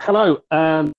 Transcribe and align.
Hello, 0.00 0.38
and 0.52 0.92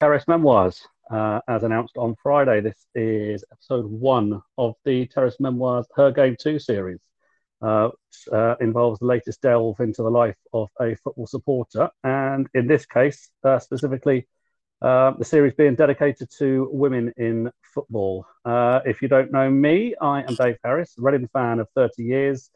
Terrace 0.00 0.26
Memoirs, 0.26 0.86
uh, 1.10 1.40
as 1.48 1.62
announced 1.62 1.96
on 1.96 2.16
Friday. 2.20 2.60
This 2.60 2.84
is 2.96 3.44
episode 3.52 3.86
one 3.86 4.42
of 4.58 4.74
the 4.84 5.06
Terrace 5.06 5.36
Memoirs 5.38 5.86
Her 5.94 6.10
Game 6.10 6.36
Too 6.38 6.58
series, 6.58 6.98
uh, 7.62 7.90
uh, 8.32 8.56
involves 8.60 8.98
the 8.98 9.06
latest 9.06 9.40
delve 9.40 9.78
into 9.78 10.02
the 10.02 10.10
life 10.10 10.36
of 10.52 10.68
a 10.80 10.96
football 10.96 11.28
supporter. 11.28 11.90
And 12.02 12.48
in 12.54 12.66
this 12.66 12.86
case, 12.86 13.30
uh, 13.44 13.60
specifically, 13.60 14.26
uh, 14.82 15.12
the 15.12 15.24
series 15.24 15.54
being 15.54 15.76
dedicated 15.76 16.28
to 16.38 16.68
women 16.72 17.14
in 17.16 17.52
football. 17.62 18.26
Uh, 18.44 18.80
if 18.84 19.00
you 19.00 19.06
don't 19.06 19.30
know 19.30 19.48
me, 19.48 19.94
I 20.00 20.22
am 20.22 20.34
Dave 20.34 20.58
Harris, 20.64 20.96
a 20.98 21.02
Reading 21.02 21.28
fan 21.32 21.60
of 21.60 21.68
30 21.76 22.02
years 22.02 22.50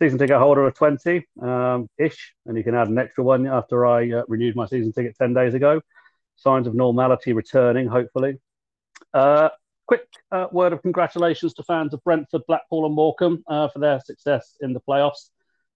season 0.00 0.18
ticket 0.18 0.38
holder 0.38 0.66
of 0.66 0.74
20 0.74 1.26
um, 1.42 1.88
ish, 1.98 2.34
and 2.46 2.56
you 2.56 2.64
can 2.64 2.74
add 2.74 2.88
an 2.88 2.98
extra 2.98 3.22
one 3.24 3.46
after 3.46 3.86
I 3.86 4.10
uh, 4.10 4.22
renewed 4.28 4.56
my 4.56 4.66
season 4.66 4.92
ticket 4.92 5.16
10 5.16 5.34
days 5.34 5.54
ago. 5.54 5.80
Signs 6.36 6.66
of 6.66 6.74
normality 6.74 7.32
returning, 7.32 7.86
hopefully. 7.86 8.38
Uh, 9.12 9.50
quick 9.86 10.06
uh, 10.32 10.46
word 10.50 10.72
of 10.72 10.82
congratulations 10.82 11.54
to 11.54 11.62
fans 11.62 11.94
of 11.94 12.02
Brentford, 12.02 12.42
Blackpool, 12.48 12.86
and 12.86 12.94
Morecambe 12.94 13.44
uh, 13.46 13.68
for 13.68 13.78
their 13.78 14.00
success 14.00 14.56
in 14.60 14.72
the 14.72 14.80
playoffs. 14.80 15.30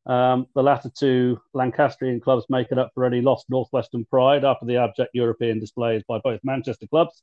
Um, 0.06 0.46
the 0.54 0.62
latter 0.62 0.90
two 0.96 1.38
Lancastrian 1.52 2.20
clubs 2.20 2.46
making 2.48 2.78
up 2.78 2.90
for 2.94 3.04
any 3.04 3.20
lost 3.20 3.50
Northwestern 3.50 4.06
pride 4.06 4.44
after 4.44 4.64
the 4.64 4.76
abject 4.76 5.10
European 5.12 5.58
displays 5.60 6.02
by 6.08 6.18
both 6.18 6.40
Manchester 6.42 6.86
clubs. 6.86 7.22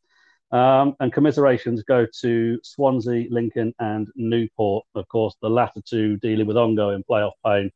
Um, 0.51 0.95
and 0.99 1.11
commiserations 1.11 1.83
go 1.83 2.05
to 2.21 2.59
Swansea, 2.63 3.27
Lincoln, 3.29 3.73
and 3.79 4.07
Newport. 4.15 4.85
Of 4.95 5.07
course, 5.07 5.35
the 5.41 5.49
latter 5.49 5.81
two 5.85 6.17
dealing 6.17 6.47
with 6.47 6.57
ongoing 6.57 7.03
playoff 7.09 7.33
pain 7.45 7.71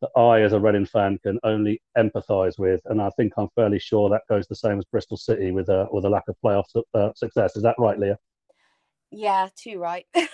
that 0.00 0.10
I, 0.16 0.42
as 0.42 0.52
a 0.52 0.60
Reading 0.60 0.86
fan, 0.86 1.18
can 1.22 1.38
only 1.42 1.82
empathise 1.96 2.58
with. 2.58 2.80
And 2.86 3.00
I 3.00 3.10
think 3.10 3.32
I'm 3.36 3.48
fairly 3.54 3.78
sure 3.78 4.10
that 4.10 4.22
goes 4.28 4.46
the 4.46 4.56
same 4.56 4.78
as 4.78 4.84
Bristol 4.84 5.16
City 5.16 5.52
with 5.52 5.68
a 5.68 5.86
with 5.90 6.04
a 6.04 6.10
lack 6.10 6.28
of 6.28 6.36
playoff 6.44 6.64
uh, 6.94 7.12
success. 7.14 7.56
Is 7.56 7.62
that 7.62 7.76
right, 7.78 7.98
Leah? 7.98 8.18
Yeah, 9.10 9.48
too 9.56 9.78
right. 9.78 10.06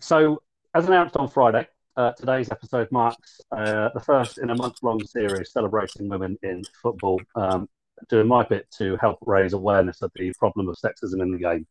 so, 0.00 0.42
as 0.74 0.86
announced 0.86 1.16
on 1.16 1.28
Friday, 1.28 1.66
uh, 1.96 2.12
today's 2.12 2.50
episode 2.50 2.88
marks 2.90 3.40
uh, 3.52 3.88
the 3.94 4.00
first 4.00 4.38
in 4.38 4.50
a 4.50 4.54
month 4.54 4.76
long 4.82 5.04
series 5.04 5.52
celebrating 5.52 6.08
women 6.08 6.36
in 6.42 6.62
football, 6.82 7.20
um, 7.34 7.68
doing 8.08 8.26
my 8.26 8.44
bit 8.44 8.66
to 8.78 8.96
help 9.00 9.18
raise 9.26 9.52
awareness 9.52 10.02
of 10.02 10.10
the 10.14 10.32
problem 10.38 10.68
of 10.68 10.76
sexism 10.76 11.20
in 11.20 11.32
the 11.32 11.38
game. 11.38 11.66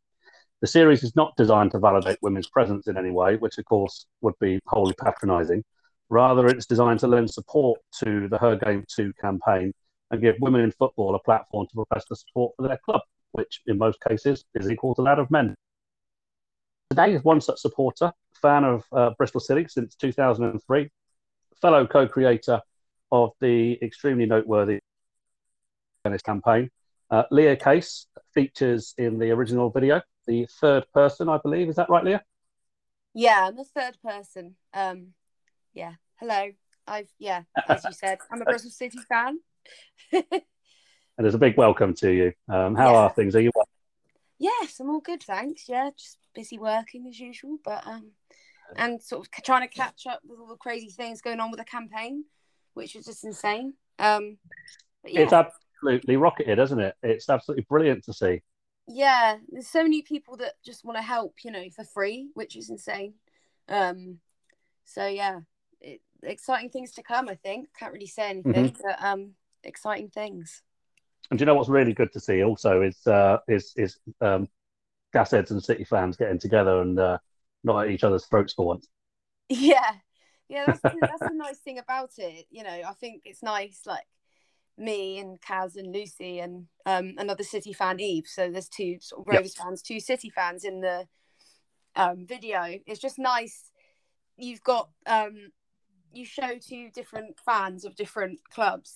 The 0.62 0.68
series 0.68 1.04
is 1.04 1.16
not 1.16 1.36
designed 1.38 1.72
to 1.72 1.80
validate 1.80 2.18
women's 2.22 2.50
presence 2.50 2.88
in 2.88 2.98
any 2.98 3.12
way, 3.12 3.38
which 3.38 3.58
of 3.58 3.66
course 3.66 4.06
would 4.22 4.36
be 4.42 4.60
wholly 4.68 4.94
patronising. 5.00 5.64
Rather, 6.10 6.48
it's 6.48 6.66
designed 6.66 7.00
to 7.00 7.08
lend 7.08 7.30
support 7.30 7.80
to 8.04 8.28
the 8.28 8.38
Her 8.38 8.56
Game 8.58 8.84
Too 8.94 9.14
campaign 9.22 9.74
and 10.12 10.22
give 10.22 10.36
women 10.42 10.62
in 10.62 10.72
football 10.72 11.16
a 11.16 11.20
platform 11.20 11.68
to 11.68 11.76
profess 11.76 12.06
the 12.10 12.16
support 12.16 12.54
for 12.58 12.68
their 12.68 12.80
club, 12.84 13.02
which 13.32 13.62
in 13.68 13.78
most 13.78 14.00
cases 14.08 14.44
is 14.56 14.70
equal 14.70 14.96
to 14.96 15.04
that 15.04 15.20
of 15.20 15.32
men. 15.32 15.56
Today 16.90 17.14
is 17.14 17.24
one 17.24 17.40
such 17.40 17.60
supporter 17.60 18.12
fan 18.42 18.64
of 18.64 18.84
uh, 18.92 19.12
Bristol 19.16 19.40
City 19.40 19.68
since 19.70 19.94
2003, 19.96 20.90
fellow 21.62 21.86
co-creator 21.86 22.62
of 23.12 23.30
the 23.40 23.78
extremely 23.84 24.26
noteworthy 24.26 24.80
tennis 26.04 26.24
campaign. 26.24 26.72
Uh, 27.12 27.24
Leah 27.30 27.58
Case 27.58 28.08
features 28.34 28.96
in 28.98 29.20
the 29.20 29.30
original 29.30 29.70
video, 29.70 30.02
the 30.26 30.48
third 30.60 30.86
person, 30.92 31.30
I 31.30 31.38
believe. 31.38 31.70
Is 31.70 31.76
that 31.76 31.92
right, 31.92 32.04
Leah? 32.04 32.24
Yeah, 33.14 33.48
I'm 33.48 33.56
the 33.56 33.66
third 33.66 33.98
person. 34.04 34.56
Um, 34.74 35.10
yeah. 35.74 35.94
Hello. 36.20 36.50
I've 36.88 37.10
yeah, 37.20 37.44
as 37.68 37.86
you 37.86 37.94
said, 37.94 38.18
I'm 38.32 38.42
a 38.42 38.46
Bristol 38.46 38.72
City 38.72 38.98
fan. 39.08 39.40
and 40.12 40.24
there's 41.20 41.36
a 41.36 41.40
big 41.40 41.56
welcome 41.56 41.94
to 41.96 42.12
you. 42.12 42.34
Um, 42.48 42.74
how 42.74 42.94
yeah. 42.94 42.98
are 42.98 43.10
things? 43.12 43.36
Are 43.36 43.42
you? 43.42 43.52
Yes, 44.40 44.80
I'm 44.80 44.90
all 44.90 45.02
good, 45.02 45.22
thanks. 45.22 45.68
Yeah, 45.68 45.90
just 45.98 46.18
busy 46.34 46.58
working 46.58 47.06
as 47.08 47.20
usual, 47.20 47.58
but 47.64 47.86
um, 47.86 48.12
and 48.76 49.02
sort 49.02 49.28
of 49.28 49.44
trying 49.44 49.68
to 49.68 49.74
catch 49.74 50.08
up 50.08 50.22
with 50.26 50.40
all 50.40 50.48
the 50.48 50.56
crazy 50.56 50.90
things 50.90 51.22
going 51.22 51.40
on 51.40 51.52
with 51.52 51.60
the 51.60 51.66
campaign, 51.66 52.24
which 52.74 52.96
is 52.96 53.06
just 53.06 53.24
insane. 53.24 53.74
Um, 53.98 54.38
yeah. 55.06 55.22
It's 55.22 55.34
absolutely 55.34 56.18
rocketed, 56.18 56.60
isn't 56.60 56.80
it? 56.80 56.96
It's 57.04 57.30
absolutely 57.30 57.66
brilliant 57.70 58.06
to 58.06 58.14
see. 58.14 58.42
Yeah, 58.88 59.38
there's 59.50 59.68
so 59.68 59.84
many 59.84 60.02
people 60.02 60.38
that 60.38 60.54
just 60.66 60.84
want 60.84 60.98
to 60.98 61.04
help, 61.04 61.36
you 61.44 61.52
know, 61.52 61.66
for 61.76 61.84
free, 61.84 62.30
which 62.34 62.56
is 62.56 62.70
insane. 62.70 63.14
Um, 63.68 64.20
so 64.86 65.06
yeah, 65.06 65.42
it, 65.80 66.02
exciting 66.24 66.70
things 66.70 66.92
to 66.94 67.04
come. 67.04 67.30
I 67.30 67.36
think 67.36 67.70
can't 67.78 67.94
really 67.94 68.08
say 68.08 68.30
anything, 68.30 68.72
mm-hmm. 68.72 68.82
but 68.84 69.04
um, 69.04 69.32
exciting 69.64 70.10
things. 70.10 70.64
And 71.30 71.38
do 71.38 71.44
you 71.44 71.46
know 71.46 71.56
what's 71.56 71.70
really 71.70 71.94
good 71.94 72.12
to 72.14 72.20
see 72.20 72.44
also 72.44 72.82
is 72.82 73.06
uh, 73.06 73.38
is 73.48 73.74
is 73.76 74.00
um, 74.22 74.48
Gasheads 75.14 75.52
and 75.52 75.64
City 75.64 75.84
fans 75.84 76.18
getting 76.18 76.40
together 76.40 76.82
and 76.82 77.00
uh, 77.00 77.18
not 77.64 77.86
at 77.86 77.92
each 77.92 78.04
other's 78.04 78.26
throats 78.26 78.54
for 78.54 78.66
once. 78.66 78.88
Yeah, 79.50 79.92
yeah, 80.48 80.66
that's 80.68 80.82
that's 80.82 81.20
the 81.20 81.34
nice 81.34 81.60
thing 81.60 81.80
about 81.80 82.12
it. 82.18 82.46
You 82.50 82.64
know, 82.64 82.82
I 82.88 82.94
think 83.00 83.24
it's 83.26 83.44
nice, 83.44 83.82
like 83.86 84.06
me 84.78 85.20
and 85.20 85.40
Kaz 85.42 85.76
and 85.76 85.94
Lucy 85.94 86.40
and 86.40 86.68
um, 86.86 87.16
another 87.18 87.44
City 87.44 87.74
fan, 87.74 88.00
Eve. 88.00 88.26
So 88.28 88.50
there's 88.50 88.70
two 88.70 88.98
sort 89.02 89.22
of 89.22 89.34
Rovers 89.34 89.56
yep. 89.58 89.66
fans, 89.66 89.82
two 89.82 90.00
City 90.00 90.30
fans 90.30 90.64
in 90.64 90.82
the 90.82 91.08
um, 91.96 92.26
video. 92.26 92.80
It's 92.88 93.00
just 93.00 93.20
nice. 93.20 93.72
You've 94.38 94.64
got 94.64 94.90
um, 95.06 95.52
you 96.14 96.26
show 96.26 96.58
two 96.58 96.90
different 96.92 97.40
fans 97.46 97.86
of 97.86 97.96
different 97.96 98.40
clubs, 98.52 98.96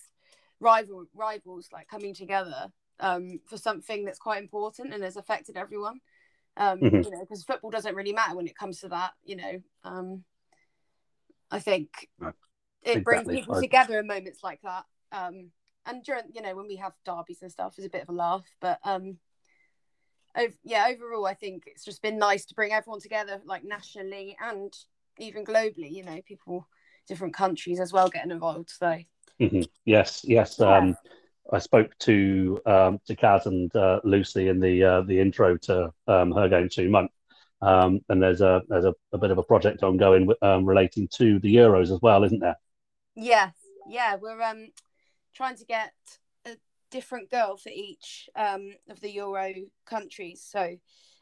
rival 0.63 1.06
rivals, 1.13 1.69
like 1.72 1.88
coming 1.88 2.13
together 2.13 2.72
um, 3.00 3.40
for 3.46 3.57
something 3.57 4.06
that's 4.06 4.19
quite 4.19 4.41
important 4.41 4.94
and 4.94 5.03
has 5.03 5.18
affected 5.18 5.57
everyone 5.57 6.00
um, 6.57 6.79
mm-hmm. 6.79 7.01
you 7.01 7.12
know, 7.12 7.19
because 7.19 7.44
football 7.44 7.72
doesn't 7.72 7.96
really 7.96 8.13
matter 8.13 8.35
when 8.35 8.47
it 8.47 8.57
comes 8.57 8.79
to 8.81 8.90
that, 8.90 9.12
you 9.24 9.35
know. 9.35 9.62
Um, 9.84 10.24
I 11.50 11.59
think 11.59 12.09
it 12.22 12.97
exactly. 12.97 13.01
brings 13.01 13.28
people 13.28 13.62
together 13.62 14.00
in 14.00 14.07
moments 14.07 14.44
like 14.44 14.62
that. 14.62 14.85
Um, 15.12 15.51
and 15.85 16.03
during, 16.03 16.25
you 16.34 16.41
know, 16.41 16.56
when 16.56 16.68
we 16.68 16.78
have 16.78 16.94
derbies 17.06 17.41
and 17.41 17.51
stuff, 17.51 17.75
it's 17.78 17.88
a 17.88 17.90
bit 17.90 18.03
of 18.03 18.09
a 18.09 18.13
laugh. 18.13 18.45
But 18.62 18.80
um, 18.84 19.18
over, 20.35 20.53
yeah, 20.63 20.88
overall, 20.90 21.25
I 21.25 21.34
think 21.34 21.63
it's 21.66 21.85
just 21.85 22.01
been 22.01 22.18
nice 22.18 22.45
to 22.45 22.56
bring 22.56 22.72
everyone 22.72 23.01
together, 23.01 23.41
like 23.45 23.63
nationally 23.63 24.38
and 24.41 24.74
even 25.18 25.44
globally. 25.44 25.91
You 25.91 26.06
know, 26.06 26.22
people, 26.25 26.68
different 27.07 27.34
countries 27.34 27.80
as 27.80 27.91
well, 27.91 28.09
getting 28.09 28.31
involved. 28.31 28.69
So 28.69 29.00
mm-hmm. 29.40 29.62
yes, 29.86 30.22
yes. 30.24 30.58
Yeah. 30.60 30.78
Um, 30.78 30.98
I 31.52 31.60
spoke 31.60 31.98
to 32.00 32.60
um, 32.66 33.00
to 33.06 33.16
Kaz 33.16 33.46
and 33.46 33.74
uh, 33.76 34.00
Lucy 34.04 34.48
in 34.48 34.60
the 34.60 34.84
uh, 34.84 35.02
the 35.02 35.20
intro 35.20 35.58
to 35.58 35.94
um, 36.08 36.32
her 36.32 36.48
game 36.48 36.70
too 36.70 36.90
month, 36.90 37.12
um, 37.62 38.00
and 38.10 38.22
there's 38.22 38.42
a 38.42 38.62
there's 38.70 38.86
a, 38.86 38.94
a, 39.12 39.18
bit 39.18 39.32
of 39.32 39.38
a 39.38 39.44
project 39.44 39.84
ongoing 39.84 40.32
um, 40.42 40.66
relating 40.66 41.08
to 41.16 41.40
the 41.40 41.56
Euros 41.56 41.94
as 41.94 42.00
well, 42.02 42.24
isn't 42.24 42.40
there? 42.40 42.58
Yes, 43.16 43.54
yeah, 43.88 44.16
we're 44.16 44.42
um 44.42 44.68
trying 45.36 45.58
to 45.58 45.66
get 45.66 45.94
a 46.46 46.56
different 46.92 47.30
girl 47.30 47.58
for 47.58 47.70
each 47.70 48.30
um, 48.36 48.72
of 48.90 49.00
the 49.02 49.12
Euro 49.12 49.54
countries, 49.86 50.46
so 50.50 50.78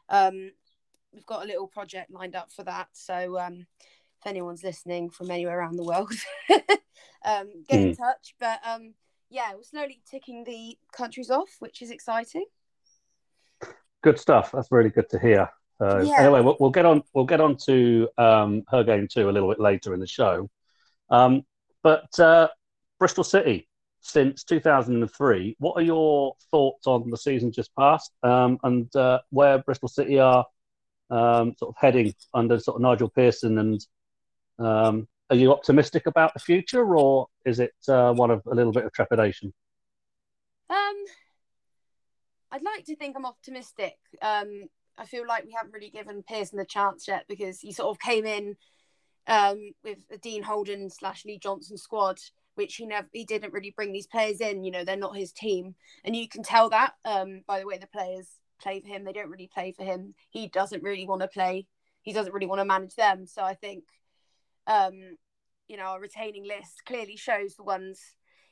um, 0.08 0.52
we've 1.12 1.26
got 1.26 1.42
a 1.42 1.46
little 1.46 1.66
project 1.66 2.10
lined 2.10 2.36
up 2.36 2.52
for 2.52 2.64
that. 2.64 2.88
So 2.92 3.38
um, 3.38 3.66
if 4.22 4.30
anyone's 4.30 4.62
listening 4.62 5.10
from 5.10 5.30
anywhere 5.30 5.58
around 5.58 5.76
the 5.76 5.84
world, 5.84 6.12
um, 7.24 7.48
get 7.68 7.80
mm. 7.80 7.82
in 7.82 7.88
hmm. 7.88 8.02
touch. 8.02 8.34
But 8.38 8.60
um, 8.66 8.94
yeah, 9.30 9.52
we're 9.54 9.62
slowly 9.62 10.00
ticking 10.08 10.44
the 10.44 10.76
countries 10.92 11.30
off, 11.30 11.56
which 11.58 11.82
is 11.82 11.90
exciting. 11.90 12.44
Good 14.02 14.18
stuff. 14.18 14.52
That's 14.52 14.70
really 14.70 14.90
good 14.90 15.08
to 15.10 15.18
hear. 15.18 15.48
Uh, 15.80 16.02
yeah. 16.02 16.20
Anyway, 16.20 16.40
we'll, 16.40 16.56
we'll, 16.60 16.70
get 16.70 16.86
on. 16.86 17.02
We'll 17.14 17.24
get 17.24 17.40
on 17.40 17.56
to 17.66 18.08
um, 18.18 18.62
her 18.68 18.84
game 18.84 19.08
too 19.08 19.28
a 19.28 19.32
little 19.32 19.48
bit 19.48 19.60
later 19.60 19.94
in 19.94 20.00
the 20.00 20.06
show. 20.06 20.48
Um, 21.10 21.42
but 21.82 22.18
uh, 22.18 22.48
Bristol 22.98 23.24
City, 23.24 23.68
since 24.00 24.44
2003, 24.44 25.56
what 25.58 25.76
are 25.76 25.82
your 25.82 26.34
thoughts 26.50 26.86
on 26.86 27.10
the 27.10 27.16
season 27.16 27.50
just 27.50 27.74
passed 27.74 28.12
um, 28.22 28.58
and 28.62 28.94
uh, 28.94 29.20
where 29.30 29.58
Bristol 29.58 29.88
City 29.88 30.20
are 30.20 30.46
um, 31.10 31.54
sort 31.58 31.70
of 31.70 31.74
heading 31.78 32.14
under 32.32 32.58
sort 32.58 32.76
of 32.76 32.82
Nigel 32.82 33.08
Pearson 33.08 33.58
and 33.58 33.84
um, 34.58 35.08
are 35.30 35.36
you 35.36 35.52
optimistic 35.52 36.06
about 36.06 36.34
the 36.34 36.40
future, 36.40 36.94
or 36.94 37.26
is 37.44 37.60
it 37.60 37.74
uh, 37.88 38.12
one 38.12 38.30
of 38.30 38.42
a 38.50 38.54
little 38.54 38.72
bit 38.72 38.84
of 38.84 38.92
trepidation? 38.92 39.52
Um, 40.68 41.04
I'd 42.50 42.62
like 42.62 42.84
to 42.86 42.96
think 42.96 43.16
I'm 43.16 43.26
optimistic. 43.26 43.96
Um, 44.20 44.64
I 44.98 45.06
feel 45.06 45.26
like 45.26 45.44
we 45.44 45.52
haven't 45.52 45.72
really 45.72 45.90
given 45.90 46.22
Pearson 46.22 46.58
the 46.58 46.66
chance 46.66 47.08
yet 47.08 47.24
because 47.28 47.60
he 47.60 47.72
sort 47.72 47.90
of 47.90 47.98
came 47.98 48.26
in 48.26 48.56
um, 49.26 49.72
with 49.82 49.98
a 50.10 50.18
Dean 50.18 50.42
Holden 50.42 50.90
slash 50.90 51.24
Lee 51.24 51.38
Johnson 51.38 51.78
squad, 51.78 52.18
which 52.54 52.76
he 52.76 52.86
never 52.86 53.08
he 53.12 53.24
didn't 53.24 53.52
really 53.52 53.72
bring 53.74 53.92
these 53.92 54.06
players 54.06 54.40
in. 54.40 54.64
You 54.64 54.70
know, 54.70 54.84
they're 54.84 54.96
not 54.96 55.16
his 55.16 55.32
team, 55.32 55.74
and 56.04 56.14
you 56.14 56.28
can 56.28 56.42
tell 56.42 56.68
that 56.70 56.94
um, 57.04 57.42
by 57.46 57.60
the 57.60 57.66
way 57.66 57.78
the 57.78 57.86
players 57.86 58.28
play 58.60 58.80
for 58.80 58.88
him. 58.88 59.04
They 59.04 59.12
don't 59.12 59.30
really 59.30 59.50
play 59.52 59.72
for 59.72 59.84
him. 59.84 60.14
He 60.30 60.48
doesn't 60.48 60.82
really 60.82 61.06
want 61.06 61.22
to 61.22 61.28
play. 61.28 61.66
He 62.02 62.12
doesn't 62.12 62.32
really 62.32 62.46
want 62.46 62.60
to 62.60 62.64
manage 62.64 62.94
them. 62.94 63.26
So 63.26 63.42
I 63.42 63.54
think 63.54 63.84
um, 64.66 65.16
you 65.68 65.76
know, 65.76 65.84
our 65.84 66.00
retaining 66.00 66.46
list 66.46 66.82
clearly 66.86 67.16
shows 67.16 67.54
the 67.54 67.62
ones 67.62 68.00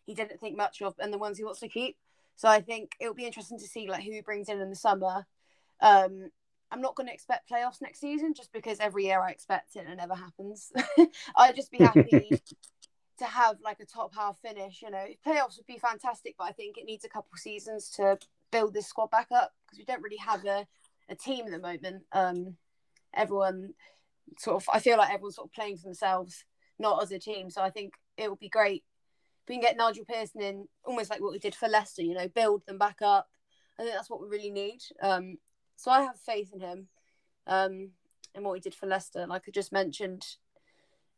he 0.07 0.15
didn't 0.15 0.41
think 0.41 0.57
much 0.57 0.83
of 0.83 0.95
and 0.99 1.13
the 1.13 1.19
ones 1.19 1.39
he 1.39 1.45
wants 1.45 1.61
to 1.61 1.69
keep. 1.69 1.97
So 2.37 2.49
I 2.49 2.61
think 2.61 2.93
it'll 2.99 3.15
be 3.15 3.27
interesting 3.27 3.59
to 3.59 3.67
see 3.67 3.89
like 3.89 4.03
who 4.03 4.13
he 4.13 4.23
brings 4.23 4.49
in 4.49 4.61
in 4.61 4.71
the 4.71 4.77
summer. 4.77 5.27
Um, 5.81 6.31
I'm 6.71 6.81
not 6.81 6.95
going 6.95 7.09
to 7.09 7.13
expect 7.13 7.51
playoffs 7.51 7.83
next 7.83 8.01
season 8.01 8.33
just 8.35 8.53
because 8.53 8.79
every 8.81 9.05
year 9.05 9.21
I 9.21 9.31
expect 9.31 9.77
it 9.77 9.81
and 9.81 9.91
it 9.91 9.97
never 9.97 10.15
happens. 10.15 10.73
I'd 11.37 11.57
just 11.57 11.71
be 11.71 11.79
happy 11.79 12.41
to 13.19 13.25
have 13.25 13.57
like 13.63 13.81
a 13.81 13.85
top 13.85 14.15
half 14.15 14.39
finish. 14.39 14.81
You 14.83 14.91
know, 14.91 15.05
playoffs 15.27 15.57
would 15.57 15.67
be 15.67 15.79
fantastic, 15.79 16.37
but 16.39 16.45
I 16.45 16.53
think 16.53 16.79
it 16.79 16.87
needs 16.87 17.05
a 17.05 17.09
couple 17.09 17.37
seasons 17.37 17.91
to 17.97 18.19
build 18.51 18.73
this 18.73 18.87
squad 18.87 19.11
back 19.11 19.29
up 19.33 19.53
because 19.67 19.79
we 19.79 19.85
don't 19.85 20.03
really 20.03 20.17
have 20.17 20.45
a, 20.45 20.67
a 21.09 21.15
team 21.15 21.45
at 21.47 21.53
the 21.53 21.59
moment. 21.59 22.05
Um, 22.13 22.57
everyone 23.15 23.75
sort 24.39 24.57
of, 24.57 24.69
I 24.73 24.81
feel 24.81 24.99
like 24.99 25.13
everyone's 25.13 25.37
sort 25.37 25.49
of 25.49 25.53
playing 25.53 25.77
for 25.77 25.85
themselves, 25.85 26.45
not 26.79 27.03
as 27.03 27.13
a 27.13 27.19
team. 27.19 27.51
So 27.51 27.63
I 27.63 27.71
think 27.71 27.95
it 28.17 28.29
would 28.31 28.39
be 28.39 28.49
great 28.49 28.85
if 29.43 29.49
we 29.49 29.55
can 29.55 29.63
get 29.63 29.77
Nigel 29.77 30.05
Pearson 30.05 30.43
in, 30.43 30.69
almost 30.85 31.11
like 31.11 31.21
what 31.21 31.33
we 31.33 31.39
did 31.39 31.55
for 31.55 31.69
Leicester. 31.69 32.03
You 32.03 32.15
know, 32.15 32.29
build 32.29 32.63
them 32.67 32.79
back 32.79 32.99
up. 33.03 33.29
I 33.79 33.83
think 33.83 33.95
that's 33.95 34.11
what 34.11 34.21
we 34.21 34.29
really 34.29 34.51
need. 34.51 34.81
Um, 35.03 35.39
so 35.77 35.91
I 35.91 36.03
have 36.03 36.19
faith 36.19 36.51
in 36.53 36.61
him, 36.61 36.89
um, 37.47 37.91
and 38.35 38.45
what 38.45 38.55
he 38.55 38.61
did 38.61 38.75
for 38.75 38.87
Leicester. 38.87 39.27
Like 39.27 39.45
I 39.49 39.51
just 39.51 39.73
mentioned, 39.73 40.27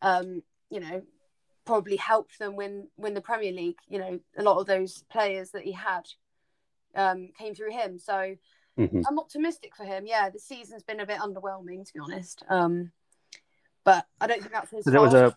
um, 0.00 0.43
you 0.70 0.81
know, 0.81 1.03
probably 1.64 1.97
helped 1.97 2.38
them 2.38 2.56
win 2.56 2.88
win 2.97 3.14
the 3.14 3.20
Premier 3.20 3.53
League. 3.53 3.79
You 3.88 3.99
know, 3.99 4.20
a 4.38 4.43
lot 4.43 4.59
of 4.59 4.67
those 4.67 5.05
players 5.11 5.50
that 5.50 5.64
he 5.64 5.73
had 5.73 6.03
um, 6.94 7.31
came 7.38 7.55
through 7.55 7.73
him. 7.73 7.99
So 7.99 8.37
mm-hmm. 8.79 9.00
I'm 9.09 9.19
optimistic 9.19 9.73
for 9.76 9.85
him. 9.85 10.05
Yeah, 10.06 10.31
the 10.31 10.38
season's 10.38 10.85
been 10.85 11.00
a 11.00 11.06
bit 11.06 11.19
underwhelming 11.19 11.85
to 11.87 11.93
be 11.93 12.00
honest. 12.00 12.44
Um, 12.49 12.93
but 13.84 14.06
I 14.20 14.26
don't 14.26 14.40
think 14.40 14.52
that's 14.52 14.70
his. 14.70 14.84
There 14.84 15.00
was 15.00 15.14
a 15.14 15.34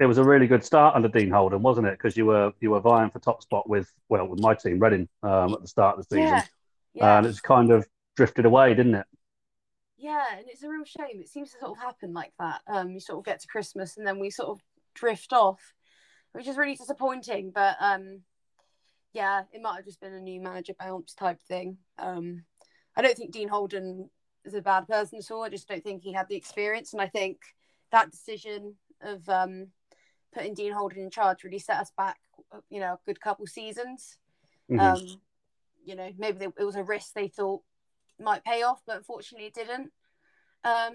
it 0.00 0.06
was 0.06 0.18
a 0.18 0.24
really 0.24 0.46
good 0.46 0.64
start 0.64 0.94
under 0.94 1.08
Dean 1.08 1.30
Holden, 1.30 1.62
wasn't 1.62 1.86
it? 1.86 1.98
Because 1.98 2.16
you 2.16 2.26
were 2.26 2.52
you 2.60 2.70
were 2.70 2.80
vying 2.80 3.10
for 3.10 3.18
top 3.18 3.42
spot 3.42 3.68
with 3.68 3.92
well 4.08 4.26
with 4.26 4.40
my 4.40 4.54
team 4.54 4.78
Reading 4.78 5.08
um, 5.22 5.52
at 5.54 5.60
the 5.60 5.68
start 5.68 5.98
of 5.98 6.06
the 6.06 6.16
season, 6.16 6.34
yeah. 6.34 6.44
Yeah. 6.94 7.18
and 7.18 7.26
it's 7.26 7.40
kind 7.40 7.70
of 7.70 7.86
drifted 8.16 8.46
away, 8.46 8.74
didn't 8.74 8.94
it? 8.94 9.06
Yeah, 9.96 10.24
and 10.36 10.46
it's 10.48 10.62
a 10.62 10.68
real 10.68 10.84
shame. 10.84 11.20
It 11.20 11.28
seems 11.28 11.52
to 11.52 11.58
sort 11.58 11.72
of 11.72 11.78
happen 11.78 12.12
like 12.12 12.32
that. 12.38 12.60
Um, 12.66 12.90
you 12.90 13.00
sort 13.00 13.18
of 13.18 13.24
get 13.24 13.40
to 13.40 13.46
Christmas 13.46 13.96
and 13.96 14.06
then 14.06 14.18
we 14.18 14.30
sort 14.30 14.50
of 14.50 14.60
drift 14.94 15.32
off, 15.32 15.60
which 16.32 16.46
is 16.46 16.56
really 16.56 16.74
disappointing. 16.74 17.52
But 17.54 17.76
um, 17.80 18.20
yeah, 19.12 19.44
it 19.52 19.62
might 19.62 19.76
have 19.76 19.84
just 19.84 20.00
been 20.00 20.12
a 20.12 20.20
new 20.20 20.40
manager 20.40 20.74
bounce 20.78 21.14
type 21.14 21.40
thing. 21.42 21.78
Um, 21.98 22.44
I 22.96 23.02
don't 23.02 23.16
think 23.16 23.32
Dean 23.32 23.48
Holden 23.48 24.10
is 24.44 24.54
a 24.54 24.60
bad 24.60 24.86
person 24.86 25.18
at 25.18 25.30
all. 25.30 25.42
I 25.42 25.48
just 25.48 25.68
don't 25.68 25.82
think 25.82 26.02
he 26.02 26.12
had 26.12 26.28
the 26.28 26.36
experience, 26.36 26.92
and 26.92 27.00
I 27.00 27.08
think 27.08 27.38
that 27.94 28.10
decision 28.10 28.74
of 29.02 29.28
um, 29.28 29.68
putting 30.34 30.54
Dean 30.54 30.72
Holden 30.72 31.02
in 31.02 31.10
charge 31.10 31.44
really 31.44 31.58
set 31.58 31.78
us 31.78 31.92
back, 31.96 32.18
you 32.68 32.80
know, 32.80 32.94
a 32.94 32.98
good 33.06 33.20
couple 33.20 33.46
seasons. 33.46 34.18
Mm-hmm. 34.70 34.80
Um, 34.80 35.20
you 35.84 35.94
know, 35.94 36.10
maybe 36.18 36.38
they, 36.38 36.46
it 36.46 36.64
was 36.64 36.76
a 36.76 36.82
risk 36.82 37.12
they 37.14 37.28
thought 37.28 37.62
might 38.20 38.44
pay 38.44 38.62
off, 38.62 38.82
but 38.86 38.96
unfortunately 38.96 39.46
it 39.46 39.54
didn't. 39.54 39.92
Um, 40.64 40.94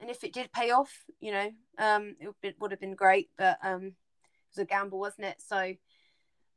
and 0.00 0.10
if 0.10 0.24
it 0.24 0.32
did 0.32 0.52
pay 0.52 0.70
off, 0.70 0.92
you 1.20 1.30
know, 1.30 1.50
um, 1.78 2.16
it, 2.18 2.34
it 2.42 2.56
would 2.58 2.72
have 2.72 2.80
been 2.80 2.94
great, 2.94 3.30
but 3.38 3.58
um, 3.62 3.84
it 3.84 3.92
was 4.56 4.58
a 4.58 4.64
gamble, 4.64 4.98
wasn't 4.98 5.26
it? 5.28 5.36
So, 5.46 5.74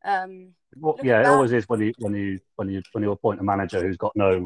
um, 0.03 0.53
well, 0.75 0.97
yeah, 1.03 1.21
it 1.21 1.27
always 1.27 1.53
is 1.53 1.69
when 1.69 1.81
you 1.81 1.94
when 2.00 2.13
you 2.15 2.39
when 2.56 2.69
you 2.69 2.81
when 2.94 3.03
you 3.03 3.12
appoint 3.12 3.41
a 3.41 3.44
manager 3.44 3.81
who's 3.81 3.97
got 3.97 4.15
no 4.15 4.44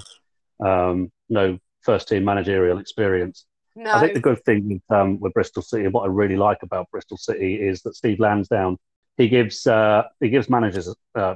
um, 0.65 1.11
no 1.29 1.57
first 1.81 2.09
team 2.09 2.25
managerial 2.25 2.79
experience. 2.79 3.45
No. 3.75 3.93
I 3.93 4.01
think 4.01 4.13
the 4.13 4.19
good 4.19 4.43
thing 4.43 4.67
with, 4.67 4.97
um, 4.97 5.19
with 5.19 5.33
Bristol 5.33 5.61
City, 5.61 5.87
what 5.87 6.03
I 6.03 6.07
really 6.07 6.35
like 6.35 6.61
about 6.61 6.91
Bristol 6.91 7.17
City, 7.17 7.55
is 7.55 7.81
that 7.83 7.95
Steve 7.95 8.19
Lansdown 8.19 8.77
he 9.17 9.29
gives 9.29 9.67
uh, 9.67 10.03
he 10.19 10.29
gives 10.29 10.49
managers 10.49 10.93
uh, 11.15 11.35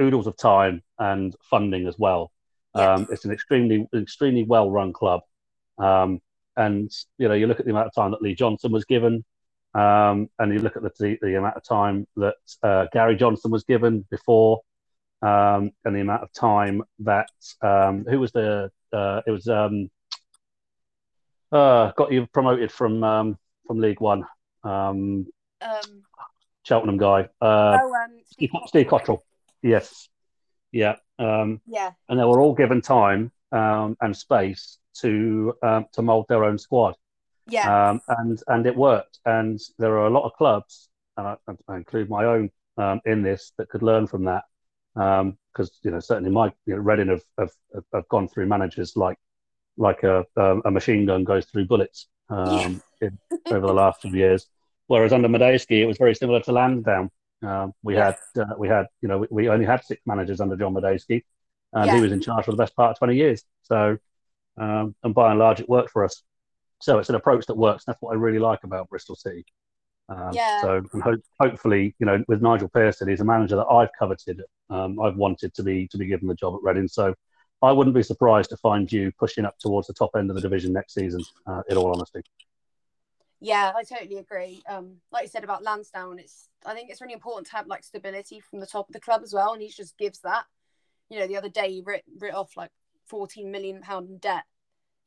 oodles 0.00 0.26
of 0.26 0.36
time 0.36 0.82
and 0.98 1.34
funding 1.50 1.86
as 1.86 1.98
well. 1.98 2.32
Um, 2.74 3.06
it's 3.10 3.24
an 3.24 3.32
extremely 3.32 3.88
extremely 3.94 4.44
well 4.44 4.70
run 4.70 4.92
club, 4.92 5.22
um, 5.78 6.20
and 6.56 6.90
you 7.18 7.28
know 7.28 7.34
you 7.34 7.46
look 7.46 7.60
at 7.60 7.66
the 7.66 7.72
amount 7.72 7.86
of 7.86 7.94
time 7.94 8.10
that 8.10 8.22
Lee 8.22 8.34
Johnson 8.34 8.72
was 8.72 8.84
given, 8.84 9.24
um, 9.74 10.28
and 10.38 10.52
you 10.52 10.58
look 10.60 10.76
at 10.76 10.82
the, 10.82 11.18
the 11.22 11.38
amount 11.38 11.56
of 11.56 11.64
time 11.64 12.06
that 12.16 12.36
uh, 12.62 12.86
Gary 12.92 13.16
Johnson 13.16 13.50
was 13.50 13.64
given 13.64 14.06
before, 14.10 14.60
um, 15.22 15.70
and 15.84 15.96
the 15.96 16.00
amount 16.00 16.22
of 16.22 16.32
time 16.32 16.82
that 17.00 17.30
um, 17.62 18.04
who 18.08 18.20
was 18.20 18.32
the 18.32 18.70
uh, 18.92 19.22
it 19.26 19.30
was 19.30 19.48
um, 19.48 19.88
uh, 21.52 21.92
got 21.96 22.12
you 22.12 22.26
promoted 22.26 22.70
from 22.72 23.00
from 23.66 23.80
League 23.80 24.00
One, 24.00 24.24
Cheltenham 26.64 26.98
guy, 26.98 27.28
uh, 27.40 27.78
oh, 27.82 28.06
Steve, 28.26 28.50
Steve 28.66 28.86
Cotterill, 28.86 29.20
yes. 29.62 30.08
Yeah. 30.72 30.96
Um, 31.18 31.60
yeah. 31.66 31.92
And 32.08 32.18
they 32.18 32.24
were 32.24 32.40
all 32.40 32.54
given 32.54 32.80
time 32.80 33.32
um, 33.52 33.96
and 34.00 34.16
space 34.16 34.78
to 35.00 35.54
um, 35.62 35.86
to 35.92 36.02
mold 36.02 36.26
their 36.28 36.44
own 36.44 36.58
squad. 36.58 36.94
Yeah. 37.48 37.90
Um, 37.90 38.00
and 38.08 38.42
and 38.48 38.66
it 38.66 38.76
worked. 38.76 39.18
And 39.24 39.58
there 39.78 39.98
are 39.98 40.06
a 40.06 40.10
lot 40.10 40.24
of 40.24 40.34
clubs, 40.34 40.90
and 41.16 41.26
I, 41.26 41.36
I 41.68 41.76
include 41.76 42.10
my 42.10 42.24
own 42.24 42.50
um, 42.76 43.00
in 43.06 43.22
this, 43.22 43.52
that 43.56 43.70
could 43.70 43.82
learn 43.82 44.06
from 44.06 44.24
that. 44.24 44.44
Because 44.94 45.70
um, 45.70 45.70
you 45.82 45.90
know, 45.90 46.00
certainly 46.00 46.30
my 46.30 46.52
you 46.66 46.74
know, 46.74 46.80
Reading 46.80 47.08
have, 47.08 47.22
have, 47.38 47.52
have 47.94 48.08
gone 48.08 48.28
through 48.28 48.46
managers 48.46 48.96
like 48.96 49.18
like 49.78 50.02
a, 50.02 50.24
a 50.36 50.70
machine 50.70 51.06
gun 51.06 51.24
goes 51.24 51.46
through 51.46 51.66
bullets 51.66 52.08
um, 52.28 52.82
in, 53.00 53.18
over 53.46 53.66
the 53.66 53.72
last 53.72 54.02
few 54.02 54.12
years. 54.12 54.46
Whereas 54.86 55.12
under 55.12 55.28
Madejski, 55.28 55.80
it 55.80 55.86
was 55.86 55.98
very 55.98 56.14
similar 56.14 56.40
to 56.40 56.52
Lansdown. 56.52 57.10
Um, 57.42 57.72
we 57.82 57.94
had 57.94 58.16
uh, 58.36 58.54
we 58.58 58.68
had 58.68 58.86
you 59.00 59.08
know 59.08 59.18
we, 59.18 59.26
we, 59.30 59.48
only 59.48 59.64
had 59.64 59.84
six 59.84 60.02
managers 60.06 60.40
under 60.40 60.56
John 60.56 60.74
Madejski, 60.74 61.22
and 61.72 61.86
yeah. 61.86 61.94
he 61.94 62.00
was 62.00 62.10
in 62.10 62.20
charge 62.20 62.44
for 62.44 62.50
the 62.50 62.56
best 62.56 62.74
part 62.74 62.90
of 62.90 62.98
twenty 62.98 63.16
years. 63.16 63.44
So, 63.62 63.96
um, 64.56 64.96
and 65.04 65.14
by 65.14 65.30
and 65.30 65.38
large, 65.38 65.60
it 65.60 65.68
worked 65.68 65.90
for 65.90 66.04
us. 66.04 66.22
So 66.80 66.98
it's 66.98 67.10
an 67.10 67.14
approach 67.14 67.46
that 67.46 67.56
works. 67.56 67.84
That's 67.84 68.00
what 68.00 68.12
I 68.12 68.14
really 68.14 68.40
like 68.40 68.64
about 68.64 68.88
Bristol 68.88 69.14
City. 69.14 69.44
Um, 70.08 70.30
yeah. 70.32 70.62
So 70.62 70.82
and 70.92 71.02
ho- 71.02 71.22
hopefully, 71.38 71.94
you 71.98 72.06
know, 72.06 72.24
with 72.26 72.42
Nigel 72.42 72.68
Pearson, 72.68 73.08
he's 73.08 73.20
a 73.20 73.24
manager 73.24 73.56
that 73.56 73.66
I've 73.66 73.90
coveted. 73.96 74.42
Um, 74.70 74.98
I've 74.98 75.16
wanted 75.16 75.54
to 75.54 75.62
be 75.62 75.86
to 75.88 75.98
be 75.98 76.06
given 76.06 76.26
the 76.26 76.34
job 76.34 76.54
at 76.54 76.62
Reading. 76.62 76.88
So 76.88 77.14
I 77.60 77.72
wouldn't 77.72 77.94
be 77.94 78.02
surprised 78.02 78.50
to 78.50 78.56
find 78.56 78.90
you 78.90 79.12
pushing 79.18 79.44
up 79.44 79.58
towards 79.58 79.88
the 79.88 79.94
top 79.94 80.10
end 80.16 80.30
of 80.30 80.36
the 80.36 80.42
division 80.42 80.72
next 80.72 80.94
season. 80.94 81.22
Uh, 81.46 81.62
in 81.68 81.76
all 81.76 81.92
honesty. 81.92 82.22
Yeah, 83.40 83.72
I 83.76 83.84
totally 83.84 84.18
agree. 84.18 84.62
Um, 84.68 84.96
like 85.12 85.22
you 85.22 85.28
said 85.28 85.44
about 85.44 85.62
Lansdown, 85.62 86.18
it's 86.18 86.48
I 86.66 86.74
think 86.74 86.90
it's 86.90 87.00
really 87.00 87.14
important 87.14 87.46
to 87.48 87.56
have 87.56 87.66
like 87.66 87.84
stability 87.84 88.40
from 88.40 88.60
the 88.60 88.66
top 88.66 88.88
of 88.88 88.92
the 88.92 89.00
club 89.00 89.22
as 89.22 89.32
well, 89.32 89.52
and 89.52 89.62
he 89.62 89.68
just 89.68 89.96
gives 89.96 90.20
that. 90.20 90.44
You 91.08 91.20
know, 91.20 91.26
the 91.26 91.36
other 91.36 91.48
day 91.48 91.72
he 91.72 91.82
writ, 91.84 92.04
writ 92.18 92.34
off 92.34 92.56
like 92.56 92.70
fourteen 93.06 93.50
million 93.50 93.80
pound 93.80 94.08
in 94.10 94.18
debt. 94.18 94.44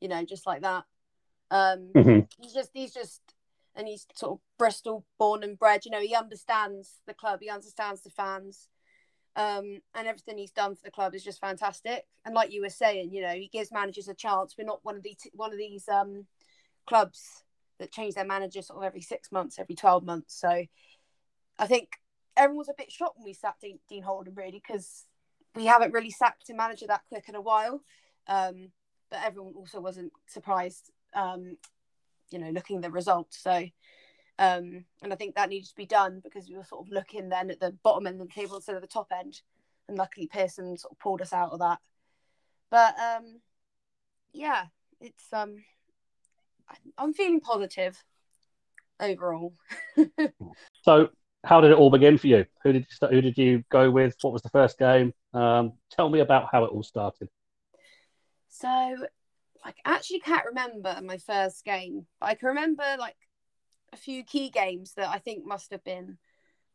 You 0.00 0.08
know, 0.08 0.24
just 0.24 0.46
like 0.46 0.62
that. 0.62 0.84
Um, 1.50 1.90
mm-hmm. 1.94 2.20
He's 2.40 2.54
just 2.54 2.70
he's 2.72 2.94
just 2.94 3.20
and 3.74 3.86
he's 3.86 4.06
sort 4.14 4.32
of 4.32 4.38
Bristol 4.58 5.04
born 5.18 5.42
and 5.42 5.58
bred. 5.58 5.84
You 5.84 5.90
know, 5.90 6.00
he 6.00 6.14
understands 6.14 7.00
the 7.06 7.14
club, 7.14 7.40
he 7.42 7.50
understands 7.50 8.02
the 8.02 8.10
fans, 8.10 8.68
um, 9.36 9.80
and 9.94 10.06
everything 10.06 10.38
he's 10.38 10.50
done 10.50 10.74
for 10.74 10.82
the 10.84 10.90
club 10.90 11.14
is 11.14 11.24
just 11.24 11.40
fantastic. 11.40 12.04
And 12.24 12.34
like 12.34 12.52
you 12.52 12.62
were 12.62 12.68
saying, 12.68 13.12
you 13.12 13.22
know, 13.22 13.32
he 13.32 13.48
gives 13.48 13.72
managers 13.72 14.08
a 14.08 14.14
chance. 14.14 14.54
We're 14.56 14.64
not 14.64 14.84
one 14.84 14.96
of 14.96 15.02
these 15.02 15.16
one 15.32 15.52
of 15.52 15.58
these 15.58 15.88
um, 15.88 16.26
clubs 16.86 17.42
that 17.78 17.92
change 17.92 18.14
their 18.14 18.24
manager 18.24 18.62
sort 18.62 18.78
of 18.78 18.84
every 18.84 19.00
six 19.00 19.32
months, 19.32 19.58
every 19.58 19.74
12 19.74 20.04
months. 20.04 20.38
So 20.38 20.64
I 21.58 21.66
think 21.66 21.90
everyone 22.36 22.58
was 22.58 22.68
a 22.68 22.74
bit 22.76 22.92
shocked 22.92 23.18
when 23.18 23.24
we 23.24 23.32
sacked 23.32 23.62
Dean, 23.62 23.78
Dean 23.88 24.02
Holden, 24.02 24.34
really, 24.34 24.62
because 24.64 25.04
we 25.54 25.66
haven't 25.66 25.92
really 25.92 26.10
sacked 26.10 26.48
a 26.50 26.54
manager 26.54 26.86
that 26.86 27.02
quick 27.08 27.28
in 27.28 27.34
a 27.34 27.40
while. 27.40 27.82
Um, 28.26 28.70
but 29.10 29.20
everyone 29.24 29.54
also 29.54 29.80
wasn't 29.80 30.12
surprised, 30.26 30.90
um, 31.14 31.56
you 32.30 32.38
know, 32.38 32.50
looking 32.50 32.76
at 32.76 32.82
the 32.82 32.90
results. 32.90 33.38
So, 33.42 33.66
um, 34.38 34.84
and 35.02 35.12
I 35.12 35.16
think 35.16 35.34
that 35.34 35.48
needed 35.48 35.68
to 35.68 35.76
be 35.76 35.86
done 35.86 36.20
because 36.22 36.48
we 36.48 36.56
were 36.56 36.64
sort 36.64 36.86
of 36.86 36.92
looking 36.92 37.28
then 37.28 37.50
at 37.50 37.60
the 37.60 37.76
bottom 37.82 38.06
end 38.06 38.20
of 38.20 38.28
the 38.28 38.32
table 38.32 38.56
instead 38.56 38.76
of 38.76 38.82
the 38.82 38.88
top 38.88 39.08
end. 39.16 39.40
And 39.88 39.98
luckily, 39.98 40.26
Pearson 40.26 40.76
sort 40.76 40.92
of 40.92 40.98
pulled 40.98 41.20
us 41.20 41.32
out 41.32 41.52
of 41.52 41.58
that. 41.58 41.78
But 42.70 42.94
um, 42.98 43.40
yeah, 44.32 44.64
it's 45.00 45.26
um, 45.32 45.56
I'm 46.96 47.12
feeling 47.12 47.40
positive 47.40 48.02
overall. 49.00 49.54
so, 50.82 51.10
how 51.44 51.60
did 51.60 51.72
it 51.72 51.76
all 51.76 51.90
begin 51.90 52.16
for 52.16 52.28
you? 52.28 52.46
Who 52.62 52.72
did 52.72 52.82
you 52.88 52.94
start, 52.94 53.12
who 53.12 53.20
did 53.20 53.36
you 53.36 53.64
go 53.70 53.90
with? 53.90 54.16
What 54.22 54.32
was 54.32 54.42
the 54.42 54.50
first 54.50 54.78
game? 54.78 55.12
Um, 55.34 55.74
tell 55.90 56.08
me 56.08 56.20
about 56.20 56.48
how 56.50 56.64
it 56.64 56.72
all 56.72 56.82
started. 56.82 57.28
So, 58.48 58.68
I 58.68 59.72
actually 59.84 60.20
can't 60.20 60.46
remember 60.46 60.98
my 61.02 61.18
first 61.18 61.64
game, 61.64 62.06
but 62.20 62.26
I 62.26 62.34
can 62.34 62.48
remember 62.48 62.84
like 62.98 63.16
a 63.92 63.96
few 63.96 64.24
key 64.24 64.50
games 64.50 64.94
that 64.94 65.08
I 65.08 65.18
think 65.18 65.44
must 65.44 65.70
have 65.70 65.84
been 65.84 66.18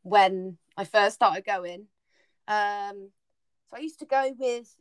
when 0.03 0.57
I 0.77 0.85
first 0.85 1.15
started 1.15 1.45
going. 1.45 1.87
Um, 2.47 3.09
so 3.69 3.77
I 3.77 3.79
used 3.79 3.99
to 3.99 4.05
go 4.05 4.33
with, 4.37 4.75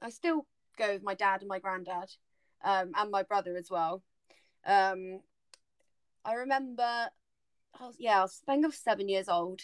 I 0.00 0.10
still 0.10 0.46
go 0.76 0.92
with 0.92 1.02
my 1.02 1.14
dad 1.14 1.40
and 1.40 1.48
my 1.48 1.58
granddad, 1.58 2.10
um, 2.62 2.92
and 2.96 3.10
my 3.10 3.22
brother 3.22 3.56
as 3.56 3.70
well. 3.70 4.02
Um, 4.66 5.20
I 6.24 6.34
remember, 6.34 7.08
I 7.80 7.86
was, 7.86 7.96
yeah, 7.98 8.18
I 8.18 8.22
was, 8.22 8.42
I 8.46 8.52
think 8.52 8.64
I 8.64 8.68
was 8.68 8.78
seven 8.78 9.08
years 9.08 9.28
old. 9.28 9.60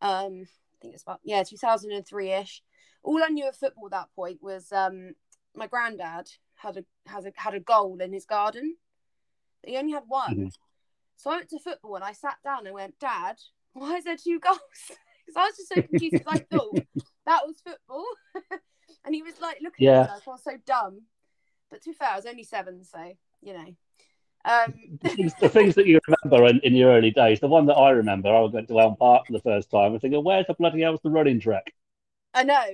Um, 0.00 0.44
I 0.44 0.76
think 0.82 0.94
it's 0.94 1.02
about 1.02 1.20
yeah, 1.24 1.42
two 1.42 1.56
thousand 1.56 1.92
and 1.92 2.06
three 2.06 2.32
ish. 2.32 2.62
All 3.02 3.22
I 3.22 3.28
knew 3.28 3.48
of 3.48 3.56
football 3.56 3.86
at 3.86 3.92
that 3.92 4.14
point 4.14 4.42
was 4.42 4.70
um, 4.72 5.14
my 5.54 5.66
granddad 5.66 6.28
had 6.56 6.76
a 6.76 6.84
has 7.08 7.24
a 7.24 7.32
had 7.34 7.54
a 7.54 7.60
goal 7.60 7.98
in 8.00 8.12
his 8.12 8.26
garden. 8.26 8.76
He 9.64 9.76
only 9.76 9.92
had 9.92 10.04
one. 10.06 10.36
Mm-hmm. 10.36 10.65
So 11.16 11.30
I 11.30 11.36
went 11.36 11.48
to 11.50 11.58
football 11.58 11.96
and 11.96 12.04
I 12.04 12.12
sat 12.12 12.36
down 12.44 12.66
and 12.66 12.74
went, 12.74 12.98
Dad, 12.98 13.36
why 13.72 13.96
is 13.96 14.04
there 14.04 14.16
two 14.16 14.40
goals? 14.40 14.60
Because 15.26 15.42
I 15.42 15.46
was 15.46 15.56
just 15.56 15.68
so 15.70 15.82
confused 15.82 16.14
because 16.18 16.32
I 16.32 16.38
thought 16.54 16.78
that 17.26 17.40
was 17.44 17.56
football. 17.66 18.04
and 19.04 19.12
he 19.12 19.22
was 19.22 19.40
like 19.40 19.58
looking 19.60 19.88
Yeah. 19.88 20.02
at 20.02 20.10
us. 20.10 20.22
I 20.24 20.30
was 20.30 20.44
so 20.44 20.52
dumb. 20.64 21.00
But 21.68 21.82
to 21.82 21.90
be 21.90 21.94
fair, 21.94 22.10
I 22.10 22.14
was 22.16 22.26
only 22.26 22.44
seven, 22.44 22.84
so 22.84 23.12
you 23.42 23.52
know. 23.52 23.74
Um, 24.44 24.74
the 25.02 25.08
things, 25.08 25.34
the 25.40 25.48
things 25.48 25.74
that 25.74 25.88
you 25.88 25.98
remember 26.06 26.46
in, 26.48 26.60
in 26.60 26.76
your 26.76 26.92
early 26.92 27.10
days. 27.10 27.40
The 27.40 27.48
one 27.48 27.66
that 27.66 27.74
I 27.74 27.90
remember, 27.90 28.28
I 28.28 28.40
went 28.42 28.68
to 28.68 28.78
Elm 28.78 28.94
Park 28.94 29.26
for 29.26 29.32
the 29.32 29.40
first 29.40 29.68
time 29.68 29.90
and 29.94 30.00
thinking, 30.00 30.22
"Where's 30.22 30.46
the 30.46 30.54
bloody 30.54 30.82
hell's 30.82 31.00
the 31.02 31.10
running 31.10 31.40
track?" 31.40 31.74
I 32.32 32.44
know. 32.44 32.66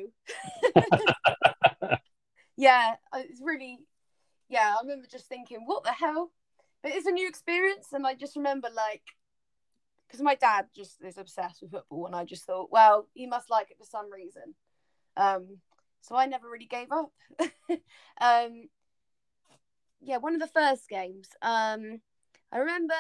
yeah, 2.58 2.96
it's 3.14 3.40
really. 3.42 3.78
Yeah, 4.50 4.76
I 4.78 4.82
remember 4.82 5.06
just 5.11 5.26
thinking, 5.26 5.61
what 5.64 5.84
the 5.84 5.92
hell? 5.92 6.30
But 6.83 6.93
it's 6.93 7.07
a 7.07 7.12
new 7.12 7.29
experience, 7.29 7.89
and 7.93 8.07
I 8.07 8.15
just 8.15 8.37
remember 8.37 8.69
like, 8.75 9.03
because 10.07 10.21
my 10.21 10.35
dad 10.35 10.67
just 10.75 11.03
is 11.03 11.17
obsessed 11.17 11.62
with 11.62 11.71
football, 11.71 12.07
and 12.07 12.17
I 12.17 12.25
just 12.25 12.45
thought, 12.45 12.71
well, 12.73 13.09
he 13.15 13.27
must 13.27 13.51
like 13.51 13.71
it 13.71 13.79
for 13.79 13.85
some 13.85 14.11
reason. 14.12 14.55
Um, 15.17 15.59
so 16.01 16.17
I 16.17 16.27
never 16.27 16.51
really 16.51 16.67
gave 16.67 16.91
up. 16.91 17.12
um, 18.21 18.69
yeah, 20.01 20.17
one 20.17 20.35
of 20.35 20.41
the 20.41 20.49
first 20.49 20.89
games. 20.89 21.29
Um, 21.41 22.01
I 22.51 22.59
remember 22.59 22.95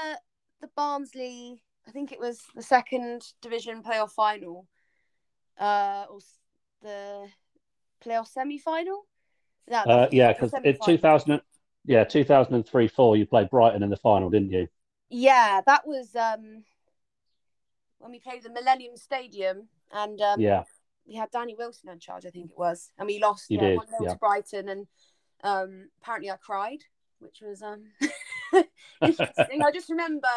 the 0.60 0.68
Barnsley. 0.76 1.62
I 1.86 1.90
think 1.90 2.12
it 2.12 2.20
was 2.20 2.40
the 2.54 2.62
second 2.62 3.22
division 3.40 3.82
playoff 3.82 4.12
final, 4.12 4.68
uh, 5.58 6.04
or 6.08 6.20
the 6.80 7.28
playoff 8.04 8.28
semi 8.28 8.58
final. 8.58 9.06
Uh, 9.68 10.06
yeah, 10.12 10.32
because 10.32 10.52
it's 10.64 10.84
2000, 10.86 11.40
yeah, 11.84 12.04
2003 12.04 12.88
4, 12.88 13.16
you 13.16 13.26
played 13.26 13.50
Brighton 13.50 13.82
in 13.82 13.90
the 13.90 13.96
final, 13.96 14.30
didn't 14.30 14.50
you? 14.50 14.68
Yeah, 15.10 15.60
that 15.66 15.86
was 15.86 16.14
um 16.16 16.64
when 17.98 18.10
we 18.10 18.18
played 18.18 18.42
the 18.42 18.50
Millennium 18.50 18.96
Stadium, 18.96 19.68
and 19.92 20.20
um, 20.20 20.40
Yeah, 20.40 20.64
we 21.06 21.14
had 21.14 21.30
Danny 21.30 21.54
Wilson 21.54 21.88
in 21.90 21.98
charge, 21.98 22.26
I 22.26 22.30
think 22.30 22.50
it 22.50 22.58
was, 22.58 22.90
and 22.98 23.06
we 23.06 23.18
lost 23.18 23.50
You 23.50 23.58
yeah, 23.58 23.68
did, 23.68 23.76
one 23.76 23.88
0 23.88 24.00
yeah. 24.02 24.10
to 24.10 24.16
Brighton, 24.16 24.68
and 24.68 24.86
um, 25.44 25.88
apparently 26.00 26.30
I 26.30 26.36
cried, 26.36 26.78
which 27.18 27.40
was 27.42 27.62
um 27.62 27.84
interesting. 29.02 29.62
I 29.62 29.70
just 29.72 29.90
remember 29.90 30.28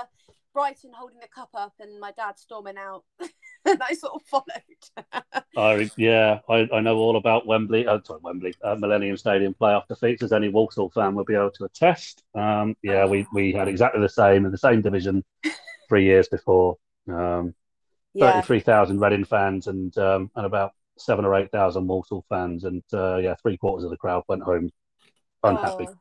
Brighton 0.54 0.92
holding 0.94 1.20
the 1.20 1.28
cup 1.28 1.50
up 1.54 1.74
and 1.80 2.00
my 2.00 2.12
dad 2.12 2.40
storming 2.40 2.78
out, 2.78 3.04
and 3.66 3.82
I 3.82 3.94
sort 3.94 4.14
of 4.14 4.22
followed. 4.24 5.24
I 5.58 5.90
yeah, 5.98 6.40
I, 6.50 6.68
I 6.74 6.80
know 6.82 6.98
all 6.98 7.18
about 7.18 7.48
Wembley. 7.48 7.88
Oh, 7.88 8.02
sorry, 8.04 8.20
Wembley, 8.24 8.56
uh, 8.64 8.76
Millennium 8.76 9.18
Stadium 9.18 9.56
playoff 9.60 9.88
defeats, 9.88 10.24
as 10.24 10.34
any 10.34 10.50
Walsall 10.50 10.90
fan 10.90 11.16
will 11.16 11.26
be 11.26 11.36
able 11.36 11.52
to 11.52 11.66
attest. 11.66 12.24
Um, 12.34 12.76
yeah, 12.82 13.06
we 13.06 13.26
we 13.34 13.54
had 13.54 13.68
exactly 13.68 14.02
the 14.02 14.10
same 14.10 14.46
in 14.46 14.52
the 14.52 14.58
same 14.58 14.82
division 14.82 15.24
three 15.90 16.06
years 16.06 16.28
before. 16.28 16.78
Um, 17.08 17.54
yeah, 18.14 18.34
thirty-three 18.34 18.62
thousand 18.62 19.00
Reading 19.00 19.26
fans 19.26 19.68
and 19.68 19.96
um, 19.98 20.32
and 20.36 20.46
about 20.46 20.72
seven 20.98 21.26
or 21.26 21.36
eight 21.36 21.52
thousand 21.52 21.88
Walsall 21.88 22.26
fans, 22.30 22.64
and 22.64 22.84
uh, 22.94 23.18
yeah, 23.18 23.36
three 23.42 23.58
quarters 23.58 23.84
of 23.84 23.92
the 23.92 23.98
crowd 23.98 24.24
went 24.28 24.44
home 24.44 24.70
unhappy. 25.44 25.88
Oh. 25.90 25.96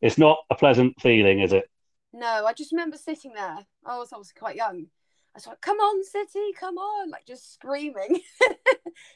It's 0.00 0.18
not 0.18 0.38
a 0.50 0.54
pleasant 0.54 1.00
feeling, 1.00 1.40
is 1.40 1.52
it? 1.54 1.64
No, 2.12 2.44
I 2.44 2.52
just 2.52 2.72
remember 2.72 2.98
sitting 2.98 3.32
there. 3.32 3.58
I 3.86 3.96
was 3.96 4.12
obviously 4.12 4.38
quite 4.38 4.54
young. 4.54 4.86
I 5.34 5.38
was 5.38 5.46
like, 5.48 5.60
"Come 5.60 5.78
on, 5.78 6.04
City, 6.04 6.52
come 6.58 6.78
on!" 6.78 7.10
Like 7.10 7.26
just 7.26 7.54
screaming, 7.54 8.20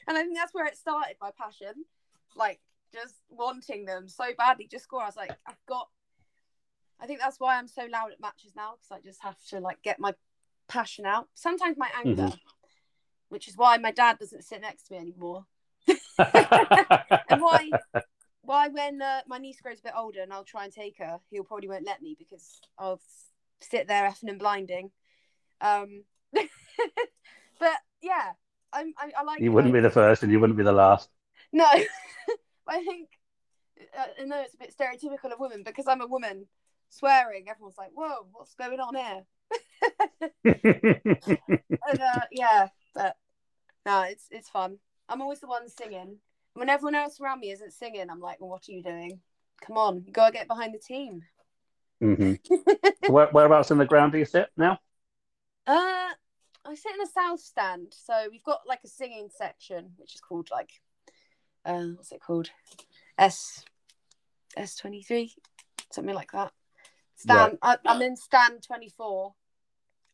and 0.07 0.17
I 0.17 0.21
think 0.21 0.35
that's 0.35 0.53
where 0.53 0.65
it 0.65 0.77
started. 0.77 1.15
My 1.21 1.31
passion, 1.31 1.85
like 2.35 2.59
just 2.93 3.15
wanting 3.29 3.85
them 3.85 4.09
so 4.09 4.25
badly 4.37 4.67
to 4.67 4.79
score. 4.79 5.01
I 5.01 5.05
was 5.05 5.15
like, 5.15 5.31
"I've 5.47 5.65
got." 5.67 5.87
I 6.99 7.07
think 7.07 7.21
that's 7.21 7.39
why 7.39 7.57
I'm 7.57 7.69
so 7.69 7.87
loud 7.89 8.11
at 8.11 8.19
matches 8.19 8.51
now 8.53 8.73
because 8.75 8.91
I 8.91 8.99
just 9.01 9.23
have 9.23 9.37
to 9.49 9.61
like 9.61 9.81
get 9.81 9.99
my 9.99 10.13
passion 10.67 11.05
out. 11.05 11.29
Sometimes 11.35 11.77
my 11.77 11.89
anger, 12.05 12.33
which 13.29 13.47
is 13.47 13.55
why 13.55 13.77
my 13.77 13.91
dad 13.91 14.19
doesn't 14.19 14.43
sit 14.43 14.59
next 14.59 14.87
to 14.87 14.93
me 14.93 14.99
anymore, 14.99 15.45
and 16.17 17.41
why 17.41 17.69
why 18.41 18.67
when 18.67 19.01
uh, 19.01 19.21
my 19.27 19.37
niece 19.37 19.61
grows 19.61 19.79
a 19.79 19.83
bit 19.83 19.93
older 19.95 20.21
and 20.21 20.33
I'll 20.33 20.43
try 20.43 20.65
and 20.65 20.73
take 20.73 20.97
her, 20.97 21.19
he'll 21.29 21.45
probably 21.45 21.69
won't 21.69 21.85
let 21.85 22.01
me 22.01 22.17
because 22.19 22.59
I'll 22.77 22.99
sit 23.61 23.87
there 23.87 24.09
effing 24.09 24.29
and 24.29 24.39
blinding. 24.39 24.91
Um, 25.61 26.03
but 26.33 27.77
yeah, 28.01 28.31
I'm, 28.73 28.93
I, 28.97 29.11
I 29.17 29.23
like. 29.23 29.39
you 29.41 29.51
wouldn't 29.51 29.73
be 29.73 29.79
the 29.79 29.89
first, 29.89 30.23
and 30.23 30.31
you 30.31 30.39
wouldn't 30.39 30.57
be 30.57 30.63
the 30.63 30.71
last. 30.71 31.09
No, 31.51 31.65
I 32.67 32.83
think 32.83 33.09
uh, 33.97 34.21
I 34.21 34.25
know 34.25 34.41
it's 34.41 34.53
a 34.53 34.57
bit 34.57 34.75
stereotypical 34.75 35.31
of 35.31 35.39
women 35.39 35.63
because 35.63 35.87
I'm 35.87 36.01
a 36.01 36.07
woman 36.07 36.47
swearing. 36.89 37.47
Everyone's 37.49 37.77
like, 37.77 37.91
"Whoa, 37.93 38.27
what's 38.31 38.55
going 38.55 38.79
on 38.79 38.95
here?" 38.95 39.25
and 40.45 41.99
uh, 41.99 42.21
yeah, 42.31 42.67
but 42.93 43.15
no, 43.85 44.03
it's 44.03 44.25
it's 44.31 44.49
fun. 44.49 44.77
I'm 45.07 45.21
always 45.21 45.39
the 45.39 45.47
one 45.47 45.69
singing. 45.69 46.17
When 46.53 46.69
everyone 46.69 46.95
else 46.95 47.19
around 47.19 47.39
me 47.39 47.51
isn't 47.51 47.73
singing, 47.73 48.09
I'm 48.09 48.19
like, 48.19 48.39
well, 48.39 48.49
"What 48.49 48.67
are 48.67 48.71
you 48.71 48.83
doing? 48.83 49.19
Come 49.65 49.77
on, 49.77 50.03
you 50.05 50.13
gotta 50.13 50.33
get 50.33 50.47
behind 50.47 50.73
the 50.73 50.79
team." 50.79 51.23
Mm-hmm. 52.01 53.11
Where, 53.11 53.27
whereabouts 53.27 53.71
in 53.71 53.77
the 53.77 53.85
ground 53.85 54.13
do 54.13 54.19
you 54.19 54.25
sit 54.25 54.47
now? 54.55 54.79
Uh, 55.69 56.09
I 56.65 56.73
sit 56.73 56.95
in 56.95 57.01
a 57.01 57.05
south 57.05 57.41
stand, 57.41 57.93
so 57.95 58.27
we've 58.31 58.43
got 58.43 58.61
like 58.67 58.79
a 58.83 58.87
singing 58.87 59.29
section, 59.29 59.91
which 59.97 60.15
is 60.15 60.19
called 60.21 60.49
like, 60.51 60.71
uh, 61.63 61.89
what's 61.95 62.11
it 62.11 62.21
called? 62.21 62.49
S 63.19 63.63
S 64.57 64.75
twenty 64.75 65.03
three, 65.03 65.35
something 65.91 66.15
like 66.15 66.31
that. 66.31 66.51
Stand. 67.17 67.59
I, 67.61 67.77
I'm 67.85 68.01
in 68.01 68.15
stand 68.15 68.63
twenty 68.65 68.89
four. 68.89 69.35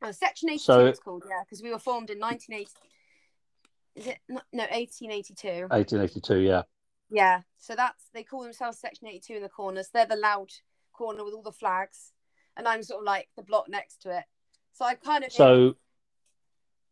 Oh, 0.02 0.12
section 0.12 0.50
eighty 0.50 0.58
two. 0.58 0.64
So- 0.64 0.86
it's 0.88 1.00
called 1.00 1.24
yeah, 1.30 1.44
because 1.46 1.64
we 1.64 1.72
were 1.72 1.80
formed 1.80 2.10
in 2.10 2.20
nineteen 2.20 2.58
eighty. 2.58 2.72
Is 3.96 4.08
it 4.08 4.18
no 4.28 4.42
no, 4.52 4.66
eighteen 4.72 5.14
eighty 5.14 5.34
two? 5.34 5.68
1882, 5.70 6.40
yeah. 6.40 6.64
Yeah. 7.10 7.42
So 7.60 7.78
that's 7.78 8.10
they 8.14 8.24
call 8.24 8.44
themselves 8.44 8.78
section 8.78 9.08
eighty 9.08 9.22
two 9.26 9.36
in 9.36 9.42
the 9.42 9.48
corners. 9.48 9.88
They're 9.94 10.06
the 10.06 10.18
loud 10.18 10.50
corner 10.92 11.24
with 11.24 11.34
all 11.34 11.44
the 11.44 11.54
flags, 11.54 12.12
and 12.58 12.68
I'm 12.68 12.84
sort 12.84 13.04
of 13.04 13.06
like 13.06 13.30
the 13.38 13.44
block 13.44 13.70
next 13.70 14.02
to 14.02 14.18
it. 14.18 14.26
So 14.76 14.84
I 14.84 14.96
kind 14.96 15.24
of 15.24 15.32
So 15.32 15.76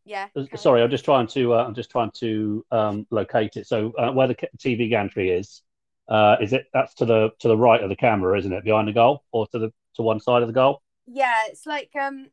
yeah. 0.06 0.28
Uh, 0.36 0.42
carry 0.42 0.50
on. 0.54 0.58
Sorry, 0.58 0.82
I'm 0.82 0.90
just 0.90 1.06
trying 1.06 1.28
to 1.28 1.54
uh, 1.54 1.66
I'm 1.66 1.76
just 1.76 1.92
trying 1.92 2.12
to 2.12 2.66
um, 2.72 3.06
locate 3.12 3.58
it. 3.58 3.68
So 3.68 3.92
uh, 3.98 4.12
where 4.12 4.28
the 4.28 4.36
TV 4.58 4.90
gantry 4.90 5.30
is, 5.30 5.62
uh, 6.08 6.38
is 6.42 6.54
it 6.54 6.68
that's 6.74 6.94
to 6.96 7.06
the 7.06 7.32
to 7.40 7.50
the 7.50 7.58
right 7.58 7.84
of 7.84 7.90
the 7.90 7.96
camera, 7.96 8.38
isn't 8.40 8.52
it? 8.52 8.64
Behind 8.64 8.88
the 8.88 8.94
goal, 8.94 9.24
or 9.34 9.48
to 9.48 9.60
the 9.60 9.74
to 9.96 10.02
one 10.02 10.22
side 10.22 10.42
of 10.42 10.48
the 10.48 10.54
goal? 10.54 10.82
Yeah, 11.08 11.34
it's 11.48 11.66
like 11.66 11.92
um, 12.00 12.28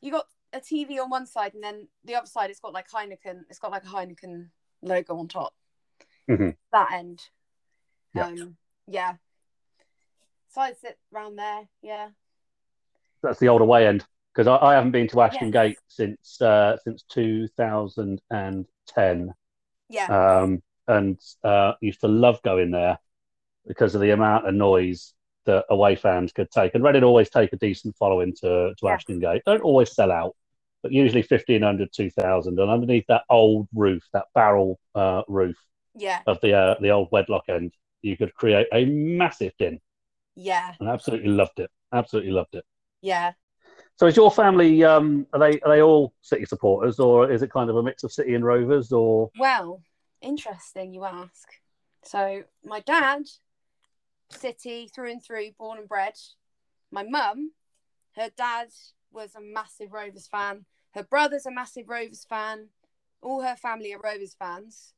you 0.00 0.10
got 0.10 0.24
a 0.54 0.60
TV 0.60 0.98
on 0.98 1.10
one 1.10 1.26
side, 1.26 1.52
and 1.52 1.62
then 1.62 1.88
the 2.04 2.14
other 2.14 2.26
side, 2.26 2.48
it's 2.48 2.60
got 2.60 2.72
like 2.72 2.90
Heineken. 2.90 3.42
It's 3.50 3.58
got 3.58 3.72
like 3.72 3.84
a 3.84 3.88
Heineken 3.88 4.48
logo 4.82 5.18
on 5.18 5.28
top. 5.28 5.54
Mhm. 6.30 6.56
That 6.72 6.92
end. 6.92 7.22
Yeah. 8.14 8.26
Um, 8.26 8.56
yeah. 8.86 9.14
So 10.48 10.62
I 10.62 10.72
sit 10.72 10.98
round 11.10 11.38
there. 11.38 11.68
Yeah. 11.82 12.08
That's 13.22 13.38
the 13.38 13.48
old 13.48 13.60
away 13.60 13.86
end 13.86 14.06
because 14.34 14.48
I, 14.48 14.56
I 14.56 14.74
haven't 14.74 14.90
been 14.90 15.08
to 15.08 15.20
Ashton 15.20 15.52
Yes. 15.52 15.52
Gate 15.52 15.78
since 15.88 16.40
uh, 16.40 16.76
since 16.82 17.02
2010, 17.10 19.34
Yeah. 19.88 20.40
um, 20.42 20.62
and 20.88 21.18
uh, 21.42 21.72
used 21.80 22.00
to 22.00 22.08
love 22.08 22.42
going 22.42 22.70
there 22.70 22.98
because 23.66 23.94
of 23.94 24.00
the 24.00 24.10
amount 24.10 24.46
of 24.46 24.54
noise 24.54 25.14
that 25.46 25.64
away 25.70 25.94
fans 25.94 26.32
could 26.32 26.50
take. 26.50 26.74
And 26.74 26.82
Reading 26.82 27.04
always 27.04 27.30
take 27.30 27.52
a 27.52 27.56
decent 27.56 27.96
following 27.96 28.34
to 28.40 28.74
to 28.74 28.76
Yeah. 28.82 28.92
Ashton 28.92 29.20
Gate. 29.20 29.42
Don't 29.46 29.62
always 29.62 29.94
sell 29.94 30.10
out, 30.10 30.34
but 30.82 30.92
usually 30.92 31.22
1500, 31.22 31.92
2000. 31.92 32.58
And 32.58 32.70
underneath 32.70 33.06
that 33.08 33.22
old 33.30 33.68
roof, 33.74 34.02
that 34.12 34.26
barrel 34.34 34.78
uh, 34.94 35.22
roof 35.28 35.56
yeah. 35.94 36.20
of 36.26 36.40
the 36.40 36.54
uh, 36.54 36.74
the 36.80 36.90
old 36.90 37.08
wedlock 37.12 37.44
end, 37.48 37.72
you 38.02 38.16
could 38.16 38.34
create 38.34 38.66
a 38.72 38.84
massive 38.86 39.52
din. 39.58 39.80
Yeah. 40.34 40.74
And 40.80 40.88
absolutely 40.88 41.30
loved 41.30 41.60
it. 41.60 41.70
Absolutely 41.92 42.32
loved 42.32 42.56
it. 42.56 42.64
Yeah. 43.00 43.32
So 43.96 44.06
is 44.06 44.16
your 44.16 44.30
family 44.30 44.82
um 44.82 45.26
are 45.32 45.38
they 45.38 45.60
are 45.60 45.76
they 45.76 45.82
all 45.82 46.14
City 46.20 46.44
supporters 46.44 46.98
or 46.98 47.30
is 47.30 47.42
it 47.42 47.52
kind 47.52 47.70
of 47.70 47.76
a 47.76 47.82
mix 47.82 48.02
of 48.02 48.12
City 48.12 48.34
and 48.34 48.44
Rovers 48.44 48.92
or 48.92 49.30
Well, 49.38 49.82
interesting 50.20 50.92
you 50.92 51.04
ask. 51.04 51.48
So 52.02 52.42
my 52.64 52.80
dad, 52.80 53.22
City 54.30 54.90
through 54.92 55.12
and 55.12 55.24
through, 55.24 55.52
born 55.58 55.78
and 55.78 55.88
bred. 55.88 56.14
My 56.90 57.04
mum, 57.04 57.52
her 58.16 58.30
dad 58.36 58.68
was 59.12 59.34
a 59.36 59.40
massive 59.40 59.92
Rovers 59.92 60.26
fan. 60.26 60.64
Her 60.92 61.04
brother's 61.04 61.46
a 61.46 61.52
massive 61.52 61.88
Rovers 61.88 62.26
fan. 62.28 62.68
All 63.22 63.42
her 63.42 63.56
family 63.56 63.94
are 63.94 64.00
Rovers 64.00 64.34
fans. 64.36 64.92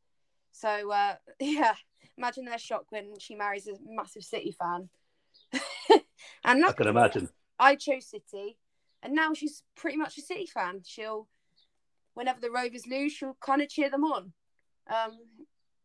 So 0.52 0.90
uh, 0.90 1.16
yeah, 1.40 1.74
imagine 2.16 2.46
their 2.46 2.58
shock 2.58 2.86
when 2.88 3.18
she 3.18 3.34
marries 3.34 3.66
a 3.66 3.74
massive 3.86 4.24
City 4.24 4.56
fan. 4.58 4.88
and 6.44 6.64
I 6.64 6.72
can 6.72 6.86
imagine. 6.86 7.28
I 7.58 7.76
chose 7.76 8.06
City 8.06 8.56
and 9.02 9.14
now 9.14 9.32
she's 9.34 9.62
pretty 9.76 9.96
much 9.96 10.18
a 10.18 10.22
City 10.22 10.46
fan. 10.46 10.82
She'll, 10.84 11.28
whenever 12.14 12.40
the 12.40 12.50
Rovers 12.50 12.86
lose, 12.86 13.12
she'll 13.12 13.36
kind 13.40 13.62
of 13.62 13.68
cheer 13.68 13.90
them 13.90 14.04
on, 14.04 14.32
um, 14.88 15.12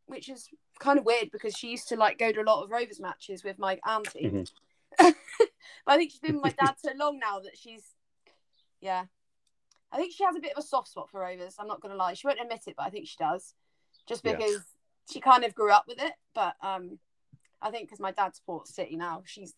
which 0.07 0.29
is 0.29 0.49
kind 0.79 0.97
of 0.97 1.05
weird 1.05 1.29
because 1.31 1.55
she 1.55 1.69
used 1.69 1.87
to 1.89 1.95
like 1.95 2.17
go 2.17 2.31
to 2.31 2.41
a 2.41 2.43
lot 2.43 2.63
of 2.63 2.71
Rovers 2.71 2.99
matches 2.99 3.43
with 3.43 3.59
my 3.59 3.79
auntie. 3.87 4.29
Mhm. 4.29 4.51
but 4.99 5.15
I 5.87 5.97
think 5.97 6.11
she's 6.11 6.19
been 6.19 6.35
with 6.41 6.43
my 6.57 6.65
dad 6.65 6.75
so 6.77 6.91
long 6.97 7.19
now 7.19 7.39
that 7.39 7.57
she's, 7.57 7.83
yeah. 8.81 9.05
I 9.91 9.97
think 9.97 10.13
she 10.13 10.23
has 10.23 10.35
a 10.35 10.39
bit 10.39 10.53
of 10.53 10.63
a 10.63 10.67
soft 10.67 10.87
spot 10.87 11.09
for 11.09 11.21
Rovers. 11.21 11.55
I'm 11.59 11.67
not 11.67 11.81
gonna 11.81 11.95
lie. 11.95 12.13
She 12.13 12.27
won't 12.27 12.39
admit 12.41 12.63
it, 12.67 12.75
but 12.77 12.85
I 12.85 12.89
think 12.89 13.07
she 13.07 13.17
does, 13.17 13.53
just 14.07 14.23
Yeah. 14.25 14.35
because 14.35 14.61
she 15.11 15.19
kind 15.19 15.43
of 15.43 15.53
grew 15.53 15.71
up 15.71 15.85
with 15.87 16.01
it. 16.01 16.13
But 16.33 16.55
um, 16.61 16.97
I 17.61 17.71
think 17.71 17.87
because 17.87 17.99
my 17.99 18.11
dad 18.11 18.35
supports 18.35 18.73
City 18.73 18.95
now, 18.95 19.23
she's 19.25 19.53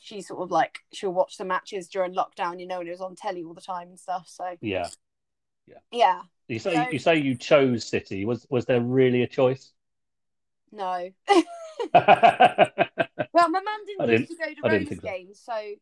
she's 0.00 0.26
sort 0.28 0.40
of 0.42 0.50
like 0.50 0.80
she'll 0.92 1.12
watch 1.12 1.36
the 1.36 1.44
matches 1.44 1.86
during 1.88 2.14
lockdown, 2.14 2.58
you 2.58 2.66
know, 2.66 2.80
and 2.80 2.88
it 2.88 2.92
was 2.92 3.00
on 3.00 3.14
telly 3.14 3.44
all 3.44 3.54
the 3.54 3.60
time 3.60 3.88
and 3.88 3.98
stuff. 4.00 4.26
So 4.28 4.56
Yeah. 4.60 4.88
yeah, 5.66 5.78
yeah. 5.92 6.22
You 6.48 6.58
say 6.58 6.74
So- 6.74 6.90
you 6.90 6.98
say 6.98 7.16
you 7.18 7.36
chose 7.36 7.84
City. 7.86 8.24
Was 8.24 8.46
was 8.50 8.64
there 8.64 8.80
really 8.80 9.22
a 9.22 9.28
choice? 9.28 9.72
no. 10.72 11.10
Well, 13.32 13.48
my 13.48 13.60
mum 13.60 13.80
didn't, 13.86 14.00
I 14.00 14.12
used 14.12 14.28
didn't- 14.28 14.28
to 14.28 14.34
go 14.36 14.44
to 14.44 14.66
I 14.66 14.78
didn't 14.78 14.88
Rovers 14.90 14.98
so. 15.02 15.08
games, 15.08 15.40
so 15.44 15.72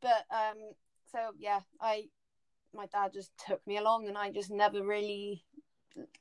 but 0.00 0.24
um, 0.30 0.58
so 1.12 1.18
yeah, 1.38 1.60
I 1.80 2.04
my 2.74 2.86
dad 2.86 3.12
just 3.12 3.30
took 3.46 3.66
me 3.66 3.76
along, 3.78 4.08
and 4.08 4.16
I 4.16 4.30
just 4.30 4.50
never 4.50 4.82
really 4.82 5.44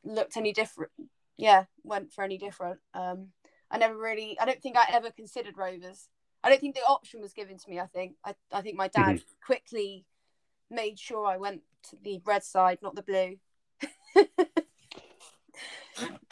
looked 0.03 0.35
any 0.37 0.51
different. 0.53 0.91
Yeah, 1.37 1.65
went 1.83 2.11
for 2.13 2.23
any 2.23 2.37
different. 2.37 2.79
Um, 2.93 3.27
I 3.69 3.77
never 3.77 3.97
really. 3.97 4.37
I 4.39 4.45
don't 4.45 4.61
think 4.61 4.77
I 4.77 4.85
ever 4.93 5.11
considered 5.11 5.57
Rovers. 5.57 6.07
I 6.45 6.49
don't 6.49 6.61
think 6.61 6.75
the 6.75 6.81
option 6.87 7.21
was 7.21 7.33
given 7.33 7.57
to 7.57 7.69
me. 7.69 7.79
I 7.79 7.87
think 7.87 8.13
I, 8.23 8.35
I 8.53 8.61
think 8.61 8.77
my 8.77 8.87
dad 8.87 9.19
quickly 9.43 10.05
made 10.69 10.99
sure 10.99 11.25
I 11.25 11.37
went 11.37 11.61
to 11.89 11.97
the 12.03 12.21
red 12.23 12.43
side, 12.43 12.77
not 12.83 12.93
the 12.95 13.01
blue. 13.01 13.37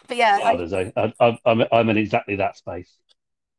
but 0.07 0.17
yeah, 0.17 0.39
I 0.43 0.51
I, 0.51 0.53
was 0.53 0.71
a- 0.71 0.93
I- 0.95 1.13
I'm, 1.19 1.37
I'm 1.45 1.63
I'm 1.71 1.89
in 1.89 1.97
exactly 1.97 2.35
that 2.35 2.57
space 2.57 2.99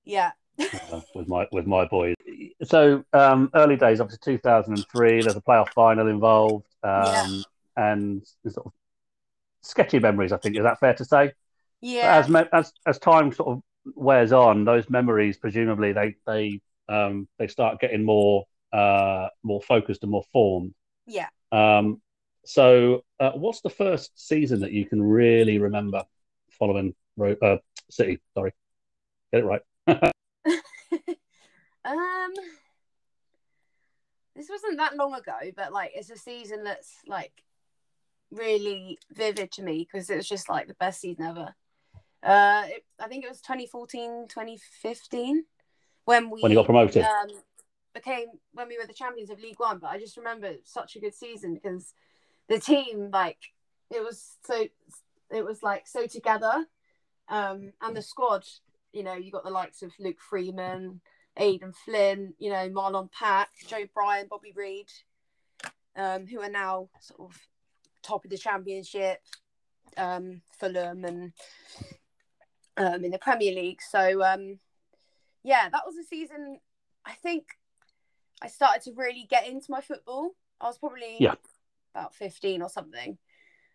yeah, 0.04 0.30
uh, 0.61 1.00
with 1.14 1.26
my 1.26 1.49
with 1.50 1.66
my 1.66 1.87
boys. 1.87 2.14
So 2.62 3.04
um, 3.12 3.50
early 3.54 3.76
days, 3.76 4.00
obviously 4.00 4.34
2003. 4.38 5.23
There's 5.23 5.37
a 5.37 5.40
playoff 5.40 5.70
final 5.70 6.06
involved, 6.08 6.66
um, 6.84 6.90
Yeah. 6.92 7.26
and 7.76 8.26
sort 8.49 8.66
of 8.66 8.73
sketchy 9.62 9.99
memories. 9.99 10.30
I 10.30 10.37
think 10.37 10.56
is 10.56 10.62
that 10.62 10.78
fair 10.78 10.94
to 10.94 11.04
say? 11.04 11.32
Yeah, 11.80 12.25
as 12.25 12.46
as 12.52 12.73
as 12.87 12.99
time 12.99 13.32
sort 13.32 13.49
of 13.56 13.62
wears 13.95 14.33
on, 14.33 14.64
those 14.64 14.88
memories 14.88 15.37
presumably 15.37 15.93
they 15.93 16.17
they 16.26 16.61
um, 16.88 17.29
they 17.38 17.47
start 17.47 17.81
getting 17.81 18.05
more 18.05 18.45
uh, 18.73 19.29
more 19.43 19.62
focused 19.62 20.03
and 20.03 20.11
more 20.11 20.25
formed. 20.33 20.75
yeah. 21.07 21.29
Um, 21.53 22.00
so, 22.45 23.05
uh, 23.21 23.31
what's 23.33 23.62
the 23.62 23.71
first 23.71 24.12
season 24.17 24.61
that 24.61 24.73
you 24.73 24.85
can 24.85 25.03
really 25.03 25.59
remember 25.59 26.03
following 26.50 26.95
uh, 27.21 27.57
City? 27.91 28.21
Sorry, 28.35 28.53
get 29.33 29.43
it 29.43 29.47
right. 29.47 29.62
um, 31.85 32.33
this 34.37 34.49
wasn't 34.50 34.79
that 34.79 34.97
long 34.97 35.14
ago, 35.14 35.38
but 35.57 35.73
like 35.73 35.93
it's 35.95 36.11
a 36.11 36.19
season 36.19 36.64
that's 36.64 36.97
like 37.07 37.33
really 38.31 38.99
vivid 39.12 39.53
to 39.53 39.62
me 39.62 39.87
because 39.91 40.11
it 40.11 40.17
was 40.17 40.29
just 40.29 40.49
like 40.49 40.67
the 40.67 40.75
best 40.75 41.00
season 41.00 41.25
ever. 41.25 41.55
Uh, 42.25 42.62
it, 42.69 42.85
I 42.99 43.07
think 43.07 43.23
it 43.25 43.28
was 43.28 43.40
2014, 43.43 44.26
2015 44.28 45.45
when 46.07 46.31
we 46.31 46.40
When 46.40 46.50
you 46.52 46.57
got 46.57 46.64
promoted. 46.64 47.04
um, 47.04 47.28
became 47.93 48.26
when 48.52 48.69
we 48.69 48.78
were 48.78 48.87
the 48.87 48.95
champions 48.95 49.31
of 49.31 49.40
League 49.40 49.59
One. 49.61 49.78
But 49.78 49.88
I 49.90 49.99
just 49.99 50.16
remember 50.16 50.52
such 50.64 50.97
a 50.97 51.00
good 51.00 51.14
season 51.14 51.54
because 51.54 51.93
the 52.49 52.59
team 52.59 53.11
like 53.12 53.38
it 53.90 54.02
was 54.02 54.37
so 54.43 54.66
it 55.31 55.45
was 55.45 55.62
like 55.62 55.87
so 55.87 56.07
together, 56.07 56.66
um, 57.29 57.72
and 57.83 57.96
the 57.96 58.03
squad. 58.03 58.44
You 58.92 59.03
know, 59.03 59.14
you 59.14 59.33
got 59.33 59.44
the 59.44 59.51
likes 59.51 59.83
of 59.83 59.92
Luke 59.98 60.20
Freeman, 60.20 61.01
Aden 61.37 61.72
Flint, 61.85 62.37
you 62.38 62.51
know, 62.51 62.68
Marlon 62.70 63.11
Pack, 63.11 63.48
Joe 63.66 63.87
Bryan, 63.92 64.29
Bobby 64.31 64.53
Reid, 64.55 64.87
um, 65.96 66.27
who 66.29 66.40
are 66.40 66.48
now 66.48 66.88
sort 67.01 67.31
of 67.31 67.38
top 68.03 68.25
of 68.25 68.31
the 68.31 68.38
championship, 68.38 69.20
um, 69.96 70.42
Fulham 70.61 71.05
and 71.05 71.33
um, 72.76 73.04
in 73.04 73.10
the 73.10 73.18
Premier 73.18 73.54
League. 73.54 73.80
So 73.82 74.22
um, 74.22 74.58
yeah, 75.42 75.68
that 75.70 75.82
was 75.87 75.96
a 75.96 76.04
season. 76.04 76.58
I 77.04 77.12
think 77.12 77.44
I 78.42 78.48
started 78.48 78.82
to 78.82 78.92
really 78.96 79.26
get 79.28 79.46
into 79.46 79.70
my 79.70 79.80
football. 79.80 80.30
I 80.60 80.66
was 80.66 80.78
probably 80.78 81.16
Yeah. 81.18 81.34
about 81.94 82.14
fifteen 82.14 82.62
or 82.62 82.68
something, 82.68 83.18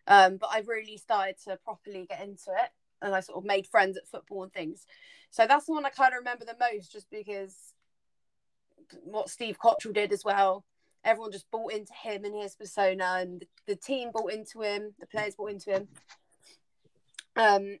um, 0.06 0.36
but 0.36 0.50
I 0.52 0.60
really 0.66 0.96
started 0.96 1.36
to 1.44 1.58
properly 1.64 2.06
get 2.08 2.22
into 2.22 2.50
it, 2.50 2.70
and 3.02 3.14
I 3.14 3.20
sort 3.20 3.38
of 3.38 3.44
made 3.44 3.66
friends 3.66 3.96
at 3.96 4.08
football 4.08 4.42
and 4.42 4.52
things. 4.52 4.86
So 5.30 5.46
that's 5.46 5.66
the 5.66 5.72
one 5.72 5.86
I 5.86 5.90
kind 5.90 6.12
of 6.12 6.18
remember 6.18 6.44
the 6.44 6.56
most, 6.58 6.92
just 6.92 7.08
because 7.10 7.74
what 9.04 9.30
Steve 9.30 9.58
Cotterill 9.58 9.94
did 9.94 10.12
as 10.12 10.24
well. 10.24 10.64
Everyone 11.04 11.32
just 11.32 11.50
bought 11.50 11.72
into 11.72 11.94
him 11.94 12.24
and 12.24 12.34
his 12.34 12.56
persona, 12.56 13.18
and 13.20 13.40
the, 13.40 13.46
the 13.68 13.76
team 13.76 14.10
bought 14.12 14.32
into 14.32 14.60
him. 14.60 14.94
The 14.98 15.06
players 15.06 15.34
bought 15.36 15.52
into 15.52 15.70
him. 15.70 15.88
Um, 17.36 17.78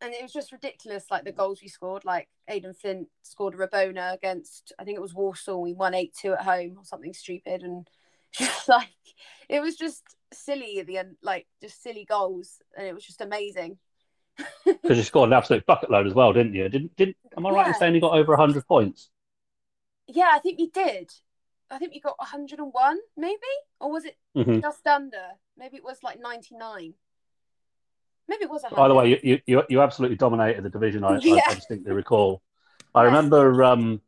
and 0.00 0.14
it 0.14 0.22
was 0.22 0.32
just 0.32 0.52
ridiculous, 0.52 1.06
like 1.10 1.24
the 1.24 1.32
goals 1.32 1.60
we 1.62 1.68
scored. 1.68 2.04
Like 2.04 2.28
Aden 2.48 2.74
Flint 2.74 3.08
scored 3.22 3.54
a 3.54 3.58
Rabona 3.58 4.14
against, 4.14 4.72
I 4.78 4.84
think 4.84 4.96
it 4.96 5.02
was 5.02 5.14
Walsall. 5.14 5.62
We 5.62 5.74
won 5.74 5.94
eight 5.94 6.14
two 6.18 6.32
at 6.32 6.42
home 6.42 6.76
or 6.78 6.84
something 6.84 7.12
stupid, 7.12 7.62
and 7.62 7.88
just 8.32 8.68
like 8.68 8.88
it 9.48 9.60
was 9.60 9.76
just 9.76 10.02
silly 10.32 10.78
at 10.80 10.86
the 10.86 10.98
end, 10.98 11.16
like 11.22 11.46
just 11.62 11.82
silly 11.82 12.04
goals, 12.04 12.60
and 12.76 12.86
it 12.86 12.94
was 12.94 13.04
just 13.04 13.20
amazing. 13.20 13.78
Because 14.82 14.98
you 14.98 15.04
scored 15.04 15.30
an 15.30 15.34
absolute 15.34 15.64
bucket 15.66 15.90
load 15.90 16.06
as 16.06 16.12
well, 16.14 16.32
didn't 16.34 16.54
you? 16.54 16.68
Didn't 16.68 16.94
didn't? 16.96 17.16
Am 17.36 17.46
I 17.46 17.50
right 17.50 17.66
in 17.68 17.74
saying 17.74 17.94
you 17.94 18.00
got 18.00 18.12
over 18.18 18.36
hundred 18.36 18.66
points? 18.66 19.10
Yeah, 20.06 20.30
I 20.32 20.38
think 20.40 20.58
we 20.58 20.68
did. 20.68 21.10
I 21.70 21.78
think 21.78 21.92
we 21.92 22.00
got 22.00 22.18
101, 22.18 22.98
maybe, 23.16 23.38
or 23.80 23.90
was 23.92 24.04
it 24.04 24.18
hmm 24.34 24.60
just 24.60 24.86
under? 24.86 25.38
Maybe 25.56 25.76
it 25.76 25.84
was 25.84 26.02
like 26.02 26.18
99. 26.20 26.94
Maybe 28.30 28.44
it 28.44 28.50
was 28.50 28.62
100. 28.62 28.80
By 28.80 28.88
the 28.88 28.94
way, 28.94 29.20
you, 29.24 29.40
you 29.46 29.62
you 29.68 29.82
absolutely 29.82 30.16
dominated 30.16 30.62
the 30.62 30.70
division. 30.70 31.02
I, 31.02 31.16
I, 31.16 31.18
Yeah. 31.24 31.42
I 31.48 31.54
distinctly 31.54 31.92
recall. 31.92 32.40
I 32.94 33.02
remember 33.02 33.62
um, 33.64 34.00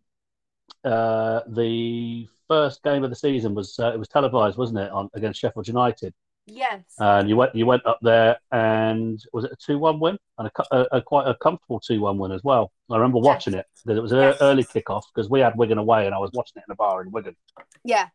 uh, 0.84 1.40
the 1.48 2.28
first 2.48 2.82
game 2.84 3.02
of 3.02 3.10
the 3.10 3.16
season 3.16 3.54
was 3.54 3.76
uh, 3.80 3.92
it 3.92 3.98
was 3.98 4.08
televised, 4.08 4.56
wasn't 4.56 4.78
it, 4.78 4.92
on 4.92 5.10
against 5.14 5.40
Sheffield 5.40 5.66
United? 5.66 6.14
yes, 6.46 6.82
And 7.00 7.28
you 7.28 7.36
went 7.36 7.54
you 7.56 7.66
went 7.66 7.84
up 7.84 7.98
there, 8.00 8.38
and 8.52 9.20
was 9.32 9.44
it 9.44 9.52
a 9.52 9.56
two 9.56 9.78
one 9.78 9.98
win 9.98 10.16
and 10.38 10.48
a, 10.48 10.76
a, 10.76 10.86
a 10.98 11.02
quite 11.02 11.26
a 11.26 11.34
comfortable 11.34 11.80
two 11.80 12.00
one 12.00 12.16
win 12.18 12.30
as 12.30 12.44
well. 12.44 12.70
I 12.90 12.96
remember 12.96 13.18
Yes. 13.18 13.24
watching 13.26 13.54
it 13.54 13.66
because 13.84 13.98
it 13.98 14.02
was 14.02 14.12
an 14.12 14.18
Yes. 14.18 14.36
early 14.40 14.62
kickoff 14.64 15.02
because 15.12 15.28
we 15.28 15.40
had 15.40 15.56
Wigan 15.56 15.78
away, 15.78 16.06
and 16.06 16.14
I 16.14 16.18
was 16.18 16.30
watching 16.32 16.60
it 16.60 16.64
in 16.68 16.72
a 16.72 16.76
bar 16.76 17.02
in 17.02 17.10
Wigan. 17.10 17.34
yeah, 17.82 18.08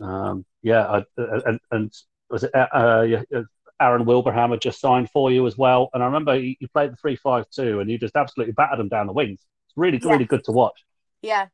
Um, 0.00 0.44
yeah, 0.62 0.86
I, 0.86 1.04
and, 1.16 1.60
and 1.70 1.92
was 2.30 2.44
it 2.44 2.54
uh, 2.54 2.66
uh, 2.72 3.22
uh, 3.34 3.42
Aaron 3.80 4.04
Wilbraham 4.04 4.50
had 4.50 4.60
just 4.60 4.80
signed 4.80 5.10
for 5.10 5.30
you 5.30 5.46
as 5.46 5.56
well? 5.56 5.90
And 5.94 6.02
I 6.02 6.06
remember 6.06 6.38
you, 6.38 6.56
you 6.60 6.68
played 6.68 6.92
the 6.92 6.96
three 6.96 7.16
five 7.16 7.48
two, 7.50 7.80
and 7.80 7.90
you 7.90 7.98
just 7.98 8.16
absolutely 8.16 8.52
battered 8.52 8.78
them 8.78 8.88
down 8.88 9.06
the 9.06 9.12
wings. 9.12 9.40
It's 9.66 9.76
really 9.76 10.00
Yeah. 10.02 10.12
really 10.12 10.24
good 10.24 10.44
to 10.44 10.52
watch. 10.52 10.84
yeah, 11.22 11.46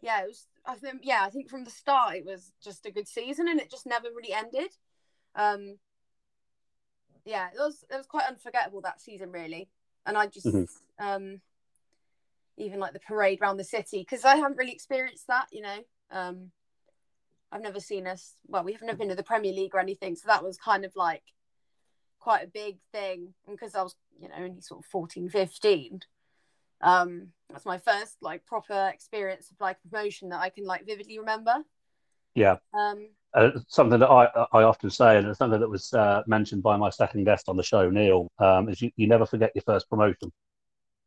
yeah. 0.00 0.22
It 0.22 0.28
was. 0.28 0.46
I 0.66 0.76
think. 0.76 1.00
Yeah, 1.02 1.22
I 1.22 1.30
think 1.30 1.50
from 1.50 1.64
the 1.64 1.70
start 1.70 2.16
it 2.16 2.24
was 2.24 2.52
just 2.62 2.86
a 2.86 2.90
good 2.90 3.06
season, 3.08 3.48
and 3.48 3.60
it 3.60 3.70
just 3.70 3.86
never 3.86 4.08
really 4.14 4.32
ended. 4.32 4.70
Um, 5.34 5.78
yeah, 7.24 7.48
it 7.48 7.58
was. 7.58 7.84
It 7.90 7.96
was 7.96 8.06
quite 8.06 8.26
unforgettable 8.28 8.80
that 8.82 9.00
season, 9.00 9.30
really. 9.30 9.68
And 10.06 10.16
I 10.18 10.26
just, 10.26 10.46
Mhm. 10.46 10.68
um, 10.98 11.40
even 12.56 12.78
like 12.78 12.92
the 12.92 13.00
parade 13.00 13.40
around 13.40 13.56
the 13.56 13.64
city, 13.64 14.00
because 14.00 14.24
I 14.24 14.36
haven't 14.36 14.58
really 14.58 14.72
experienced 14.72 15.26
that. 15.28 15.48
You 15.50 15.62
know, 15.62 15.78
um, 16.10 16.52
I've 17.54 17.62
never 17.62 17.78
seen 17.78 18.08
us. 18.08 18.34
Well, 18.48 18.64
we've 18.64 18.82
never 18.82 18.98
been 18.98 19.10
to 19.10 19.14
the 19.14 19.22
Premier 19.22 19.52
League 19.52 19.74
or 19.74 19.80
anything, 19.80 20.16
so 20.16 20.24
that 20.26 20.42
was 20.42 20.58
kind 20.58 20.84
of 20.84 20.92
like 20.96 21.22
quite 22.18 22.42
a 22.42 22.48
big 22.48 22.78
thing. 22.92 23.32
And 23.46 23.56
because 23.56 23.76
I 23.76 23.82
was, 23.82 23.94
you 24.20 24.28
know, 24.28 24.34
only 24.36 24.60
sort 24.60 24.84
of 24.84 24.86
14, 24.86 25.28
15, 25.28 26.00
um, 26.80 27.28
that's 27.48 27.64
my 27.64 27.78
first 27.78 28.16
like 28.20 28.44
proper 28.44 28.90
experience 28.92 29.52
of 29.52 29.60
like 29.60 29.76
promotion 29.88 30.30
that 30.30 30.40
I 30.40 30.48
can 30.48 30.64
like 30.64 30.84
vividly 30.84 31.20
remember. 31.20 31.54
Yeah. 32.34 32.56
Um, 32.74 33.10
Uh, 33.32 33.50
something 33.68 34.00
that 34.00 34.10
I 34.10 34.24
I 34.52 34.62
often 34.64 34.90
say, 34.90 35.18
and 35.18 35.26
it's 35.28 35.38
something 35.38 35.60
that 35.60 35.68
was 35.68 35.92
uh, 35.92 36.22
mentioned 36.26 36.62
by 36.62 36.76
my 36.76 36.90
second 36.90 37.24
guest 37.24 37.48
on 37.48 37.56
the 37.56 37.62
show, 37.62 37.88
Neil, 37.88 38.28
um, 38.38 38.68
is 38.68 38.82
you, 38.82 38.90
you 38.96 39.06
never 39.06 39.26
forget 39.26 39.52
your 39.54 39.62
first 39.62 39.88
promotion. 39.88 40.32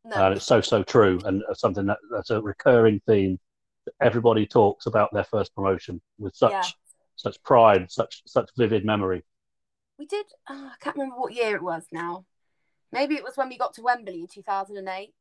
no, 0.04 0.26
and 0.26 0.36
it's 0.36 0.46
so 0.46 0.62
so 0.62 0.82
true 0.82 1.20
and 1.26 1.42
something 1.52 1.86
that, 1.86 1.98
that's 2.10 2.30
a 2.30 2.40
recurring 2.40 3.00
theme 3.06 3.38
everybody 4.00 4.46
talks 4.46 4.86
about 4.86 5.12
their 5.12 5.24
first 5.24 5.54
promotion 5.54 6.00
with 6.18 6.34
such 6.36 6.52
Yeah. 6.52 6.62
such 7.16 7.42
pride 7.42 7.90
such 7.90 8.22
such 8.26 8.50
vivid 8.56 8.84
memory 8.84 9.24
we 9.98 10.06
did. 10.06 10.26
Oh, 10.48 10.70
I 10.72 10.76
can't 10.80 10.94
remember 10.96 11.16
what 11.16 11.32
year 11.32 11.56
it 11.56 11.62
was 11.62 11.86
now. 11.90 12.24
Maybe 12.92 13.16
it 13.16 13.24
was 13.24 13.36
when 13.36 13.48
we 13.48 13.58
got 13.58 13.74
to 13.74 13.82
Wembley 13.82 14.20
in 14.20 14.28
2008. 14.28 15.12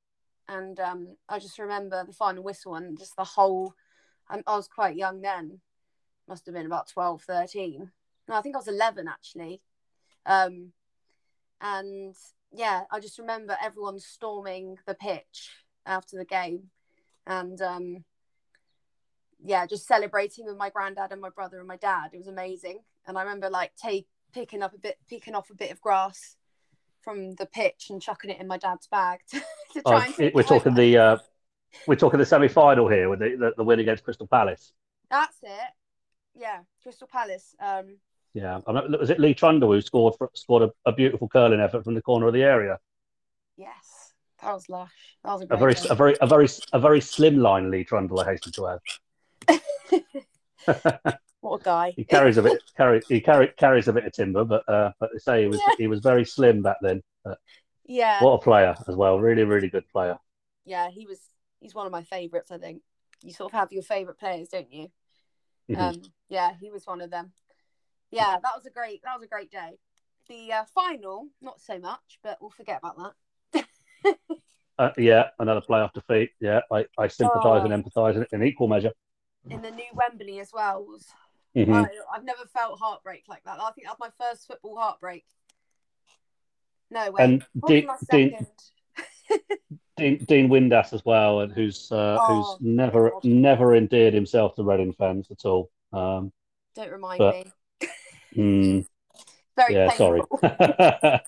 And 0.48 0.80
um, 0.80 1.18
I 1.28 1.40
just 1.40 1.58
remember 1.58 2.06
the 2.06 2.14
final 2.14 2.44
whistle 2.44 2.76
and 2.76 2.96
just 2.98 3.16
the 3.16 3.24
whole 3.24 3.74
I, 4.30 4.44
I 4.46 4.56
was 4.56 4.68
quite 4.68 4.96
young 4.96 5.22
then. 5.22 5.62
Must 6.28 6.46
have 6.46 6.54
been 6.54 6.68
about 6.68 6.90
12, 6.90 7.24
13. 7.24 7.92
No, 8.28 8.36
I 8.36 8.42
think 8.42 8.56
I 8.56 8.60
was 8.60 8.68
11 8.68 9.08
actually. 9.08 9.62
Um, 10.28 10.74
and 11.60 12.16
yeah, 12.54 12.84
I 12.92 13.00
just 13.00 13.18
remember 13.18 13.58
everyone 13.62 14.00
storming 14.00 14.78
the 14.86 14.94
pitch 14.94 15.50
after 15.88 16.18
the 16.18 16.26
game, 16.26 16.70
and 17.26 17.60
um, 17.62 18.04
yeah, 19.44 19.66
just 19.66 19.88
celebrating 19.88 20.46
with 20.46 20.58
my 20.58 20.70
granddad 20.70 21.12
and 21.12 21.22
my 21.22 21.30
brother 21.30 21.60
and 21.60 21.68
my 21.68 21.78
dad. 21.78 22.10
It 22.14 22.18
was 22.18 22.28
amazing, 22.28 22.80
and 23.08 23.18
I 23.18 23.22
remember 23.24 23.50
like 23.50 23.76
take 23.76 24.08
picking 24.34 24.62
up 24.64 24.74
a 24.74 24.78
bit, 24.78 24.98
picking 25.10 25.36
off 25.36 25.50
a 25.50 25.56
bit 25.56 25.72
of 25.72 25.82
grass 25.82 26.36
from 27.02 27.34
the 27.36 27.46
pitch 27.46 27.88
and 27.90 28.02
chucking 28.02 28.30
it 28.30 28.40
in 28.42 28.48
my 28.48 28.58
dad's 28.58 28.88
bag 28.88 29.20
to, 29.32 29.40
to 29.74 29.82
try 29.82 29.84
Oh, 29.86 30.02
and 30.06 30.16
take 30.16 30.36
we're 30.36 30.44
talking 30.44 30.74
the 30.74 30.98
uh, 30.98 31.18
we're 31.88 31.96
talking 31.96 32.20
the 32.20 32.26
semi-final 32.26 32.88
here 32.90 33.10
with 33.10 33.20
the, 33.20 33.36
the, 33.40 33.54
the 33.58 33.64
win 33.64 33.80
against 33.80 34.04
Crystal 34.04 34.28
Palace. 34.28 34.74
That's 35.10 35.38
it. 35.44 35.70
Yeah, 36.36 36.60
Crystal 36.84 37.08
Palace. 37.08 37.56
Um, 37.60 37.98
Yeah, 38.34 38.58
I 38.68 38.72
remember, 38.72 38.98
was 38.98 39.10
it 39.10 39.20
Lee 39.20 39.34
Trundle 39.34 39.72
who 39.72 39.82
scored 39.82 40.16
for, 40.18 40.30
scored 40.34 40.64
a, 40.64 40.72
a 40.90 40.92
beautiful 40.94 41.28
curling 41.28 41.60
effort 41.60 41.84
from 41.84 41.94
the 41.94 42.02
corner 42.02 42.28
of 42.28 42.34
the 42.34 42.44
area? 42.44 42.80
yes, 43.58 44.14
that 44.42 44.54
was 44.54 44.70
lush. 44.70 45.18
That 45.24 45.34
was 45.34 45.42
a, 45.50 45.54
A 45.54 45.58
very, 45.58 45.74
game. 45.74 45.86
a 45.90 45.96
very, 45.96 46.16
a 46.22 46.28
very, 46.28 46.48
a 46.74 46.80
very 46.80 47.02
slim 47.02 47.38
line 47.38 47.72
Lee 47.72 47.84
Trundle. 47.84 48.20
I 48.20 48.26
hasten 48.26 48.52
to 48.54 48.68
add. 48.68 48.80
what 51.42 51.62
a 51.62 51.64
guy. 51.64 51.94
He 51.96 52.04
carries 52.04 52.38
a 52.38 52.42
bit, 52.44 52.62
carry, 52.78 53.02
he 53.10 53.22
carry, 53.22 53.48
carries 53.58 53.88
a 53.88 53.94
bit 53.94 54.06
of 54.06 54.14
timber, 54.14 54.44
but 54.44 54.68
uh, 54.70 54.92
but 55.00 55.10
they 55.14 55.20
say 55.20 55.42
he 55.42 55.48
was 55.48 55.60
Yeah. 55.68 55.74
he 55.78 55.88
was 55.88 56.00
very 56.02 56.26
slim 56.26 56.62
back 56.62 56.78
then. 56.82 57.02
But 57.24 57.40
Yeah, 57.86 58.24
what 58.24 58.34
a 58.34 58.38
player 58.40 58.76
as 58.88 58.96
well, 58.96 59.20
really, 59.20 59.44
really 59.44 59.70
good 59.70 59.88
player. 59.90 60.18
yeah, 60.66 60.90
he 60.90 61.06
was. 61.06 61.20
He's 61.60 61.74
one 61.74 61.86
of 61.88 61.92
my 61.92 62.04
favourites. 62.04 62.52
I 62.52 62.58
think 62.60 62.82
you 63.24 63.34
sort 63.34 63.52
of 63.52 63.60
have 63.60 63.72
your 63.72 63.84
favourite 63.84 64.20
players, 64.20 64.50
don't 64.50 64.72
you? 64.72 64.90
Mhm. 65.70 65.80
Um, 65.80 66.02
yeah, 66.30 66.52
he 66.60 66.70
was 66.70 66.86
one 66.86 67.02
of 67.02 67.10
them. 67.10 67.32
Yeah, 68.12 68.38
that 68.42 68.56
was 68.56 68.66
a 68.66 68.70
great. 68.70 69.02
That 69.04 69.16
was 69.16 69.24
a 69.24 69.28
great 69.28 69.52
day. 69.52 69.80
The 70.30 70.52
uh, 70.54 70.66
final, 70.66 71.28
not 71.42 71.62
so 71.62 71.80
much, 71.80 72.20
but 72.22 72.38
we'll 72.42 72.50
forget 72.52 72.80
about 72.84 72.98
that. 73.54 73.66
Uh, 74.80 74.92
yeah, 74.96 75.30
another 75.40 75.62
playoff 75.62 75.92
defeat. 75.94 76.30
Yeah, 76.40 76.62
I, 76.72 76.86
I 77.00 77.08
sympathise 77.08 77.64
Oh. 77.64 77.66
and 77.66 77.84
empathise 77.84 78.16
in, 78.16 78.28
in 78.32 78.48
equal 78.48 78.68
measure. 78.68 78.92
In 79.50 79.62
the 79.62 79.72
new 79.72 79.86
Wembley 79.94 80.40
as 80.40 80.52
well 80.54 80.84
was. 80.84 81.06
Mhm. 81.56 81.74
I, 81.74 81.90
I've 82.16 82.24
never 82.24 82.46
felt 82.54 82.80
heartbreak 82.80 83.24
like 83.28 83.44
that. 83.46 83.60
I 83.60 83.72
think 83.72 83.88
that 83.88 83.98
was 84.00 84.12
my 84.20 84.26
first 84.26 84.46
football 84.48 84.78
heartbreak. 84.78 85.26
No 86.92 87.12
way. 87.12 87.24
And 87.24 87.46
Dean, 87.68 87.88
Dean? 88.12 88.48
Dean, 89.98 90.24
Dean 90.26 90.50
Windass 90.50 90.94
as 90.94 91.04
well, 91.04 91.42
and 91.42 91.52
who's 91.52 91.92
uh, 91.92 92.18
Oh, 92.20 92.58
who's 92.60 92.62
never 92.62 93.10
God. 93.10 93.26
never 93.26 93.76
endeared 93.76 94.14
himself 94.14 94.56
to 94.56 94.64
Reading 94.64 94.94
fans 94.94 95.28
at 95.32 95.46
all. 95.46 95.72
Um, 95.92 96.32
Don't 96.76 96.92
remind 96.92 97.18
but- 97.20 97.36
me. 97.36 97.52
mm, 98.36 98.88
Very 99.56 99.74
yeah, 99.74 99.90
painful. 99.90 99.98
sorry. 99.98 100.22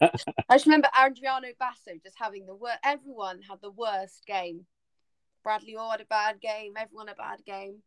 I 0.49 0.53
just 0.53 0.65
remember 0.65 0.89
Adriano 0.97 1.47
Basso 1.59 1.91
just 2.03 2.15
having 2.17 2.45
the 2.45 2.55
worst. 2.55 2.77
Everyone 2.83 3.41
had 3.41 3.59
the 3.61 3.71
worst 3.71 4.25
game. 4.27 4.65
Bradley 5.43 5.75
Orr 5.75 5.91
had 5.91 6.01
a 6.01 6.05
bad 6.05 6.39
game. 6.39 6.73
Everyone 6.77 7.07
had 7.07 7.15
a 7.15 7.17
bad 7.17 7.43
game. 7.45 7.77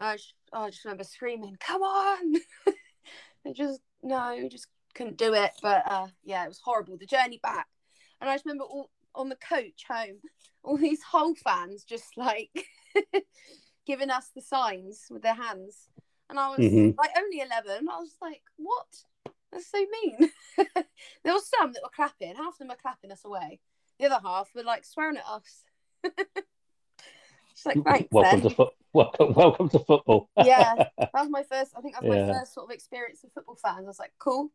I 0.00 0.16
just, 0.16 0.34
I 0.52 0.70
just 0.70 0.84
remember 0.84 1.04
screaming, 1.04 1.56
"Come 1.60 1.82
on!" 1.82 2.34
I 3.46 3.52
just 3.52 3.80
no, 4.02 4.48
just 4.50 4.66
couldn't 4.94 5.18
do 5.18 5.34
it. 5.34 5.52
But 5.62 5.90
uh, 5.90 6.08
yeah, 6.24 6.44
it 6.44 6.48
was 6.48 6.60
horrible. 6.64 6.96
The 6.96 7.06
journey 7.06 7.38
back, 7.42 7.66
and 8.20 8.28
I 8.30 8.34
just 8.34 8.46
remember 8.46 8.64
all 8.64 8.90
on 9.14 9.28
the 9.28 9.36
coach 9.36 9.84
home, 9.88 10.16
all 10.64 10.76
these 10.76 11.02
whole 11.02 11.34
fans 11.34 11.84
just 11.84 12.16
like 12.16 12.50
giving 13.86 14.10
us 14.10 14.30
the 14.34 14.42
signs 14.42 15.06
with 15.10 15.22
their 15.22 15.34
hands, 15.34 15.88
and 16.28 16.38
I 16.38 16.48
was 16.50 16.58
Mhm. 16.58 16.96
like 16.96 17.10
only 17.16 17.40
eleven. 17.40 17.88
I 17.88 17.98
was 17.98 18.16
like, 18.22 18.42
"What? 18.56 19.04
That's 19.52 19.70
so 19.70 19.84
mean." 20.02 20.30
there 20.56 21.34
was 21.34 21.48
some 21.48 21.72
that 21.72 21.82
were 21.82 21.90
clapping. 21.94 22.36
Half 22.36 22.54
of 22.54 22.58
them 22.58 22.68
were 22.68 22.76
clapping 22.76 23.12
us 23.12 23.24
away. 23.24 23.60
The 23.98 24.06
other 24.06 24.20
half 24.26 24.54
were 24.54 24.62
like 24.62 24.84
swearing 24.84 25.18
at 25.18 25.26
us. 25.26 25.64
Like 27.66 27.82
thanks, 27.84 28.08
welcome 28.10 28.40
then. 28.40 28.50
to 28.50 28.54
foot. 28.56 28.72
Welcome, 28.92 29.34
welcome 29.34 29.68
to 29.68 29.78
football. 29.78 30.28
yeah, 30.36 30.74
that 30.98 31.10
was 31.14 31.28
my 31.30 31.44
first. 31.44 31.72
I 31.76 31.80
think 31.80 31.94
that 31.94 32.02
was 32.02 32.16
Yeah. 32.16 32.26
my 32.26 32.32
first 32.40 32.54
sort 32.54 32.68
of 32.68 32.74
experience 32.74 33.22
of 33.22 33.30
football 33.32 33.54
fans. 33.54 33.84
I 33.84 33.86
was 33.86 34.00
like, 34.00 34.12
cool, 34.18 34.50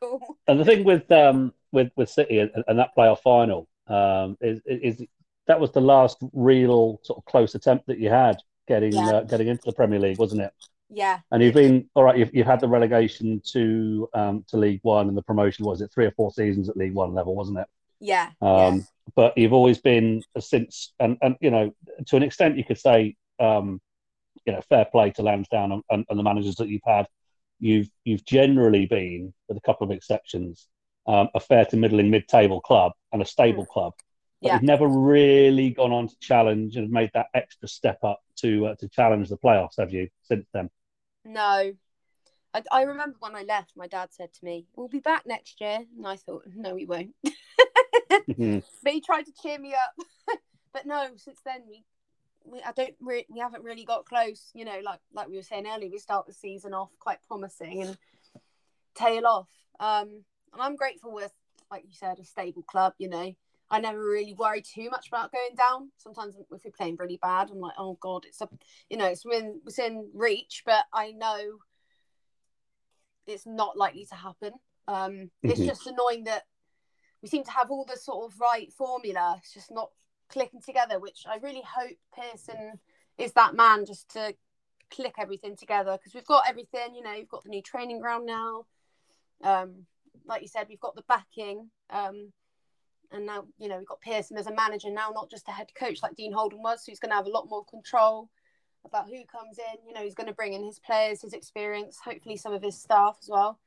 cool. 0.00 0.38
And 0.48 0.58
the 0.58 0.64
thing 0.64 0.84
with 0.84 1.10
um 1.12 1.52
with 1.72 1.90
with 1.96 2.08
City 2.08 2.38
and, 2.38 2.50
and 2.66 2.78
that 2.78 2.90
playoff 2.96 3.20
final 3.20 3.68
um 3.88 4.36
is, 4.40 4.60
is 4.66 5.02
that 5.46 5.60
was 5.60 5.70
the 5.72 5.80
last 5.82 6.18
real 6.32 6.98
sort 7.02 7.18
of 7.18 7.24
close 7.26 7.54
attempt 7.54 7.86
that 7.88 7.98
you 7.98 8.08
had 8.08 8.36
getting 8.68 8.92
Yeah. 8.92 9.16
uh, 9.16 9.22
getting 9.24 9.48
into 9.48 9.64
the 9.66 9.72
Premier 9.72 9.98
League, 9.98 10.18
wasn't 10.18 10.40
it? 10.42 10.52
Yeah, 10.94 11.20
And 11.30 11.42
you've 11.42 11.54
been 11.54 11.88
all 11.94 12.04
right. 12.04 12.18
You've, 12.18 12.34
you've 12.34 12.46
had 12.46 12.60
the 12.60 12.68
relegation 12.68 13.40
to 13.52 14.08
um 14.14 14.44
to 14.48 14.56
League 14.56 14.80
One 14.82 15.08
and 15.08 15.16
the 15.16 15.22
promotion. 15.22 15.64
Was 15.64 15.80
it 15.80 15.90
three 15.92 16.04
or 16.06 16.10
four 16.12 16.30
seasons 16.32 16.68
at 16.68 16.76
League 16.76 16.94
One 16.94 17.12
level, 17.14 17.34
wasn't 17.34 17.58
it? 17.58 17.66
yeah, 18.00 18.30
Um, 18.40 18.86
But 19.14 19.36
you've 19.36 19.52
always 19.52 19.78
been 19.78 20.22
since, 20.38 20.92
and 20.98 21.16
and 21.22 21.36
you 21.40 21.50
know, 21.50 21.74
to 22.06 22.16
an 22.16 22.22
extent, 22.22 22.56
you 22.56 22.64
could 22.64 22.78
say, 22.78 23.16
um, 23.40 23.80
you 24.46 24.52
know, 24.52 24.60
fair 24.68 24.84
play 24.84 25.10
to 25.12 25.22
Lansdown 25.22 25.72
and, 25.72 25.82
and, 25.90 26.04
and 26.08 26.18
the 26.18 26.22
managers 26.22 26.56
that 26.56 26.68
you've 26.68 26.82
had. 26.86 27.06
You've 27.58 27.88
you've 28.04 28.24
generally 28.24 28.86
been, 28.86 29.32
with 29.48 29.58
a 29.58 29.60
couple 29.60 29.84
of 29.84 29.90
exceptions, 29.90 30.68
um, 31.06 31.28
a 31.34 31.40
fair 31.40 31.64
to 31.66 31.76
middling 31.76 32.10
mid-table 32.10 32.60
club 32.60 32.92
and 33.12 33.22
a 33.22 33.26
stable 33.26 33.66
club. 33.66 33.92
But 34.40 34.48
Yeah. 34.48 34.54
you've 34.54 34.62
never 34.64 34.88
really 34.88 35.70
gone 35.70 35.92
on 35.92 36.08
to 36.08 36.16
challenge 36.20 36.76
and 36.76 36.90
made 36.90 37.10
that 37.14 37.26
extra 37.34 37.68
step 37.68 38.02
up 38.02 38.20
to 38.38 38.66
uh, 38.66 38.74
to 38.76 38.88
challenge 38.88 39.28
the 39.28 39.38
playoffs, 39.38 39.78
have 39.78 39.92
you? 39.92 40.08
Since 40.22 40.46
then. 40.52 40.70
No, 41.24 41.74
I, 42.54 42.62
I 42.70 42.82
remember 42.82 43.16
when 43.20 43.36
I 43.36 43.42
left, 43.42 43.72
my 43.76 43.86
dad 43.86 44.08
said 44.12 44.32
to 44.32 44.44
me, 44.44 44.66
"We'll 44.74 44.88
be 44.88 45.00
back 45.00 45.26
next 45.26 45.60
year," 45.60 45.84
and 45.96 46.06
I 46.06 46.16
thought, 46.16 46.44
"No, 46.54 46.74
we 46.74 46.86
won't." 46.86 47.14
Mhm. 48.28 48.62
but 48.82 48.92
he 48.92 49.00
tried 49.00 49.26
to 49.26 49.32
cheer 49.40 49.58
me 49.58 49.74
up. 49.74 50.38
but 50.72 50.86
no, 50.86 51.08
since 51.16 51.40
then 51.44 51.62
we, 51.68 51.84
we 52.44 52.62
I 52.62 52.72
don't 52.72 52.94
re- 53.00 53.26
we 53.28 53.40
haven't 53.40 53.64
really 53.64 53.84
got 53.84 54.04
close. 54.06 54.50
You 54.54 54.64
know, 54.64 54.80
like 54.84 55.00
like 55.12 55.28
we 55.28 55.36
were 55.36 55.42
saying 55.42 55.66
earlier, 55.66 55.90
we 55.90 55.98
start 55.98 56.26
the 56.26 56.32
season 56.32 56.74
off 56.74 56.90
quite 56.98 57.18
promising 57.28 57.82
and 57.82 57.96
tail 58.94 59.26
off. 59.26 59.48
Um, 59.80 60.24
and 60.52 60.60
I'm 60.60 60.76
grateful 60.76 61.12
with, 61.12 61.32
like 61.70 61.84
you 61.84 61.94
said, 61.94 62.18
a 62.18 62.24
stable 62.24 62.62
club. 62.62 62.94
You 62.98 63.08
know, 63.08 63.32
I 63.70 63.80
never 63.80 63.98
really 64.02 64.34
worry 64.34 64.62
too 64.62 64.90
much 64.90 65.08
about 65.08 65.32
going 65.32 65.54
down. 65.56 65.90
Sometimes 65.96 66.36
if 66.36 66.46
we're 66.50 66.70
playing 66.76 66.96
really 66.98 67.18
bad, 67.22 67.50
I'm 67.50 67.60
like, 67.60 67.74
oh 67.78 67.96
god, 68.00 68.24
it's 68.26 68.40
a, 68.40 68.48
you 68.90 68.96
know, 68.96 69.06
it's 69.06 69.24
within 69.24 69.60
within 69.64 70.10
reach, 70.14 70.62
but 70.66 70.84
I 70.92 71.12
know 71.12 71.58
it's 73.26 73.46
not 73.46 73.76
likely 73.76 74.04
to 74.06 74.14
happen. 74.14 74.52
Um, 74.88 75.30
it's 75.42 75.60
Mhm. 75.60 75.66
just 75.66 75.86
annoying 75.86 76.24
that 76.24 76.44
we 77.22 77.28
seem 77.28 77.44
to 77.44 77.50
have 77.52 77.70
all 77.70 77.84
the 77.84 77.96
sort 77.96 78.30
of 78.30 78.40
right 78.40 78.72
formula. 78.72 79.36
It's 79.38 79.54
just 79.54 79.70
not 79.70 79.90
clicking 80.28 80.60
together, 80.60 80.98
which 80.98 81.24
I 81.28 81.36
really 81.36 81.62
hope 81.62 81.96
Pearson 82.14 82.80
is 83.18 83.32
that 83.32 83.54
man 83.54 83.86
just 83.86 84.10
to 84.10 84.34
click 84.90 85.14
everything 85.18 85.56
together 85.56 85.92
because 85.92 86.14
we've 86.14 86.26
got 86.26 86.48
everything. 86.48 86.94
You 86.94 87.02
know, 87.02 87.12
you've 87.12 87.28
got 87.28 87.44
the 87.44 87.50
new 87.50 87.62
training 87.62 88.00
ground 88.00 88.26
now. 88.26 88.66
Um, 89.44 89.86
like 90.26 90.42
you 90.42 90.48
said, 90.48 90.66
we've 90.68 90.80
got 90.80 90.96
the 90.96 91.04
backing. 91.08 91.70
Um, 91.90 92.32
and 93.12 93.26
now, 93.26 93.44
you 93.58 93.68
know, 93.68 93.78
we've 93.78 93.86
got 93.86 94.00
Pearson 94.00 94.38
as 94.38 94.46
a 94.46 94.54
manager 94.54 94.90
now, 94.90 95.10
not 95.14 95.30
just 95.30 95.48
a 95.48 95.52
head 95.52 95.70
coach 95.78 96.02
like 96.02 96.16
Dean 96.16 96.32
Holden 96.32 96.62
was. 96.62 96.84
So 96.84 96.90
he's 96.90 96.98
going 96.98 97.10
to 97.10 97.16
have 97.16 97.26
a 97.26 97.30
lot 97.30 97.48
more 97.48 97.64
control 97.64 98.30
about 98.84 99.06
who 99.06 99.22
comes 99.30 99.58
in. 99.58 99.86
You 99.86 99.94
know, 99.94 100.02
he's 100.02 100.14
going 100.14 100.28
to 100.28 100.34
bring 100.34 100.54
in 100.54 100.64
his 100.64 100.78
players, 100.78 101.22
his 101.22 101.34
experience, 101.34 101.98
hopefully 102.02 102.36
some 102.36 102.52
of 102.52 102.62
his 102.62 102.80
staff 102.80 103.18
as 103.22 103.28
well 103.28 103.60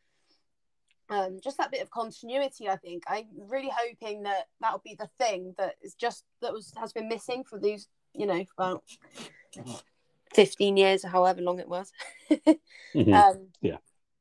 um, 1.09 1.39
just 1.43 1.57
that 1.57 1.71
bit 1.71 1.81
of 1.81 1.89
continuity. 1.89 2.67
I 2.67 2.75
think 2.77 3.03
I'm 3.07 3.27
really 3.47 3.71
hoping 3.75 4.23
that 4.23 4.47
that'll 4.59 4.81
be 4.83 4.95
the 4.95 5.09
thing 5.19 5.53
that 5.57 5.75
is 5.81 5.93
just 5.93 6.23
that 6.41 6.51
was 6.53 6.73
has 6.77 6.93
been 6.93 7.07
missing 7.07 7.43
for 7.43 7.59
these, 7.59 7.87
you 8.13 8.25
know, 8.25 8.43
about 8.57 8.83
fifteen 10.33 10.77
years 10.77 11.05
or 11.05 11.09
however 11.09 11.41
long 11.41 11.59
it 11.59 11.67
was. 11.69 11.91
Mhm. 12.95 13.13
um, 13.13 13.47
Yeah. 13.61 13.77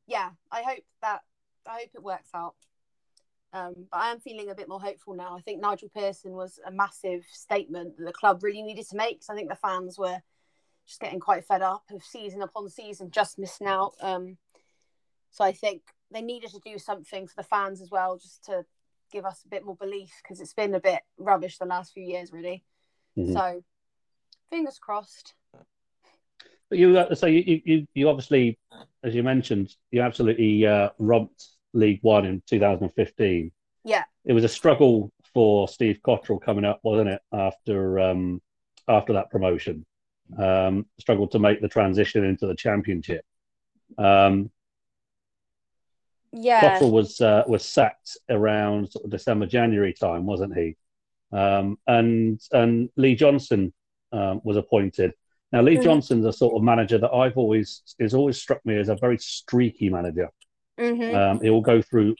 yeah. 0.07 0.31
I 0.51 0.63
hope 0.63 0.85
that 1.01 1.23
I 1.67 1.79
hope 1.81 1.91
it 1.95 2.03
works 2.03 2.29
out. 2.35 2.55
Um, 3.53 3.87
but 3.91 3.99
I 3.99 4.11
am 4.11 4.19
feeling 4.21 4.51
a 4.51 4.55
bit 4.55 4.69
more 4.69 4.81
hopeful 4.81 5.15
now. 5.15 5.37
I 5.37 5.41
think 5.41 5.61
Nigel 5.61 5.89
Pearson 5.89 6.33
was 6.33 6.59
a 6.67 6.73
massive 6.73 7.25
statement 7.31 7.97
that 7.97 8.05
the 8.05 8.13
club 8.13 8.43
really 8.43 8.63
needed 8.63 8.87
to 8.89 8.97
make. 8.97 9.21
'cause 9.21 9.31
I 9.31 9.37
think 9.37 9.49
the 9.49 9.55
fans 9.57 9.97
were 9.97 10.21
just 10.87 11.01
getting 11.01 11.21
quite 11.21 11.45
fed 11.47 11.63
up 11.63 11.85
of 11.91 12.03
season 12.05 12.43
upon 12.43 12.69
season, 12.69 13.11
just 13.13 13.39
missing 13.39 13.69
out. 13.69 13.95
Um, 14.01 14.39
so 15.31 15.45
I 15.45 15.53
think 15.53 15.83
they 16.15 16.23
needed 16.23 16.51
to 16.51 16.61
do 16.61 16.79
something 16.79 17.27
for 17.27 17.35
the 17.37 17.43
fans 17.43 17.83
as 17.83 17.91
well, 17.91 18.17
just 18.17 18.45
to 18.45 18.65
give 19.13 19.27
us 19.27 19.43
a 19.45 19.49
bit 19.49 19.65
more 19.65 19.77
belief 19.77 20.13
because 20.23 20.41
it's 20.41 20.55
been 20.55 20.75
a 20.75 20.81
bit 20.81 21.01
rubbish 21.19 21.59
the 21.59 21.67
last 21.67 21.93
few 21.93 22.05
years, 22.05 22.33
really. 22.33 22.65
Mhm. 23.19 23.33
So 23.33 23.65
fingers 24.49 24.79
crossed. 24.79 25.35
But 26.71 26.79
you, 26.79 26.97
uh, 26.97 27.15
so 27.15 27.27
you, 27.27 27.61
you, 27.65 27.87
you 27.95 28.09
obviously, 28.09 28.59
as 29.03 29.15
you 29.15 29.23
mentioned, 29.23 29.75
you 29.91 30.01
absolutely 30.01 30.67
uh, 30.67 30.91
romped 30.99 31.49
League 31.73 32.01
One 32.03 32.25
in 32.25 32.43
2015. 32.47 33.53
Yeah. 33.85 34.05
It 34.25 34.33
was 34.33 34.45
a 34.45 34.49
struggle 34.49 35.13
for 35.35 35.69
Steve 35.69 36.01
Cotterill 36.03 36.41
coming 36.41 36.65
up, 36.65 36.81
wasn't 36.83 37.11
it? 37.11 37.21
After 37.33 37.99
um, 38.01 38.41
after 38.89 39.15
that 39.15 39.31
promotion, 39.31 39.85
um, 40.39 40.87
struggled 40.99 41.33
to 41.33 41.39
make 41.39 41.61
the 41.61 41.69
transition 41.69 42.25
into 42.25 42.47
the 42.47 42.55
championship. 42.55 43.25
Um, 43.99 44.51
Yeah. 46.35 46.79
Cotterill 46.79 46.91
was 46.93 47.21
uh, 47.21 47.45
was 47.47 47.65
sacked 47.65 48.17
around 48.29 48.91
sort 48.91 49.05
of 49.05 49.11
December 49.11 49.47
January 49.47 49.93
time, 49.93 50.27
wasn't 50.27 50.57
he? 50.57 50.77
Um, 51.33 51.79
and 51.87 52.41
and 52.53 52.91
Lee 52.97 53.15
Johnson 53.17 53.73
um, 54.13 54.41
was 54.45 54.57
appointed. 54.57 55.13
Now 55.53 55.63
Lee 55.63 55.77
Mhm. 55.77 55.83
Johnson's 55.85 56.27
a 56.27 56.33
sort 56.33 56.55
of 56.57 56.63
manager 56.63 56.99
that 56.99 57.13
I've 57.13 57.37
always 57.37 57.83
is 57.99 58.15
always 58.15 58.41
struck 58.41 58.65
me 58.67 58.77
as 58.79 58.89
a 58.89 58.97
very 58.97 59.19
streaky 59.19 59.89
manager. 59.91 60.31
hmm 60.79 61.15
Um, 61.15 61.41
he 61.41 61.51
will 61.51 61.61
go 61.63 61.83
through 61.83 62.17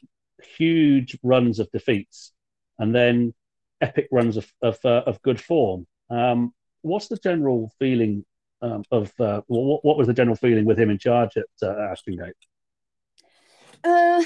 huge 0.59 1.19
runs 1.23 1.59
of 1.59 1.71
defeats 1.73 2.33
and 2.79 2.95
then 2.95 3.35
epic 3.81 4.09
runs 4.13 4.37
of 4.37 4.53
of, 4.63 4.79
uh, 4.85 5.03
of 5.07 5.21
good 5.23 5.41
form. 5.41 5.87
Um, 6.11 6.55
what's 6.83 7.09
the 7.09 7.17
general 7.19 7.73
feeling 7.79 8.25
um, 8.63 8.85
of 8.91 9.13
uh, 9.21 9.43
what, 9.49 9.85
what 9.85 9.99
was 9.99 10.07
the 10.07 10.15
general 10.15 10.37
feeling 10.37 10.65
with 10.65 10.79
him 10.79 10.91
in 10.91 10.99
charge 10.99 11.37
at 11.37 11.47
uh, 11.63 11.77
Ashton 11.91 12.17
Gate? 12.17 12.35
Uh, 13.85 14.23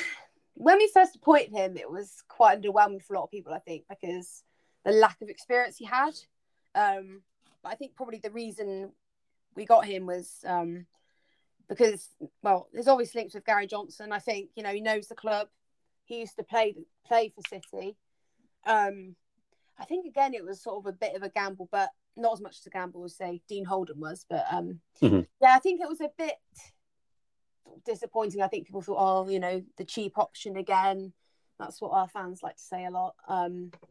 when 0.55 0.79
we 0.79 0.91
first 0.95 1.17
appointed 1.17 1.53
him, 1.53 1.77
it 1.77 1.91
was 1.91 2.23
quite 2.29 2.61
underwhelming 2.61 3.03
for 3.03 3.15
a 3.15 3.19
lot 3.19 3.25
of 3.25 3.31
people, 3.31 3.53
I 3.53 3.59
think, 3.59 3.85
because 3.89 4.43
the 4.85 4.93
lack 4.93 5.21
of 5.21 5.29
experience 5.29 5.77
he 5.77 5.85
had. 5.85 6.15
Um, 6.75 7.23
but 7.63 7.73
I 7.73 7.75
think 7.75 7.97
probably 7.97 8.19
the 8.19 8.31
reason 8.31 8.93
we 9.55 9.65
got 9.65 9.85
him 9.85 10.07
was 10.07 10.45
um, 10.47 10.87
because, 11.69 12.09
well, 12.43 12.69
there's 12.73 12.89
always 12.89 13.15
links 13.15 13.35
with 13.35 13.45
Gary 13.45 13.67
Johnson. 13.67 14.13
I 14.13 14.21
think 14.21 14.51
you 14.55 14.63
know 14.63 14.73
he 14.73 14.81
knows 14.81 15.09
the 15.09 15.15
club. 15.15 15.49
He 16.05 16.21
used 16.21 16.37
to 16.37 16.45
play 16.45 16.75
play 17.07 17.33
for 17.35 17.43
City. 17.49 17.97
Um, 18.67 19.17
I 19.79 19.85
think 19.85 20.07
again 20.07 20.35
it 20.35 20.45
was 20.45 20.63
sort 20.63 20.79
of 20.79 20.87
a 20.87 20.97
bit 20.97 21.15
of 21.15 21.23
a 21.23 21.29
gamble, 21.29 21.69
but 21.71 21.91
not 22.17 22.33
as 22.33 22.41
much 22.41 22.59
as 22.59 22.67
a 22.67 22.71
gamble 22.71 23.05
as 23.05 23.17
say 23.17 23.43
Dean 23.49 23.65
Holden 23.65 24.01
was. 24.01 24.25
But 24.29 24.47
um, 24.51 24.81
Mhm. 25.03 25.27
yeah, 25.41 25.55
I 25.55 25.59
think 25.59 25.81
it 25.81 25.89
was 25.89 26.01
a 26.01 26.11
bit 26.17 26.35
disappointing. 27.85 28.43
I 28.43 28.49
think 28.49 28.67
people 28.67 28.83
thought, 28.83 28.99
oh, 28.99 29.29
you 29.29 29.41
know, 29.41 29.63
the 29.77 29.85
cheap 29.85 30.19
option 30.19 30.57
again. 30.57 31.13
That's 31.59 31.81
what 31.81 31.93
our 31.93 32.09
fans 32.09 32.41
like 32.43 32.57
to 32.57 32.63
say 32.63 32.85
a 32.85 32.91
lot. 32.91 33.15
Um, 33.27 33.73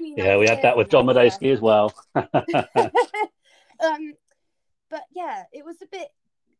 Yeah, 0.00 0.36
we 0.36 0.48
had 0.48 0.62
that 0.62 0.76
with 0.76 0.90
John 0.90 1.06
Madejski 1.06 1.52
as 1.52 1.60
well. 1.60 1.92
um, 2.14 2.24
but 4.90 5.02
yeah, 5.14 5.44
it 5.52 5.64
was 5.64 5.80
a 5.82 5.86
bit. 5.86 6.08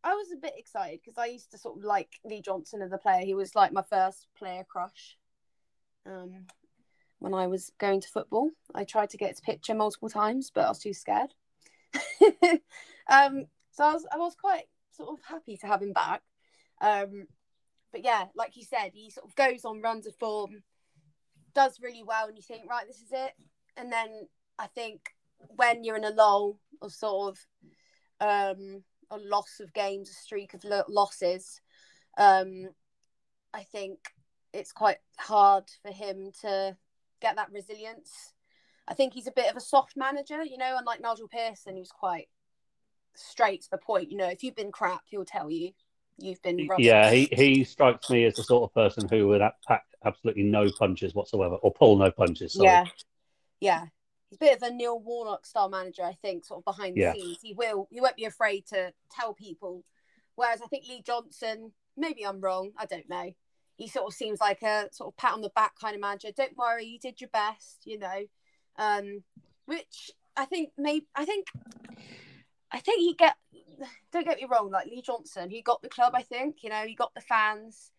I 0.02 0.14
was 0.14 0.28
a 0.32 0.36
bit 0.36 0.54
excited 0.56 1.00
because 1.04 1.18
I 1.18 1.26
used 1.26 1.50
to 1.50 1.58
sort 1.58 1.78
of 1.78 1.84
like 1.84 2.08
Lee 2.24 2.40
Johnson 2.40 2.80
as 2.80 2.92
a 2.92 2.98
player. 2.98 3.24
He 3.24 3.34
was 3.34 3.54
like 3.54 3.72
my 3.72 3.82
first 3.82 4.28
player 4.38 4.64
crush. 4.64 5.18
Um, 6.06 6.46
when 7.18 7.34
I 7.34 7.48
was 7.48 7.70
going 7.78 8.00
to 8.00 8.08
football, 8.08 8.50
I 8.74 8.84
tried 8.84 9.10
to 9.10 9.18
get 9.18 9.30
his 9.30 9.40
picture 9.40 9.74
multiple 9.74 10.08
times, 10.08 10.50
but 10.54 10.64
I 10.64 10.68
was 10.68 10.78
too 10.78 10.94
scared. 10.94 11.34
um, 13.10 13.46
so 13.72 13.84
I 13.84 13.92
was 13.92 14.06
I 14.12 14.16
was 14.16 14.34
quite 14.34 14.64
sort 15.00 15.18
of 15.18 15.24
happy 15.24 15.56
to 15.56 15.66
have 15.66 15.82
him 15.82 15.92
back. 15.92 16.22
Um, 16.80 17.26
but 17.92 18.04
yeah, 18.04 18.26
like 18.34 18.56
you 18.56 18.64
said, 18.64 18.90
he 18.92 19.10
sort 19.10 19.26
of 19.26 19.34
goes 19.34 19.64
on 19.64 19.82
runs 19.82 20.06
of 20.06 20.14
form, 20.16 20.62
does 21.54 21.80
really 21.82 22.02
well, 22.02 22.28
and 22.28 22.36
you 22.36 22.42
think, 22.42 22.68
right, 22.68 22.86
this 22.86 23.00
is 23.00 23.12
it. 23.12 23.32
And 23.76 23.92
then 23.92 24.28
I 24.58 24.66
think 24.66 25.00
when 25.56 25.84
you're 25.84 25.96
in 25.96 26.04
a 26.04 26.10
lull 26.10 26.58
or 26.80 26.90
sort 26.90 27.36
of 28.20 28.56
um, 28.56 28.82
a 29.10 29.18
loss 29.18 29.60
of 29.60 29.72
games, 29.72 30.10
a 30.10 30.14
streak 30.14 30.54
of 30.54 30.64
lo- 30.64 30.84
losses, 30.88 31.60
um, 32.18 32.68
I 33.52 33.62
think 33.62 33.98
it's 34.52 34.72
quite 34.72 34.98
hard 35.18 35.64
for 35.82 35.92
him 35.92 36.30
to 36.42 36.76
get 37.20 37.36
that 37.36 37.52
resilience. 37.52 38.34
I 38.86 38.94
think 38.94 39.14
he's 39.14 39.26
a 39.28 39.32
bit 39.32 39.50
of 39.50 39.56
a 39.56 39.60
soft 39.60 39.96
manager, 39.96 40.42
you 40.44 40.58
know, 40.58 40.76
unlike 40.78 41.00
Nigel 41.00 41.28
Pearson, 41.28 41.76
who's 41.76 41.92
quite 41.92 42.28
straight 43.14 43.62
to 43.62 43.70
the 43.70 43.78
point. 43.78 44.10
You 44.10 44.16
know, 44.16 44.28
if 44.28 44.42
you've 44.42 44.56
been 44.56 44.72
crap, 44.72 45.02
he'll 45.06 45.24
tell 45.24 45.50
you 45.50 45.72
you've 46.18 46.42
been 46.42 46.66
rubbish. 46.68 46.86
Yeah, 46.86 47.10
he, 47.10 47.28
he 47.32 47.64
strikes 47.64 48.10
me 48.10 48.24
as 48.24 48.34
the 48.34 48.42
sort 48.42 48.64
of 48.64 48.74
person 48.74 49.08
who 49.08 49.28
would 49.28 49.42
pack 49.66 49.84
absolutely 50.04 50.44
no 50.44 50.70
punches 50.78 51.14
whatsoever, 51.14 51.56
or 51.56 51.72
pull 51.72 51.96
no 51.96 52.10
punches. 52.10 52.54
Sorry. 52.54 52.68
Yeah, 52.68 52.84
yeah. 53.60 53.86
He's 54.28 54.36
a 54.36 54.44
bit 54.44 54.56
of 54.56 54.62
a 54.62 54.70
Neil 54.72 55.00
Warnock 55.00 55.44
style 55.44 55.68
manager, 55.68 56.04
I 56.04 56.16
think, 56.22 56.44
sort 56.44 56.58
of 56.60 56.64
behind 56.64 56.96
the 56.96 57.00
Yeah. 57.00 57.12
scenes. 57.14 57.38
He 57.42 57.52
will, 57.52 57.88
he 57.90 58.00
won't 58.00 58.16
be 58.16 58.26
afraid 58.26 58.66
to 58.66 58.92
tell 59.10 59.34
people. 59.34 59.84
Whereas 60.36 60.62
I 60.62 60.66
think 60.66 60.86
Lee 60.88 61.02
Johnson, 61.02 61.72
maybe 61.96 62.24
I'm 62.24 62.40
wrong, 62.40 62.70
I 62.78 62.86
don't 62.86 63.08
know. 63.08 63.34
He 63.76 63.88
sort 63.88 64.06
of 64.06 64.14
seems 64.14 64.40
like 64.40 64.62
a 64.62 64.88
sort 64.92 65.08
of 65.08 65.16
pat 65.16 65.32
on 65.32 65.40
the 65.40 65.50
back 65.50 65.72
kind 65.80 65.94
of 65.94 66.00
manager. 66.00 66.28
Don't 66.36 66.56
worry, 66.56 66.84
you 66.84 66.98
did 66.98 67.20
your 67.20 67.30
best, 67.30 67.82
you 67.84 67.98
know. 67.98 68.24
Um, 68.76 69.24
which 69.66 70.10
I 70.36 70.44
think 70.44 70.70
maybe 70.78 71.06
I 71.14 71.24
think 71.24 71.46
I 72.72 72.78
think 72.78 73.00
he 73.00 73.14
get 73.14 73.36
don't 74.12 74.26
get 74.26 74.38
me 74.38 74.46
wrong, 74.50 74.70
like 74.70 74.86
Lee 74.86 75.02
Johnson, 75.02 75.50
he 75.50 75.62
got 75.62 75.82
the 75.82 75.88
club, 75.88 76.12
I 76.14 76.22
think, 76.22 76.62
you 76.62 76.70
know, 76.70 76.84
he 76.86 76.94
got 76.94 77.14
the 77.14 77.20
fans. 77.20 77.90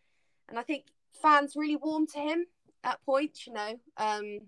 And 0.48 0.60
I 0.60 0.62
think 0.64 0.86
fans 1.22 1.56
really 1.56 1.76
warmed 1.76 2.10
to 2.10 2.20
him 2.20 2.46
at 2.84 3.04
points, 3.04 3.48
you 3.48 3.54
know. 3.54 3.80
Um 3.98 4.42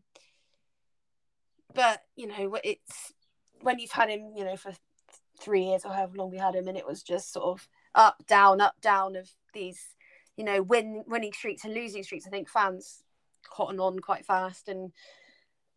but 1.73 2.01
you 2.15 2.27
know 2.27 2.57
it's 2.63 3.13
when 3.61 3.79
you've 3.79 3.91
had 3.91 4.09
him 4.09 4.33
you 4.35 4.43
know 4.43 4.55
for 4.57 4.73
three 5.39 5.65
years 5.65 5.83
or 5.85 5.93
however 5.93 6.17
long 6.17 6.31
we 6.31 6.37
had 6.37 6.55
him 6.55 6.67
and 6.67 6.77
it 6.77 6.87
was 6.87 7.03
just 7.03 7.33
sort 7.33 7.45
of 7.45 7.67
up 7.95 8.23
down 8.27 8.61
up 8.61 8.75
down 8.81 9.15
of 9.15 9.29
these 9.53 9.95
you 10.37 10.43
know 10.43 10.61
win 10.61 11.03
winning 11.07 11.33
streaks 11.33 11.63
and 11.63 11.73
losing 11.73 12.03
streaks 12.03 12.27
i 12.27 12.29
think 12.29 12.49
fans 12.49 13.03
cotton 13.49 13.79
on 13.79 13.99
quite 13.99 14.25
fast 14.25 14.67
and 14.67 14.91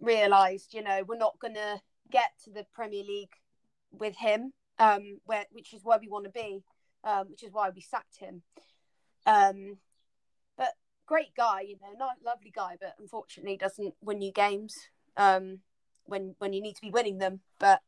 realized 0.01 0.75
you 0.75 0.83
know 0.83 1.03
we're 1.07 1.17
not 1.17 1.39
to 1.55 1.81
get 2.11 2.31
to 2.43 2.51
the 2.51 2.65
premier 2.75 3.03
league 3.03 3.33
with 3.91 4.17
him 4.17 4.53
um 4.79 5.19
where 5.25 5.45
which 5.53 5.73
is 5.73 5.85
where 5.85 5.99
we 5.99 6.09
want 6.09 6.25
to 6.25 6.31
be 6.31 6.63
um 7.05 7.27
which 7.31 7.43
is 7.43 7.53
why 7.53 7.71
we 7.71 7.81
sacked 7.81 8.19
him 8.19 8.43
um 9.27 9.79
but 10.57 10.73
great 11.07 11.35
guy 11.37 11.61
you 11.61 11.77
know 11.81 11.97
not 11.99 12.17
lovely 12.25 12.53
guy 12.55 12.77
but 12.81 12.95
unfortunately 12.99 13.57
doesn't 13.57 13.95
win 14.03 14.21
you 14.21 14.33
games 14.33 14.75
um 15.17 15.61
when 16.07 16.35
when 16.39 16.53
you 16.53 16.63
need 16.63 16.75
to 16.77 16.83
be 16.83 16.91
winning 16.91 17.19
them. 17.19 17.41
But 17.59 17.81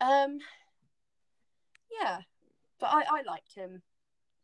um, 0.00 0.38
yeah, 2.00 2.18
but 2.78 2.86
I 2.86 3.04
I 3.08 3.22
liked 3.26 3.54
him, 3.54 3.82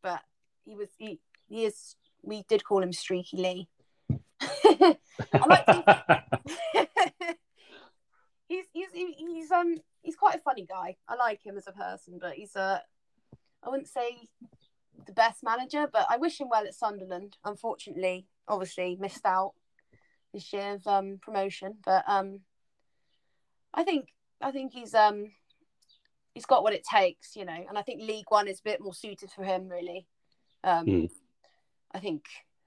but 0.03 0.23
he 0.65 0.75
was 0.75 0.89
he 0.99 1.21
he 1.49 1.65
is 1.65 1.97
we 2.23 2.45
did 2.49 2.65
call 2.65 2.83
him 2.83 2.93
Streaky 2.93 3.37
Lee. 3.37 3.69
I 4.41 4.97
liked 5.47 5.69
him. 5.69 6.87
he's 8.73 8.93
he's 8.93 9.15
he's 9.17 9.51
um 9.51 9.77
he's 10.03 10.17
quite 10.17 10.37
a 10.37 10.41
funny 10.41 10.67
guy. 10.67 10.97
I 11.09 11.15
like 11.17 11.45
him 11.45 11.57
as 11.57 11.67
a 11.67 11.73
person, 11.73 12.19
but 12.21 12.35
he's 12.35 12.57
a 12.57 12.83
I 13.63 13.69
wouldn't 13.69 13.89
say 13.89 14.29
the 15.07 15.13
best 15.13 15.43
manager, 15.43 15.87
but 15.93 16.07
I 16.09 16.17
wish 16.17 16.41
him 16.41 16.49
well 16.51 16.67
at 16.67 16.75
Sunderland. 16.75 17.37
Unfortunately, 17.45 18.27
obviously 18.47 18.97
missed 19.01 19.25
out 19.25 19.53
this 20.33 20.53
year 20.53 20.75
of 20.75 20.87
um, 20.87 21.19
promotion. 21.23 21.77
But 21.85 22.05
um, 22.07 22.41
I 23.73 23.85
think 23.85 24.09
I 24.41 24.51
think 24.51 24.73
he's 24.73 24.95
um, 24.95 25.33
he's 26.35 26.47
got 26.47 26.63
what 26.63 26.75
it 26.75 26.85
takes, 26.85 27.37
you 27.37 27.45
know. 27.45 27.65
And 27.69 27.79
I 27.79 27.83
think 27.83 28.03
League 28.03 28.27
One 28.29 28.49
is 28.49 28.61
a 28.61 28.69
bit 28.69 28.81
more 28.81 28.95
suited 28.95 29.31
for 29.31 29.45
him, 29.45 29.69
really. 29.69 30.07
Um, 30.63 30.87
Mm. 30.87 31.11
I 31.95 32.01
think 32.01 32.25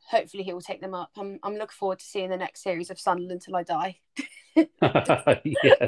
hopefully 0.08 0.44
he 0.44 0.54
will 0.54 0.62
take 0.62 0.82
them 0.82 0.94
up. 0.94 1.12
I'm 1.18 1.40
I'm 1.44 1.54
looking 1.54 1.76
forward 1.78 2.00
to 2.00 2.06
seeing 2.06 2.30
the 2.30 2.38
next 2.38 2.64
series 2.64 2.90
of 2.90 3.00
Sunderland 3.00 3.42
till 3.42 3.56
I 3.56 3.64
die. 3.64 4.00
yeah, 4.82 5.88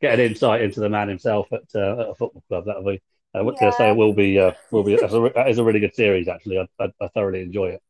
get 0.00 0.14
an 0.14 0.20
insight 0.20 0.62
into 0.62 0.80
the 0.80 0.88
man 0.88 1.08
himself 1.08 1.52
at, 1.52 1.62
uh, 1.74 2.00
at 2.00 2.08
a 2.10 2.14
football 2.14 2.42
club. 2.48 2.64
That'll 2.66 2.84
be. 2.84 3.02
I 3.34 3.42
Yeah. 3.42 3.52
to 3.52 3.72
say 3.72 3.90
it 3.90 3.96
will 3.96 4.14
be. 4.14 4.38
Uh, 4.38 4.52
will 4.70 4.82
be. 4.82 4.96
That's 4.96 5.12
a, 5.12 5.20
that 5.34 5.50
is 5.50 5.58
a 5.58 5.64
really 5.64 5.80
good 5.80 5.94
series. 5.94 6.28
Actually, 6.28 6.58
I, 6.58 6.84
I, 6.84 6.92
I 7.00 7.08
thoroughly 7.08 7.42
enjoy 7.42 7.70
it. 7.70 7.82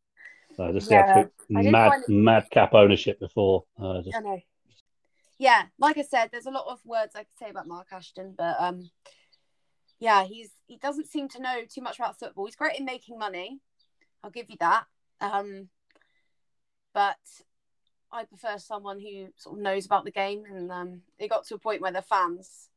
Uh, 0.59 0.73
just 0.73 0.91
Yeah, 0.91 1.27
the 1.49 1.57
absolute 1.57 1.71
mad 1.71 2.03
madcap 2.09 2.75
ownership 2.75 3.21
before. 3.21 3.65
Uh, 3.81 4.03
just 4.03 4.17
I 4.17 4.21
know. 4.21 4.41
Yeah, 5.39 5.65
like 5.79 5.99
I 5.99 6.03
said, 6.03 6.31
there's 6.33 6.47
a 6.47 6.51
lot 6.51 6.65
of 6.67 6.81
words 6.87 7.15
I 7.15 7.21
could 7.21 7.39
say 7.39 7.51
about 7.51 7.69
Mark 7.69 7.89
Ashton, 7.93 8.35
but 8.37 8.57
um, 8.59 8.91
yeah, 9.99 10.25
he's 10.25 10.51
he 10.67 10.79
doesn't 10.79 11.09
seem 11.09 11.29
to 11.29 11.43
know 11.43 11.61
too 11.69 11.83
much 11.83 11.99
about 11.99 12.19
football. 12.19 12.47
He's 12.47 12.57
great 12.57 12.79
in 12.79 12.87
making 12.87 13.19
money, 13.19 13.61
I'll 14.25 14.31
give 14.31 14.51
you 14.51 14.57
that. 14.61 14.87
Um, 15.21 15.69
but 16.93 17.17
I 18.13 18.25
prefer 18.25 18.59
someone 18.59 19.01
who 19.01 19.29
sort 19.37 19.57
of 19.57 19.63
knows 19.63 19.87
about 19.87 20.05
the 20.05 20.11
game, 20.11 20.45
and 20.49 20.71
um, 20.71 21.03
it 21.19 21.29
got 21.29 21.47
to 21.47 21.55
a 21.55 21.59
point 21.59 21.83
where 21.83 21.93
the 21.93 22.03
fans 22.03 22.69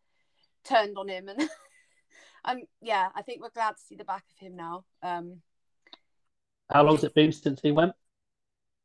turned 0.64 0.98
on 0.98 1.08
him, 1.08 1.30
and 1.30 1.42
um, 2.46 2.62
yeah, 2.82 3.10
I 3.16 3.22
think 3.22 3.42
we're 3.42 3.50
glad 3.50 3.72
to 3.72 3.82
see 3.82 3.96
the 3.96 4.04
back 4.04 4.24
of 4.32 4.46
him 4.46 4.56
now. 4.56 4.86
Um, 5.04 5.42
how 6.70 6.84
long's 6.84 7.04
it 7.04 7.16
been 7.16 7.32
since 7.32 7.62
he 7.62 7.72
went? 7.72 7.94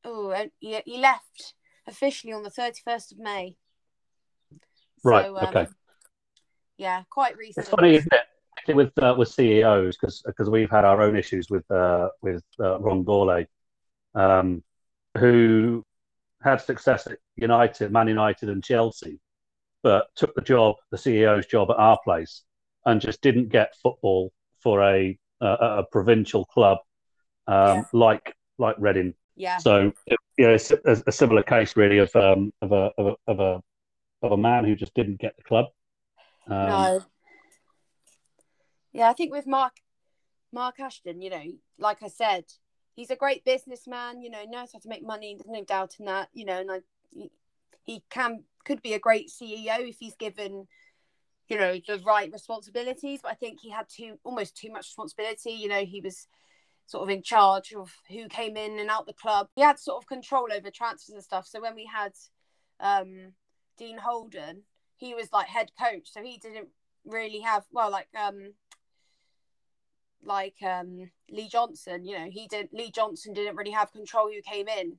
oh, 0.04 0.48
he, 0.60 0.80
he 0.84 0.98
left 0.98 1.54
officially 1.86 2.32
on 2.32 2.42
the 2.42 2.50
31st 2.50 3.12
of 3.12 3.18
May. 3.18 3.56
Right, 5.02 5.26
So, 5.26 5.36
um, 5.38 5.48
okay. 5.48 5.66
Yeah, 6.76 7.02
quite 7.10 7.36
recent. 7.36 7.64
It's 7.64 7.74
funny, 7.74 7.94
isn't 7.94 8.12
it? 8.12 8.24
Particularly 8.64 8.90
With 8.96 9.04
uh, 9.04 9.14
with 9.18 9.28
CEOs, 9.28 9.96
because 9.96 10.22
because 10.24 10.48
we've 10.48 10.70
had 10.70 10.86
our 10.86 11.02
own 11.02 11.16
issues 11.16 11.50
with 11.50 11.70
uh, 11.70 12.08
with 12.22 12.42
uh, 12.58 12.78
Ron 12.80 13.04
Gourlay, 13.04 13.46
um, 14.14 14.62
who 15.18 15.84
had 16.42 16.62
success 16.62 17.06
at 17.06 17.18
United, 17.36 17.92
Man 17.92 18.08
United, 18.08 18.48
and 18.48 18.64
Chelsea, 18.64 19.20
but 19.82 20.06
took 20.16 20.34
the 20.34 20.40
job, 20.40 20.76
the 20.90 20.96
CEO's 20.96 21.44
job 21.46 21.70
at 21.70 21.76
our 21.76 21.98
place, 22.04 22.42
and 22.86 23.02
just 23.02 23.20
didn't 23.20 23.50
get 23.50 23.74
football 23.82 24.32
for 24.62 24.82
a 24.82 25.18
a, 25.42 25.46
a 25.46 25.84
provincial 25.92 26.46
club 26.46 26.78
um, 27.46 27.56
Yeah. 27.56 27.82
like 27.92 28.34
like 28.56 28.76
Reading. 28.78 29.12
Yeah. 29.36 29.58
So 29.58 29.92
you 30.38 30.46
know, 30.46 30.54
it's 30.54 30.70
a, 30.70 31.02
a 31.06 31.12
similar 31.12 31.42
case 31.42 31.76
really 31.76 31.98
of 31.98 32.16
um, 32.16 32.50
of 32.62 32.72
a 32.72 32.90
of 32.96 33.06
a 33.06 33.30
of 33.30 33.40
a 33.40 33.62
of 34.22 34.32
a 34.32 34.36
man 34.38 34.64
who 34.64 34.74
just 34.74 34.94
didn't 34.94 35.20
get 35.20 35.36
the 35.36 35.42
club. 35.42 35.66
Um, 36.48 36.66
no. 36.66 37.04
Yeah, 38.94 39.10
I 39.10 39.12
think 39.12 39.32
with 39.32 39.46
Mark 39.46 39.74
Mark 40.52 40.78
Ashton, 40.78 41.20
you 41.20 41.28
know, 41.28 41.42
like 41.78 42.02
I 42.02 42.08
said, 42.08 42.44
he's 42.94 43.10
a 43.10 43.16
great 43.16 43.44
businessman. 43.44 44.22
You 44.22 44.30
know, 44.30 44.44
knows 44.44 44.70
how 44.72 44.78
to 44.78 44.88
make 44.88 45.04
money. 45.04 45.34
There's 45.36 45.50
no 45.50 45.64
doubt 45.64 45.96
in 45.98 46.06
that. 46.06 46.28
You 46.32 46.46
know, 46.46 46.60
and 46.60 46.70
I, 46.70 46.78
he, 47.10 47.30
he 47.82 48.04
can 48.08 48.44
could 48.64 48.80
be 48.80 48.94
a 48.94 49.00
great 49.00 49.28
CEO 49.28 49.80
if 49.80 49.96
he's 49.98 50.14
given, 50.14 50.68
you 51.48 51.58
know, 51.58 51.78
the 51.86 51.98
right 52.06 52.32
responsibilities. 52.32 53.20
But 53.22 53.32
I 53.32 53.34
think 53.34 53.58
he 53.60 53.70
had 53.70 53.88
too 53.88 54.18
almost 54.22 54.56
too 54.56 54.70
much 54.70 54.86
responsibility. 54.86 55.50
You 55.50 55.68
know, 55.68 55.84
he 55.84 56.00
was 56.00 56.28
sort 56.86 57.02
of 57.02 57.10
in 57.10 57.22
charge 57.22 57.74
of 57.74 57.92
who 58.08 58.28
came 58.28 58.56
in 58.56 58.78
and 58.78 58.90
out 58.90 59.06
the 59.06 59.12
club. 59.12 59.48
He 59.56 59.62
had 59.62 59.80
sort 59.80 60.00
of 60.02 60.06
control 60.06 60.48
over 60.54 60.70
transfers 60.70 61.14
and 61.14 61.24
stuff. 61.24 61.48
So 61.48 61.60
when 61.60 61.74
we 61.74 61.90
had 61.92 62.12
um, 62.78 63.32
Dean 63.76 63.98
Holden, 63.98 64.62
he 64.96 65.14
was 65.14 65.32
like 65.32 65.48
head 65.48 65.70
coach, 65.80 66.12
so 66.12 66.22
he 66.22 66.38
didn't 66.38 66.68
really 67.04 67.40
have 67.40 67.64
well, 67.72 67.90
like 67.90 68.08
um, 68.18 68.52
like 70.26 70.56
um, 70.62 71.10
Lee 71.30 71.48
Johnson. 71.48 72.04
You 72.04 72.18
know, 72.18 72.30
he 72.30 72.46
didn't. 72.46 72.74
Lee 72.74 72.90
Johnson 72.90 73.32
didn't 73.32 73.56
really 73.56 73.70
have 73.72 73.92
control 73.92 74.30
who 74.30 74.40
came 74.42 74.68
in. 74.68 74.98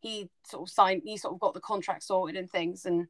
He 0.00 0.30
sort 0.44 0.68
of 0.68 0.72
signed. 0.72 1.02
He 1.04 1.16
sort 1.16 1.34
of 1.34 1.40
got 1.40 1.54
the 1.54 1.60
contract 1.60 2.02
sorted 2.02 2.36
and 2.36 2.50
things, 2.50 2.86
and 2.86 3.06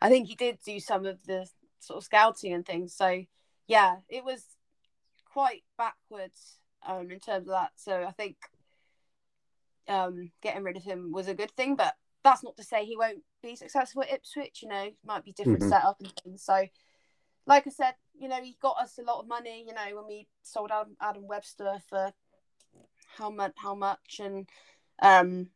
I 0.00 0.08
think 0.08 0.26
he 0.28 0.34
did 0.34 0.58
do 0.64 0.80
some 0.80 1.06
of 1.06 1.24
the 1.26 1.48
sort 1.80 1.98
of 1.98 2.04
scouting 2.04 2.52
and 2.52 2.66
things. 2.66 2.92
So 2.94 3.24
yeah, 3.66 3.96
it 4.08 4.24
was 4.24 4.44
quite 5.24 5.62
backwards 5.78 6.56
um, 6.86 7.10
in 7.10 7.20
terms 7.20 7.48
of 7.48 7.52
that. 7.52 7.72
So 7.76 8.04
I 8.04 8.10
think 8.12 8.36
um, 9.88 10.30
getting 10.42 10.62
rid 10.64 10.76
of 10.76 10.82
him 10.84 11.12
was 11.12 11.28
a 11.28 11.34
good 11.34 11.52
thing, 11.52 11.76
but 11.76 11.94
that's 12.24 12.42
not 12.42 12.56
to 12.56 12.64
say 12.64 12.84
he 12.84 12.96
won't 12.96 13.22
be 13.42 13.54
successful 13.54 14.02
at 14.02 14.12
Ipswich. 14.12 14.62
You 14.62 14.68
know, 14.68 14.90
might 15.04 15.24
be 15.24 15.32
different 15.32 15.62
Mhm. 15.62 15.68
setup 15.68 16.00
and 16.00 16.12
things. 16.24 16.42
So, 16.42 16.66
like 17.46 17.66
I 17.66 17.70
said, 17.70 17.94
you 18.18 18.28
know, 18.28 18.40
he 18.42 18.56
got 18.60 18.76
us 18.80 18.98
a 18.98 19.02
lot 19.02 19.20
of 19.20 19.28
money. 19.28 19.64
You 19.66 19.74
know, 19.74 19.96
when 19.96 20.06
we 20.06 20.26
sold 20.42 20.70
Adam, 20.72 20.96
Adam 21.00 21.26
Webster 21.26 21.78
for 21.88 22.12
how 23.16 23.30
much, 23.30 23.52
how 23.56 23.74
much, 23.74 24.20
and 24.22 24.48
um, 25.00 25.48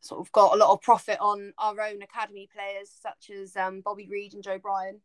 sort 0.00 0.20
of 0.20 0.32
got 0.32 0.54
a 0.54 0.56
lot 0.56 0.72
of 0.72 0.82
profit 0.82 1.18
on 1.20 1.52
our 1.58 1.80
own 1.80 2.02
academy 2.02 2.48
players, 2.52 2.90
such 3.00 3.30
as 3.30 3.56
um, 3.56 3.80
Bobby 3.80 4.08
Reid 4.10 4.34
and 4.34 4.42
Joe 4.42 4.58
Bryan, 4.58 5.00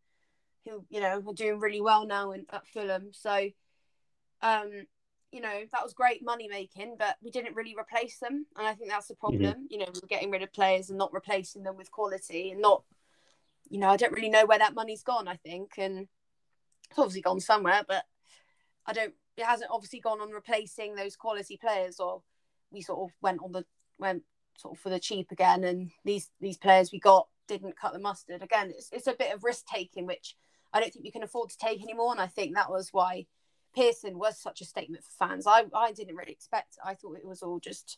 who 0.66 0.86
you 0.90 1.02
know 1.02 1.22
are 1.28 1.34
doing 1.34 1.60
really 1.60 1.82
well 1.82 2.06
now 2.06 2.32
in, 2.32 2.46
at 2.52 2.68
Fulham. 2.68 3.10
So, 3.12 3.50
um, 4.42 4.86
you 5.32 5.42
know, 5.42 5.64
that 5.74 5.84
was 5.84 5.94
great 5.94 6.24
money 6.24 6.48
making, 6.48 6.96
but 6.98 7.18
we 7.22 7.30
didn't 7.30 7.56
really 7.56 7.76
replace 7.78 8.20
them. 8.20 8.46
And 8.58 8.66
I 8.66 8.74
think 8.74 8.90
that's 8.90 9.08
the 9.08 9.16
problem. 9.16 9.68
You 9.70 9.80
know, 9.80 9.88
we're 9.88 10.08
getting 10.08 10.32
rid 10.32 10.44
of 10.44 10.54
players 10.54 10.90
and 10.90 10.98
not 10.98 11.12
replacing 11.14 11.64
them 11.64 11.76
with 11.76 11.92
quality 11.92 12.52
and 12.52 12.62
not, 12.62 12.84
you 13.70 13.80
know, 13.80 13.90
I 13.90 13.98
don't 13.98 14.14
really 14.14 14.30
know 14.30 14.46
where 14.46 14.60
that 14.60 14.76
money's 14.76 15.04
gone, 15.04 15.28
I 15.28 15.36
think. 15.36 15.74
And 15.78 16.08
obviously 16.98 17.22
gone 17.22 17.40
somewhere, 17.40 17.84
but 17.88 18.04
I 18.86 18.94
don't, 18.94 19.14
it 19.38 19.46
hasn't 19.46 19.72
obviously 19.72 20.00
gone 20.00 20.22
on 20.22 20.32
replacing 20.32 20.96
those 20.96 21.16
quality 21.16 21.58
players 21.58 22.00
or 22.00 22.22
we 22.72 22.82
sort 22.82 23.00
of 23.00 23.16
went 23.22 23.42
on 23.44 23.52
the, 23.52 23.66
went 24.00 24.24
sort 24.58 24.76
of 24.76 24.82
for 24.82 24.90
the 24.90 25.00
cheap 25.00 25.32
again. 25.32 25.64
And 25.64 25.92
these, 26.04 26.32
these 26.40 26.58
players 26.58 26.92
we 26.92 27.00
got 27.00 27.28
didn't 27.48 27.80
cut 27.80 27.94
the 27.94 28.00
mustard. 28.00 28.42
Again, 28.42 28.72
it's, 28.76 28.90
it's 28.92 29.08
a 29.08 29.14
bit 29.14 29.34
of 29.34 29.44
risk 29.44 29.66
taking, 29.66 30.06
which 30.06 30.36
I 30.74 30.80
don't 30.80 30.92
think 30.92 31.06
we 31.06 31.12
can 31.12 31.24
afford 31.24 31.50
to 31.50 31.58
take 31.58 31.82
anymore. 31.82 32.12
And 32.12 32.22
I 32.22 32.28
think 32.28 32.56
that 32.56 32.70
was 32.70 32.90
why 32.92 33.26
Pearson 33.76 34.18
was 34.18 34.40
such 34.40 34.62
a 34.62 34.66
statement 34.66 35.04
for 35.04 35.28
fans. 35.28 35.46
I, 35.46 35.66
I 35.74 35.92
didn't 35.92 36.16
really 36.16 36.32
expect 36.32 36.78
it. 36.78 36.88
I 36.88 36.94
thought 36.96 37.18
it 37.18 37.26
was 37.26 37.42
all 37.42 37.60
just. 37.60 37.98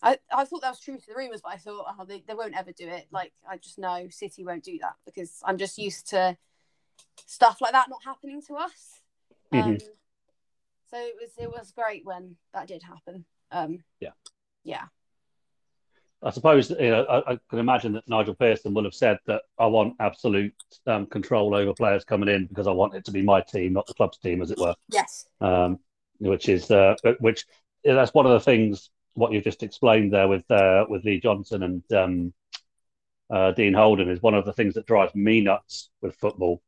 I, 0.00 0.18
I 0.32 0.44
thought 0.44 0.62
that 0.62 0.70
was 0.70 0.80
true 0.80 0.96
to 0.96 1.06
the 1.08 1.14
rumours, 1.16 1.40
but 1.42 1.52
I 1.52 1.56
thought 1.56 1.86
oh, 1.98 2.04
they, 2.04 2.22
they 2.26 2.34
won't 2.34 2.56
ever 2.56 2.70
do 2.70 2.88
it. 2.88 3.06
Like, 3.10 3.32
I 3.48 3.56
just 3.56 3.78
know 3.78 4.06
City 4.10 4.44
won't 4.44 4.62
do 4.62 4.78
that 4.80 4.94
because 5.04 5.40
I'm 5.44 5.58
just 5.58 5.76
used 5.76 6.08
to 6.10 6.36
stuff 7.26 7.60
like 7.60 7.72
that 7.72 7.88
not 7.88 8.02
happening 8.04 8.42
to 8.42 8.54
us. 8.56 9.00
Um, 9.52 9.60
Mhm. 9.76 9.80
so 10.90 10.96
it 10.98 11.14
was 11.20 11.30
it 11.38 11.50
was 11.50 11.72
great 11.72 12.04
when 12.04 12.36
that 12.52 12.68
did 12.68 12.82
happen. 12.82 13.24
Um, 13.50 13.82
Yeah. 14.00 14.12
Yeah. 14.64 14.86
I 16.20 16.30
suppose 16.30 16.70
you 16.70 16.90
know 16.90 17.04
I, 17.04 17.32
I 17.34 17.38
can 17.48 17.60
imagine 17.60 17.92
that 17.92 18.08
Nigel 18.08 18.34
Pearson 18.34 18.74
will 18.74 18.84
have 18.84 18.94
said 18.94 19.18
that 19.26 19.42
I 19.58 19.66
want 19.66 19.94
absolute 20.00 20.54
um, 20.86 21.06
control 21.06 21.54
over 21.54 21.72
players 21.74 22.04
coming 22.04 22.28
in 22.28 22.46
because 22.46 22.66
I 22.66 22.72
want 22.72 22.94
it 22.94 23.04
to 23.04 23.12
be 23.12 23.22
my 23.22 23.40
team, 23.40 23.72
not 23.72 23.86
the 23.86 23.94
club's 23.94 24.18
team, 24.18 24.42
as 24.42 24.50
it 24.50 24.58
were. 24.58 24.74
Yes. 24.88 25.28
Um, 25.40 25.78
which 26.18 26.48
is 26.48 26.70
uh, 26.70 26.96
which 27.20 27.46
that's 27.84 28.12
one 28.12 28.26
of 28.26 28.32
the 28.32 28.40
things 28.40 28.90
what 29.14 29.32
you've 29.32 29.44
just 29.44 29.62
explained 29.62 30.12
there 30.12 30.26
with 30.28 30.48
uh, 30.50 30.86
with 30.88 31.04
Lee 31.04 31.20
Johnson 31.20 31.62
and 31.62 31.92
um, 31.92 32.34
uh, 33.30 33.52
Dean 33.52 33.74
Holden 33.74 34.08
is 34.10 34.20
one 34.20 34.34
of 34.34 34.44
the 34.44 34.52
things 34.52 34.74
that 34.74 34.86
drives 34.86 35.14
me 35.14 35.40
nuts 35.40 35.90
with 36.02 36.16
football 36.16 36.60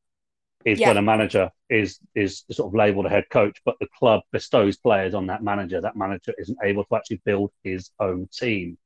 is 0.65 0.81
Yeah. 0.81 0.89
when 0.89 0.97
a 0.99 1.03
manager 1.03 1.51
is 1.69 1.99
is 2.15 2.45
sort 2.51 2.69
of 2.71 2.75
labelled 2.75 3.07
a 3.07 3.09
head 3.09 3.25
coach, 3.31 3.61
but 3.65 3.77
the 3.81 3.89
club 3.99 4.23
bestows 4.33 4.77
players 4.77 5.15
on 5.15 5.27
that 5.27 5.43
manager. 5.43 5.81
That 5.81 5.97
manager 5.97 6.35
isn't 6.39 6.59
able 6.63 6.85
to 6.85 6.97
actually 6.97 7.23
build 7.25 7.53
his 7.65 7.91
own 7.99 8.29
team, 8.33 8.79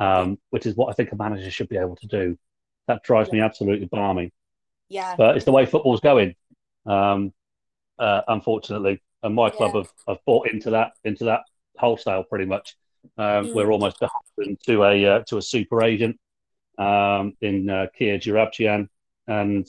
um, 0.00 0.38
which 0.50 0.66
is 0.66 0.74
what 0.76 0.88
I 0.90 0.94
think 0.94 1.12
a 1.12 1.16
manager 1.16 1.50
should 1.50 1.68
be 1.68 1.76
able 1.78 1.96
to 1.96 2.06
do. 2.06 2.38
That 2.88 3.02
drives 3.04 3.30
me 3.32 3.40
absolutely 3.40 3.86
balmy 3.86 4.32
Yeah. 4.88 5.14
but 5.16 5.36
it's 5.36 5.44
the 5.44 5.52
way 5.52 5.66
football's 5.66 6.00
going, 6.00 6.34
um, 6.86 7.32
uh, 7.98 8.22
unfortunately. 8.28 9.02
And 9.22 9.34
my 9.34 9.50
club 9.50 9.72
Yeah. 9.74 9.80
have, 9.82 9.92
have 10.08 10.18
bought 10.26 10.48
into 10.48 10.70
that 10.70 10.92
into 11.04 11.24
that 11.26 11.42
wholesale 11.78 12.24
pretty 12.24 12.46
much. 12.46 12.76
Um, 13.18 13.46
Mm. 13.48 13.54
We're 13.54 13.70
almost 13.72 14.00
beholden 14.00 14.56
to 14.66 14.84
a 14.84 15.06
uh, 15.06 15.20
to 15.28 15.38
a 15.38 15.42
super 15.42 15.82
agent 15.82 16.18
um, 16.78 17.36
in 17.40 17.68
uh, 17.70 17.86
Kia 17.96 18.18
Joorabchian, 18.18 18.88
and 19.26 19.66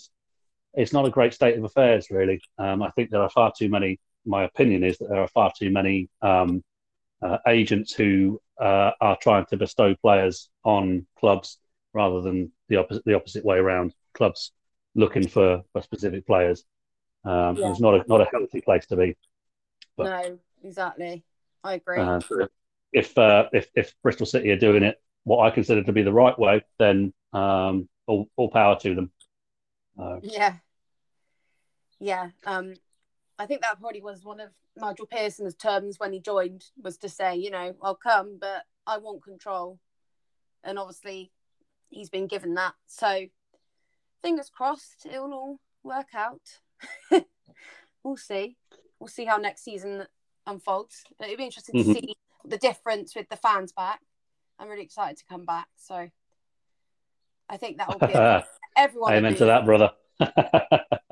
it's 0.74 0.94
not 0.94 1.06
a 1.06 1.10
great 1.10 1.34
state 1.34 1.58
of 1.58 1.64
affairs, 1.64 2.08
really. 2.10 2.42
Um, 2.58 2.82
I 2.82 2.90
think 2.92 3.10
there 3.10 3.22
are 3.22 3.30
far 3.30 3.52
too 3.58 3.70
many. 3.70 4.00
My 4.26 4.44
opinion 4.44 4.84
is 4.84 4.98
that 5.00 5.10
there 5.10 5.22
are 5.22 5.28
far 5.28 5.52
too 5.58 5.70
many 5.70 6.10
um, 6.22 6.64
uh, 7.22 7.38
agents 7.48 7.94
who 7.94 8.42
uh, 8.60 8.92
are 9.02 9.18
trying 9.22 9.46
to 9.48 9.58
bestow 9.58 9.96
players 9.96 10.50
on 10.64 11.06
clubs 11.20 11.58
rather 11.94 12.22
than 12.22 12.52
the 12.70 12.78
opposite 12.78 13.04
the 13.06 13.14
opposite 13.14 13.46
way 13.46 13.58
around. 13.58 13.94
Clubs 14.14 14.52
looking 14.96 15.28
for, 15.28 15.62
for 15.74 15.82
specific 15.82 16.26
players. 16.26 16.64
Um, 17.26 17.56
Yeah. 17.58 17.72
It's 17.72 17.80
not 17.80 17.96
a 17.96 18.04
not 18.08 18.22
a 18.22 18.26
healthy 18.32 18.62
place 18.62 18.86
to 18.88 18.96
be. 18.96 19.16
but- 19.98 20.06
No, 20.06 20.40
exactly. 20.64 21.24
I 21.64 21.74
agree. 21.76 22.00
Uh, 22.00 22.20
if 22.92 23.18
uh, 23.18 23.50
if 23.54 23.70
if 23.76 23.94
Bristol 24.04 24.26
City 24.26 24.52
are 24.52 24.58
doing 24.58 24.84
it 24.84 25.02
what 25.24 25.40
I 25.46 25.52
consider 25.52 25.82
to 25.84 25.94
be 25.94 26.02
the 26.04 26.12
right 26.12 26.38
way, 26.38 26.64
then 26.80 27.14
um, 27.32 27.88
all, 28.08 28.28
all 28.36 28.50
power 28.50 28.78
to 28.80 28.94
them. 28.96 29.12
Uh, 29.98 30.20
Yeah. 30.22 30.56
Yeah. 32.04 32.32
Um, 32.46 32.74
I 33.40 33.46
think 33.46 33.62
that 33.62 33.80
probably 33.80 34.02
was 34.02 34.26
one 34.26 34.42
of 34.42 34.50
Nigel 34.76 35.06
Pearson's 35.06 35.56
terms 35.56 36.00
when 36.00 36.12
he 36.12 36.20
joined 36.20 36.66
was 36.82 36.98
to 36.98 37.08
say, 37.08 37.38
you 37.38 37.50
know, 37.50 37.76
I'll 37.82 37.96
come, 37.96 38.38
but 38.42 38.64
I 38.86 38.98
want 38.98 39.24
control. 39.24 39.80
And 40.66 40.78
obviously 40.78 41.32
he's 41.90 42.10
been 42.10 42.28
given 42.28 42.56
that. 42.56 42.74
So 42.88 43.28
fingers 44.22 44.50
crossed 44.50 45.06
it'll 45.06 45.34
all 45.34 45.60
work 45.82 46.10
out. 46.14 46.42
we'll 48.04 48.18
see. 48.18 48.58
We'll 49.00 49.08
see 49.08 49.24
how 49.24 49.38
next 49.38 49.64
season 49.64 50.06
unfolds. 50.46 51.06
But 51.18 51.30
it'll 51.30 51.38
be 51.38 51.46
interesting 51.46 51.76
Mhm. 51.76 51.86
to 51.86 52.02
see 52.02 52.16
the 52.44 52.58
difference 52.58 53.16
with 53.16 53.30
the 53.30 53.38
fans 53.38 53.72
back. 53.72 54.02
I'm 54.60 54.68
really 54.68 54.84
excited 54.84 55.18
to 55.20 55.26
come 55.26 55.46
back. 55.46 55.70
So 55.78 56.10
I 57.48 57.56
think 57.56 57.78
that 57.78 57.88
will 57.88 58.06
be 58.06 58.14
everyone 58.76 59.14
amen 59.14 59.36
to 59.36 59.46
that, 59.46 59.64
brother. 59.64 59.92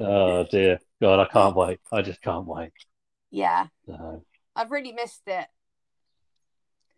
oh 0.00 0.44
dear, 0.50 0.78
God, 1.00 1.20
I 1.20 1.26
can't 1.26 1.56
wait. 1.56 1.80
I 1.92 2.02
just 2.02 2.22
can't 2.22 2.46
wait. 2.46 2.72
yeah. 3.30 3.66
No. 3.86 4.24
I've 4.56 4.70
really 4.70 4.92
missed 4.92 5.22
it. 5.26 5.46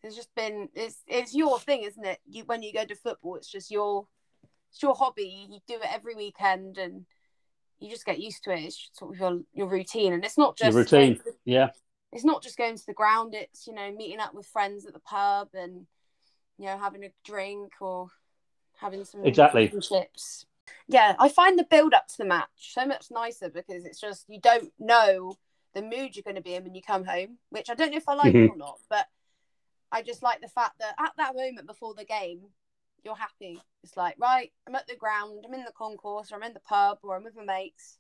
It's 0.03 0.15
just 0.15 0.35
been 0.35 0.69
it's 0.75 1.03
it's 1.07 1.35
your 1.35 1.59
thing, 1.59 1.83
isn't 1.83 2.05
it? 2.05 2.19
You 2.29 2.45
when 2.45 2.63
you 2.63 2.73
go 2.73 2.85
to 2.85 2.95
football, 2.95 3.37
it's 3.37 3.51
just 3.51 3.71
your 3.71 4.07
it's 4.71 4.83
your 4.83 4.95
hobby. 4.95 5.47
You 5.51 5.59
do 5.67 5.75
it 5.83 5.89
every 5.93 6.15
weekend, 6.15 6.79
and 6.79 7.07
you 7.81 7.91
just 7.91 8.05
get 8.07 8.21
used 8.21 8.45
to 8.45 8.53
it. 8.53 8.61
It's 8.61 8.91
sort 8.93 9.15
of 9.15 9.19
your 9.21 9.41
your 9.55 9.67
routine, 9.69 10.13
and 10.13 10.25
it's 10.25 10.39
not 10.39 10.59
Your 10.61 10.69
just 10.69 10.77
routine. 10.77 11.15
going 11.15 11.17
to- 11.25 11.39
Yeah, 11.45 11.71
it's 12.13 12.25
not 12.25 12.43
just 12.43 12.59
going 12.59 12.77
to 12.77 12.87
the 12.87 12.93
ground. 12.93 13.35
It's 13.35 13.67
you 13.67 13.73
know 13.75 13.91
meeting 13.91 14.21
up 14.21 14.35
with 14.35 14.47
friends 14.47 14.87
at 14.87 14.93
the 14.93 15.01
pub 15.01 15.49
and 15.55 15.87
you 16.59 16.67
know 16.67 16.77
having 16.79 17.05
a 17.05 17.11
drink 17.25 17.73
or 17.81 18.09
having 18.79 19.05
some 19.05 19.25
Exactly. 19.25 19.69
chips. 19.81 20.45
Yeah, 20.89 21.15
I 21.19 21.29
find 21.29 21.59
the 21.59 21.65
build 21.65 21.95
up 21.95 22.09
to 22.09 22.17
the 22.19 22.25
match 22.25 22.49
so 22.75 22.87
much 22.87 23.07
nicer 23.11 23.49
because 23.49 23.85
it's 23.85 24.01
just 24.01 24.25
you 24.29 24.41
don't 24.41 24.73
know 24.79 25.37
the 25.75 25.83
mood 25.83 26.17
you're 26.17 26.23
going 26.23 26.37
to 26.37 26.43
be 26.43 26.55
in 26.55 26.65
when 26.65 26.75
you 26.75 26.83
come 26.83 27.05
home, 27.05 27.39
which 27.51 27.69
I 27.71 27.75
don't 27.75 27.91
know 27.91 27.99
if 27.99 28.09
I 28.09 28.15
like 28.15 28.35
Mhm. 28.35 28.51
or 28.51 28.57
not, 28.57 28.79
but 28.89 29.07
I 29.93 30.03
just 30.03 30.23
like 30.23 30.41
the 30.41 30.49
fact 30.49 30.79
that 30.81 30.95
at 30.99 31.13
that 31.19 31.35
moment 31.37 31.67
before 31.67 31.95
the 31.95 32.05
game, 32.05 32.41
you're 33.05 33.15
happy. 33.17 33.61
It's 33.85 33.97
like, 33.97 34.17
right, 34.19 34.53
I'm 34.67 34.75
at 34.75 34.87
the 34.87 34.97
ground, 34.97 35.45
I'm 35.47 35.55
in 35.55 35.65
the 35.65 35.73
concourse, 35.77 36.33
or 36.33 36.37
I'm 36.37 36.43
in 36.43 36.55
the 36.55 36.61
pub, 36.61 36.99
or 37.03 37.15
I'm 37.17 37.25
with 37.25 37.37
my 37.37 37.45
mates. 37.45 37.99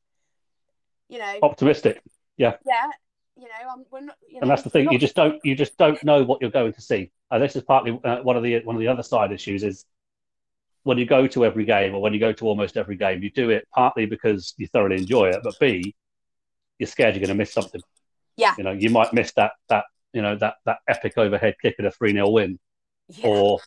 You 1.09 1.19
know, 1.19 1.39
optimistic. 1.43 2.03
Yeah. 2.37 2.57
Yeah. 2.67 2.91
You 3.37 3.45
know, 3.45 3.71
I'm. 3.71 3.85
We're 3.93 4.01
not. 4.01 4.17
You 4.27 4.37
know, 4.37 4.41
and 4.43 4.51
that's 4.51 4.63
the 4.63 4.71
thing. 4.71 4.87
not- 4.87 4.95
You 4.95 4.99
just 4.99 5.15
don't. 5.15 5.39
You 5.45 5.55
just 5.55 5.77
don't 5.77 6.03
know 6.03 6.25
what 6.25 6.41
you're 6.41 6.51
going 6.51 6.73
to 6.73 6.81
see. 6.81 7.13
And 7.31 7.43
this 7.43 7.55
is 7.55 7.63
partly 7.63 7.93
uh, 8.03 8.23
one 8.23 8.37
of 8.37 8.43
the 8.43 8.61
one 8.65 8.75
of 8.75 8.81
the 8.81 8.89
other 8.89 9.03
side 9.03 9.31
issues 9.31 9.63
is 9.63 9.85
when 10.87 10.99
you 10.99 11.05
go 11.05 11.27
to 11.27 11.45
every 11.45 11.65
game 11.65 11.97
or 11.97 12.01
when 12.01 12.15
you 12.15 12.21
go 12.21 12.33
to 12.33 12.47
almost 12.47 12.77
every 12.77 12.95
game, 12.97 13.21
you 13.21 13.29
do 13.29 13.51
it 13.51 13.67
partly 13.75 14.07
because 14.07 14.55
you 14.57 14.69
thoroughly 14.69 14.95
enjoy 14.97 15.27
it, 15.31 15.41
but 15.43 15.59
b 15.59 15.93
you're 16.79 16.87
scared 16.87 17.13
you're 17.17 17.21
going 17.27 17.37
to 17.37 17.43
miss 17.43 17.53
something. 17.53 17.81
Yeah. 18.37 18.55
You 18.57 18.63
know, 18.63 18.71
you 18.71 18.91
might 18.91 19.13
miss 19.13 19.33
that 19.33 19.53
that 19.69 19.85
you 20.13 20.23
know 20.23 20.37
that 20.37 20.55
that 20.65 20.79
epic 20.87 21.15
overhead 21.19 21.57
kick 21.61 21.75
at 21.81 21.85
a 21.87 21.91
three 21.91 22.13
0 22.13 22.31
win, 22.31 22.61
Yeah. 23.09 23.27
or 23.27 23.61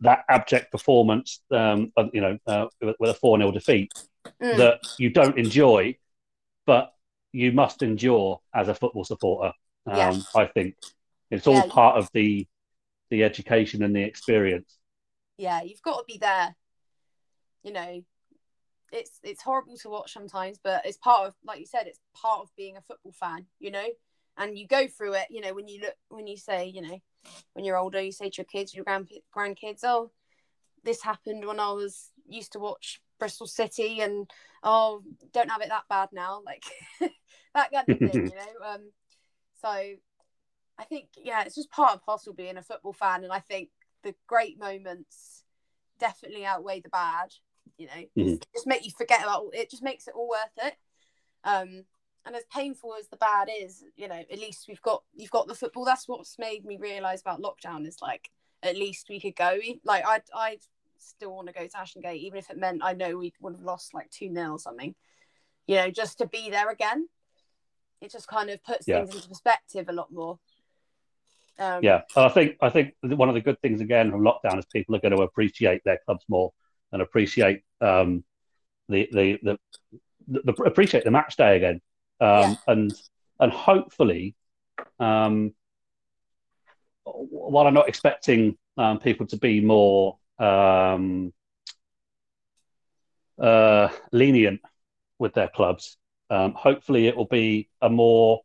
that 0.00 0.24
abject 0.30 0.72
performance, 0.72 1.42
um, 1.50 1.92
you 2.14 2.22
know, 2.22 2.38
uh, 2.46 2.66
with, 2.80 2.96
with 3.00 3.10
a 3.10 3.14
four 3.14 3.36
0 3.38 3.50
defeat 3.52 3.92
Mm. 4.42 4.56
that 4.56 4.80
you 4.98 5.10
don't 5.10 5.38
enjoy, 5.38 5.96
but 6.64 6.92
you 7.32 7.52
must 7.52 7.82
endure 7.82 8.40
as 8.54 8.68
a 8.68 8.74
football 8.74 9.04
supporter. 9.04 9.52
Um, 9.84 9.94
Yeah. 9.98 10.20
I 10.34 10.46
think 10.46 10.74
it's 11.30 11.46
all 11.46 11.56
Yeah. 11.66 11.68
part 11.80 11.98
of 11.98 12.08
the 12.14 12.46
the 13.10 13.24
education 13.24 13.82
and 13.82 13.94
the 13.94 14.02
experience. 14.02 14.78
Yeah, 15.36 15.62
you've 15.62 15.82
got 15.82 15.98
to 15.98 16.04
be 16.06 16.18
there. 16.18 16.54
You 17.62 17.72
know, 17.72 18.02
it's 18.92 19.18
it's 19.22 19.42
horrible 19.42 19.76
to 19.78 19.90
watch 19.90 20.12
sometimes, 20.12 20.58
but 20.62 20.86
it's 20.86 20.96
part 20.96 21.26
of, 21.26 21.34
like 21.44 21.60
you 21.60 21.66
said, 21.66 21.86
it's 21.86 22.00
part 22.14 22.40
of 22.42 22.54
being 22.56 22.76
a 22.76 22.82
football 22.82 23.12
fan. 23.12 23.46
You 23.58 23.70
know, 23.70 23.86
and 24.36 24.58
you 24.58 24.66
go 24.66 24.86
through 24.86 25.14
it. 25.14 25.26
You 25.30 25.40
know, 25.40 25.54
when 25.54 25.68
you 25.68 25.80
look, 25.80 25.94
when 26.08 26.26
you 26.26 26.36
say, 26.36 26.66
you 26.66 26.82
know, 26.82 26.98
when 27.52 27.64
you're 27.64 27.78
older, 27.78 28.00
you 28.00 28.12
say 28.12 28.30
to 28.30 28.38
your 28.38 28.44
kids, 28.44 28.74
your 28.74 28.84
grand 28.84 29.10
grandkids, 29.34 29.80
oh, 29.82 30.10
this 30.84 31.02
happened 31.02 31.44
when 31.44 31.60
I 31.60 31.72
was 31.72 32.10
used 32.28 32.52
to 32.52 32.60
watch 32.60 33.00
Bristol 33.18 33.46
City, 33.46 34.00
and 34.00 34.30
oh, 34.62 35.02
don't 35.32 35.50
have 35.50 35.62
it 35.62 35.68
that 35.68 35.88
bad 35.88 36.10
now, 36.12 36.42
like 36.46 36.64
that 37.54 37.72
kind 37.72 37.88
of 37.88 37.98
thing. 37.98 38.26
You 38.30 38.36
know, 38.36 38.66
um, 38.74 38.90
so 39.60 39.68
I 39.68 40.84
think 40.88 41.08
yeah, 41.16 41.42
it's 41.42 41.56
just 41.56 41.70
part 41.70 41.94
of 41.94 42.04
parcel 42.04 42.30
of 42.30 42.36
being 42.36 42.56
a 42.56 42.62
football 42.62 42.92
fan, 42.92 43.24
and 43.24 43.32
I 43.32 43.40
think 43.40 43.70
the 44.06 44.14
great 44.28 44.58
moments 44.58 45.42
definitely 45.98 46.44
outweigh 46.46 46.80
the 46.80 46.88
bad. 46.88 47.34
You 47.76 47.88
know, 47.88 48.04
Mhm. 48.16 48.42
just 48.54 48.66
make 48.66 48.84
you 48.84 48.92
forget 48.96 49.22
about 49.22 49.50
it. 49.52 49.68
Just 49.68 49.82
makes 49.82 50.06
it 50.06 50.14
all 50.14 50.28
worth 50.28 50.56
it. 50.58 50.76
Um, 51.44 51.84
and 52.24 52.34
as 52.34 52.44
painful 52.52 52.94
as 52.98 53.08
the 53.08 53.16
bad 53.16 53.48
is, 53.52 53.84
you 53.96 54.08
know, 54.08 54.14
at 54.14 54.38
least 54.38 54.66
we've 54.68 54.82
got 54.82 55.02
you've 55.12 55.30
got 55.30 55.48
the 55.48 55.54
football. 55.54 55.84
That's 55.84 56.08
what's 56.08 56.38
made 56.38 56.64
me 56.64 56.76
realise 56.76 57.20
about 57.20 57.42
lockdown 57.42 57.86
is 57.86 58.00
like 58.00 58.30
at 58.62 58.76
least 58.76 59.08
we 59.08 59.20
could 59.20 59.36
go. 59.36 59.58
Like 59.84 60.04
I 60.06 60.22
I 60.32 60.58
still 60.98 61.34
want 61.34 61.48
to 61.48 61.52
go 61.52 61.66
to 61.66 61.78
Ashton 61.78 62.02
Gate, 62.02 62.22
even 62.22 62.38
if 62.38 62.48
it 62.50 62.56
meant 62.56 62.82
I 62.82 62.92
know 62.94 63.16
we 63.18 63.32
would 63.40 63.54
have 63.54 63.62
lost 63.62 63.92
like 63.94 64.10
two 64.10 64.32
0 64.32 64.52
or 64.52 64.58
something. 64.58 64.94
You 65.66 65.76
know, 65.76 65.90
just 65.90 66.18
to 66.18 66.26
be 66.26 66.48
there 66.50 66.70
again. 66.70 67.08
It 68.00 68.12
just 68.12 68.28
kind 68.28 68.50
of 68.50 68.62
puts 68.62 68.86
Yeah. 68.86 69.04
things 69.04 69.14
into 69.14 69.28
perspective 69.28 69.88
a 69.88 69.92
lot 69.92 70.12
more. 70.12 70.38
Um, 71.58 71.82
Yeah, 71.82 72.02
and 72.14 72.24
I 72.24 72.28
think 72.28 72.56
I 72.60 72.70
think 72.70 72.94
one 73.02 73.28
of 73.28 73.34
the 73.34 73.40
good 73.40 73.60
things 73.60 73.80
again 73.80 74.10
from 74.10 74.22
lockdown 74.22 74.58
is 74.58 74.66
people 74.66 74.94
are 74.96 75.00
going 75.00 75.16
to 75.16 75.22
appreciate 75.22 75.82
their 75.84 75.98
clubs 76.04 76.24
more 76.28 76.52
and 76.92 77.02
appreciate 77.02 77.62
um, 77.80 78.24
the, 78.88 79.08
the, 79.12 79.38
the 79.42 79.58
the 80.28 80.52
appreciate 80.64 81.04
the 81.04 81.10
match 81.10 81.36
day 81.36 81.56
again, 81.56 81.80
um, 82.20 82.28
Yeah. 82.28 82.54
and 82.66 82.94
and 83.40 83.52
hopefully, 83.52 84.34
um, 84.98 85.54
while 87.04 87.66
I'm 87.66 87.74
not 87.74 87.88
expecting 87.88 88.56
um, 88.76 88.98
people 88.98 89.26
to 89.28 89.36
be 89.36 89.60
more 89.60 90.18
um, 90.38 91.32
uh, 93.38 93.88
lenient 94.12 94.60
with 95.18 95.34
their 95.34 95.48
clubs, 95.48 95.96
um, 96.30 96.52
hopefully 96.52 97.06
it 97.06 97.16
will 97.16 97.26
be 97.26 97.68
a 97.80 97.88
more 97.88 98.40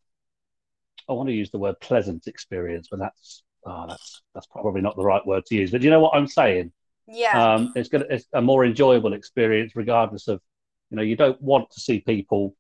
I 1.09 1.13
want 1.13 1.29
to 1.29 1.35
use 1.35 1.51
the 1.51 1.59
word 1.59 1.79
pleasant 1.81 2.27
experience, 2.27 2.87
but 2.89 2.99
that's 2.99 3.43
oh, 3.65 3.85
that's 3.87 4.21
that's 4.33 4.47
probably 4.47 4.81
not 4.81 4.95
the 4.95 5.03
right 5.03 5.25
word 5.25 5.45
to 5.47 5.55
use. 5.55 5.71
But 5.71 5.81
you 5.81 5.89
know 5.89 5.99
what 5.99 6.15
I'm 6.15 6.27
saying? 6.27 6.71
Yeah. 7.07 7.53
Um, 7.55 7.73
it's 7.75 7.89
gonna 7.89 8.05
it's 8.09 8.25
a 8.33 8.41
more 8.41 8.65
enjoyable 8.65 9.13
experience, 9.13 9.73
regardless 9.75 10.27
of 10.27 10.41
you 10.89 10.97
know 10.97 11.03
you 11.03 11.15
don't 11.15 11.41
want 11.41 11.71
to 11.71 11.79
see 11.79 11.99
people, 11.99 12.55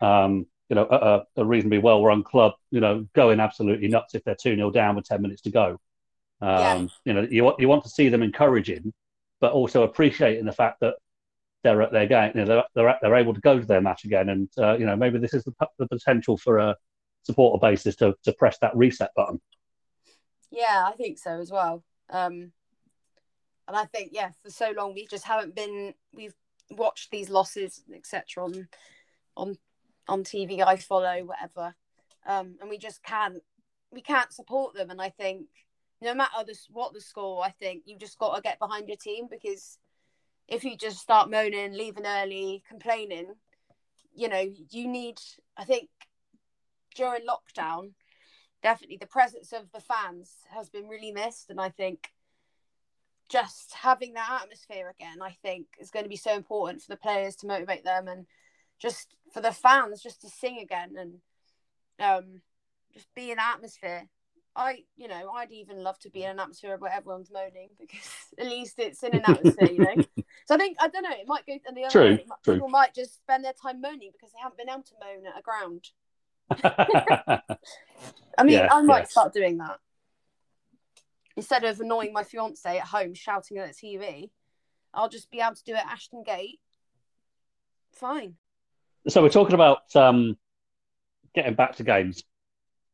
um, 0.00 0.46
you 0.68 0.76
know, 0.76 0.86
a, 0.90 1.22
a 1.40 1.44
reasonably 1.44 1.78
well 1.78 2.04
run 2.04 2.22
club, 2.22 2.52
you 2.70 2.80
know, 2.80 3.06
going 3.14 3.40
absolutely 3.40 3.88
nuts 3.88 4.14
if 4.14 4.24
they're 4.24 4.36
two 4.40 4.54
0 4.56 4.70
down 4.70 4.96
with 4.96 5.06
ten 5.06 5.22
minutes 5.22 5.42
to 5.42 5.50
go. 5.50 5.80
Um, 6.40 6.48
Yeah. 6.50 6.86
You 7.04 7.12
know, 7.14 7.28
you 7.30 7.44
want 7.44 7.60
you 7.60 7.68
want 7.68 7.82
to 7.84 7.90
see 7.90 8.08
them 8.08 8.22
encouraging, 8.22 8.92
but 9.40 9.52
also 9.52 9.82
appreciating 9.82 10.44
the 10.44 10.52
fact 10.52 10.80
that 10.80 10.94
they're 11.64 11.82
at 11.82 11.92
their 11.92 12.06
game. 12.06 12.32
You 12.34 12.40
know, 12.42 12.46
they're 12.46 12.64
they're, 12.74 12.88
at- 12.88 12.98
they're 13.02 13.16
able 13.16 13.34
to 13.34 13.40
go 13.40 13.58
to 13.58 13.66
their 13.66 13.80
match 13.80 14.04
again, 14.04 14.28
and 14.28 14.48
uh, 14.58 14.76
you 14.78 14.86
know 14.86 14.96
maybe 14.96 15.18
this 15.18 15.34
is 15.34 15.44
the, 15.44 15.52
the 15.78 15.88
potential 15.88 16.36
for 16.36 16.58
a 16.58 16.76
supporter 17.28 17.60
basis 17.60 17.94
to 17.96 18.14
to 18.24 18.32
press 18.32 18.58
that 18.58 18.76
reset 18.76 19.10
button. 19.14 19.40
Yeah, 20.50 20.86
I 20.86 20.92
think 20.92 21.18
so 21.18 21.38
as 21.38 21.50
well. 21.50 21.84
Um, 22.10 22.52
and 23.66 23.76
I 23.76 23.84
think 23.84 24.10
yeah, 24.12 24.30
for 24.42 24.50
so 24.50 24.72
long 24.76 24.94
we 24.94 25.06
just 25.06 25.26
haven't 25.26 25.54
been. 25.54 25.94
We've 26.12 26.34
watched 26.70 27.10
these 27.10 27.28
losses, 27.28 27.82
etc. 27.94 28.44
on 28.44 28.68
on 29.36 29.58
on 30.08 30.24
TV. 30.24 30.62
I 30.66 30.76
follow 30.76 31.24
whatever, 31.24 31.74
um, 32.26 32.56
and 32.60 32.70
we 32.70 32.78
just 32.78 33.02
can't 33.02 33.42
we 33.92 34.00
can't 34.00 34.32
support 34.32 34.74
them. 34.74 34.90
And 34.90 35.02
I 35.02 35.10
think 35.10 35.46
no 36.00 36.14
matter 36.14 36.44
the, 36.46 36.58
what 36.70 36.94
the 36.94 37.00
score, 37.00 37.44
I 37.44 37.50
think 37.50 37.82
you 37.84 37.98
just 37.98 38.18
got 38.18 38.34
to 38.34 38.42
get 38.42 38.58
behind 38.58 38.88
your 38.88 38.96
team 38.96 39.26
because 39.30 39.78
if 40.46 40.64
you 40.64 40.76
just 40.76 40.98
start 40.98 41.30
moaning, 41.30 41.74
leaving 41.74 42.06
early, 42.06 42.62
complaining, 42.66 43.34
you 44.14 44.28
know, 44.28 44.50
you 44.70 44.88
need. 44.88 45.20
I 45.58 45.64
think 45.64 45.90
during 46.98 47.22
lockdown 47.24 47.92
definitely 48.60 48.96
the 49.00 49.06
presence 49.06 49.52
of 49.52 49.70
the 49.72 49.80
fans 49.80 50.32
has 50.52 50.68
been 50.68 50.88
really 50.88 51.12
missed. 51.12 51.48
And 51.48 51.60
i 51.60 51.68
think 51.68 52.10
just 53.30 53.72
having 53.74 54.14
that 54.14 54.40
atmosphere 54.42 54.88
again 54.98 55.18
i 55.22 55.36
think 55.42 55.66
is 55.78 55.90
going 55.90 56.04
to 56.04 56.08
be 56.08 56.16
so 56.16 56.34
important 56.34 56.82
for 56.82 56.90
the 56.90 56.96
players 56.96 57.36
to 57.36 57.46
motivate 57.46 57.84
them 57.84 58.08
and 58.08 58.26
just 58.78 59.14
for 59.32 59.40
the 59.40 59.52
fans 59.52 60.02
just 60.02 60.22
to 60.22 60.28
sing 60.28 60.58
again 60.60 60.94
and 60.98 61.12
um 62.00 62.40
just 62.94 63.12
be 63.14 63.30
in 63.30 63.38
atmosphere. 63.38 64.08
I 64.56 64.82
you 64.96 65.06
know 65.06 65.30
i'd 65.36 65.52
even 65.52 65.84
love 65.84 65.98
to 66.00 66.10
be 66.10 66.24
in 66.24 66.30
an 66.30 66.40
atmosphere 66.40 66.76
where 66.78 66.92
everyone's 66.92 67.30
moaning 67.30 67.68
because 67.78 68.10
at 68.40 68.46
least 68.46 68.78
it's 68.78 69.04
in 69.04 69.14
an 69.14 69.22
atmosphere 69.28 69.70
you 69.70 69.78
know? 69.78 69.94
So 70.46 70.54
i 70.54 70.58
think 70.58 70.78
i 70.80 70.88
don't 70.88 71.04
know 71.04 71.10
it 71.12 71.28
might 71.28 71.46
go 71.46 71.58
and 71.66 71.76
the 71.76 71.84
other 71.84 71.92
True, 71.92 72.14
way, 72.16 72.26
true. 72.42 72.54
people 72.54 72.68
might 72.68 72.92
just 72.94 73.16
spend 73.22 73.44
their 73.44 73.52
time 73.52 73.80
moaning 73.80 74.10
because 74.12 74.32
they 74.32 74.42
haven't 74.42 74.58
been 74.58 74.70
able 74.70 74.82
to 74.82 74.94
moan 75.00 75.26
at 75.26 75.38
a 75.38 75.42
ground 75.42 75.90
I 76.64 78.44
mean, 78.44 78.54
Yeah, 78.54 78.68
I 78.70 78.82
might 78.82 79.00
yeah. 79.00 79.04
start 79.04 79.32
doing 79.32 79.58
that. 79.58 79.78
Instead 81.36 81.64
of 81.64 81.80
annoying 81.80 82.12
my 82.12 82.24
fiance 82.24 82.78
at 82.78 82.84
home 82.86 83.14
shouting 83.14 83.58
at 83.58 83.68
the 83.68 83.74
TV, 83.74 84.30
I'll 84.92 85.08
just 85.08 85.30
be 85.30 85.40
able 85.40 85.54
to 85.54 85.64
do 85.64 85.72
it 85.74 85.78
at 85.78 85.86
Ashton 85.86 86.22
Gate. 86.24 86.58
Fine. 87.92 88.34
so 89.08 89.22
we're 89.22 89.28
talking 89.28 89.54
about 89.54 89.94
um, 89.96 90.36
getting 91.34 91.54
back 91.54 91.76
to 91.76 91.82
games 91.84 92.22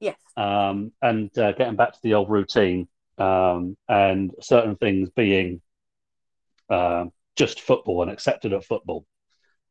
Yes. 0.01 0.17
um, 0.37 0.93
and 1.03 1.37
uh, 1.39 1.53
getting 1.53 1.77
back 1.77 1.93
to 1.93 1.99
the 2.03 2.15
old 2.15 2.31
routine 2.31 2.89
um, 3.19 3.77
and 3.89 4.33
certain 4.41 4.77
things 4.77 5.09
being 5.11 5.61
um 6.71 7.13
just 7.37 7.61
football 7.61 8.01
and 8.03 8.11
accepted 8.11 8.53
at 8.55 8.65
football. 8.65 9.05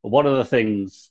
One 0.01 0.25
of 0.27 0.38
the 0.38 0.45
things 0.45 1.09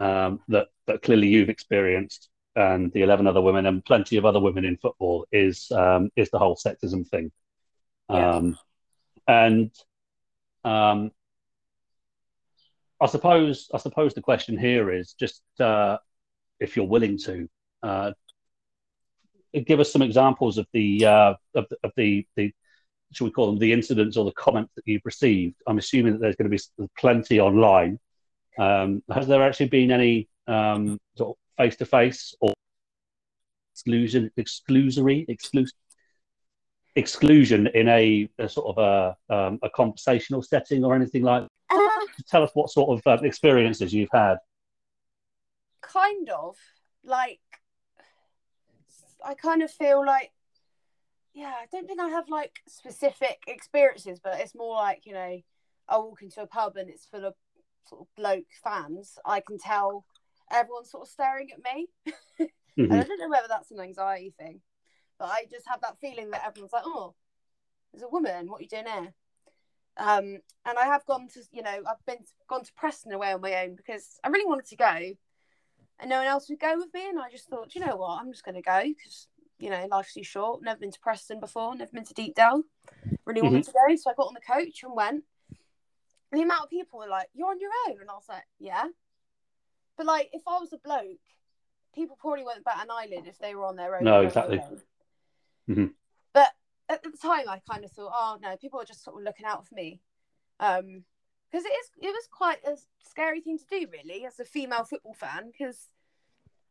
um, 0.00 0.40
that 0.48 0.68
that 0.86 1.02
clearly 1.02 1.28
you've 1.28 1.48
experienced 1.48 2.28
and 2.54 2.92
the 2.92 3.02
eleven 3.02 3.26
other 3.26 3.40
women 3.42 3.66
and 3.66 3.84
plenty 3.84 4.16
of 4.16 4.24
other 4.24 4.40
women 4.40 4.64
in 4.64 4.76
football 4.76 5.26
is 5.32 5.70
um, 5.72 6.10
is 6.16 6.30
the 6.30 6.38
whole 6.38 6.56
sexism 6.56 7.06
thing. 7.06 7.30
Yeah. 8.08 8.36
Um, 8.36 8.58
and 9.28 9.70
um, 10.64 11.10
I 13.00 13.06
suppose 13.06 13.68
I 13.74 13.78
suppose 13.78 14.14
the 14.14 14.22
question 14.22 14.56
here 14.58 14.90
is 14.92 15.14
just 15.14 15.42
uh, 15.60 15.98
if 16.60 16.76
you're 16.76 16.86
willing 16.86 17.18
to 17.18 17.48
uh, 17.82 18.12
give 19.66 19.80
us 19.80 19.92
some 19.92 20.02
examples 20.02 20.58
of 20.58 20.66
the 20.72 21.04
uh, 21.04 21.34
of, 21.54 21.66
the- 21.68 21.78
of 21.84 21.92
the 21.96 22.26
the 22.36 22.52
should 23.12 23.24
we 23.24 23.30
call 23.30 23.46
them 23.46 23.58
the 23.58 23.72
incidents 23.72 24.16
or 24.16 24.24
the 24.24 24.32
comments 24.32 24.72
that 24.74 24.82
you've 24.86 25.04
received. 25.04 25.54
I'm 25.66 25.78
assuming 25.78 26.14
that 26.14 26.20
there's 26.20 26.36
going 26.36 26.50
to 26.50 26.56
be 26.56 26.88
plenty 26.98 27.40
online. 27.40 27.98
Um, 28.58 29.02
has 29.12 29.26
there 29.26 29.42
actually 29.42 29.68
been 29.68 29.90
any 29.90 30.28
um, 30.46 30.98
sort 31.16 31.30
of 31.30 31.36
face 31.56 31.76
to 31.76 31.86
face 31.86 32.34
or 32.40 32.52
exclusion 33.72 34.30
exclusory 34.38 35.26
exclus- 35.28 35.72
exclusion 36.94 37.66
in 37.74 37.88
a, 37.88 38.28
a 38.38 38.48
sort 38.48 38.76
of 38.76 39.16
a 39.30 39.34
um, 39.34 39.58
a 39.62 39.70
conversational 39.70 40.42
setting 40.42 40.84
or 40.84 40.94
anything 40.94 41.22
like? 41.22 41.46
Tell 42.28 42.42
us 42.42 42.50
what 42.54 42.70
sort 42.70 42.98
of 42.98 43.06
uh, 43.06 43.22
experiences 43.22 43.92
you've 43.92 44.08
had. 44.12 44.36
kind 45.82 46.30
of 46.30 46.56
like 47.04 47.40
I 49.24 49.34
kind 49.34 49.62
of 49.62 49.70
feel 49.70 50.04
like 50.04 50.32
yeah, 51.34 51.52
I 51.60 51.66
don't 51.70 51.86
think 51.86 52.00
I 52.00 52.08
have 52.08 52.30
like 52.30 52.60
specific 52.66 53.42
experiences, 53.46 54.20
but 54.24 54.40
it's 54.40 54.54
more 54.54 54.76
like 54.76 55.02
you 55.04 55.12
know, 55.12 55.40
I 55.88 55.98
walk 55.98 56.22
into 56.22 56.40
a 56.40 56.46
pub 56.46 56.76
and 56.76 56.88
it's 56.88 57.04
full 57.04 57.26
of 57.26 57.34
sort 57.88 58.02
of 58.02 58.06
bloke 58.16 58.46
fans. 58.62 59.18
I 59.24 59.40
can 59.40 59.58
tell 59.58 60.04
everyone's 60.50 60.90
sort 60.90 61.02
of 61.02 61.08
staring 61.08 61.48
at 61.52 61.74
me, 61.74 61.88
mm-hmm. 62.06 62.44
and 62.78 62.94
I 62.94 63.02
don't 63.02 63.20
know 63.20 63.28
whether 63.28 63.48
that's 63.48 63.70
an 63.70 63.80
anxiety 63.80 64.34
thing, 64.38 64.60
but 65.18 65.26
I 65.26 65.46
just 65.50 65.66
have 65.68 65.80
that 65.82 65.98
feeling 66.00 66.30
that 66.30 66.44
everyone's 66.46 66.72
like, 66.72 66.82
oh, 66.84 67.14
there's 67.92 68.04
a 68.04 68.08
woman. 68.08 68.48
What 68.48 68.60
are 68.60 68.62
you 68.62 68.68
doing 68.68 68.86
here? 68.86 69.14
Um, 69.98 70.38
and 70.66 70.78
I 70.78 70.84
have 70.84 71.06
gone 71.06 71.28
to, 71.28 71.40
you 71.52 71.62
know, 71.62 71.70
I've 71.70 72.04
been 72.06 72.24
gone 72.48 72.64
to 72.64 72.72
Preston 72.76 73.12
away 73.12 73.32
on 73.32 73.40
my 73.40 73.64
own 73.64 73.76
because 73.76 74.18
I 74.22 74.28
really 74.28 74.46
wanted 74.46 74.66
to 74.66 74.76
go, 74.76 75.14
and 75.98 76.10
no 76.10 76.18
one 76.18 76.26
else 76.26 76.48
would 76.50 76.60
go 76.60 76.76
with 76.76 76.92
me. 76.92 77.08
And 77.08 77.18
I 77.18 77.30
just 77.30 77.48
thought, 77.48 77.74
you 77.74 77.80
know 77.80 77.96
what, 77.96 78.20
I'm 78.20 78.30
just 78.30 78.44
going 78.44 78.56
to 78.56 78.62
go 78.62 78.82
because 78.82 79.28
you 79.58 79.70
know 79.70 79.86
life's 79.90 80.12
too 80.12 80.22
short. 80.22 80.62
Never 80.62 80.80
been 80.80 80.92
to 80.92 81.00
Preston 81.00 81.40
before. 81.40 81.74
Never 81.74 81.90
been 81.92 82.04
to 82.04 82.14
Deepdale. 82.14 82.62
Really 83.24 83.40
mm-hmm. 83.40 83.54
wanted 83.54 83.64
to 83.64 83.72
go, 83.72 83.96
so 83.96 84.10
I 84.10 84.14
got 84.14 84.28
on 84.28 84.34
the 84.34 84.40
coach 84.40 84.82
and 84.82 84.94
went. 84.94 85.24
The 86.32 86.42
amount 86.42 86.64
of 86.64 86.70
people 86.70 86.98
were 86.98 87.08
like, 87.08 87.28
"You're 87.34 87.50
on 87.50 87.60
your 87.60 87.70
own," 87.88 88.00
and 88.00 88.10
I 88.10 88.14
was 88.14 88.28
like, 88.28 88.44
"Yeah." 88.58 88.86
But 89.96 90.06
like, 90.06 90.30
if 90.32 90.42
I 90.46 90.58
was 90.58 90.72
a 90.72 90.78
bloke, 90.78 91.18
people 91.94 92.16
probably 92.20 92.44
wouldn't 92.44 92.64
bat 92.64 92.82
an 92.82 92.90
eyelid 92.90 93.26
if 93.26 93.38
they 93.38 93.54
were 93.54 93.64
on 93.64 93.76
their 93.76 93.96
own. 93.96 94.04
No, 94.04 94.20
exactly. 94.20 94.58
Mm-hmm. 95.68 95.86
But 96.32 96.52
at 96.88 97.02
the 97.02 97.16
time, 97.16 97.48
I 97.48 97.60
kind 97.70 97.84
of 97.84 97.92
thought, 97.92 98.12
oh 98.14 98.38
no, 98.42 98.56
people 98.56 98.80
are 98.80 98.84
just 98.84 99.04
sort 99.04 99.16
of 99.16 99.22
looking 99.24 99.46
out 99.46 99.66
for 99.66 99.74
me, 99.74 100.00
because 100.58 100.80
um, 100.80 101.04
it 101.52 101.58
is 101.58 101.90
it 102.02 102.08
was 102.08 102.28
quite 102.30 102.62
a 102.64 102.76
scary 103.08 103.40
thing 103.40 103.58
to 103.58 103.64
do, 103.70 103.86
really, 103.90 104.26
as 104.26 104.38
a 104.38 104.44
female 104.44 104.84
football 104.84 105.14
fan, 105.14 105.50
because 105.50 105.88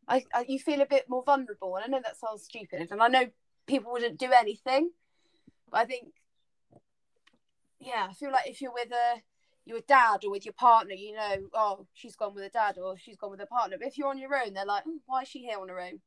I, 0.06 0.24
I, 0.32 0.44
you 0.46 0.58
feel 0.58 0.80
a 0.80 0.86
bit 0.86 1.06
more 1.08 1.24
vulnerable, 1.24 1.74
and 1.76 1.84
I 1.84 1.88
know 1.88 2.02
that 2.04 2.16
sounds 2.16 2.44
stupid, 2.44 2.92
and 2.92 3.02
I 3.02 3.08
know 3.08 3.26
people 3.66 3.90
wouldn't 3.90 4.18
do 4.18 4.30
anything, 4.32 4.92
but 5.70 5.80
I 5.80 5.84
think, 5.84 6.08
yeah, 7.80 8.06
I 8.08 8.12
feel 8.12 8.30
like 8.30 8.48
if 8.48 8.62
you're 8.62 8.72
with 8.72 8.92
a 8.92 9.22
your 9.66 9.80
dad 9.86 10.20
or 10.24 10.30
with 10.30 10.46
your 10.46 10.54
partner, 10.54 10.94
you 10.94 11.12
know, 11.12 11.36
oh, 11.52 11.86
she's 11.92 12.16
gone 12.16 12.34
with 12.34 12.44
a 12.44 12.48
dad 12.48 12.78
or 12.78 12.96
she's 12.96 13.16
gone 13.16 13.32
with 13.32 13.40
a 13.40 13.46
partner. 13.46 13.76
But 13.78 13.88
if 13.88 13.98
you're 13.98 14.08
on 14.08 14.18
your 14.18 14.34
own, 14.34 14.54
they're 14.54 14.64
like, 14.64 14.84
oh, 14.86 15.00
why 15.06 15.22
is 15.22 15.28
she 15.28 15.40
here 15.40 15.58
on 15.58 15.68
her 15.68 15.80
own? 15.80 16.00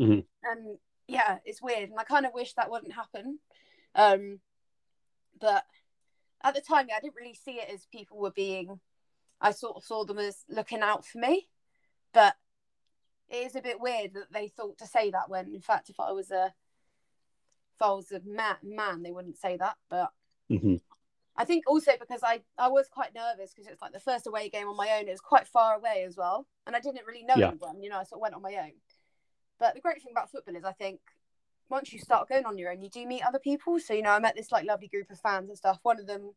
Mm-hmm. 0.00 0.20
And 0.50 0.78
yeah, 1.06 1.38
it's 1.44 1.62
weird, 1.62 1.90
and 1.90 1.98
I 1.98 2.04
kind 2.04 2.24
of 2.24 2.32
wish 2.34 2.54
that 2.54 2.70
wouldn't 2.70 2.94
happen. 2.94 3.38
Um, 3.94 4.40
but 5.40 5.64
at 6.42 6.54
the 6.54 6.60
time, 6.62 6.86
yeah, 6.88 6.96
I 6.96 7.00
didn't 7.00 7.16
really 7.16 7.34
see 7.34 7.52
it 7.52 7.68
as 7.72 7.86
people 7.92 8.18
were 8.18 8.30
being. 8.30 8.80
I 9.40 9.52
sort 9.52 9.76
of 9.76 9.84
saw 9.84 10.04
them 10.04 10.18
as 10.18 10.44
looking 10.48 10.80
out 10.80 11.04
for 11.04 11.18
me, 11.18 11.48
but 12.14 12.34
it 13.28 13.46
is 13.46 13.56
a 13.56 13.62
bit 13.62 13.80
weird 13.80 14.14
that 14.14 14.32
they 14.32 14.48
thought 14.48 14.78
to 14.78 14.86
say 14.86 15.10
that 15.10 15.28
when, 15.28 15.54
in 15.54 15.60
fact, 15.60 15.90
if 15.90 16.00
I 16.00 16.12
was 16.12 16.30
a 16.30 16.54
if 17.76 17.82
I 17.82 17.90
was 17.90 18.12
a 18.12 18.20
man, 18.24 18.56
man 18.62 19.02
they 19.02 19.12
wouldn't 19.12 19.38
say 19.38 19.56
that. 19.56 19.76
But 19.88 20.10
mm-hmm. 20.50 20.76
I 21.40 21.44
think 21.44 21.64
also 21.66 21.92
because 21.98 22.20
I 22.22 22.42
I 22.58 22.68
was 22.68 22.88
quite 22.88 23.14
nervous 23.14 23.54
because 23.54 23.66
it's 23.66 23.80
like 23.80 23.92
the 23.92 24.00
first 24.00 24.26
away 24.26 24.50
game 24.50 24.68
on 24.68 24.76
my 24.76 24.98
own. 24.98 25.08
It 25.08 25.12
was 25.12 25.20
quite 25.20 25.46
far 25.48 25.74
away 25.74 26.04
as 26.06 26.16
well, 26.16 26.46
and 26.66 26.76
I 26.76 26.80
didn't 26.80 27.06
really 27.06 27.24
know 27.24 27.34
yeah. 27.36 27.48
anyone. 27.48 27.82
You 27.82 27.88
know, 27.88 27.98
I 27.98 28.04
sort 28.04 28.18
of 28.18 28.22
went 28.22 28.34
on 28.34 28.42
my 28.42 28.54
own. 28.56 28.72
But 29.58 29.74
the 29.74 29.80
great 29.80 30.02
thing 30.02 30.12
about 30.12 30.30
football 30.30 30.56
is 30.56 30.64
I 30.64 30.72
think 30.72 31.00
once 31.70 31.92
you 31.92 31.98
start 31.98 32.28
going 32.28 32.44
on 32.44 32.58
your 32.58 32.70
own, 32.70 32.82
you 32.82 32.90
do 32.90 33.06
meet 33.06 33.22
other 33.26 33.38
people. 33.38 33.78
So, 33.78 33.94
you 33.94 34.02
know, 34.02 34.10
I 34.10 34.18
met 34.18 34.36
this 34.36 34.52
like 34.52 34.66
lovely 34.66 34.88
group 34.88 35.10
of 35.10 35.18
fans 35.20 35.48
and 35.48 35.56
stuff. 35.56 35.78
One 35.82 35.98
of 35.98 36.06
them 36.06 36.32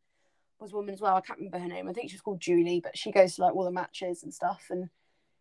was 0.59 0.71
a 0.71 0.75
woman 0.75 0.93
as 0.93 1.01
well. 1.01 1.15
I 1.15 1.21
can't 1.21 1.39
remember 1.39 1.59
her 1.59 1.67
name. 1.67 1.89
I 1.89 1.93
think 1.93 2.11
she's 2.11 2.21
called 2.21 2.39
Julie, 2.39 2.79
but 2.81 2.97
she 2.97 3.11
goes 3.11 3.35
to 3.35 3.41
like 3.41 3.55
all 3.55 3.65
the 3.65 3.71
matches 3.71 4.23
and 4.23 4.33
stuff. 4.33 4.67
And, 4.69 4.89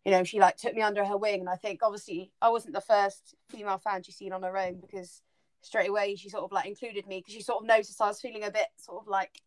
you 0.05 0.11
know, 0.11 0.25
she 0.25 0.41
like 0.41 0.57
took 0.57 0.75
me 0.75 0.83
under 0.83 1.05
her 1.05 1.17
wing. 1.17 1.41
And 1.41 1.49
I 1.49 1.57
think 1.57 1.81
obviously 1.83 2.33
I 2.41 2.49
wasn't 2.49 2.75
the 2.75 2.81
first 2.81 3.35
female 3.51 3.79
fan 3.79 4.03
she's 4.03 4.17
seen 4.17 4.33
on 4.33 4.43
her 4.43 4.57
own 4.57 4.81
because 4.81 5.23
straight 5.61 5.91
away 5.91 6.17
she 6.17 6.29
sort 6.29 6.43
of 6.43 6.51
like 6.51 6.67
included 6.67 7.07
me 7.07 7.21
because 7.21 7.35
she 7.35 7.43
sort 7.43 7.63
of 7.63 7.69
noticed 7.69 8.01
I 8.01 8.09
was 8.09 8.21
feeling 8.21 8.43
a 8.43 8.51
bit 8.51 8.67
sort 8.77 9.03
of 9.03 9.09
like, 9.09 9.41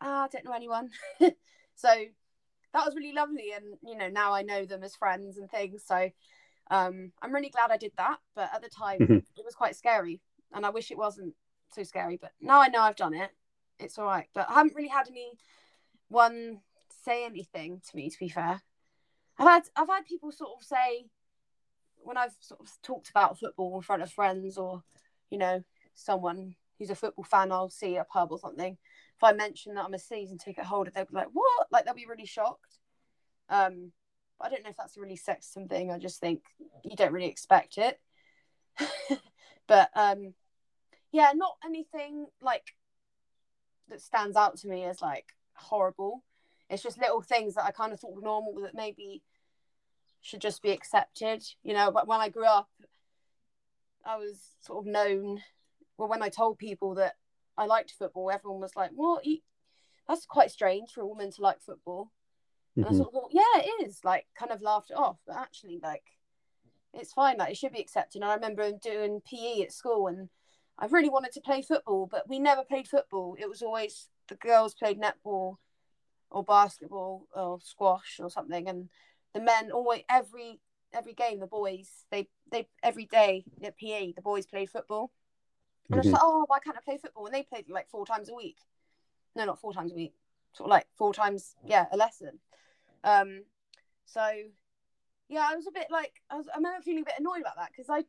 ah, 0.00 0.24
I 0.24 0.28
don't 0.28 0.44
know 0.44 0.52
anyone. 0.52 0.90
so 1.74 1.88
that 2.72 2.84
was 2.84 2.94
really 2.94 3.12
lovely. 3.12 3.52
And, 3.54 3.64
you 3.82 3.96
know, 3.96 4.08
now 4.08 4.32
I 4.32 4.42
know 4.42 4.64
them 4.64 4.82
as 4.82 4.96
friends 4.96 5.38
and 5.38 5.50
things. 5.50 5.82
So, 5.86 6.10
um, 6.70 7.12
I'm 7.20 7.34
really 7.34 7.50
glad 7.50 7.70
I 7.70 7.76
did 7.76 7.92
that, 7.96 8.18
but 8.34 8.50
at 8.54 8.62
the 8.62 8.68
time 8.68 9.00
mm-hmm. 9.00 9.16
it 9.16 9.44
was 9.44 9.56
quite 9.56 9.74
scary, 9.74 10.20
and 10.52 10.64
I 10.64 10.70
wish 10.70 10.90
it 10.90 10.98
wasn't 10.98 11.34
so 11.72 11.82
scary. 11.82 12.16
But 12.16 12.30
now 12.40 12.60
I 12.60 12.68
know 12.68 12.80
I've 12.80 12.96
done 12.96 13.14
it, 13.14 13.30
it's 13.80 13.98
all 13.98 14.06
right. 14.06 14.28
But 14.34 14.48
I 14.48 14.54
haven't 14.54 14.76
really 14.76 14.88
had 14.88 15.08
anyone 15.08 16.60
say 17.04 17.24
anything 17.24 17.80
to 17.88 17.96
me. 17.96 18.08
To 18.08 18.18
be 18.18 18.28
fair, 18.28 18.62
I've 19.38 19.48
had 19.48 19.62
I've 19.74 19.88
had 19.88 20.06
people 20.06 20.30
sort 20.30 20.50
of 20.56 20.64
say 20.64 21.06
when 22.02 22.16
I've 22.16 22.36
sort 22.40 22.60
of 22.60 22.68
talked 22.82 23.10
about 23.10 23.38
football 23.38 23.76
in 23.76 23.82
front 23.82 24.02
of 24.02 24.12
friends 24.12 24.56
or 24.56 24.84
you 25.28 25.38
know 25.38 25.64
someone 25.94 26.54
who's 26.78 26.90
a 26.90 26.94
football 26.94 27.24
fan 27.24 27.52
I'll 27.52 27.68
see 27.68 27.96
at 27.96 28.02
a 28.02 28.04
pub 28.04 28.30
or 28.30 28.38
something. 28.38 28.78
If 29.20 29.24
I 29.24 29.32
mention 29.32 29.74
that 29.74 29.84
I'm 29.84 29.92
a 29.92 29.98
season 29.98 30.38
ticket 30.38 30.64
holder, 30.64 30.90
they'll 30.90 31.04
be 31.04 31.14
like, 31.14 31.28
"What?" 31.32 31.66
Like 31.70 31.84
they'll 31.84 31.92
be 31.92 32.06
really 32.06 32.24
shocked. 32.24 32.78
Um, 33.50 33.92
I 34.40 34.48
don't 34.48 34.64
know 34.64 34.70
if 34.70 34.76
that's 34.78 34.96
a 34.96 35.00
really 35.00 35.18
sexist 35.18 35.68
thing. 35.68 35.90
I 35.90 35.98
just 35.98 36.20
think 36.20 36.42
you 36.84 36.96
don't 36.96 37.12
really 37.12 37.28
expect 37.28 37.76
it. 37.76 38.00
but 39.66 39.90
um, 39.94 40.32
yeah, 41.12 41.32
not 41.34 41.56
anything 41.64 42.28
like 42.40 42.74
that 43.88 44.00
stands 44.00 44.36
out 44.36 44.56
to 44.58 44.68
me 44.68 44.84
as 44.84 45.02
like 45.02 45.26
horrible. 45.52 46.24
It's 46.70 46.82
just 46.82 46.98
little 46.98 47.20
things 47.20 47.56
that 47.56 47.64
I 47.64 47.72
kind 47.72 47.92
of 47.92 48.00
thought 48.00 48.14
were 48.14 48.22
normal 48.22 48.62
that 48.62 48.74
maybe 48.74 49.22
should 50.22 50.40
just 50.40 50.62
be 50.62 50.70
accepted. 50.70 51.44
You 51.62 51.74
know, 51.74 51.90
but 51.90 52.08
when 52.08 52.20
I 52.20 52.30
grew 52.30 52.46
up, 52.46 52.70
I 54.06 54.16
was 54.16 54.40
sort 54.62 54.86
of 54.86 54.90
known. 54.90 55.42
Well, 55.98 56.08
when 56.08 56.22
I 56.22 56.30
told 56.30 56.56
people 56.56 56.94
that 56.94 57.16
I 57.60 57.66
liked 57.66 57.92
football, 57.92 58.30
everyone 58.30 58.60
was 58.60 58.74
like, 58.74 58.90
"What? 58.94 59.24
You, 59.26 59.38
that's 60.08 60.26
quite 60.26 60.50
strange 60.50 60.90
for 60.92 61.02
a 61.02 61.06
woman 61.06 61.30
to 61.30 61.42
like 61.42 61.60
football." 61.60 62.10
And 62.76 62.84
mm-hmm. 62.84 62.94
I 62.94 62.96
sort 62.96 63.08
of 63.08 63.14
thought, 63.14 63.30
yeah, 63.32 63.60
it 63.60 63.86
is. 63.86 64.00
Like, 64.04 64.26
kind 64.38 64.52
of 64.52 64.62
laughed 64.62 64.90
it 64.90 64.96
off, 64.96 65.18
but 65.26 65.36
actually, 65.36 65.80
like, 65.82 66.04
it's 66.94 67.12
fine. 67.12 67.36
Like, 67.36 67.50
it 67.50 67.56
should 67.56 67.72
be 67.72 67.80
accepted. 67.80 68.22
And 68.22 68.30
I 68.30 68.34
remember 68.34 68.70
doing 68.72 69.20
PE 69.28 69.62
at 69.62 69.72
school, 69.72 70.06
and 70.06 70.28
I 70.78 70.86
really 70.86 71.10
wanted 71.10 71.32
to 71.32 71.40
play 71.40 71.62
football, 71.62 72.08
but 72.10 72.28
we 72.28 72.38
never 72.38 72.64
played 72.64 72.88
football. 72.88 73.36
It 73.38 73.48
was 73.48 73.60
always 73.60 74.08
the 74.28 74.36
girls 74.36 74.74
played 74.74 75.00
netball 75.00 75.56
or 76.30 76.44
basketball 76.44 77.26
or 77.34 77.58
squash 77.60 78.18
or 78.20 78.30
something, 78.30 78.68
and 78.68 78.88
the 79.34 79.40
men 79.40 79.70
always 79.70 80.02
every 80.08 80.60
every 80.92 81.12
game 81.12 81.38
the 81.38 81.46
boys 81.46 81.88
they 82.10 82.28
they 82.50 82.66
every 82.82 83.04
day 83.04 83.44
at 83.62 83.76
PE 83.76 84.12
the 84.12 84.22
boys 84.22 84.46
played 84.46 84.70
football. 84.70 85.12
And 85.90 86.00
mm-hmm. 86.00 86.08
I 86.08 86.10
was 86.10 86.12
like, 86.12 86.22
oh, 86.22 86.44
why 86.46 86.58
can't 86.60 86.76
I 86.76 86.80
play 86.84 86.98
football? 86.98 87.26
And 87.26 87.34
they 87.34 87.42
played 87.42 87.68
like 87.68 87.88
four 87.88 88.06
times 88.06 88.28
a 88.28 88.34
week. 88.34 88.58
No, 89.34 89.44
not 89.44 89.60
four 89.60 89.72
times 89.72 89.92
a 89.92 89.96
week. 89.96 90.14
Sort 90.52 90.68
of 90.68 90.70
like 90.70 90.86
four 90.96 91.14
times, 91.14 91.54
yeah, 91.64 91.86
a 91.92 91.96
lesson. 91.96 92.38
Um, 93.04 93.44
so 94.04 94.28
yeah, 95.28 95.46
I 95.48 95.54
was 95.54 95.66
a 95.66 95.72
bit 95.72 95.86
like 95.90 96.20
I 96.28 96.36
was. 96.36 96.48
I 96.48 96.56
remember 96.56 96.82
feeling 96.82 97.02
a 97.02 97.04
bit 97.04 97.14
annoyed 97.18 97.40
about 97.40 97.56
that 97.56 97.70
because 97.70 97.88
I, 97.88 98.04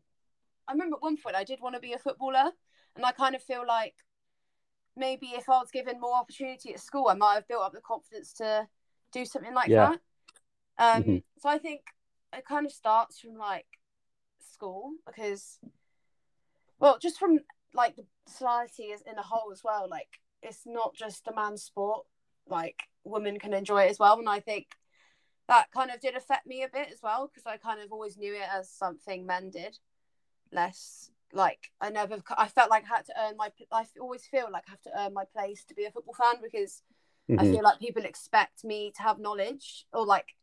I 0.67 0.73
remember 0.73 0.95
at 0.95 1.03
one 1.03 1.17
point 1.17 1.35
I 1.35 1.43
did 1.43 1.59
want 1.61 1.75
to 1.75 1.81
be 1.81 1.93
a 1.93 1.99
footballer, 1.99 2.51
and 2.95 3.05
I 3.05 3.11
kind 3.11 3.35
of 3.35 3.43
feel 3.43 3.63
like 3.67 3.93
maybe 4.95 5.27
if 5.27 5.47
I 5.47 5.59
was 5.59 5.69
given 5.71 5.99
more 5.99 6.17
opportunity 6.17 6.73
at 6.73 6.79
school, 6.79 7.07
I 7.07 7.13
might 7.13 7.35
have 7.35 7.47
built 7.47 7.63
up 7.63 7.73
the 7.73 7.81
confidence 7.81 8.33
to 8.33 8.67
do 9.11 9.25
something 9.25 9.53
like 9.53 9.69
yeah. 9.69 9.95
that. 10.77 10.95
Um, 10.97 11.03
mm-hmm. 11.03 11.17
So 11.39 11.49
I 11.49 11.59
think 11.59 11.81
it 12.33 12.45
kind 12.45 12.65
of 12.65 12.71
starts 12.71 13.19
from 13.19 13.37
like 13.37 13.67
school 14.39 14.93
because, 15.05 15.59
well, 16.79 16.97
just 16.99 17.19
from 17.19 17.39
like 17.73 17.95
the 17.95 18.05
society 18.27 18.83
is 18.83 19.01
in 19.01 19.17
a 19.17 19.23
whole 19.23 19.51
as 19.51 19.61
well. 19.63 19.87
Like 19.89 20.19
it's 20.41 20.63
not 20.65 20.95
just 20.95 21.27
a 21.27 21.35
man's 21.35 21.63
sport. 21.63 22.05
Like 22.47 22.83
women 23.03 23.39
can 23.39 23.53
enjoy 23.53 23.83
it 23.83 23.91
as 23.91 23.99
well, 23.99 24.19
and 24.19 24.29
I 24.29 24.39
think 24.39 24.67
that 25.47 25.71
kind 25.71 25.91
of 25.91 25.99
did 25.99 26.15
affect 26.15 26.47
me 26.47 26.63
a 26.63 26.69
bit 26.69 26.89
as 26.91 26.99
well 27.03 27.27
because 27.27 27.45
I 27.45 27.57
kind 27.57 27.81
of 27.81 27.91
always 27.91 28.17
knew 28.17 28.33
it 28.33 28.47
as 28.51 28.69
something 28.69 29.25
men 29.25 29.49
did 29.49 29.77
less 30.53 31.11
like 31.33 31.71
I 31.79 31.89
never 31.89 32.17
I 32.37 32.47
felt 32.47 32.69
like 32.69 32.83
I 32.83 32.95
had 32.95 33.05
to 33.05 33.13
earn 33.19 33.37
my 33.37 33.49
I 33.71 33.85
always 33.99 34.25
feel 34.25 34.49
like 34.51 34.63
I 34.67 34.71
have 34.71 34.81
to 34.83 34.99
earn 34.99 35.13
my 35.13 35.23
place 35.35 35.63
to 35.65 35.75
be 35.75 35.85
a 35.85 35.91
football 35.91 36.13
fan 36.13 36.41
because 36.41 36.83
mm-hmm. 37.29 37.39
I 37.39 37.43
feel 37.43 37.63
like 37.63 37.79
people 37.79 38.05
expect 38.05 38.63
me 38.63 38.91
to 38.95 39.01
have 39.01 39.19
knowledge 39.19 39.85
or 39.93 40.05
like 40.05 40.35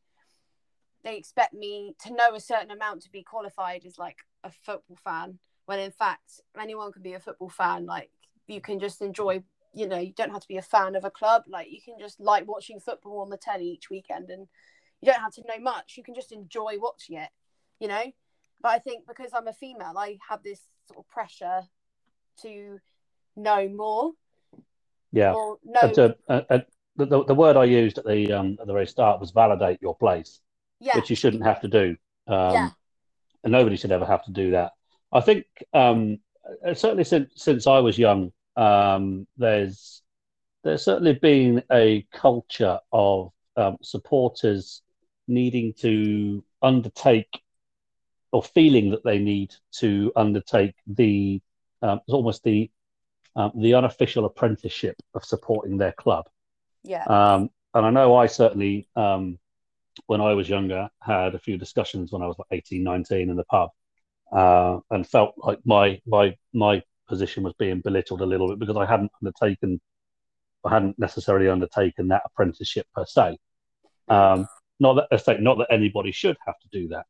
they 1.05 1.17
expect 1.17 1.55
me 1.55 1.95
to 2.05 2.13
know 2.13 2.35
a 2.35 2.41
certain 2.41 2.71
amount 2.71 3.03
to 3.03 3.11
be 3.11 3.23
qualified 3.23 3.85
as 3.87 3.99
like 3.99 4.19
a 4.45 4.51
football 4.51 4.99
fan 5.03 5.39
when 5.69 5.79
in 5.79 5.91
fact 5.91 6.41
anyone 6.59 6.91
can 6.91 7.03
be 7.03 7.13
a 7.13 7.21
football 7.21 7.51
fan 7.51 7.85
like 7.85 8.11
you 8.47 8.59
can 8.59 8.81
just 8.81 9.03
enjoy 9.03 9.43
you 9.75 9.87
know 9.87 9.99
you 9.99 10.15
don't 10.17 10.31
have 10.31 10.41
to 10.41 10.49
be 10.49 10.57
a 10.57 10.63
fan 10.63 10.97
of 10.97 11.05
a 11.05 11.11
club 11.11 11.43
like 11.47 11.71
you 11.71 11.79
can 11.85 11.97
just 12.01 12.19
like 12.19 12.49
watching 12.49 12.81
football 12.81 13.21
on 13.21 13.29
the 13.29 13.37
telly 13.37 13.67
each 13.67 13.91
weekend 13.91 14.31
and 14.31 14.47
you 15.03 15.13
don't 15.13 15.21
have 15.21 15.35
to 15.35 15.43
know 15.47 15.61
much 15.61 15.95
you 15.99 16.03
can 16.03 16.15
just 16.15 16.33
enjoy 16.33 16.77
watching 16.79 17.19
it 17.19 17.29
you 17.81 17.87
know? 17.87 18.03
But 18.63 18.71
i 18.71 18.79
think 18.79 19.07
because 19.07 19.31
i'm 19.35 19.47
a 19.47 19.53
female 19.53 19.93
i 19.97 20.19
have 20.27 20.43
this 20.43 20.61
sort 20.87 21.01
of 21.01 21.09
pressure 21.09 21.61
to 22.43 22.79
know 23.37 23.69
more. 23.69 24.13
Yeah. 25.13 25.33
Know... 25.65 25.93
To, 25.93 26.17
uh, 26.29 26.41
uh, 26.49 26.59
the, 26.97 27.25
the 27.25 27.35
word 27.35 27.59
i 27.59 27.65
used 27.65 27.99
at 27.99 28.07
the 28.07 28.33
um 28.33 28.57
at 28.59 28.67
the 28.67 28.73
very 28.73 28.87
start 28.87 29.21
was 29.21 29.33
validate 29.33 29.83
your 29.83 29.95
place 29.95 30.41
yeah. 30.81 30.97
which 30.97 31.11
you 31.11 31.17
shouldn't 31.17 31.45
have 31.45 31.61
to 31.61 31.69
do. 31.69 31.97
Um 32.27 32.55
yeah. 32.55 32.71
and 33.45 33.53
nobody 33.53 33.77
should 33.77 33.93
ever 33.93 34.07
have 34.07 34.25
to 34.25 34.33
do 34.33 34.53
that 34.53 34.73
i 35.13 35.21
think 35.21 35.45
um 35.73 36.19
uh, 36.65 36.75
certainly 36.75 37.05
since 37.05 37.31
since 37.37 37.67
I 37.67 37.79
was 37.79 37.99
young, 37.99 38.33
um, 38.57 39.27
there's 39.37 40.03
there's 40.65 40.85
certainly 40.85 41.15
been 41.15 41.63
a 41.71 42.07
culture 42.13 42.81
of 42.93 43.33
um, 43.57 43.77
supporters 43.83 44.83
needing 45.27 45.75
to 45.75 46.43
undertake 46.63 47.43
or 48.33 48.43
feeling 48.43 48.91
that 48.91 49.05
they 49.05 49.19
need 49.19 49.55
to 49.73 50.13
undertake 50.17 50.75
the 50.87 51.41
um, 51.83 52.01
almost 52.09 52.43
the 52.45 52.71
um, 53.37 53.53
the 53.57 53.75
unofficial 53.75 54.25
apprenticeship 54.25 54.97
of 55.15 55.25
supporting 55.25 55.79
their 55.79 55.93
club. 55.93 56.29
Yeah. 56.83 57.05
Um, 57.05 57.51
and 57.75 57.87
I 57.87 57.91
know 57.91 58.17
I 58.17 58.27
certainly, 58.27 58.89
um, 58.97 59.39
when 60.07 60.21
I 60.21 60.33
was 60.33 60.49
younger, 60.49 60.89
had 61.01 61.35
a 61.35 61.39
few 61.39 61.59
discussions 61.59 62.11
when 62.11 62.23
I 62.23 62.27
was 62.27 62.39
like 62.39 62.49
18, 62.51 62.83
19 62.83 63.31
in 63.31 63.37
the 63.37 63.45
pub, 63.45 63.71
uh, 64.33 64.79
and 64.91 65.07
felt 65.07 65.35
like 65.39 65.59
my 65.65 66.01
my 66.07 66.37
my 66.53 66.83
position 67.09 67.43
was 67.43 67.55
being 67.59 67.81
belittled 67.81 68.21
a 68.21 68.27
little 68.27 68.49
bit 68.49 68.59
because 68.59 68.77
I 68.77 68.85
hadn't 68.85 69.11
undertaken, 69.23 69.81
I 70.65 70.71
hadn't 70.71 70.99
necessarily 70.99 71.49
undertaken 71.49 72.09
that 72.09 72.23
apprenticeship 72.27 72.87
per 72.95 73.07
se. 73.07 73.39
Um, 74.09 74.47
not 74.81 74.95
that 74.95 75.09
I 75.11 75.17
say 75.17 75.39
not 75.39 75.59
that 75.59 75.69
anybody 75.71 76.13
should 76.13 76.37
have 76.47 76.59
to 76.61 76.69
do 76.71 76.89
that, 76.89 77.07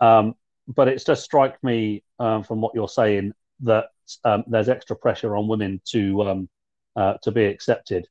um, 0.00 0.34
but 0.68 0.88
it's 0.88 1.04
just 1.04 1.24
strike 1.24 1.62
me 1.62 2.02
um, 2.18 2.44
from 2.44 2.60
what 2.60 2.74
you're 2.74 2.88
saying 2.88 3.32
that 3.60 3.86
um, 4.24 4.44
there's 4.46 4.68
extra 4.68 4.96
pressure 4.96 5.36
on 5.36 5.48
women 5.48 5.80
to 5.86 6.22
um, 6.22 6.48
uh, 6.96 7.14
to 7.22 7.32
be 7.32 7.44
accepted 7.44 8.06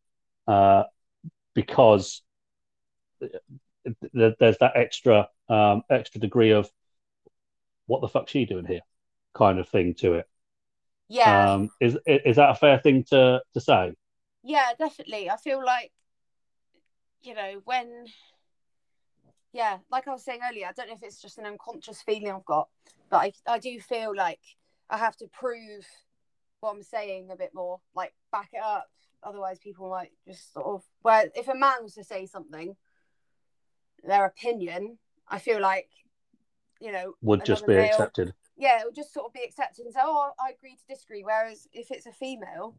uh, 0.47 0.83
because 1.53 2.21
there's 4.13 4.57
that 4.59 4.71
extra 4.75 5.29
um, 5.49 5.83
extra 5.89 6.19
degree 6.19 6.51
of 6.51 6.69
what 7.87 8.01
the 8.01 8.07
fuck's 8.07 8.31
she 8.31 8.45
doing 8.45 8.65
here 8.65 8.81
kind 9.33 9.59
of 9.59 9.67
thing 9.67 9.93
to 9.95 10.13
it. 10.13 10.27
Yeah. 11.09 11.53
Um, 11.53 11.69
is 11.79 11.97
is 12.05 12.37
that 12.37 12.51
a 12.51 12.55
fair 12.55 12.79
thing 12.79 13.03
to 13.09 13.41
to 13.53 13.59
say? 13.59 13.93
Yeah, 14.43 14.71
definitely. 14.77 15.29
I 15.29 15.37
feel 15.37 15.63
like 15.63 15.91
you 17.23 17.33
know 17.33 17.61
when 17.65 18.05
yeah, 19.53 19.77
like 19.91 20.07
I 20.07 20.11
was 20.11 20.23
saying 20.23 20.39
earlier, 20.49 20.67
I 20.67 20.71
don't 20.71 20.89
know 20.89 20.95
if 20.95 21.03
it's 21.03 21.21
just 21.21 21.37
an 21.37 21.45
unconscious 21.45 22.01
feeling 22.01 22.31
I've 22.31 22.45
got, 22.45 22.69
but 23.09 23.17
I, 23.17 23.33
I 23.47 23.59
do 23.59 23.79
feel 23.79 24.15
like 24.15 24.39
I 24.89 24.97
have 24.97 25.15
to 25.17 25.27
prove 25.27 25.85
what 26.59 26.71
I'm 26.71 26.81
saying 26.81 27.29
a 27.31 27.35
bit 27.35 27.51
more, 27.53 27.79
like 27.95 28.13
back 28.31 28.49
it 28.53 28.63
up. 28.63 28.89
Otherwise, 29.21 29.59
people 29.59 29.89
might 29.89 30.11
just 30.27 30.53
sort 30.53 30.65
of. 30.65 30.83
Where 31.03 31.29
if 31.35 31.47
a 31.47 31.55
man 31.55 31.83
was 31.83 31.93
to 31.93 32.03
say 32.03 32.25
something, 32.25 32.75
their 34.03 34.25
opinion, 34.25 34.97
I 35.27 35.37
feel 35.37 35.61
like, 35.61 35.89
you 36.83 36.91
know, 36.91 37.13
would 37.21 37.45
just 37.45 37.65
be 37.65 37.75
male, 37.75 37.85
accepted. 37.85 38.33
Yeah, 38.57 38.79
it 38.79 38.85
would 38.85 38.95
just 38.95 39.13
sort 39.13 39.27
of 39.27 39.33
be 39.33 39.43
accepted 39.43 39.85
and 39.85 39.93
say, 39.93 40.01
"Oh, 40.03 40.31
I 40.39 40.51
agree 40.51 40.75
to 40.75 40.93
disagree." 40.93 41.23
Whereas 41.23 41.67
if 41.73 41.91
it's 41.91 42.05
a 42.05 42.11
female, 42.11 42.75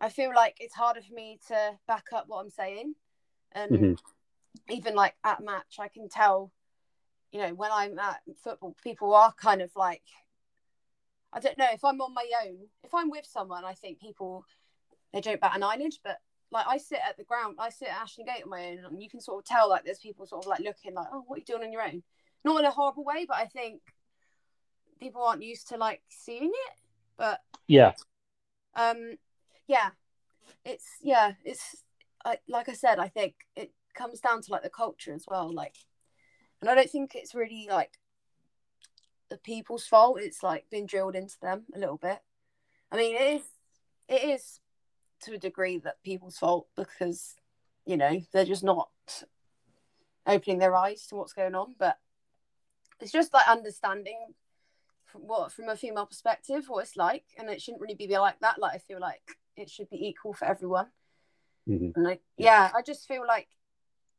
I 0.00 0.08
feel 0.08 0.32
like 0.34 0.56
it's 0.60 0.74
harder 0.74 1.00
for 1.00 1.14
me 1.14 1.38
to 1.48 1.78
back 1.86 2.06
up 2.12 2.24
what 2.28 2.40
I'm 2.40 2.50
saying, 2.50 2.94
and 3.52 3.70
mm-hmm 3.70 3.94
even 4.68 4.94
like 4.94 5.14
at 5.24 5.42
match, 5.42 5.76
I 5.78 5.88
can 5.88 6.08
tell, 6.08 6.52
you 7.30 7.40
know, 7.40 7.54
when 7.54 7.70
I'm 7.72 7.98
at 7.98 8.20
football, 8.42 8.76
people 8.82 9.14
are 9.14 9.32
kind 9.32 9.62
of 9.62 9.70
like, 9.76 10.02
I 11.32 11.40
don't 11.40 11.58
know, 11.58 11.68
if 11.72 11.84
I'm 11.84 12.00
on 12.00 12.14
my 12.14 12.28
own, 12.44 12.58
if 12.82 12.94
I'm 12.94 13.10
with 13.10 13.26
someone, 13.26 13.64
I 13.64 13.74
think 13.74 14.00
people, 14.00 14.44
they 15.12 15.20
don't 15.20 15.40
bat 15.40 15.56
an 15.56 15.62
eyelid, 15.62 15.94
but 16.04 16.18
like 16.50 16.66
I 16.68 16.76
sit 16.78 17.00
at 17.06 17.16
the 17.16 17.24
ground, 17.24 17.56
I 17.58 17.70
sit 17.70 17.88
at 17.88 18.00
Ashton 18.00 18.26
Gate 18.26 18.44
on 18.44 18.50
my 18.50 18.66
own, 18.66 18.84
and 18.84 19.02
you 19.02 19.08
can 19.08 19.20
sort 19.20 19.38
of 19.38 19.44
tell 19.44 19.68
like 19.68 19.84
there's 19.84 19.98
people 19.98 20.26
sort 20.26 20.44
of 20.44 20.48
like 20.48 20.60
looking 20.60 20.94
like, 20.94 21.06
oh, 21.12 21.24
what 21.26 21.36
are 21.36 21.38
you 21.38 21.44
doing 21.44 21.64
on 21.64 21.72
your 21.72 21.82
own? 21.82 22.02
Not 22.44 22.60
in 22.60 22.66
a 22.66 22.70
horrible 22.70 23.04
way, 23.04 23.24
but 23.26 23.36
I 23.36 23.46
think 23.46 23.80
people 25.00 25.22
aren't 25.22 25.42
used 25.42 25.68
to 25.68 25.76
like 25.76 26.02
seeing 26.08 26.50
it. 26.52 26.74
But 27.16 27.40
yeah, 27.68 27.92
um, 28.74 29.16
yeah, 29.66 29.90
it's 30.64 30.86
yeah, 31.00 31.32
it's 31.44 31.82
I, 32.24 32.38
like 32.48 32.68
I 32.68 32.72
said, 32.72 32.98
I 32.98 33.08
think 33.08 33.34
it 33.56 33.72
comes 33.94 34.20
down 34.20 34.42
to 34.42 34.52
like 34.52 34.62
the 34.62 34.70
culture 34.70 35.12
as 35.12 35.24
well. 35.28 35.52
Like, 35.52 35.76
and 36.60 36.70
I 36.70 36.74
don't 36.74 36.90
think 36.90 37.14
it's 37.14 37.34
really 37.34 37.68
like 37.70 37.98
the 39.28 39.36
people's 39.36 39.86
fault. 39.86 40.18
It's 40.20 40.42
like 40.42 40.70
been 40.70 40.86
drilled 40.86 41.16
into 41.16 41.38
them 41.40 41.64
a 41.74 41.78
little 41.78 41.96
bit. 41.96 42.18
I 42.90 42.96
mean, 42.96 43.16
it 43.16 43.34
is, 43.34 43.42
it 44.08 44.24
is 44.28 44.60
to 45.22 45.34
a 45.34 45.38
degree 45.38 45.78
that 45.78 46.02
people's 46.02 46.36
fault 46.36 46.66
because 46.76 47.36
you 47.86 47.96
know 47.96 48.20
they're 48.32 48.44
just 48.44 48.64
not 48.64 48.90
opening 50.26 50.58
their 50.58 50.74
eyes 50.74 51.06
to 51.06 51.16
what's 51.16 51.32
going 51.32 51.54
on. 51.54 51.74
But 51.78 51.98
it's 53.02 53.12
just 53.12 53.34
like 53.34 53.48
understanding 53.48 54.18
from 55.06 55.22
what 55.22 55.52
from 55.52 55.68
a 55.68 55.76
female 55.76 56.06
perspective 56.06 56.64
what 56.68 56.84
it's 56.84 56.96
like, 56.96 57.24
and 57.38 57.50
it 57.50 57.60
shouldn't 57.60 57.82
really 57.82 57.94
be 57.94 58.06
like 58.06 58.40
that. 58.40 58.58
Like 58.58 58.74
I 58.74 58.78
feel 58.78 59.00
like 59.00 59.20
it 59.56 59.68
should 59.68 59.90
be 59.90 60.06
equal 60.08 60.32
for 60.32 60.46
everyone. 60.46 60.86
Mm-hmm. 61.68 61.90
And 61.94 62.04
like, 62.04 62.22
yeah, 62.38 62.70
I 62.74 62.82
just 62.82 63.06
feel 63.06 63.26
like 63.26 63.48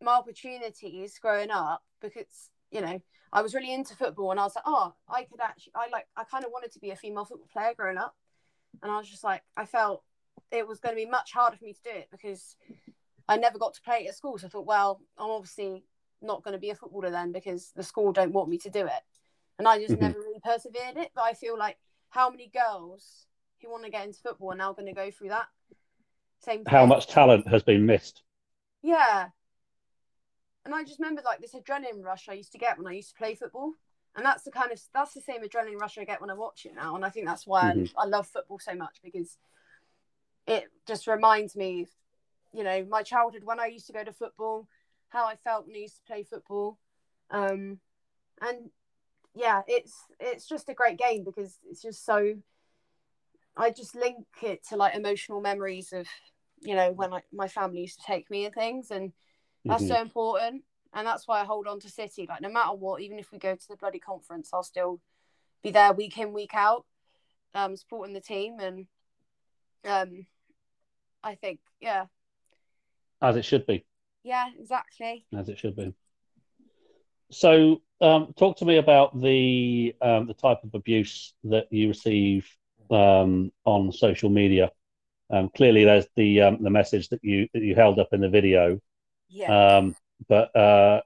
my 0.01 0.13
opportunities 0.13 1.17
growing 1.19 1.49
up 1.49 1.81
because 2.01 2.49
you 2.71 2.81
know 2.81 3.01
I 3.31 3.41
was 3.41 3.55
really 3.55 3.73
into 3.73 3.95
football 3.95 4.31
and 4.31 4.39
I 4.39 4.43
was 4.43 4.55
like, 4.55 4.65
oh, 4.67 4.93
I 5.09 5.23
could 5.23 5.41
actually, 5.41 5.73
I 5.75 5.87
like, 5.91 6.07
I 6.15 6.23
kind 6.23 6.45
of 6.45 6.51
wanted 6.51 6.71
to 6.73 6.79
be 6.79 6.91
a 6.91 6.95
female 6.95 7.25
football 7.25 7.49
player 7.51 7.73
growing 7.75 7.97
up, 7.97 8.15
and 8.81 8.91
I 8.91 8.97
was 8.97 9.09
just 9.09 9.23
like, 9.23 9.41
I 9.57 9.65
felt 9.65 10.03
it 10.51 10.67
was 10.67 10.79
going 10.79 10.95
to 10.95 11.03
be 11.03 11.09
much 11.09 11.31
harder 11.33 11.57
for 11.57 11.65
me 11.65 11.73
to 11.73 11.83
do 11.83 11.89
it 11.97 12.09
because 12.11 12.55
I 13.27 13.37
never 13.37 13.57
got 13.57 13.73
to 13.73 13.81
play 13.81 14.03
it 14.05 14.09
at 14.09 14.15
school. 14.15 14.37
So 14.37 14.47
I 14.47 14.49
thought, 14.49 14.67
well, 14.67 15.01
I'm 15.17 15.31
obviously 15.31 15.85
not 16.23 16.43
going 16.43 16.53
to 16.53 16.59
be 16.59 16.69
a 16.69 16.75
footballer 16.75 17.11
then 17.11 17.31
because 17.31 17.71
the 17.75 17.83
school 17.83 18.11
don't 18.11 18.33
want 18.33 18.49
me 18.49 18.57
to 18.59 18.69
do 18.69 18.85
it, 18.85 19.03
and 19.59 19.67
I 19.67 19.79
just 19.79 19.93
mm-hmm. 19.93 20.03
never 20.03 20.19
really 20.19 20.39
persevered 20.43 20.97
it. 20.97 21.11
But 21.15 21.23
I 21.23 21.33
feel 21.33 21.57
like 21.57 21.77
how 22.09 22.29
many 22.29 22.51
girls 22.53 23.27
who 23.61 23.69
want 23.69 23.83
to 23.85 23.91
get 23.91 24.05
into 24.05 24.19
football 24.19 24.53
are 24.53 24.57
now 24.57 24.73
going 24.73 24.87
to 24.87 24.93
go 24.93 25.11
through 25.11 25.29
that 25.29 25.47
same. 26.39 26.63
How 26.67 26.85
much 26.85 27.07
talent 27.07 27.47
has 27.47 27.63
been 27.63 27.85
missed? 27.85 28.23
Yeah, 28.81 29.29
and 30.65 30.73
I 30.73 30.83
just 30.83 30.99
remember 30.99 31.21
like 31.25 31.41
this 31.41 31.53
adrenaline 31.53 32.03
rush 32.03 32.29
I 32.29 32.33
used 32.33 32.51
to 32.53 32.57
get 32.57 32.77
when 32.77 32.87
I 32.87 32.95
used 32.95 33.09
to 33.09 33.15
play 33.15 33.35
football. 33.35 33.73
And 34.15 34.25
that's 34.25 34.43
the 34.43 34.51
kind 34.51 34.71
of 34.71 34.79
that's 34.93 35.13
the 35.13 35.21
same 35.21 35.43
adrenaline 35.43 35.79
rush 35.79 35.97
I 35.97 36.03
get 36.03 36.21
when 36.21 36.29
I 36.29 36.35
watch 36.35 36.65
it 36.65 36.75
now. 36.75 36.95
And 36.95 37.03
I 37.03 37.09
think 37.09 37.25
that's 37.25 37.47
why 37.47 37.63
mm-hmm. 37.63 37.97
I, 37.97 38.03
I 38.03 38.05
love 38.05 38.27
football 38.27 38.59
so 38.59 38.75
much 38.75 38.97
because 39.03 39.37
it 40.47 40.65
just 40.87 41.07
reminds 41.07 41.55
me, 41.55 41.87
you 42.53 42.63
know, 42.63 42.85
my 42.89 43.01
childhood 43.01 43.43
when 43.43 43.59
I 43.59 43.67
used 43.67 43.87
to 43.87 43.93
go 43.93 44.03
to 44.03 44.13
football, 44.13 44.67
how 45.13 45.25
I 45.27 45.35
felt 45.35 45.67
when 45.67 45.75
I 45.75 45.79
used 45.79 45.97
to 45.97 46.11
play 46.11 46.23
football. 46.23 46.79
Um, 47.29 47.79
and 48.41 48.71
yeah, 49.35 49.61
it's 49.67 49.93
it's 50.19 50.47
just 50.47 50.67
a 50.69 50.73
great 50.73 50.97
game 50.97 51.23
because 51.23 51.57
it's 51.69 51.81
just 51.81 52.03
so. 52.05 52.35
I 53.55 53.69
just 53.69 53.95
link 53.95 54.25
it 54.41 54.67
to 54.69 54.75
like 54.75 54.95
emotional 54.95 55.39
memories 55.39 55.93
of, 55.93 56.07
you 56.61 56.75
know, 56.75 56.91
when 56.91 57.13
I, 57.13 57.21
my 57.31 57.47
family 57.47 57.81
used 57.81 57.99
to 57.99 58.05
take 58.05 58.31
me 58.31 58.45
and 58.45 58.53
things, 58.53 58.89
and 58.89 59.13
that's 59.63 59.83
mm-hmm. 59.83 59.93
so 59.93 60.01
important. 60.01 60.63
And 60.95 61.07
that's 61.07 61.27
why 61.27 61.41
I 61.41 61.45
hold 61.45 61.67
on 61.67 61.79
to 61.81 61.89
City. 61.89 62.25
Like, 62.27 62.41
no 62.41 62.49
matter 62.49 62.73
what, 62.73 63.01
even 63.01 63.19
if 63.19 63.31
we 63.31 63.37
go 63.37 63.55
to 63.55 63.67
the 63.67 63.77
bloody 63.77 63.99
conference, 63.99 64.49
I'll 64.53 64.63
still 64.63 64.99
be 65.63 65.71
there 65.71 65.93
week 65.93 66.17
in, 66.17 66.33
week 66.33 66.53
out, 66.53 66.85
um, 67.55 67.75
supporting 67.75 68.13
the 68.13 68.21
team. 68.21 68.59
And 68.59 68.87
um, 69.85 70.25
I 71.23 71.35
think, 71.35 71.59
yeah. 71.79 72.05
As 73.21 73.35
it 73.35 73.45
should 73.45 73.65
be. 73.65 73.85
Yeah, 74.23 74.49
exactly. 74.57 75.25
As 75.35 75.49
it 75.49 75.59
should 75.59 75.75
be. 75.75 75.93
So, 77.31 77.81
um, 77.99 78.33
talk 78.37 78.57
to 78.57 78.65
me 78.65 78.77
about 78.77 79.19
the 79.19 79.95
um, 80.01 80.27
the 80.27 80.33
type 80.33 80.63
of 80.63 80.73
abuse 80.73 81.33
that 81.45 81.67
you 81.71 81.89
receive 81.89 82.47
um, 82.91 83.51
on 83.65 83.91
social 83.91 84.29
media. 84.29 84.71
Um, 85.29 85.49
clearly, 85.49 85.83
there's 85.83 86.05
the 86.15 86.41
um, 86.41 86.63
the 86.63 86.69
message 86.69 87.09
that 87.09 87.23
you 87.23 87.47
that 87.53 87.63
you 87.63 87.75
held 87.75 87.99
up 87.99 88.09
in 88.11 88.21
the 88.21 88.29
video, 88.29 88.79
yeah. 89.29 89.77
Um, 89.77 89.95
but 90.29 90.55
uh, 90.55 91.01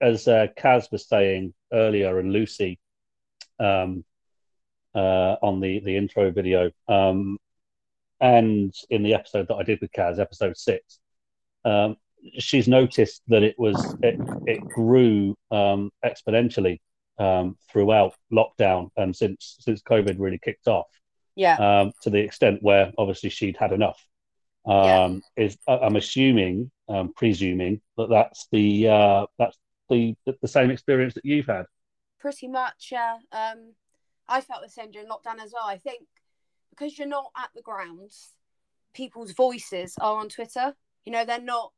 as 0.00 0.28
uh, 0.28 0.46
Kaz 0.56 0.90
was 0.92 1.08
saying 1.08 1.52
earlier, 1.72 2.18
and 2.18 2.32
Lucy 2.32 2.78
um, 3.58 4.04
uh, 4.94 5.36
on 5.42 5.60
the 5.60 5.80
the 5.80 5.96
intro 5.96 6.30
video, 6.30 6.70
um, 6.88 7.38
and 8.20 8.72
in 8.88 9.02
the 9.02 9.14
episode 9.14 9.48
that 9.48 9.56
I 9.56 9.62
did 9.64 9.80
with 9.80 9.92
Kaz, 9.92 10.18
episode 10.18 10.56
six, 10.56 11.00
um, 11.64 11.96
she's 12.38 12.68
noticed 12.68 13.22
that 13.28 13.42
it 13.42 13.54
was 13.58 13.96
it, 14.02 14.20
it 14.46 14.60
grew 14.68 15.36
um, 15.50 15.90
exponentially 16.04 16.80
um, 17.18 17.56
throughout 17.70 18.14
lockdown 18.32 18.90
and 18.96 19.14
since 19.14 19.56
since 19.60 19.82
COVID 19.82 20.16
really 20.18 20.38
kicked 20.42 20.68
off. 20.68 20.86
Yeah. 21.36 21.56
Um, 21.56 21.92
to 22.02 22.10
the 22.10 22.18
extent 22.18 22.62
where 22.62 22.92
obviously 22.98 23.30
she'd 23.30 23.56
had 23.56 23.72
enough. 23.72 24.04
Um, 24.66 25.22
yeah. 25.36 25.44
Is 25.44 25.58
I'm 25.66 25.96
assuming 25.96 26.70
um, 26.88 27.12
presuming 27.16 27.80
that 27.96 28.10
that's 28.10 28.46
the 28.52 28.88
uh, 28.88 29.26
that's 29.38 29.56
the 29.88 30.14
the 30.26 30.48
same 30.48 30.70
experience 30.70 31.14
that 31.14 31.24
you've 31.24 31.46
had. 31.46 31.66
Pretty 32.18 32.48
much, 32.48 32.90
yeah. 32.92 33.16
Um, 33.32 33.72
I 34.28 34.40
felt 34.40 34.62
the 34.62 34.68
same 34.68 34.90
during 34.90 35.08
lockdown 35.08 35.42
as 35.42 35.52
well. 35.52 35.64
I 35.66 35.78
think 35.78 36.02
because 36.70 36.98
you're 36.98 37.08
not 37.08 37.30
at 37.36 37.50
the 37.54 37.62
grounds, 37.62 38.32
people's 38.94 39.32
voices 39.32 39.94
are 40.00 40.18
on 40.18 40.28
Twitter. 40.28 40.74
You 41.04 41.12
know, 41.12 41.24
they're 41.24 41.40
not 41.40 41.72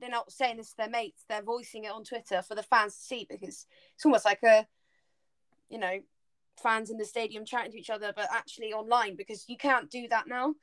they're 0.00 0.10
not 0.10 0.32
saying 0.32 0.58
this 0.58 0.70
to 0.70 0.76
their 0.76 0.90
mates. 0.90 1.24
They're 1.28 1.42
voicing 1.42 1.84
it 1.84 1.92
on 1.92 2.04
Twitter 2.04 2.42
for 2.42 2.54
the 2.54 2.62
fans 2.62 2.94
to 2.96 3.02
see 3.02 3.26
because 3.28 3.66
it's 3.94 4.04
almost 4.04 4.24
like 4.24 4.42
a, 4.42 4.66
you 5.68 5.78
know, 5.78 5.98
fans 6.62 6.90
in 6.90 6.98
the 6.98 7.04
stadium 7.04 7.44
chatting 7.44 7.72
to 7.72 7.78
each 7.78 7.90
other, 7.90 8.12
but 8.14 8.28
actually 8.32 8.72
online 8.72 9.16
because 9.16 9.48
you 9.48 9.56
can't 9.56 9.90
do 9.90 10.08
that 10.08 10.26
now. 10.26 10.54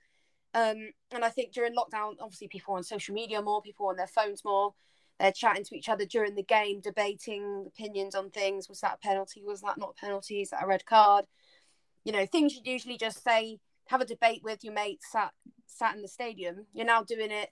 Um, 0.55 0.91
and 1.11 1.23
I 1.23 1.29
think 1.29 1.51
during 1.51 1.75
lockdown, 1.75 2.13
obviously 2.19 2.47
people 2.47 2.75
on 2.75 2.83
social 2.83 3.15
media 3.15 3.41
more, 3.41 3.61
people 3.61 3.87
on 3.87 3.95
their 3.95 4.07
phones 4.07 4.43
more. 4.45 4.73
They're 5.19 5.31
chatting 5.31 5.63
to 5.65 5.75
each 5.75 5.89
other 5.89 6.05
during 6.05 6.35
the 6.35 6.43
game, 6.43 6.81
debating 6.81 7.65
opinions 7.67 8.15
on 8.15 8.29
things. 8.29 8.67
Was 8.67 8.81
that 8.81 8.95
a 8.95 9.07
penalty? 9.07 9.43
Was 9.45 9.61
that 9.61 9.77
not 9.77 9.95
a 9.97 10.05
penalty? 10.05 10.41
Is 10.41 10.49
that 10.49 10.63
a 10.63 10.67
red 10.67 10.85
card? 10.85 11.25
You 12.03 12.11
know, 12.11 12.25
things 12.25 12.55
you'd 12.55 12.67
usually 12.67 12.97
just 12.97 13.23
say, 13.23 13.59
have 13.87 14.01
a 14.01 14.05
debate 14.05 14.41
with 14.43 14.63
your 14.63 14.73
mates 14.73 15.11
sat 15.11 15.31
sat 15.65 15.95
in 15.95 16.01
the 16.01 16.07
stadium. 16.07 16.65
You're 16.73 16.85
now 16.85 17.03
doing 17.03 17.31
it 17.31 17.49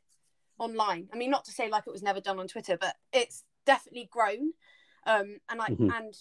online. 0.61 1.09
I 1.11 1.17
mean, 1.17 1.31
not 1.31 1.45
to 1.45 1.51
say 1.51 1.69
like 1.69 1.83
it 1.87 1.91
was 1.91 2.03
never 2.03 2.21
done 2.21 2.39
on 2.39 2.47
Twitter, 2.47 2.77
but 2.79 2.95
it's 3.11 3.43
definitely 3.65 4.07
grown. 4.11 4.51
Um, 5.07 5.39
and 5.49 5.57
like, 5.59 5.73
mm-hmm. 5.73 5.89
and 5.89 6.13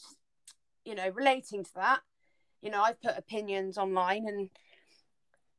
you 0.85 0.95
know, 0.95 1.11
relating 1.11 1.63
to 1.63 1.75
that, 1.75 2.01
you 2.63 2.71
know, 2.71 2.83
I've 2.83 3.01
put 3.03 3.19
opinions 3.19 3.77
online 3.77 4.27
and 4.27 4.49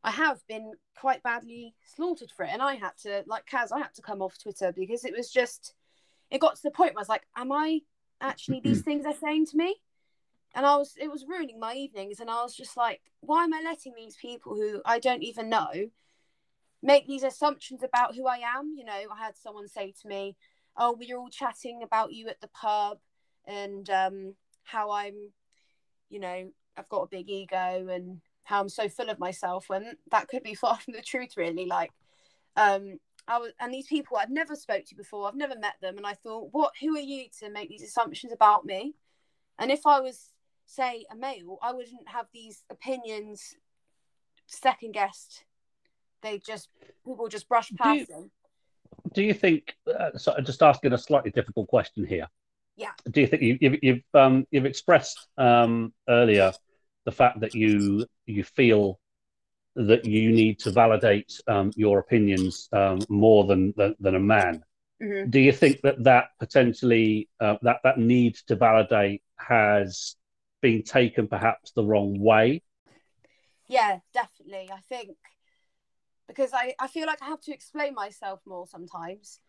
I 0.03 0.09
have 0.09 0.41
been 0.47 0.73
quite 0.97 1.21
badly 1.21 1.75
slaughtered 1.95 2.31
for 2.35 2.43
it. 2.43 2.49
And 2.51 2.61
I 2.61 2.73
had 2.73 2.97
to, 3.03 3.23
like 3.27 3.45
Kaz, 3.45 3.71
I 3.71 3.77
had 3.77 3.93
to 3.95 4.01
come 4.01 4.21
off 4.21 4.41
Twitter 4.41 4.73
because 4.75 5.05
it 5.05 5.13
was 5.15 5.31
just, 5.31 5.75
it 6.31 6.41
got 6.41 6.55
to 6.55 6.63
the 6.63 6.71
point 6.71 6.95
where 6.95 7.01
I 7.01 7.03
was 7.03 7.09
like, 7.09 7.27
am 7.37 7.51
I 7.51 7.81
actually 8.19 8.59
these 8.63 8.81
things 8.81 9.03
they're 9.03 9.13
saying 9.13 9.45
to 9.47 9.57
me? 9.57 9.75
And 10.55 10.65
I 10.65 10.75
was, 10.75 10.95
it 10.99 11.09
was 11.09 11.25
ruining 11.27 11.59
my 11.59 11.75
evenings. 11.75 12.19
And 12.19 12.31
I 12.31 12.41
was 12.41 12.55
just 12.55 12.75
like, 12.75 13.01
why 13.19 13.43
am 13.43 13.53
I 13.53 13.61
letting 13.63 13.93
these 13.95 14.17
people 14.17 14.55
who 14.55 14.81
I 14.85 14.97
don't 14.97 15.23
even 15.23 15.49
know 15.49 15.71
make 16.83 17.07
these 17.07 17.23
assumptions 17.23 17.83
about 17.83 18.15
who 18.15 18.27
I 18.27 18.37
am? 18.37 18.73
You 18.75 18.85
know, 18.85 18.93
I 18.93 19.23
had 19.23 19.37
someone 19.37 19.67
say 19.67 19.93
to 20.01 20.07
me, 20.07 20.35
oh, 20.77 20.95
we 20.97 21.11
were 21.11 21.19
all 21.19 21.29
chatting 21.29 21.81
about 21.83 22.13
you 22.13 22.27
at 22.27 22.41
the 22.41 22.49
pub 22.49 22.99
and 23.45 23.89
um, 23.89 24.35
how 24.63 24.91
I'm, 24.91 25.31
you 26.09 26.19
know, 26.19 26.51
I've 26.77 26.89
got 26.89 27.03
a 27.03 27.07
big 27.07 27.29
ego 27.29 27.87
and 27.89 28.21
how 28.43 28.61
I'm 28.61 28.69
so 28.69 28.89
full 28.89 29.09
of 29.09 29.19
myself 29.19 29.69
when 29.69 29.95
that 30.11 30.27
could 30.27 30.43
be 30.43 30.55
far 30.55 30.77
from 30.77 30.93
the 30.93 31.01
truth, 31.01 31.37
really. 31.37 31.65
Like, 31.65 31.91
um, 32.55 32.99
I 33.27 33.37
was, 33.37 33.51
and 33.59 33.73
these 33.73 33.87
people 33.87 34.17
I've 34.17 34.29
never 34.29 34.55
spoke 34.55 34.85
to 34.85 34.95
before, 34.95 35.27
I've 35.27 35.35
never 35.35 35.57
met 35.57 35.75
them, 35.81 35.97
and 35.97 36.05
I 36.05 36.13
thought, 36.13 36.49
what? 36.51 36.73
Who 36.81 36.95
are 36.95 36.99
you 36.99 37.25
to 37.39 37.49
make 37.49 37.69
these 37.69 37.83
assumptions 37.83 38.33
about 38.33 38.65
me? 38.65 38.95
And 39.59 39.71
if 39.71 39.85
I 39.85 39.99
was, 39.99 40.31
say, 40.65 41.05
a 41.11 41.15
male, 41.15 41.59
I 41.61 41.71
wouldn't 41.71 42.07
have 42.07 42.25
these 42.33 42.63
opinions 42.69 43.55
second 44.47 44.93
guessed. 44.93 45.43
They 46.21 46.39
just 46.39 46.69
people 47.05 47.27
just 47.27 47.47
brush 47.47 47.71
past 47.77 47.93
do 47.93 47.99
you, 47.99 48.05
them. 48.05 48.31
Do 49.13 49.23
you 49.23 49.33
think? 49.33 49.75
Uh, 49.87 50.17
so 50.17 50.35
just 50.41 50.61
asking 50.61 50.93
a 50.93 50.97
slightly 50.97 51.31
difficult 51.31 51.67
question 51.67 52.05
here. 52.05 52.27
Yeah. 52.75 52.91
Do 53.09 53.21
you 53.21 53.27
think 53.27 53.41
you, 53.41 53.57
have 53.61 53.79
you've 53.81 54.03
um, 54.13 54.45
you've 54.51 54.65
expressed 54.65 55.27
um, 55.37 55.93
earlier 56.07 56.53
the 57.05 57.11
fact 57.11 57.41
that 57.41 57.53
you 57.53 58.05
you 58.25 58.43
feel 58.43 58.99
that 59.75 60.05
you 60.05 60.31
need 60.31 60.59
to 60.59 60.71
validate 60.71 61.39
um, 61.47 61.71
your 61.75 61.99
opinions 61.99 62.67
um, 62.73 62.99
more 63.07 63.45
than, 63.45 63.73
than, 63.77 63.95
than 63.99 64.15
a 64.15 64.19
man. 64.19 64.63
Mm-hmm. 65.01 65.29
Do 65.29 65.39
you 65.39 65.51
think 65.51 65.81
that 65.81 66.03
that 66.03 66.25
potentially 66.39 67.29
uh, 67.39 67.55
that 67.63 67.77
that 67.83 67.97
need 67.97 68.35
to 68.47 68.55
validate 68.55 69.23
has 69.37 70.15
been 70.61 70.83
taken 70.83 71.27
perhaps 71.27 71.71
the 71.71 71.83
wrong 71.83 72.19
way? 72.19 72.61
Yeah, 73.67 73.99
definitely. 74.13 74.69
I 74.71 74.79
think 74.89 75.15
because 76.35 76.51
I, 76.53 76.73
I 76.79 76.87
feel 76.87 77.07
like 77.07 77.21
I 77.21 77.27
have 77.27 77.41
to 77.41 77.53
explain 77.53 77.93
myself 77.93 78.41
more 78.45 78.67
sometimes 78.67 79.39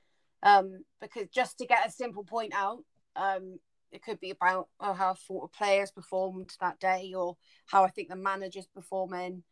um, 0.42 0.84
because 1.00 1.28
just 1.28 1.58
to 1.58 1.66
get 1.66 1.86
a 1.86 1.90
simple 1.90 2.24
point 2.24 2.52
out 2.54 2.84
um, 3.16 3.58
it 3.92 4.02
could 4.02 4.18
be 4.20 4.30
about 4.30 4.68
oh, 4.80 4.94
how 4.94 5.12
I 5.12 5.14
thought 5.14 5.50
a 5.52 5.56
players 5.56 5.90
performed 5.90 6.50
that 6.60 6.80
day 6.80 7.12
or 7.16 7.36
how 7.66 7.84
I 7.84 7.90
think 7.90 8.08
the 8.08 8.16
manager's 8.16 8.66
performing, 8.66 9.42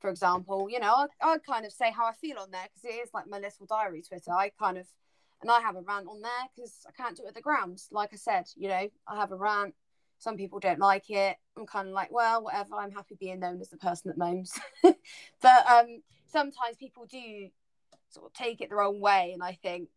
for 0.00 0.10
example. 0.10 0.68
You 0.70 0.80
know, 0.80 0.94
I, 0.94 1.06
I 1.22 1.38
kind 1.38 1.64
of 1.64 1.72
say 1.72 1.90
how 1.90 2.06
I 2.06 2.12
feel 2.12 2.38
on 2.38 2.50
there 2.50 2.64
because 2.64 2.84
it 2.84 3.00
is 3.00 3.10
like 3.14 3.26
my 3.26 3.38
little 3.38 3.66
diary 3.66 4.02
Twitter. 4.02 4.32
I 4.32 4.50
kind 4.58 4.78
of, 4.78 4.86
and 5.42 5.50
I 5.50 5.60
have 5.60 5.76
a 5.76 5.80
rant 5.80 6.08
on 6.08 6.20
there 6.20 6.30
because 6.54 6.84
I 6.86 6.92
can't 6.92 7.16
do 7.16 7.24
it 7.24 7.28
at 7.28 7.34
the 7.34 7.40
grounds. 7.40 7.88
Like 7.90 8.10
I 8.12 8.16
said, 8.16 8.44
you 8.54 8.68
know, 8.68 8.88
I 9.08 9.16
have 9.16 9.32
a 9.32 9.36
rant. 9.36 9.74
Some 10.20 10.36
people 10.36 10.60
don't 10.60 10.78
like 10.78 11.10
it. 11.10 11.36
I'm 11.56 11.66
kind 11.66 11.88
of 11.88 11.94
like, 11.94 12.12
well, 12.12 12.44
whatever. 12.44 12.76
I'm 12.76 12.92
happy 12.92 13.16
being 13.18 13.40
known 13.40 13.60
as 13.60 13.70
the 13.70 13.76
person 13.76 14.10
that 14.10 14.18
moans. 14.18 14.52
but 14.82 15.70
um, 15.70 16.02
sometimes 16.26 16.76
people 16.78 17.06
do 17.06 17.48
sort 18.10 18.26
of 18.26 18.32
take 18.32 18.60
it 18.60 18.68
the 18.68 18.76
wrong 18.76 19.00
way. 19.00 19.32
And 19.32 19.42
I 19.42 19.58
think, 19.62 19.88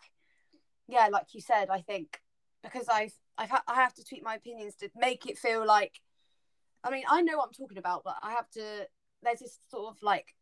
yeah, 0.87 1.09
like 1.11 1.33
you 1.33 1.41
said, 1.41 1.69
I 1.69 1.81
think 1.81 2.19
because 2.63 2.87
I've 2.89 3.13
I've 3.37 3.49
ha- 3.49 3.63
I 3.67 3.75
have 3.75 3.93
to 3.95 4.03
tweet 4.03 4.23
my 4.23 4.35
opinions 4.35 4.75
to 4.75 4.89
make 4.95 5.27
it 5.27 5.37
feel 5.37 5.65
like 5.65 5.99
I 6.83 6.89
mean 6.89 7.03
I 7.09 7.21
know 7.21 7.37
what 7.37 7.47
I'm 7.47 7.53
talking 7.53 7.77
about 7.77 8.03
but 8.03 8.15
I 8.23 8.31
have 8.31 8.49
to 8.51 8.87
there's 9.21 9.39
this 9.39 9.59
sort 9.69 9.93
of 9.93 10.01
like 10.01 10.33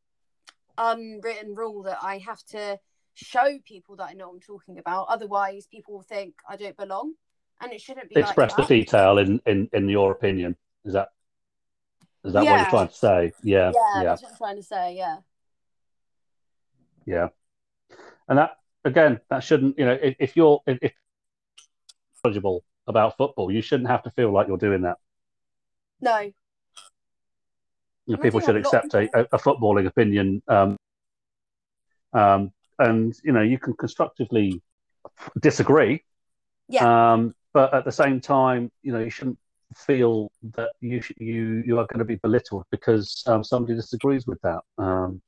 unwritten 0.78 1.56
rule 1.56 1.84
that 1.84 1.98
I 2.02 2.20
have 2.20 2.44
to 2.52 2.80
show 3.14 3.58
people 3.66 3.98
that 3.98 4.10
I 4.10 4.14
know 4.14 4.28
what 4.28 4.36
I'm 4.36 4.40
talking 4.42 4.78
about 4.78 5.08
otherwise 5.10 5.68
people 5.68 5.96
will 5.96 6.04
think 6.04 6.36
I 6.48 6.56
don't 6.56 6.78
belong 6.78 7.14
and 7.62 7.72
it 7.72 7.82
shouldn't 7.82 8.09
be 8.09 8.20
express 8.20 8.57
like 8.57 8.68
the 8.68 8.76
detail 8.76 9.18
in, 9.18 9.39
in 9.45 9.70
in 9.74 9.89
your 9.89 10.12
opinion 10.12 10.55
is 10.86 10.93
that 10.93 11.09
is 12.24 12.34
that 12.34 12.43
yeah. 12.43 12.51
what 12.51 12.62
you're 12.62 12.70
trying 12.70 12.88
to 12.88 12.93
say 12.93 13.32
yeah 13.43 13.72
yeah, 13.74 14.01
yeah. 14.01 14.03
that's 14.03 14.24
what 14.24 14.32
I'm 14.32 14.38
trying 14.38 14.55
to 14.57 14.64
say 14.64 14.95
yeah 14.95 15.18
yeah 17.05 17.28
and 18.28 18.38
that 18.38 18.57
again 18.86 19.20
that 19.30 19.43
shouldn't 19.43 19.78
you 19.78 19.86
know 19.86 19.97
if, 20.01 20.16
if 20.20 20.36
you're 20.36 20.62
if, 20.68 20.80
if 20.82 20.93
knowledgeable 22.24 22.64
about 22.88 23.18
football, 23.18 23.51
you 23.51 23.62
shouldn't 23.62 23.89
have 23.89 24.03
to 24.03 24.12
feel 24.12 24.32
like 24.32 24.47
you're 24.47 24.57
doing 24.57 24.82
that. 24.82 24.97
No. 25.99 26.20
You 26.20 28.16
know, 28.16 28.18
people 28.18 28.39
should 28.39 28.57
accept 28.57 28.93
a, 28.93 29.07
a, 29.34 29.38
footballing 29.38 29.86
opinion, 29.86 30.41
um, 30.47 30.78
um, 32.14 32.51
and 32.80 33.14
you 33.24 33.32
know 33.32 33.41
you 33.41 33.59
can 33.59 33.74
constructively 33.76 34.62
disagree. 35.39 36.03
Yeah. 36.68 37.14
Um, 37.14 37.36
but 37.54 37.74
at 37.74 37.86
the 37.86 37.91
same 37.91 38.22
time, 38.22 38.72
you 38.84 38.91
know 38.91 38.99
you 38.99 39.10
shouldn't 39.10 39.39
feel 39.76 40.32
that 40.56 40.72
you 40.82 41.02
sh- 41.02 41.14
you 41.18 41.64
you 41.66 41.80
are 41.80 41.86
going 41.88 41.99
to 41.99 42.06
be 42.06 42.16
belittled 42.16 42.66
because 42.72 43.24
um, 43.28 43.43
somebody 43.43 43.76
disagrees 43.76 44.28
with 44.28 44.41
that. 44.41 44.62
Um, 44.78 45.22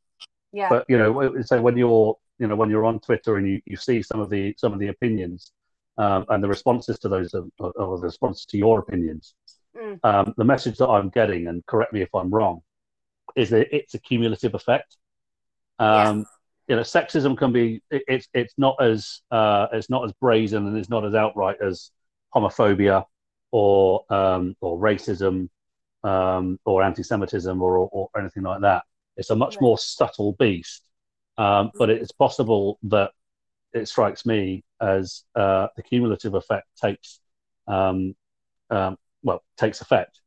yeah. 0.52 0.70
But 0.70 0.86
you 0.88 0.98
know, 0.98 1.42
so 1.44 1.62
when 1.62 1.78
you're 1.78 2.16
you 2.40 2.48
know 2.48 2.56
when 2.56 2.70
you're 2.70 2.86
on 2.86 3.00
Twitter 3.00 3.38
and 3.38 3.48
you, 3.48 3.62
you 3.66 3.78
see 3.78 4.02
some 4.02 4.20
of 4.20 4.30
the 4.30 4.54
some 4.58 4.74
of 4.74 4.80
the 4.80 4.88
opinions, 4.88 5.52
um, 5.98 6.26
and 6.30 6.44
the 6.44 6.48
responses 6.48 7.00
to 7.00 7.10
those 7.10 7.34
or, 7.34 7.48
or 7.60 7.98
the 7.98 8.06
responses 8.06 8.46
to 8.48 8.58
your 8.58 8.80
opinions. 8.80 9.36
Mm. 9.76 10.00
Um, 10.04 10.34
the 10.38 10.44
message 10.44 10.78
that 10.78 10.88
I'm 10.88 11.10
getting, 11.10 11.48
and 11.48 11.66
correct 11.66 11.94
me 11.94 12.02
if 12.02 12.14
I'm 12.14 12.30
wrong, 12.30 12.62
is 13.36 13.50
that 13.50 13.76
it's 13.76 13.96
a 13.96 14.00
cumulative 14.00 14.54
effect. 14.54 14.98
Um, 15.80 16.20
yes. 16.20 16.28
You 16.68 16.76
know, 16.78 16.82
sexism 16.82 17.38
can 17.38 17.52
be 17.52 17.82
it, 17.90 18.04
it's 18.08 18.28
it's 18.34 18.54
not 18.58 18.82
as 18.82 19.22
uh, 19.32 19.68
it's 19.74 19.90
not 19.90 20.06
as 20.06 20.14
brazen 20.14 20.68
and 20.68 20.78
it's 20.78 20.90
not 20.90 21.04
as 21.06 21.16
outright 21.16 21.58
as 21.62 21.92
homophobia 22.34 23.06
or 23.52 24.06
um, 24.10 24.56
or 24.62 24.78
racism 24.78 25.50
um, 26.04 26.60
or 26.66 26.84
anti-Semitism 26.84 27.62
or, 27.62 27.78
or, 27.78 27.90
or 27.92 28.10
anything 28.20 28.44
like 28.44 28.62
that. 28.62 28.84
It's 29.16 29.30
a 29.30 29.36
much 29.36 29.56
right. 29.56 29.62
more 29.62 29.78
subtle 29.78 30.34
beast, 30.34 30.84
um, 31.38 31.72
but 31.78 31.90
it's 31.90 32.12
possible 32.12 32.80
that 32.84 33.12
it 33.74 33.88
strikes 33.88 34.26
me 34.26 34.64
as 34.82 35.24
uh, 35.36 35.68
the 35.76 35.84
cumulative 35.84 36.34
effect 36.34 36.68
takes 36.82 37.20
um, 37.68 38.16
um, 38.70 38.98
well 39.22 39.44
takes 39.58 39.82
effect, 39.82 40.20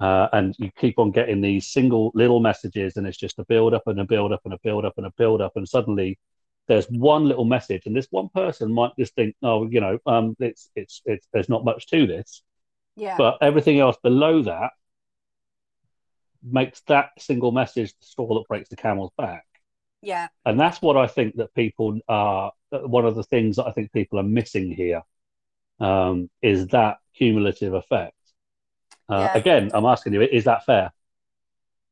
uh, 0.00 0.28
and 0.32 0.54
you 0.58 0.70
keep 0.78 0.98
on 0.98 1.10
getting 1.10 1.40
these 1.40 1.66
single 1.66 2.10
little 2.14 2.40
messages, 2.40 2.96
and 2.96 3.06
it's 3.06 3.18
just 3.18 3.38
a 3.38 3.44
build 3.44 3.74
up 3.74 3.82
and 3.86 4.00
a 4.00 4.04
build 4.04 4.32
up 4.32 4.40
and 4.44 4.54
a 4.54 4.58
build 4.62 4.84
up 4.84 4.94
and 4.96 5.06
a 5.06 5.12
build 5.16 5.40
up, 5.40 5.52
and 5.56 5.68
suddenly 5.68 6.18
there's 6.68 6.86
one 6.86 7.26
little 7.26 7.44
message, 7.44 7.82
and 7.86 7.96
this 7.96 8.06
one 8.10 8.28
person 8.28 8.72
might 8.72 8.92
just 8.98 9.14
think, 9.14 9.34
oh, 9.42 9.66
you 9.68 9.80
know, 9.80 9.98
um, 10.06 10.36
it's 10.38 10.70
it's 10.76 11.02
it's 11.04 11.26
there's 11.32 11.48
not 11.48 11.64
much 11.64 11.86
to 11.88 12.06
this, 12.06 12.42
yeah, 12.96 13.16
but 13.18 13.38
everything 13.40 13.80
else 13.80 13.96
below 14.02 14.42
that 14.42 14.70
makes 16.42 16.80
that 16.82 17.10
single 17.18 17.52
message 17.52 17.92
the 18.00 18.06
straw 18.06 18.38
that 18.38 18.48
breaks 18.48 18.68
the 18.68 18.76
camel's 18.76 19.12
back. 19.16 19.44
Yeah. 20.02 20.28
And 20.44 20.58
that's 20.58 20.80
what 20.80 20.96
I 20.96 21.06
think 21.06 21.36
that 21.36 21.54
people 21.54 21.98
are, 22.08 22.52
one 22.70 23.04
of 23.04 23.14
the 23.14 23.22
things 23.22 23.56
that 23.56 23.66
I 23.66 23.72
think 23.72 23.92
people 23.92 24.18
are 24.18 24.24
missing 24.24 24.72
here 24.72 25.02
um, 25.78 26.30
is 26.40 26.68
that 26.68 26.98
cumulative 27.14 27.74
effect. 27.74 28.14
Uh, 29.08 29.28
yeah. 29.32 29.36
Again, 29.38 29.70
I'm 29.74 29.84
asking 29.84 30.14
you, 30.14 30.22
is 30.22 30.44
that 30.44 30.64
fair? 30.64 30.92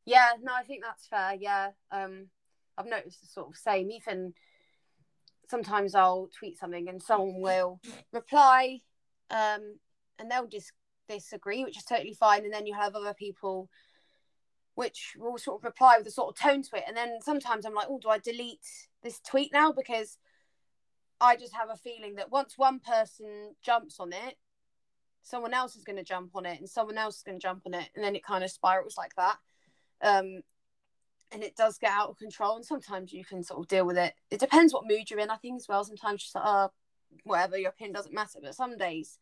Yeah, 0.06 0.28
no, 0.42 0.54
I 0.54 0.62
think 0.62 0.82
that's 0.82 1.06
fair. 1.06 1.34
Yeah. 1.38 1.70
Um, 1.90 2.28
I've 2.78 2.86
noticed 2.86 3.20
the 3.20 3.26
sort 3.26 3.48
of 3.48 3.56
same. 3.56 3.90
Even 3.90 4.32
sometimes 5.48 5.94
I'll 5.94 6.28
tweet 6.38 6.58
something 6.58 6.88
and 6.88 7.02
someone 7.02 7.40
will 7.40 7.80
reply 8.12 8.80
um, 9.30 9.78
and 10.18 10.30
they'll 10.30 10.46
just 10.46 10.72
disagree, 11.08 11.64
which 11.64 11.76
is 11.76 11.84
totally 11.84 12.14
fine. 12.14 12.44
And 12.44 12.52
then 12.52 12.66
you 12.66 12.74
have 12.74 12.94
other 12.94 13.14
people 13.14 13.68
which 14.74 15.14
will 15.18 15.38
sort 15.38 15.60
of 15.60 15.64
reply 15.64 15.96
with 15.98 16.06
a 16.06 16.10
sort 16.10 16.28
of 16.28 16.40
tone 16.40 16.62
to 16.62 16.76
it. 16.76 16.84
And 16.86 16.96
then 16.96 17.18
sometimes 17.22 17.66
I'm 17.66 17.74
like, 17.74 17.88
oh, 17.90 17.98
do 18.00 18.08
I 18.08 18.18
delete 18.18 18.66
this 19.02 19.20
tweet 19.20 19.52
now? 19.52 19.72
Because 19.72 20.18
I 21.20 21.34
just 21.34 21.54
have 21.54 21.70
a 21.70 21.76
feeling 21.76 22.14
that 22.14 22.30
once 22.30 22.54
one 22.56 22.78
person 22.78 23.54
jumps 23.60 23.98
on 23.98 24.12
it, 24.12 24.36
someone 25.28 25.52
else 25.54 25.76
is 25.76 25.84
going 25.84 25.96
to 25.96 26.04
jump 26.04 26.30
on 26.34 26.46
it 26.46 26.58
and 26.58 26.68
someone 26.68 26.96
else 26.96 27.18
is 27.18 27.22
going 27.22 27.38
to 27.38 27.42
jump 27.42 27.62
on 27.66 27.74
it 27.74 27.88
and 27.94 28.02
then 28.02 28.16
it 28.16 28.24
kind 28.24 28.42
of 28.42 28.50
spirals 28.50 28.96
like 28.96 29.14
that 29.16 29.36
um 30.02 30.40
and 31.32 31.42
it 31.42 31.56
does 31.56 31.78
get 31.78 31.92
out 31.92 32.10
of 32.10 32.18
control 32.18 32.56
and 32.56 32.64
sometimes 32.64 33.12
you 33.12 33.24
can 33.24 33.42
sort 33.42 33.60
of 33.60 33.68
deal 33.68 33.86
with 33.86 33.98
it. 33.98 34.14
It 34.30 34.40
depends 34.40 34.72
what 34.72 34.86
mood 34.86 35.10
you're 35.10 35.20
in 35.20 35.30
i 35.30 35.36
think 35.36 35.56
as 35.56 35.68
well. 35.68 35.84
Sometimes 35.84 36.30
you're 36.34 36.42
like 36.42 36.50
oh 36.50 36.72
whatever 37.24 37.56
your 37.56 37.70
opinion 37.70 37.94
doesn't 37.94 38.14
matter. 38.14 38.38
But 38.42 38.54
some 38.54 38.76
days 38.76 39.18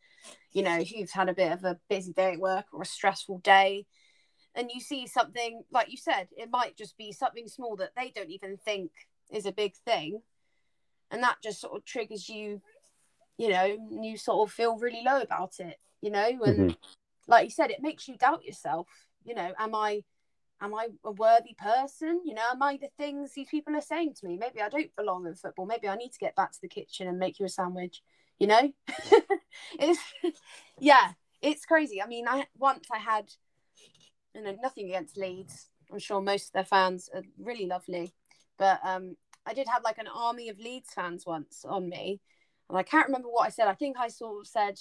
you 0.53 0.63
know 0.63 0.79
if 0.79 0.93
you've 0.93 1.11
had 1.11 1.29
a 1.29 1.35
bit 1.35 1.53
of 1.53 1.65
a 1.65 1.79
busy 1.89 2.13
day 2.13 2.33
at 2.33 2.41
work 2.41 2.67
or 2.73 2.83
a 2.83 2.87
stressful 2.87 3.39
day 3.39 3.87
and 4.55 4.71
you 4.73 4.81
see 4.81 5.07
something 5.07 5.63
like 5.71 5.91
you 5.91 5.97
said 5.97 6.29
it 6.37 6.51
might 6.51 6.77
just 6.77 6.97
be 6.97 7.13
something 7.13 7.47
small 7.47 7.77
that 7.77 7.93
they 7.97 8.11
don't 8.15 8.31
even 8.31 8.57
think 8.57 8.91
is 9.31 9.47
a 9.47 9.53
big 9.53 9.75
thing 9.85 10.21
and 11.11 11.23
that 11.23 11.37
just 11.43 11.61
sort 11.61 11.77
of 11.77 11.85
triggers 11.85 12.29
you 12.29 12.61
you 13.37 13.49
know 13.49 13.77
you 13.91 14.17
sort 14.17 14.49
of 14.49 14.53
feel 14.53 14.79
really 14.79 15.03
low 15.05 15.21
about 15.21 15.55
it 15.59 15.77
you 16.03 16.11
know? 16.11 16.29
And 16.45 16.59
mm-hmm. 16.59 16.71
like 17.27 17.45
you 17.45 17.51
said 17.51 17.71
it 17.71 17.83
makes 17.83 18.09
you 18.09 18.17
doubt 18.17 18.45
yourself 18.45 18.89
you 19.25 19.35
know 19.35 19.53
am 19.59 19.75
i 19.75 20.03
am 20.61 20.75
i 20.75 20.89
a 21.05 21.13
worthy 21.13 21.55
person? 21.59 22.21
You 22.25 22.35
know 22.35 22.43
am 22.53 22.63
i 22.63 22.77
the 22.77 22.89
things 22.97 23.33
these 23.33 23.49
people 23.49 23.75
are 23.75 23.81
saying 23.81 24.15
to 24.15 24.27
me? 24.27 24.37
Maybe 24.37 24.61
i 24.61 24.69
don't 24.69 24.95
belong 24.97 25.27
in 25.27 25.35
football. 25.35 25.67
Maybe 25.67 25.89
i 25.89 25.97
need 25.97 26.13
to 26.13 26.19
get 26.19 26.37
back 26.37 26.53
to 26.53 26.61
the 26.61 26.69
kitchen 26.69 27.09
and 27.09 27.19
make 27.19 27.39
you 27.39 27.47
a 27.47 27.49
sandwich 27.49 28.03
you 28.39 28.47
know? 28.47 28.73
It's 29.79 30.01
yeah 30.81 31.13
it's 31.43 31.65
crazy. 31.65 32.03
I 32.03 32.07
mean 32.07 32.27
i 32.29 32.47
once 32.59 32.87
i 32.93 32.99
had 32.99 33.33
you 34.35 34.43
know 34.43 34.57
nothing 34.63 34.87
against 34.87 35.17
leeds. 35.17 35.69
I'm 35.91 35.99
sure 35.99 36.21
most 36.21 36.49
of 36.49 36.53
their 36.53 36.65
fans 36.65 37.09
are 37.15 37.23
really 37.39 37.67
lovely. 37.67 38.13
But 38.59 38.81
um 38.85 39.17
i 39.47 39.55
did 39.55 39.69
have 39.69 39.83
like 39.83 39.99
an 39.99 40.09
army 40.09 40.49
of 40.49 40.59
leeds 40.59 40.91
fans 40.95 41.25
once 41.27 41.65
on 41.65 41.89
me. 41.89 42.21
And 42.69 42.79
i 42.79 42.83
can't 42.83 43.07
remember 43.07 43.29
what 43.29 43.47
i 43.47 43.51
said. 43.51 43.69
I 43.69 43.75
think 43.75 43.97
i 43.99 44.09
sort 44.09 44.41
of 44.41 44.47
said 44.47 44.79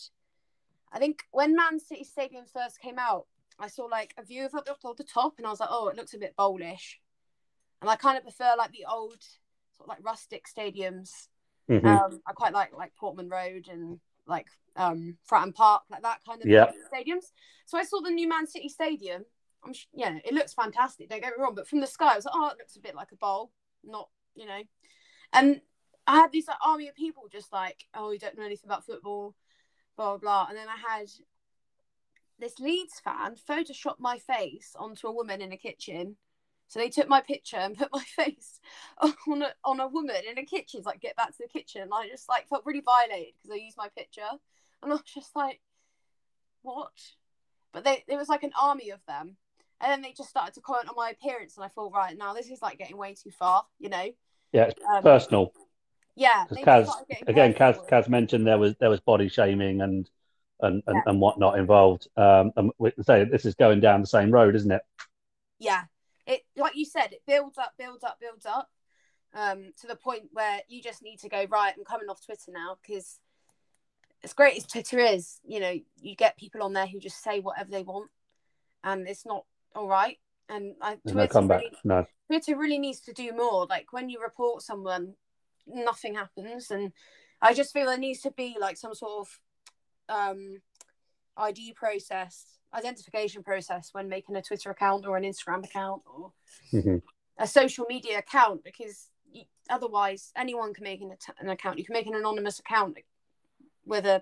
I 0.91 0.99
think 0.99 1.23
when 1.31 1.55
Man 1.55 1.79
City 1.79 2.05
Stadium 2.05 2.45
first 2.45 2.79
came 2.79 2.97
out, 2.97 3.25
I 3.59 3.67
saw 3.67 3.85
like 3.85 4.13
a 4.17 4.23
view 4.23 4.45
of 4.45 4.53
it 4.53 4.69
up 4.69 4.97
the 4.97 5.03
top, 5.03 5.35
and 5.37 5.47
I 5.47 5.49
was 5.49 5.59
like, 5.59 5.69
oh, 5.71 5.87
it 5.87 5.95
looks 5.95 6.13
a 6.13 6.19
bit 6.19 6.35
bowlish. 6.35 6.99
And 7.81 7.89
I 7.89 7.95
kind 7.95 8.17
of 8.17 8.23
prefer 8.23 8.53
like 8.57 8.71
the 8.71 8.85
old 8.89 9.21
sort 9.73 9.81
of 9.81 9.87
like 9.87 10.03
rustic 10.03 10.45
stadiums. 10.47 11.09
Mm-hmm. 11.69 11.85
Um, 11.85 12.21
I 12.27 12.33
quite 12.33 12.53
like 12.53 12.71
like 12.77 12.95
Portman 12.95 13.29
Road 13.29 13.67
and 13.71 13.99
like 14.27 14.47
um 14.75 15.17
Fratton 15.29 15.53
Park, 15.53 15.83
like 15.89 16.01
that 16.01 16.19
kind 16.27 16.41
of 16.41 16.47
yeah. 16.47 16.71
stadiums. 16.93 17.31
So 17.65 17.77
I 17.77 17.83
saw 17.83 18.01
the 18.01 18.11
new 18.11 18.27
Man 18.27 18.47
City 18.47 18.69
Stadium. 18.69 19.23
I'm 19.63 19.73
yeah, 19.93 20.17
it 20.23 20.33
looks 20.33 20.53
fantastic. 20.53 21.09
Don't 21.09 21.21
get 21.21 21.33
me 21.35 21.41
wrong, 21.41 21.55
but 21.55 21.67
from 21.67 21.79
the 21.79 21.87
sky, 21.87 22.13
I 22.13 22.15
was 22.15 22.25
like, 22.25 22.35
oh, 22.35 22.47
it 22.47 22.57
looks 22.57 22.75
a 22.75 22.81
bit 22.81 22.95
like 22.95 23.11
a 23.11 23.17
bowl, 23.17 23.51
not 23.83 24.09
you 24.35 24.45
know. 24.45 24.61
And 25.33 25.61
I 26.07 26.17
had 26.17 26.31
these 26.31 26.47
like 26.47 26.57
army 26.63 26.87
of 26.87 26.95
people 26.95 27.23
just 27.31 27.51
like, 27.51 27.85
oh, 27.95 28.11
you 28.11 28.19
don't 28.19 28.37
know 28.37 28.45
anything 28.45 28.69
about 28.69 28.85
football 28.85 29.35
blah, 29.95 30.11
blah, 30.11 30.17
blah. 30.17 30.45
And 30.49 30.57
then 30.57 30.67
I 30.67 30.97
had 30.97 31.07
this 32.39 32.59
Leeds 32.59 32.99
fan 33.03 33.35
photoshopped 33.49 33.99
my 33.99 34.17
face 34.17 34.75
onto 34.77 35.07
a 35.07 35.13
woman 35.13 35.41
in 35.41 35.51
a 35.51 35.57
kitchen. 35.57 36.17
So 36.67 36.79
they 36.79 36.89
took 36.89 37.07
my 37.07 37.21
picture 37.21 37.57
and 37.57 37.77
put 37.77 37.89
my 37.93 38.03
face 38.03 38.59
on 39.27 39.41
a, 39.41 39.53
on 39.63 39.79
a 39.79 39.87
woman 39.87 40.21
in 40.29 40.37
a 40.37 40.45
kitchen. 40.45 40.79
It's 40.79 40.87
like, 40.87 41.01
get 41.01 41.15
back 41.15 41.29
to 41.29 41.43
the 41.43 41.47
kitchen. 41.47 41.83
And 41.83 41.91
I 41.93 42.07
just 42.07 42.27
like 42.27 42.47
felt 42.47 42.65
really 42.65 42.81
violated 42.81 43.33
because 43.35 43.55
I 43.55 43.63
used 43.63 43.77
my 43.77 43.89
picture. 43.95 44.21
And 44.83 44.91
I 44.91 44.95
was 44.95 45.03
just 45.03 45.35
like, 45.35 45.61
what? 46.61 46.91
But 47.71 47.83
they, 47.83 48.03
there 48.07 48.17
was 48.17 48.29
like 48.29 48.43
an 48.43 48.53
army 48.59 48.89
of 48.89 48.99
them. 49.07 49.37
And 49.81 49.91
then 49.91 50.01
they 50.01 50.13
just 50.13 50.29
started 50.29 50.53
to 50.55 50.61
comment 50.61 50.89
on 50.89 50.95
my 50.95 51.09
appearance. 51.09 51.57
And 51.57 51.65
I 51.65 51.67
thought, 51.67 51.93
right, 51.93 52.17
now 52.17 52.33
this 52.33 52.49
is 52.49 52.61
like 52.61 52.77
getting 52.77 52.97
way 52.97 53.13
too 53.13 53.31
far, 53.31 53.65
you 53.79 53.89
know? 53.89 54.09
Yeah, 54.51 54.71
um, 54.89 55.03
personal. 55.03 55.53
Yeah, 56.15 56.45
Kaz, 56.49 56.89
again, 57.27 57.53
Kaz, 57.53 57.89
Kaz 57.89 58.07
mentioned 58.07 58.47
there 58.47 58.57
was 58.57 58.73
there 58.79 58.89
was 58.89 59.01
body 59.01 59.27
shaming 59.27 59.81
and 59.81 60.09
and 60.61 60.83
and, 60.87 60.95
yeah. 60.95 61.01
and 61.07 61.19
whatnot 61.19 61.57
involved. 61.57 62.07
Um, 62.17 62.51
and 62.55 62.71
we 62.77 62.91
say 63.01 63.23
this 63.25 63.45
is 63.45 63.55
going 63.55 63.79
down 63.79 64.01
the 64.01 64.07
same 64.07 64.31
road, 64.31 64.55
isn't 64.55 64.71
it? 64.71 64.81
Yeah, 65.59 65.83
it 66.25 66.41
like 66.55 66.75
you 66.75 66.85
said, 66.85 67.13
it 67.13 67.21
builds 67.27 67.57
up, 67.57 67.73
builds 67.77 68.03
up, 68.03 68.19
builds 68.19 68.45
up, 68.45 68.69
um, 69.33 69.71
to 69.81 69.87
the 69.87 69.95
point 69.95 70.23
where 70.31 70.61
you 70.67 70.81
just 70.81 71.01
need 71.01 71.19
to 71.19 71.29
go 71.29 71.45
right. 71.49 71.73
I'm 71.77 71.85
coming 71.85 72.09
off 72.09 72.25
Twitter 72.25 72.51
now 72.51 72.77
because 72.81 73.19
as 74.23 74.33
great 74.33 74.57
as 74.57 74.65
Twitter 74.65 74.99
is, 74.99 75.39
you 75.43 75.59
know, 75.59 75.75
you 76.01 76.15
get 76.15 76.37
people 76.37 76.63
on 76.63 76.73
there 76.73 76.87
who 76.87 76.99
just 76.99 77.23
say 77.23 77.39
whatever 77.39 77.69
they 77.69 77.83
want, 77.83 78.09
and 78.83 79.07
it's 79.07 79.25
not 79.25 79.45
all 79.75 79.87
right. 79.87 80.17
And 80.47 80.75
I, 80.81 80.97
Twitter, 81.07 81.41
no. 81.41 81.55
Really, 81.55 81.71
no. 81.83 82.05
Twitter 82.27 82.55
really 82.55 82.77
needs 82.77 83.01
to 83.01 83.13
do 83.13 83.31
more. 83.35 83.65
Like 83.67 83.87
when 83.91 84.09
you 84.09 84.21
report 84.21 84.61
someone, 84.61 85.15
nothing 85.67 86.15
happens 86.15 86.71
and 86.71 86.91
i 87.41 87.53
just 87.53 87.73
feel 87.73 87.87
there 87.87 87.97
needs 87.97 88.21
to 88.21 88.31
be 88.31 88.55
like 88.59 88.77
some 88.77 88.93
sort 88.93 89.19
of 89.19 89.39
um 90.09 90.57
id 91.37 91.73
process 91.73 92.57
identification 92.73 93.43
process 93.43 93.89
when 93.93 94.09
making 94.09 94.35
a 94.35 94.41
twitter 94.41 94.69
account 94.69 95.05
or 95.05 95.17
an 95.17 95.23
instagram 95.23 95.63
account 95.63 96.01
or 96.05 96.31
mm-hmm. 96.73 96.97
a 97.39 97.47
social 97.47 97.85
media 97.87 98.19
account 98.19 98.63
because 98.63 99.09
you, 99.31 99.43
otherwise 99.69 100.31
anyone 100.35 100.73
can 100.73 100.83
make 100.83 101.01
an, 101.01 101.15
an 101.39 101.49
account 101.49 101.77
you 101.77 101.85
can 101.85 101.93
make 101.93 102.07
an 102.07 102.15
anonymous 102.15 102.59
account 102.59 102.97
with 103.85 104.05
a 104.05 104.21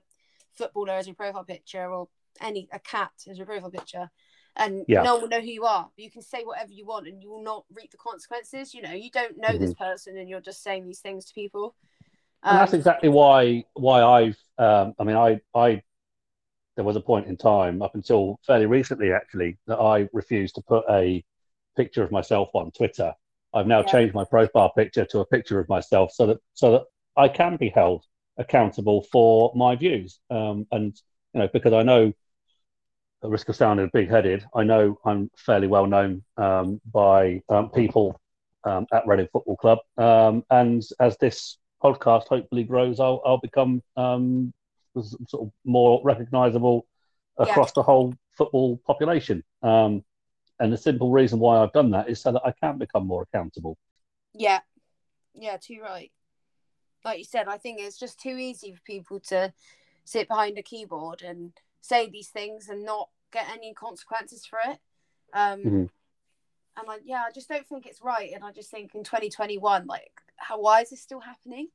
footballer 0.54 0.94
as 0.94 1.08
your 1.08 1.16
profile 1.16 1.44
picture 1.44 1.92
or 1.92 2.08
any 2.42 2.68
a 2.72 2.80
cat 2.80 3.12
as 3.30 3.38
your 3.38 3.46
profile 3.48 3.72
picture 3.72 4.10
and 4.56 4.86
yeah. 4.88 5.02
no 5.02 5.14
one 5.14 5.24
will 5.24 5.30
know 5.30 5.42
who 5.42 5.48
you 5.48 5.66
are. 5.66 5.90
You 5.98 6.12
can 6.12 6.22
say 6.22 6.44
whatever 6.44 6.72
you 6.72 6.86
want, 6.86 7.08
and 7.08 7.22
you 7.22 7.30
will 7.30 7.44
not 7.44 7.66
reap 7.74 7.92
the 7.92 7.98
consequences. 7.98 8.74
You 8.74 8.82
know, 8.84 8.92
you 8.92 9.10
don't 9.10 9.38
know 9.38 9.50
mm-hmm. 9.50 9.64
this 9.64 9.74
person, 9.74 10.18
and 10.18 10.30
you're 10.30 10.42
just 10.42 10.64
saying 10.64 10.86
these 10.86 11.00
things 11.00 11.26
to 11.26 11.34
people. 11.34 11.76
And 12.44 12.58
that's 12.58 12.74
um, 12.74 12.80
exactly 12.80 13.10
why 13.10 13.66
why 13.74 14.04
I've. 14.04 14.38
Um, 14.58 14.94
I 15.00 15.04
mean, 15.04 15.16
I 15.16 15.40
I 15.56 15.82
there 16.76 16.86
was 16.86 16.96
a 16.96 17.02
point 17.02 17.28
in 17.28 17.38
time 17.38 17.82
up 17.82 17.96
until 17.96 18.40
fairly 18.46 18.66
recently, 18.66 19.12
actually, 19.12 19.58
that 19.68 19.78
I 19.78 20.10
refused 20.12 20.56
to 20.56 20.62
put 20.62 20.84
a 20.90 21.24
picture 21.78 22.04
of 22.04 22.12
myself 22.12 22.50
on 22.54 22.72
Twitter. 22.72 23.14
I've 23.54 23.68
now 23.68 23.82
yeah. 23.82 23.92
changed 23.92 24.16
my 24.16 24.26
profile 24.26 24.72
picture 24.76 25.06
to 25.06 25.20
a 25.20 25.26
picture 25.26 25.60
of 25.60 25.70
myself 25.70 26.12
so 26.12 26.26
that 26.28 26.38
so 26.54 26.72
that 26.72 26.84
I 27.16 27.28
can 27.28 27.58
be 27.58 27.70
held 27.70 28.04
accountable 28.38 29.04
for 29.12 29.54
my 29.56 29.76
views. 29.76 30.20
Um, 30.30 30.68
and 30.72 31.00
you 31.34 31.42
know, 31.42 31.50
because 31.52 31.74
I 31.74 31.84
know 31.84 32.14
at 33.24 33.30
risk 33.30 33.48
of 33.50 33.56
sounding 33.56 33.90
big 33.94 34.10
headed, 34.10 34.46
I 34.54 34.64
know 34.64 35.00
I'm 35.06 35.32
fairly 35.38 35.68
well 35.68 35.86
known 35.86 36.24
um, 36.38 36.82
by 36.92 37.42
um, 37.48 37.70
people 37.70 38.20
um, 38.64 38.86
at 38.92 39.08
Reading 39.08 39.28
Football 39.32 39.56
Club. 39.58 39.80
Um, 39.98 40.44
and 40.50 40.84
as 41.00 41.18
this 41.18 41.58
podcast 41.84 42.28
hopefully 42.28 42.64
grows, 42.64 43.00
I'll, 43.00 43.22
I'll 43.26 43.40
become 43.40 43.82
um, 43.98 44.54
sort 45.02 45.48
of 45.48 45.52
more 45.66 46.02
recognisable 46.04 46.88
across 47.38 47.70
yeah. 47.70 47.74
the 47.76 47.84
whole 47.84 48.14
football 48.38 48.80
population. 48.86 49.44
Um, 49.62 50.04
and 50.60 50.72
the 50.72 50.78
simple 50.78 51.12
reason 51.12 51.40
why 51.40 51.58
I've 51.58 51.74
done 51.74 51.92
that 51.92 52.10
is 52.10 52.22
so 52.22 52.32
that 52.32 52.44
I 52.46 52.52
can 52.52 52.78
become 52.78 53.08
more 53.08 53.24
accountable. 53.24 53.78
Yeah, 54.34 54.60
yeah, 55.34 55.58
too 55.58 55.80
right. 55.82 56.12
Like 57.04 57.18
you 57.18 57.26
said, 57.26 57.48
I 57.48 57.58
think 57.58 57.80
it's 57.82 58.00
just 58.00 58.20
too 58.20 58.38
easy 58.38 58.74
for 58.74 58.82
people 58.86 59.20
to 59.28 59.54
sit 60.06 60.28
behind 60.28 60.58
a 60.58 60.64
keyboard 60.64 61.22
and 61.22 61.52
say 61.82 62.10
these 62.10 62.30
things 62.30 62.70
and 62.70 62.86
not 62.86 63.10
get 63.32 63.50
any 63.52 63.74
consequences 63.74 64.46
for 64.46 64.60
it. 64.66 64.80
Um, 65.34 65.60
mm-hmm. 65.60 65.86
And 66.76 66.90
I, 66.90 66.98
yeah, 67.04 67.24
I 67.28 67.32
just 67.32 67.50
don't 67.50 67.68
think 67.68 67.86
it's 67.86 68.02
right. 68.02 68.32
And 68.34 68.44
I 68.44 68.52
just 68.52 68.72
think 68.72 68.96
in 68.96 69.04
2021, 69.04 69.86
like, 69.86 70.12
how 70.44 70.60
why 70.60 70.82
is 70.82 70.90
this 70.90 71.02
still 71.02 71.22
happening? 71.22 71.70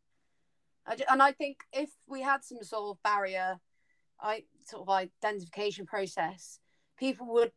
I 0.86 0.96
just, 0.96 1.10
and 1.10 1.22
I 1.22 1.32
think 1.32 1.58
if 1.72 1.90
we 2.06 2.22
had 2.22 2.44
some 2.44 2.62
sort 2.62 2.96
of 2.96 3.02
barrier, 3.02 3.58
I 4.20 4.44
sort 4.66 4.82
of 4.82 4.88
identification 4.88 5.86
process, 5.86 6.58
people 6.98 7.26
would 7.34 7.52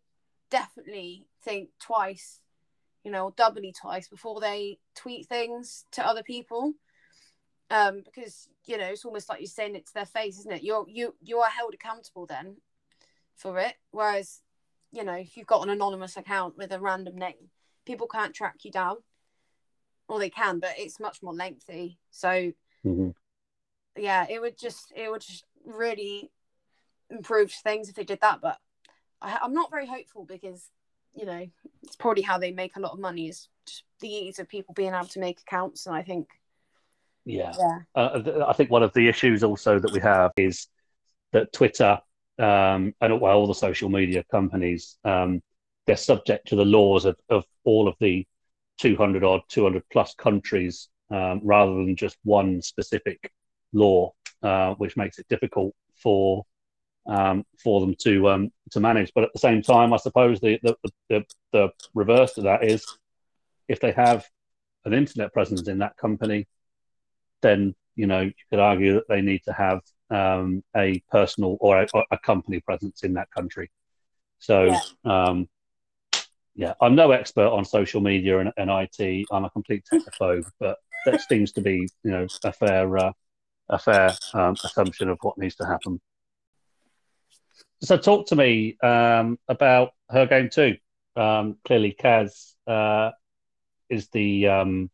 definitely 0.49 1.28
think 1.43 1.70
twice, 1.80 2.39
you 3.03 3.12
know, 3.12 3.34
doubly 3.36 3.74
twice 3.80 4.07
before 4.07 4.41
they 4.41 4.80
tweet 4.95 5.28
things 5.28 5.86
to 5.93 6.05
other 6.05 6.24
people. 6.24 6.74
Um, 7.70 8.01
because 8.03 8.49
you 8.66 8.78
know 8.78 8.88
it's 8.88 9.05
almost 9.05 9.30
like 9.30 9.39
you're 9.39 9.47
saying 9.47 9.76
it 9.76 9.88
to 9.88 9.93
their 9.93 10.05
face, 10.05 10.38
isn't 10.39 10.51
it? 10.51 10.64
You're 10.64 10.86
you 10.89 11.16
you 11.22 11.38
are 11.38 11.49
held 11.49 11.74
accountable 11.74 12.26
then 12.26 12.57
for 13.38 13.57
it. 13.59 13.76
Whereas, 13.91 14.41
you 14.91 15.05
know, 15.05 15.14
if 15.14 15.38
you've 15.38 15.47
got 15.47 15.64
an 15.64 15.70
anonymous 15.70 16.18
account 16.18 16.57
with 16.57 16.74
a 16.74 16.82
random 16.82 17.16
name, 17.16 17.49
people 17.86 18.07
can't 18.07 18.36
track 18.36 18.55
you 18.64 18.72
down. 18.72 18.97
Or 20.12 20.20
they 20.20 20.30
can, 20.30 20.59
but 20.59 20.72
it's 20.78 20.99
much 20.99 21.24
more 21.24 21.34
lengthy. 21.34 21.97
So 22.12 22.51
mm-hmm. 22.86 23.09
yeah, 23.95 24.26
it 24.30 24.41
would 24.41 24.57
just 24.57 24.91
it 24.95 25.09
would 25.09 25.22
just 25.22 25.45
really 25.66 26.30
improve 27.09 27.51
things 27.51 27.89
if 27.89 27.95
they 27.95 28.03
did 28.03 28.20
that. 28.22 28.41
But 28.41 28.57
I, 29.22 29.39
I'm 29.41 29.53
not 29.53 29.72
very 29.72 29.88
hopeful 29.88 30.26
because 30.26 30.70
you 31.14 31.26
know 31.26 31.47
it's 31.84 31.95
probably 31.95 32.24
how 32.24 32.38
they 32.38 32.51
make 32.51 32.76
a 32.76 32.82
lot 32.82 32.91
of 32.91 32.99
money 32.99 33.30
is 33.30 33.47
just 33.66 33.84
the 34.01 34.09
ease 34.09 34.39
of 34.39 34.49
people 34.49 34.74
being 34.74 34.93
able 34.93 35.07
to 35.07 35.20
make 35.20 35.39
accounts. 35.39 35.86
And 35.86 35.95
I 35.95 36.03
think 36.03 36.28
yeah, 37.24 37.53
yeah. 37.57 37.80
Uh, 37.95 38.45
I 38.47 38.53
think 38.53 38.70
one 38.70 38.84
of 38.84 38.93
the 38.93 39.07
issues 39.07 39.43
also 39.43 39.80
that 39.80 39.93
we 39.93 40.01
have 40.01 40.32
is 40.36 40.68
that 41.32 41.53
Twitter 41.53 41.99
um, 42.39 42.93
and 43.01 43.22
well, 43.22 43.38
all 43.38 43.47
the 43.47 43.53
social 43.53 43.89
media 43.89 44.24
companies, 44.32 44.97
um, 45.03 45.41
they're 45.86 45.95
subject 45.95 46.47
to 46.47 46.55
the 46.55 46.66
laws 46.66 47.05
of, 47.05 47.16
of 47.30 47.45
all 47.64 47.88
of 47.88 47.95
the 47.99 48.26
200 48.82 49.24
odd, 49.24 49.42
200 49.48 49.84
plus 49.92 50.16
countries, 50.16 50.90
um, 51.12 51.40
rather 51.44 51.72
than 51.74 51.96
just 51.96 52.18
one 52.24 52.62
specific 52.64 53.32
law, 53.74 54.12
uh, 54.42 54.74
which 54.76 54.98
makes 54.98 55.20
it 55.20 55.28
difficult 55.30 55.76
for 55.96 56.44
um, 57.08 57.46
for 57.64 57.82
them 57.82 57.96
to 58.00 58.30
um, 58.30 58.52
to 58.72 58.80
manage. 58.80 59.12
But 59.14 59.26
at 59.26 59.34
the 59.34 59.40
same 59.40 59.62
time, 59.62 59.94
I 59.94 59.98
suppose 59.98 60.40
the 60.40 60.60
the, 60.64 60.76
the 61.10 61.24
the 61.52 61.70
reverse 61.94 62.34
to 62.34 62.42
that 62.42 62.64
is 62.64 62.84
if 63.68 63.80
they 63.80 63.92
have 63.92 64.28
an 64.86 64.94
internet 64.94 65.32
presence 65.32 65.68
in 65.68 65.78
that 65.80 65.96
company, 65.98 66.48
then 67.42 67.76
you 67.96 68.08
know 68.08 68.22
you 68.22 68.34
could 68.50 68.60
argue 68.60 68.96
that 68.96 69.08
they 69.08 69.22
need 69.22 69.44
to 69.44 69.54
have 69.54 69.82
um, 70.10 70.64
a 70.76 71.04
personal 71.12 71.56
or 71.60 71.84
a, 71.84 71.88
a, 72.10 72.18
company 72.18 72.60
presence 72.60 73.04
in 73.04 73.14
that 73.14 73.30
country. 73.30 73.70
So. 74.40 74.66
Yeah. 74.66 74.80
Um, 75.06 75.48
yeah, 76.62 76.76
I'm 76.80 76.93
no 76.93 77.09
expert 77.09 77.47
on 77.47 77.66
social 77.66 78.01
media 78.01 78.38
and, 78.38 78.51
and 78.55 78.70
IT. 78.70 79.26
I'm 79.32 79.45
a 79.45 79.49
complete 79.49 79.84
technophobe, 79.91 80.47
but 80.59 80.78
that 81.05 81.20
seems 81.22 81.53
to 81.53 81.62
be, 81.62 81.88
you 82.03 82.12
know, 82.12 82.28
a 82.43 82.53
fair, 82.53 82.97
uh, 82.99 83.12
a 83.68 83.80
fair 83.80 84.14
um, 84.36 84.55
assumption 84.64 85.09
of 85.09 85.18
what 85.24 85.39
needs 85.39 85.55
to 85.55 85.66
happen. 85.66 85.99
So, 87.82 87.97
talk 87.97 88.28
to 88.28 88.36
me 88.36 88.78
um, 88.84 89.39
about 89.47 89.93
her 90.12 90.28
game 90.28 90.49
too. 90.51 90.78
Um, 91.16 91.57
clearly, 91.66 91.97
Kaz 91.99 92.53
uh, 92.68 93.09
is 93.89 94.09
the, 94.09 94.47
um, 94.47 94.91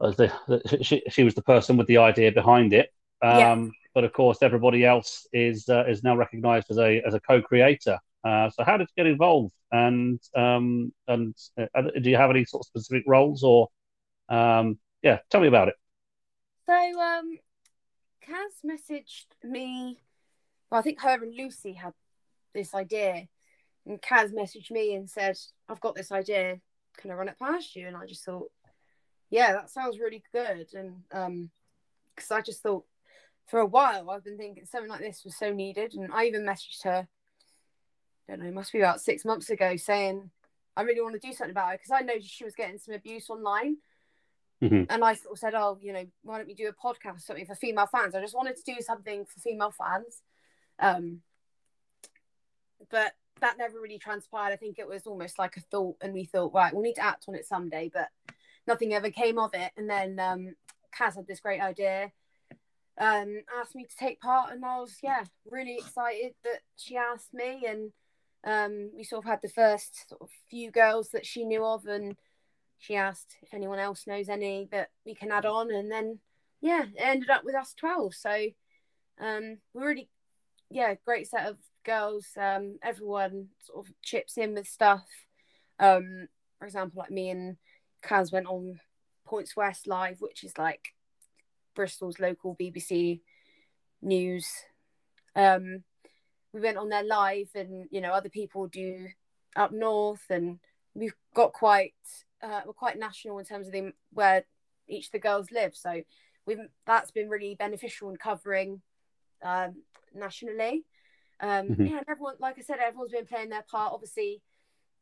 the, 0.00 0.32
the 0.48 0.82
she, 0.82 1.04
she, 1.10 1.22
was 1.22 1.36
the 1.36 1.42
person 1.42 1.76
with 1.76 1.86
the 1.86 1.98
idea 1.98 2.32
behind 2.32 2.72
it. 2.72 2.92
Yeah. 3.22 3.52
Um, 3.52 3.70
but 3.94 4.02
of 4.02 4.12
course, 4.12 4.38
everybody 4.42 4.84
else 4.84 5.28
is 5.32 5.68
uh, 5.68 5.84
is 5.86 6.02
now 6.02 6.16
recognised 6.16 6.72
as 6.72 6.78
a 6.78 7.00
as 7.06 7.14
a 7.14 7.20
co-creator. 7.20 8.00
Uh, 8.24 8.50
so, 8.50 8.64
how 8.64 8.76
did 8.76 8.88
you 8.94 9.04
get 9.04 9.10
involved? 9.10 9.52
And 9.70 10.20
um, 10.36 10.92
and 11.08 11.34
uh, 11.58 11.82
do 12.00 12.10
you 12.10 12.16
have 12.16 12.30
any 12.30 12.44
sort 12.44 12.62
of 12.62 12.66
specific 12.66 13.04
roles, 13.06 13.42
or 13.42 13.68
um, 14.28 14.78
yeah, 15.02 15.18
tell 15.30 15.40
me 15.40 15.48
about 15.48 15.68
it. 15.68 15.74
So, 16.66 16.74
um, 17.00 17.38
Kaz 18.26 18.64
messaged 18.64 19.26
me. 19.42 19.98
Well, 20.70 20.78
I 20.78 20.82
think 20.82 21.00
her 21.00 21.22
and 21.22 21.34
Lucy 21.34 21.72
had 21.72 21.92
this 22.54 22.74
idea, 22.74 23.26
and 23.86 24.00
Kaz 24.00 24.32
messaged 24.32 24.70
me 24.70 24.94
and 24.94 25.08
said, 25.08 25.36
"I've 25.68 25.80
got 25.80 25.94
this 25.94 26.12
idea. 26.12 26.60
Can 26.98 27.10
I 27.10 27.14
run 27.14 27.28
it 27.28 27.38
past 27.38 27.74
you?" 27.74 27.88
And 27.88 27.96
I 27.96 28.06
just 28.06 28.24
thought, 28.24 28.50
"Yeah, 29.30 29.52
that 29.52 29.70
sounds 29.70 29.98
really 29.98 30.22
good." 30.32 30.68
And 30.74 31.02
um, 31.12 31.50
because 32.14 32.30
I 32.30 32.40
just 32.40 32.62
thought 32.62 32.84
for 33.46 33.60
a 33.60 33.66
while 33.66 34.10
I've 34.10 34.24
been 34.24 34.38
thinking 34.38 34.64
something 34.64 34.90
like 34.90 35.00
this 35.00 35.22
was 35.24 35.36
so 35.36 35.52
needed, 35.52 35.94
and 35.94 36.12
I 36.12 36.26
even 36.26 36.42
messaged 36.42 36.84
her. 36.84 37.08
Don't 38.36 38.46
know, 38.46 38.52
must 38.52 38.72
be 38.72 38.78
about 38.78 39.00
six 39.00 39.24
months 39.24 39.50
ago, 39.50 39.76
saying 39.76 40.30
I 40.76 40.82
really 40.82 41.02
want 41.02 41.20
to 41.20 41.26
do 41.26 41.34
something 41.34 41.50
about 41.50 41.74
it 41.74 41.80
because 41.80 41.90
I 41.90 42.04
noticed 42.04 42.30
she 42.30 42.44
was 42.44 42.54
getting 42.54 42.78
some 42.78 42.94
abuse 42.94 43.28
online. 43.28 43.76
Mm-hmm. 44.62 44.84
And 44.88 45.04
I 45.04 45.14
sort 45.14 45.32
of 45.32 45.38
said, 45.38 45.54
oh, 45.54 45.78
you 45.82 45.92
know, 45.92 46.06
why 46.22 46.38
don't 46.38 46.46
we 46.46 46.54
do 46.54 46.68
a 46.68 46.72
podcast 46.72 47.16
or 47.16 47.20
something 47.20 47.46
for 47.46 47.54
female 47.54 47.86
fans? 47.86 48.14
I 48.14 48.20
just 48.20 48.34
wanted 48.34 48.56
to 48.56 48.74
do 48.74 48.80
something 48.80 49.24
for 49.24 49.40
female 49.40 49.72
fans. 49.72 50.22
Um, 50.78 51.20
but 52.90 53.12
that 53.40 53.58
never 53.58 53.80
really 53.80 53.98
transpired. 53.98 54.52
I 54.52 54.56
think 54.56 54.78
it 54.78 54.88
was 54.88 55.06
almost 55.06 55.38
like 55.38 55.56
a 55.56 55.60
thought, 55.60 55.96
and 56.00 56.14
we 56.14 56.24
thought, 56.24 56.54
right, 56.54 56.72
we'll 56.72 56.82
need 56.82 56.94
to 56.94 57.04
act 57.04 57.24
on 57.28 57.34
it 57.34 57.44
someday, 57.44 57.90
but 57.92 58.08
nothing 58.66 58.94
ever 58.94 59.10
came 59.10 59.38
of 59.38 59.52
it. 59.52 59.72
And 59.76 59.90
then 59.90 60.18
um, 60.20 60.54
Kaz 60.96 61.16
had 61.16 61.26
this 61.26 61.40
great 61.40 61.60
idea, 61.60 62.12
um, 62.98 63.42
asked 63.60 63.74
me 63.74 63.84
to 63.84 63.96
take 63.96 64.20
part, 64.20 64.52
and 64.52 64.64
I 64.64 64.78
was, 64.78 64.96
yeah, 65.02 65.24
really 65.50 65.74
excited 65.74 66.34
that 66.44 66.60
she 66.76 66.96
asked 66.96 67.34
me. 67.34 67.66
And 67.68 67.92
um, 68.44 68.90
we 68.96 69.04
sort 69.04 69.24
of 69.24 69.30
had 69.30 69.40
the 69.42 69.48
first 69.48 70.08
sort 70.08 70.22
of 70.22 70.28
few 70.50 70.70
girls 70.70 71.10
that 71.10 71.26
she 71.26 71.44
knew 71.44 71.64
of, 71.64 71.86
and 71.86 72.16
she 72.78 72.96
asked 72.96 73.36
if 73.42 73.54
anyone 73.54 73.78
else 73.78 74.06
knows 74.06 74.28
any 74.28 74.68
that 74.72 74.90
we 75.06 75.14
can 75.14 75.30
add 75.30 75.46
on, 75.46 75.70
and 75.70 75.90
then 75.90 76.18
yeah, 76.60 76.82
it 76.82 76.94
ended 76.98 77.30
up 77.30 77.44
with 77.44 77.54
us 77.54 77.74
twelve. 77.78 78.14
So 78.14 78.48
um, 79.20 79.58
we're 79.72 79.88
really 79.88 80.08
yeah, 80.70 80.94
great 81.04 81.28
set 81.28 81.46
of 81.46 81.56
girls. 81.84 82.26
Um, 82.36 82.78
everyone 82.82 83.48
sort 83.60 83.86
of 83.86 83.92
chips 84.02 84.38
in 84.38 84.54
with 84.54 84.66
stuff. 84.66 85.06
Um, 85.78 86.28
for 86.58 86.64
example, 86.64 87.00
like 87.00 87.10
me 87.10 87.30
and 87.30 87.56
Kaz 88.02 88.32
went 88.32 88.46
on 88.46 88.80
Points 89.24 89.56
West 89.56 89.86
live, 89.86 90.20
which 90.20 90.44
is 90.44 90.56
like 90.58 90.88
Bristol's 91.74 92.18
local 92.18 92.56
BBC 92.60 93.20
news. 94.00 94.46
Um, 95.36 95.84
we 96.52 96.60
went 96.60 96.78
on 96.78 96.88
there 96.88 97.04
live, 97.04 97.48
and 97.54 97.86
you 97.90 98.00
know 98.00 98.12
other 98.12 98.28
people 98.28 98.66
do 98.66 99.08
up 99.56 99.72
north, 99.72 100.24
and 100.30 100.58
we've 100.94 101.14
got 101.34 101.52
quite 101.52 101.94
uh, 102.42 102.60
we're 102.66 102.72
quite 102.72 102.98
national 102.98 103.38
in 103.38 103.44
terms 103.44 103.66
of 103.66 103.72
the 103.72 103.92
where 104.12 104.44
each 104.88 105.06
of 105.06 105.12
the 105.12 105.18
girls 105.18 105.50
live. 105.50 105.74
So 105.74 106.02
we've 106.46 106.58
that's 106.86 107.10
been 107.10 107.28
really 107.28 107.54
beneficial 107.54 108.10
in 108.10 108.16
covering 108.16 108.82
um, 109.42 109.82
nationally. 110.14 110.84
Um, 111.40 111.68
mm-hmm. 111.68 111.86
Yeah, 111.86 111.98
and 111.98 112.06
everyone, 112.08 112.36
like 112.38 112.58
I 112.58 112.62
said, 112.62 112.78
everyone's 112.78 113.12
been 113.12 113.26
playing 113.26 113.48
their 113.48 113.64
part. 113.68 113.92
Obviously, 113.92 114.42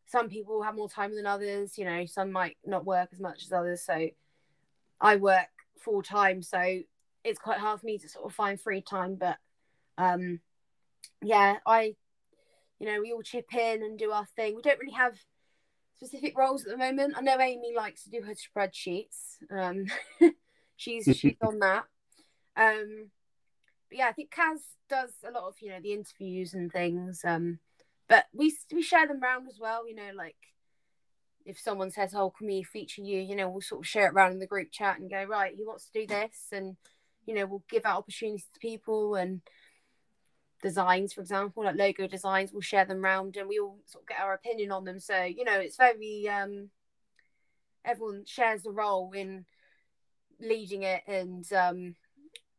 some 0.06 0.28
people 0.28 0.62
have 0.62 0.74
more 0.74 0.88
time 0.88 1.14
than 1.14 1.26
others. 1.26 1.76
You 1.76 1.84
know, 1.84 2.06
some 2.06 2.32
might 2.32 2.56
not 2.64 2.84
work 2.84 3.10
as 3.12 3.20
much 3.20 3.44
as 3.44 3.52
others. 3.52 3.84
So 3.84 4.08
I 5.00 5.16
work 5.16 5.48
full 5.78 6.02
time, 6.02 6.42
so 6.42 6.80
it's 7.24 7.38
quite 7.38 7.58
hard 7.58 7.80
for 7.80 7.86
me 7.86 7.98
to 7.98 8.08
sort 8.08 8.26
of 8.26 8.34
find 8.34 8.60
free 8.60 8.80
time. 8.80 9.16
But 9.16 9.36
um, 9.98 10.40
yeah, 11.22 11.56
I, 11.66 11.94
you 12.78 12.86
know, 12.86 13.00
we 13.00 13.12
all 13.12 13.22
chip 13.22 13.52
in 13.54 13.82
and 13.82 13.98
do 13.98 14.10
our 14.10 14.26
thing. 14.36 14.56
We 14.56 14.62
don't 14.62 14.78
really 14.78 14.92
have 14.92 15.16
specific 15.96 16.36
roles 16.36 16.64
at 16.64 16.70
the 16.70 16.78
moment. 16.78 17.14
I 17.16 17.20
know 17.20 17.38
Amy 17.38 17.72
likes 17.76 18.04
to 18.04 18.10
do 18.10 18.22
her 18.22 18.34
spreadsheets. 18.34 19.36
Um, 19.50 19.86
she's 20.76 21.04
she's 21.16 21.36
on 21.42 21.58
that. 21.60 21.84
Um, 22.56 23.10
but 23.88 23.98
yeah, 23.98 24.08
I 24.08 24.12
think 24.12 24.32
Kaz 24.34 24.60
does 24.88 25.12
a 25.26 25.30
lot 25.30 25.44
of 25.44 25.54
you 25.60 25.70
know 25.70 25.80
the 25.80 25.92
interviews 25.92 26.54
and 26.54 26.72
things. 26.72 27.20
Um, 27.24 27.58
but 28.08 28.26
we 28.32 28.56
we 28.72 28.82
share 28.82 29.06
them 29.06 29.22
around 29.22 29.46
as 29.48 29.58
well. 29.60 29.86
You 29.86 29.94
know, 29.94 30.10
like 30.14 30.36
if 31.44 31.58
someone 31.58 31.90
says, 31.90 32.14
"Oh, 32.14 32.30
can 32.30 32.46
we 32.46 32.62
feature 32.62 33.02
you?" 33.02 33.20
You 33.20 33.36
know, 33.36 33.50
we'll 33.50 33.60
sort 33.60 33.82
of 33.82 33.88
share 33.88 34.06
it 34.06 34.14
around 34.14 34.32
in 34.32 34.38
the 34.38 34.46
group 34.46 34.68
chat 34.72 34.98
and 34.98 35.10
go, 35.10 35.22
"Right, 35.24 35.54
he 35.54 35.64
wants 35.64 35.86
to 35.86 36.00
do 36.00 36.06
this," 36.06 36.46
and 36.52 36.76
you 37.26 37.34
know, 37.34 37.46
we'll 37.46 37.64
give 37.68 37.84
out 37.84 37.98
opportunities 37.98 38.46
to 38.52 38.60
people 38.60 39.14
and 39.14 39.40
designs, 40.62 41.12
for 41.12 41.20
example, 41.20 41.64
like 41.64 41.76
logo 41.76 42.06
designs, 42.06 42.52
we'll 42.52 42.60
share 42.60 42.84
them 42.84 43.04
around 43.04 43.36
and 43.36 43.48
we 43.48 43.58
all 43.58 43.78
sort 43.86 44.04
of 44.04 44.08
get 44.08 44.20
our 44.20 44.34
opinion 44.34 44.72
on 44.72 44.84
them. 44.84 45.00
So, 45.00 45.22
you 45.22 45.44
know, 45.44 45.58
it's 45.58 45.76
very 45.76 46.28
um 46.28 46.70
everyone 47.84 48.24
shares 48.26 48.62
the 48.62 48.70
role 48.70 49.12
in 49.12 49.46
leading 50.40 50.82
it 50.82 51.02
and 51.06 51.50
um 51.52 51.94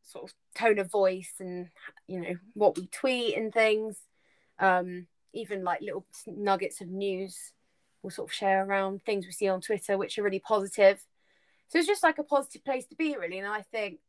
sort 0.02 0.24
of 0.24 0.34
tone 0.56 0.78
of 0.78 0.90
voice 0.90 1.34
and 1.38 1.68
you 2.06 2.20
know 2.20 2.34
what 2.54 2.76
we 2.76 2.86
tweet 2.88 3.36
and 3.36 3.52
things. 3.52 3.98
Um 4.58 5.06
even 5.32 5.64
like 5.64 5.80
little 5.80 6.04
nuggets 6.26 6.80
of 6.80 6.88
news 6.88 7.52
we'll 8.02 8.10
sort 8.10 8.28
of 8.28 8.34
share 8.34 8.64
around 8.66 9.02
things 9.04 9.26
we 9.26 9.32
see 9.32 9.48
on 9.48 9.60
Twitter 9.60 9.96
which 9.96 10.18
are 10.18 10.22
really 10.22 10.40
positive. 10.40 11.00
So 11.68 11.78
it's 11.78 11.88
just 11.88 12.02
like 12.02 12.18
a 12.18 12.24
positive 12.24 12.64
place 12.64 12.86
to 12.86 12.96
be 12.96 13.16
really 13.16 13.38
and 13.38 13.48
I 13.48 13.62
think 13.62 14.00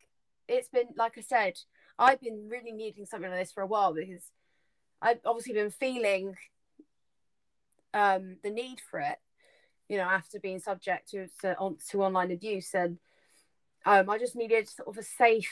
it's 0.48 0.68
been 0.68 0.90
like 0.98 1.18
I 1.18 1.22
said 1.22 1.60
I've 1.98 2.22
been 2.22 2.50
really 2.50 2.72
needing 2.72 3.06
something 3.06 3.30
like 3.30 3.40
this 3.40 3.52
for 3.52 3.62
a 3.62 3.68
while 3.68 3.94
because 3.94 4.24
I've 5.02 5.20
obviously 5.26 5.54
been 5.54 5.70
feeling 5.70 6.36
um, 7.94 8.38
the 8.44 8.50
need 8.50 8.80
for 8.80 9.00
it, 9.00 9.18
you 9.88 9.98
know, 9.98 10.04
after 10.04 10.40
being 10.40 10.60
subject 10.60 11.12
to 11.12 11.28
to, 11.42 11.58
on, 11.58 11.78
to 11.90 12.04
online 12.04 12.32
abuse, 12.32 12.74
and 12.74 12.98
um, 13.86 14.10
I 14.10 14.18
just 14.18 14.36
needed 14.36 14.68
sort 14.70 14.88
of 14.90 14.98
a 14.98 15.04
safe 15.04 15.52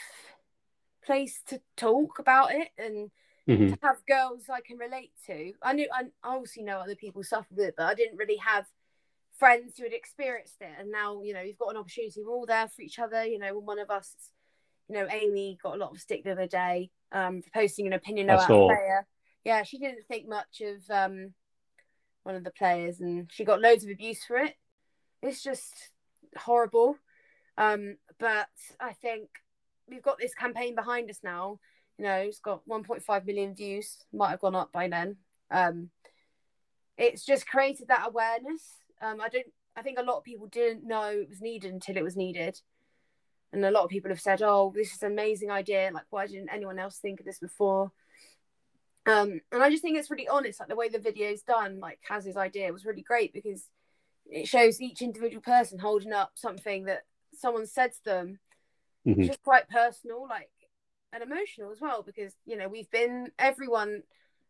place 1.04 1.40
to 1.48 1.60
talk 1.76 2.18
about 2.18 2.52
it 2.52 2.68
and 2.78 3.10
mm-hmm. 3.48 3.68
to 3.68 3.78
have 3.82 4.06
girls 4.06 4.44
I 4.48 4.60
can 4.60 4.78
relate 4.78 5.12
to. 5.26 5.52
I 5.62 5.72
knew 5.72 5.88
I 5.92 6.04
obviously 6.24 6.62
know 6.62 6.78
other 6.78 6.94
people 6.94 7.22
suffer 7.22 7.48
with 7.50 7.68
it, 7.68 7.74
but 7.76 7.86
I 7.86 7.94
didn't 7.94 8.16
really 8.16 8.36
have 8.36 8.66
friends 9.38 9.76
who 9.76 9.84
had 9.84 9.92
experienced 9.92 10.60
it. 10.60 10.70
And 10.78 10.90
now, 10.90 11.22
you 11.22 11.34
know, 11.34 11.40
you've 11.40 11.58
got 11.58 11.70
an 11.70 11.76
opportunity. 11.76 12.22
We're 12.24 12.32
all 12.32 12.46
there 12.46 12.68
for 12.68 12.82
each 12.82 12.98
other. 12.98 13.24
You 13.24 13.38
know, 13.38 13.54
when 13.56 13.66
one 13.66 13.78
of 13.78 13.90
us 13.90 14.14
you 14.92 14.98
know, 14.98 15.08
Amy 15.10 15.58
got 15.62 15.74
a 15.74 15.78
lot 15.78 15.92
of 15.92 16.00
stick 16.00 16.22
the 16.22 16.32
other 16.32 16.46
day 16.46 16.90
um, 17.12 17.40
for 17.40 17.48
posting 17.50 17.86
an 17.86 17.94
opinion 17.94 18.28
about 18.28 18.50
a 18.50 18.66
player. 18.66 19.06
Yeah, 19.42 19.62
she 19.62 19.78
didn't 19.78 20.04
think 20.06 20.28
much 20.28 20.60
of 20.60 20.82
um, 20.90 21.32
one 22.24 22.34
of 22.34 22.44
the 22.44 22.50
players, 22.50 23.00
and 23.00 23.30
she 23.32 23.44
got 23.44 23.62
loads 23.62 23.84
of 23.84 23.90
abuse 23.90 24.22
for 24.24 24.36
it. 24.36 24.54
It's 25.22 25.42
just 25.42 25.72
horrible. 26.36 26.96
Um, 27.56 27.96
but 28.18 28.48
I 28.78 28.92
think 28.92 29.30
we've 29.88 30.02
got 30.02 30.18
this 30.18 30.34
campaign 30.34 30.74
behind 30.74 31.08
us 31.08 31.20
now. 31.24 31.58
You 31.96 32.04
know, 32.04 32.16
it's 32.16 32.40
got 32.40 32.68
1.5 32.68 33.24
million 33.24 33.54
views. 33.54 33.96
Might 34.12 34.30
have 34.30 34.40
gone 34.40 34.54
up 34.54 34.72
by 34.72 34.88
then. 34.88 35.16
Um, 35.50 35.88
it's 36.98 37.24
just 37.24 37.48
created 37.48 37.88
that 37.88 38.08
awareness. 38.08 38.76
Um, 39.00 39.22
I 39.22 39.30
don't. 39.30 39.46
I 39.74 39.80
think 39.80 39.98
a 39.98 40.02
lot 40.02 40.18
of 40.18 40.24
people 40.24 40.48
didn't 40.48 40.86
know 40.86 41.08
it 41.08 41.30
was 41.30 41.40
needed 41.40 41.72
until 41.72 41.96
it 41.96 42.04
was 42.04 42.14
needed 42.14 42.60
and 43.52 43.64
a 43.64 43.70
lot 43.70 43.84
of 43.84 43.90
people 43.90 44.10
have 44.10 44.20
said 44.20 44.42
oh 44.42 44.72
this 44.74 44.92
is 44.92 45.02
an 45.02 45.12
amazing 45.12 45.50
idea 45.50 45.90
like 45.92 46.04
why 46.10 46.26
didn't 46.26 46.52
anyone 46.52 46.78
else 46.78 46.98
think 46.98 47.20
of 47.20 47.26
this 47.26 47.38
before 47.38 47.92
um 49.06 49.40
and 49.50 49.62
i 49.62 49.70
just 49.70 49.82
think 49.82 49.98
it's 49.98 50.10
really 50.10 50.28
honest 50.28 50.60
like 50.60 50.68
the 50.68 50.76
way 50.76 50.88
the 50.88 50.98
video 50.98 51.28
is 51.28 51.42
done 51.42 51.80
like 51.80 51.98
Kaz's 52.06 52.36
idea 52.36 52.72
was 52.72 52.84
really 52.84 53.02
great 53.02 53.32
because 53.32 53.68
it 54.26 54.46
shows 54.46 54.80
each 54.80 55.02
individual 55.02 55.42
person 55.42 55.78
holding 55.78 56.12
up 56.12 56.32
something 56.34 56.84
that 56.84 57.02
someone 57.34 57.66
said 57.66 57.92
to 57.92 58.04
them 58.04 58.38
mm-hmm. 59.06 59.22
just 59.22 59.42
quite 59.42 59.68
personal 59.68 60.26
like 60.28 60.50
and 61.12 61.22
emotional 61.22 61.70
as 61.70 61.80
well 61.80 62.02
because 62.02 62.34
you 62.46 62.56
know 62.56 62.68
we've 62.68 62.90
been 62.90 63.30
everyone 63.38 64.02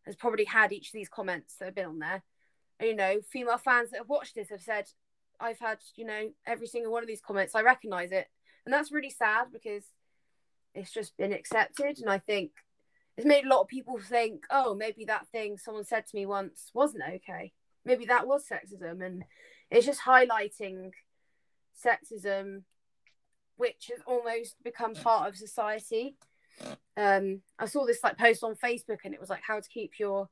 has 0.04 0.16
probably 0.16 0.44
had 0.44 0.72
each 0.72 0.88
of 0.88 0.92
these 0.92 1.08
comments 1.08 1.56
that 1.56 1.66
have 1.66 1.74
been 1.74 1.86
on 1.86 1.98
there. 1.98 2.22
And, 2.80 2.88
you 2.88 2.96
know, 2.96 3.20
female 3.30 3.58
fans 3.58 3.90
that 3.90 3.98
have 3.98 4.08
watched 4.08 4.34
this 4.34 4.50
have 4.50 4.62
said, 4.62 4.88
"I've 5.38 5.58
had 5.58 5.78
you 5.96 6.04
know 6.04 6.32
every 6.46 6.66
single 6.66 6.92
one 6.92 7.02
of 7.02 7.08
these 7.08 7.20
comments. 7.20 7.54
I 7.54 7.62
recognise 7.62 8.12
it," 8.12 8.28
and 8.64 8.72
that's 8.72 8.92
really 8.92 9.10
sad 9.10 9.46
because 9.52 9.84
it's 10.74 10.92
just 10.92 11.16
been 11.16 11.32
accepted, 11.32 11.98
and 11.98 12.10
I 12.10 12.18
think 12.18 12.52
it's 13.16 13.26
made 13.26 13.44
a 13.44 13.48
lot 13.48 13.62
of 13.62 13.68
people 13.68 13.98
think, 13.98 14.44
"Oh, 14.50 14.74
maybe 14.74 15.04
that 15.06 15.28
thing 15.28 15.58
someone 15.58 15.84
said 15.84 16.06
to 16.06 16.16
me 16.16 16.26
once 16.26 16.70
wasn't 16.74 17.04
okay. 17.14 17.52
Maybe 17.84 18.06
that 18.06 18.26
was 18.26 18.46
sexism," 18.48 19.04
and 19.04 19.24
it's 19.70 19.86
just 19.86 20.02
highlighting 20.02 20.92
sexism 21.84 22.62
which 23.56 23.90
has 23.92 24.00
almost 24.06 24.56
become 24.64 24.94
part 24.94 25.28
of 25.28 25.36
society. 25.36 26.16
Um, 26.96 27.42
I 27.58 27.66
saw 27.66 27.86
this 27.86 28.02
like 28.02 28.18
post 28.18 28.42
on 28.42 28.56
Facebook, 28.56 28.98
and 29.04 29.14
it 29.14 29.20
was 29.20 29.30
like 29.30 29.42
how 29.46 29.60
to 29.60 29.68
keep 29.68 29.98
your 29.98 30.28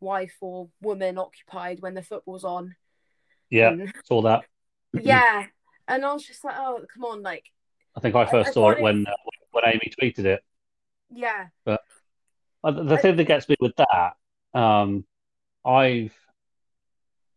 wife 0.00 0.34
or 0.40 0.68
woman 0.82 1.16
occupied 1.18 1.80
when 1.80 1.94
the 1.94 2.02
football's 2.02 2.44
on. 2.44 2.74
Yeah, 3.50 3.70
and, 3.70 3.92
saw 4.04 4.22
that. 4.22 4.44
yeah, 4.92 5.46
and 5.86 6.04
I 6.04 6.12
was 6.12 6.24
just 6.24 6.44
like, 6.44 6.56
oh, 6.58 6.84
come 6.92 7.04
on, 7.04 7.22
like. 7.22 7.44
I 7.96 8.00
think 8.00 8.14
I 8.14 8.26
first 8.26 8.50
I, 8.50 8.52
saw 8.52 8.70
it 8.70 8.80
when 8.80 9.06
uh, 9.06 9.12
when 9.52 9.64
Amy 9.66 9.92
tweeted 10.00 10.24
it. 10.24 10.44
Yeah. 11.10 11.46
But 11.64 11.82
uh, 12.62 12.70
the 12.70 12.98
thing 12.98 13.16
that 13.16 13.24
gets 13.24 13.48
me 13.48 13.56
with 13.60 13.74
that, 13.76 14.14
um, 14.58 15.04
I've. 15.64 16.14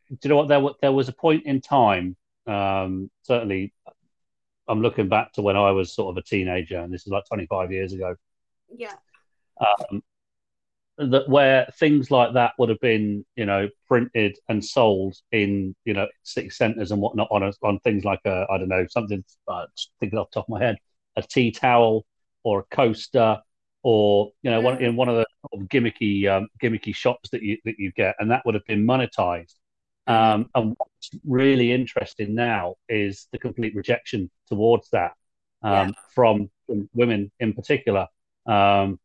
Do 0.10 0.18
you 0.24 0.30
know 0.30 0.38
what? 0.38 0.48
There, 0.48 0.62
there 0.82 0.92
was 0.94 1.10
a 1.10 1.14
point 1.14 1.46
in 1.46 1.60
time, 1.60 2.16
um, 2.48 3.12
certainly 3.24 3.74
I'm 4.68 4.82
looking 4.82 5.10
back 5.10 5.34
to 5.34 5.42
when 5.42 5.56
I 5.56 5.72
was 5.72 5.94
sort 5.94 6.12
of 6.12 6.18
a 6.18 6.26
teenager, 6.26 6.80
and 6.80 6.94
this 6.94 7.06
is 7.06 7.12
like 7.12 7.26
25 7.26 7.72
years 7.72 7.94
ago. 7.94 8.16
Yeah. 8.74 8.94
Um, 9.60 10.04
that 10.98 11.30
where 11.30 11.68
things 11.78 12.10
like 12.10 12.34
that 12.34 12.54
would 12.58 12.70
have 12.70 12.80
been, 12.80 13.26
you 13.36 13.46
know, 13.46 13.70
printed 13.88 14.38
and 14.50 14.64
sold 14.64 15.16
in, 15.32 15.76
you 15.86 15.94
know, 15.94 16.08
city 16.24 16.50
centres 16.50 16.92
and 16.92 17.02
whatnot 17.02 17.28
on 17.32 17.44
a, 17.44 17.54
on 17.64 17.80
things 17.80 18.04
like 18.04 18.22
a, 18.26 18.46
I 18.50 18.58
don't 18.58 18.70
know, 18.70 18.86
something. 18.90 19.24
Uh, 19.48 19.66
thinking 20.00 20.18
off 20.18 20.30
the 20.32 20.40
top 20.40 20.46
of 20.46 20.50
my 20.50 20.64
head, 20.64 20.78
a 21.16 21.22
tea 21.22 21.52
towel 21.52 22.06
or 22.44 22.60
a 22.60 22.76
coaster, 22.76 23.40
or 23.84 24.32
you 24.42 24.52
know, 24.52 24.60
mm. 24.60 24.64
one 24.64 24.82
in 24.82 24.96
one 24.96 25.10
of 25.10 25.16
the 25.16 25.26
sort 25.42 25.62
of 25.62 25.70
gimmicky 25.70 26.28
um, 26.28 26.48
gimmicky 26.62 26.96
shops 26.96 27.30
that 27.30 27.42
you 27.44 27.58
that 27.66 27.76
you 27.78 27.92
get, 27.92 28.16
and 28.20 28.32
that 28.32 28.46
would 28.46 28.56
have 28.56 28.66
been 28.66 28.86
monetized. 28.86 29.56
Mm-hmm. 30.08 30.14
Um, 30.14 30.50
and 30.56 30.76
what's 30.78 31.10
really 31.26 31.72
interesting 31.72 32.34
now 32.34 32.76
is 32.88 33.28
the 33.32 33.38
complete 33.38 33.76
rejection 33.76 34.30
towards 34.48 34.90
that 34.92 35.12
um, 35.62 35.72
yeah. 35.72 35.92
from, 36.14 36.50
from, 36.66 36.90
women 36.94 37.32
in 37.40 37.54
particular. 37.54 38.08
Um, 38.46 39.00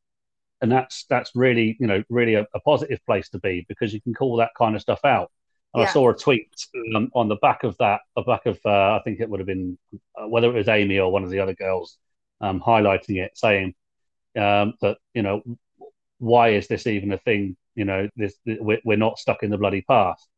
and 0.63 0.71
that's 0.71 1.05
that's 1.11 1.33
really 1.35 1.77
you 1.79 1.87
know 1.87 2.03
really 2.09 2.35
a, 2.35 2.47
a, 2.55 2.61
positive 2.61 3.05
place 3.05 3.29
to 3.31 3.39
be 3.41 3.67
because 3.69 3.93
you 3.93 4.01
can 4.01 4.15
call 4.15 4.37
that 4.37 4.53
kind 4.57 4.75
of 4.75 4.81
stuff 4.81 5.05
out. 5.05 5.31
And 5.75 5.83
yeah. 5.83 5.89
I 5.89 5.93
saw 5.93 6.11
a 6.11 6.15
tweet 6.15 6.49
um, 6.95 7.11
on 7.15 7.29
the 7.29 7.37
back 7.37 7.65
of 7.65 7.77
that, 7.79 8.01
the 8.15 8.23
back 8.23 8.47
of 8.47 8.59
uh, 8.65 8.97
I 8.97 9.01
think 9.05 9.21
it 9.21 9.29
would 9.29 9.41
have 9.41 9.47
been 9.47 9.77
uh, 10.17 10.29
whether 10.29 10.49
it 10.49 10.55
was 10.55 10.69
Amy 10.69 10.99
or 10.99 11.11
one 11.11 11.25
of 11.25 11.31
the 11.31 11.41
other 11.41 11.55
girls 11.55 11.99
um, 12.41 12.61
highlighting 12.61 13.23
it, 13.23 13.37
saying 13.37 13.75
um, 14.37 14.75
that 14.81 14.99
you 15.15 15.23
know 15.23 15.43
why 16.19 16.51
is 16.51 16.69
this 16.69 16.87
even 16.87 17.13
a 17.13 17.19
thing? 17.19 17.57
You 17.75 17.85
know, 17.85 18.09
this 18.17 18.35
we're, 18.47 18.81
we're 18.85 18.97
not 18.97 19.19
stuck 19.19 19.43
in 19.43 19.51
the 19.51 19.59
bloody 19.59 19.83
past. 19.83 20.29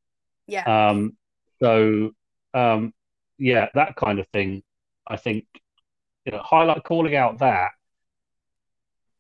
Yeah. 0.47 0.89
Um, 0.89 1.17
so, 1.61 2.13
um, 2.55 2.95
yeah, 3.39 3.69
that 3.75 3.97
kind 3.97 4.19
of 4.19 4.27
thing. 4.29 4.63
I 5.07 5.17
think 5.17 5.45
you 6.25 6.33
know, 6.33 6.41
highlight 6.43 6.85
calling 6.85 7.15
out 7.15 7.41
that, 7.41 7.73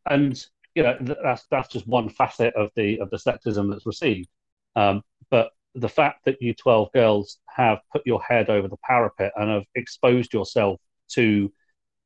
and 0.06 0.42
you 0.74 0.82
know, 0.82 0.96
that's 1.00 1.46
that's 1.50 1.68
just 1.68 1.86
one 1.86 2.08
facet 2.08 2.54
of 2.54 2.70
the 2.76 3.00
of 3.00 3.10
the 3.10 3.16
sexism 3.16 3.70
that's 3.70 3.86
received. 3.86 4.28
Um, 4.76 5.02
but 5.30 5.50
the 5.74 5.88
fact 5.88 6.24
that 6.24 6.40
you 6.40 6.54
twelve 6.54 6.92
girls 6.92 7.38
have 7.48 7.78
put 7.92 8.02
your 8.06 8.22
head 8.22 8.50
over 8.50 8.68
the 8.68 8.76
parapet 8.84 9.32
and 9.36 9.50
have 9.50 9.64
exposed 9.74 10.32
yourself 10.32 10.80
to 11.12 11.52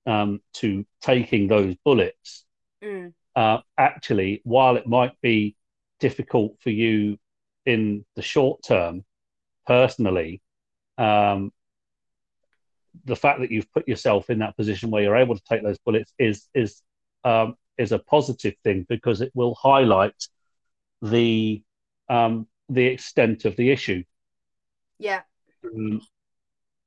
um, 0.06 0.40
to 0.54 0.86
taking 1.00 1.48
those 1.48 1.74
bullets, 1.84 2.44
mm. 2.82 3.12
uh, 3.36 3.58
actually, 3.76 4.40
while 4.44 4.76
it 4.76 4.86
might 4.86 5.18
be 5.22 5.56
difficult 6.00 6.56
for 6.60 6.70
you 6.70 7.18
in 7.66 8.04
the 8.16 8.22
short 8.22 8.62
term, 8.62 9.04
personally, 9.66 10.40
um, 10.96 11.52
the 13.04 13.16
fact 13.16 13.40
that 13.40 13.50
you've 13.50 13.70
put 13.72 13.88
yourself 13.88 14.30
in 14.30 14.40
that 14.40 14.56
position 14.56 14.90
where 14.90 15.02
you're 15.02 15.16
able 15.16 15.36
to 15.36 15.44
take 15.48 15.62
those 15.62 15.78
bullets 15.78 16.12
is 16.18 16.48
is 16.54 16.82
um, 17.24 17.54
is 17.78 17.92
a 17.92 17.98
positive 17.98 18.54
thing 18.64 18.86
because 18.88 19.20
it 19.20 19.32
will 19.34 19.54
highlight 19.54 20.28
the 21.02 21.62
um, 22.08 22.46
the 22.68 22.86
extent 22.86 23.44
of 23.44 23.56
the 23.56 23.70
issue. 23.70 24.02
Yeah. 24.98 25.22
Um, 25.64 26.00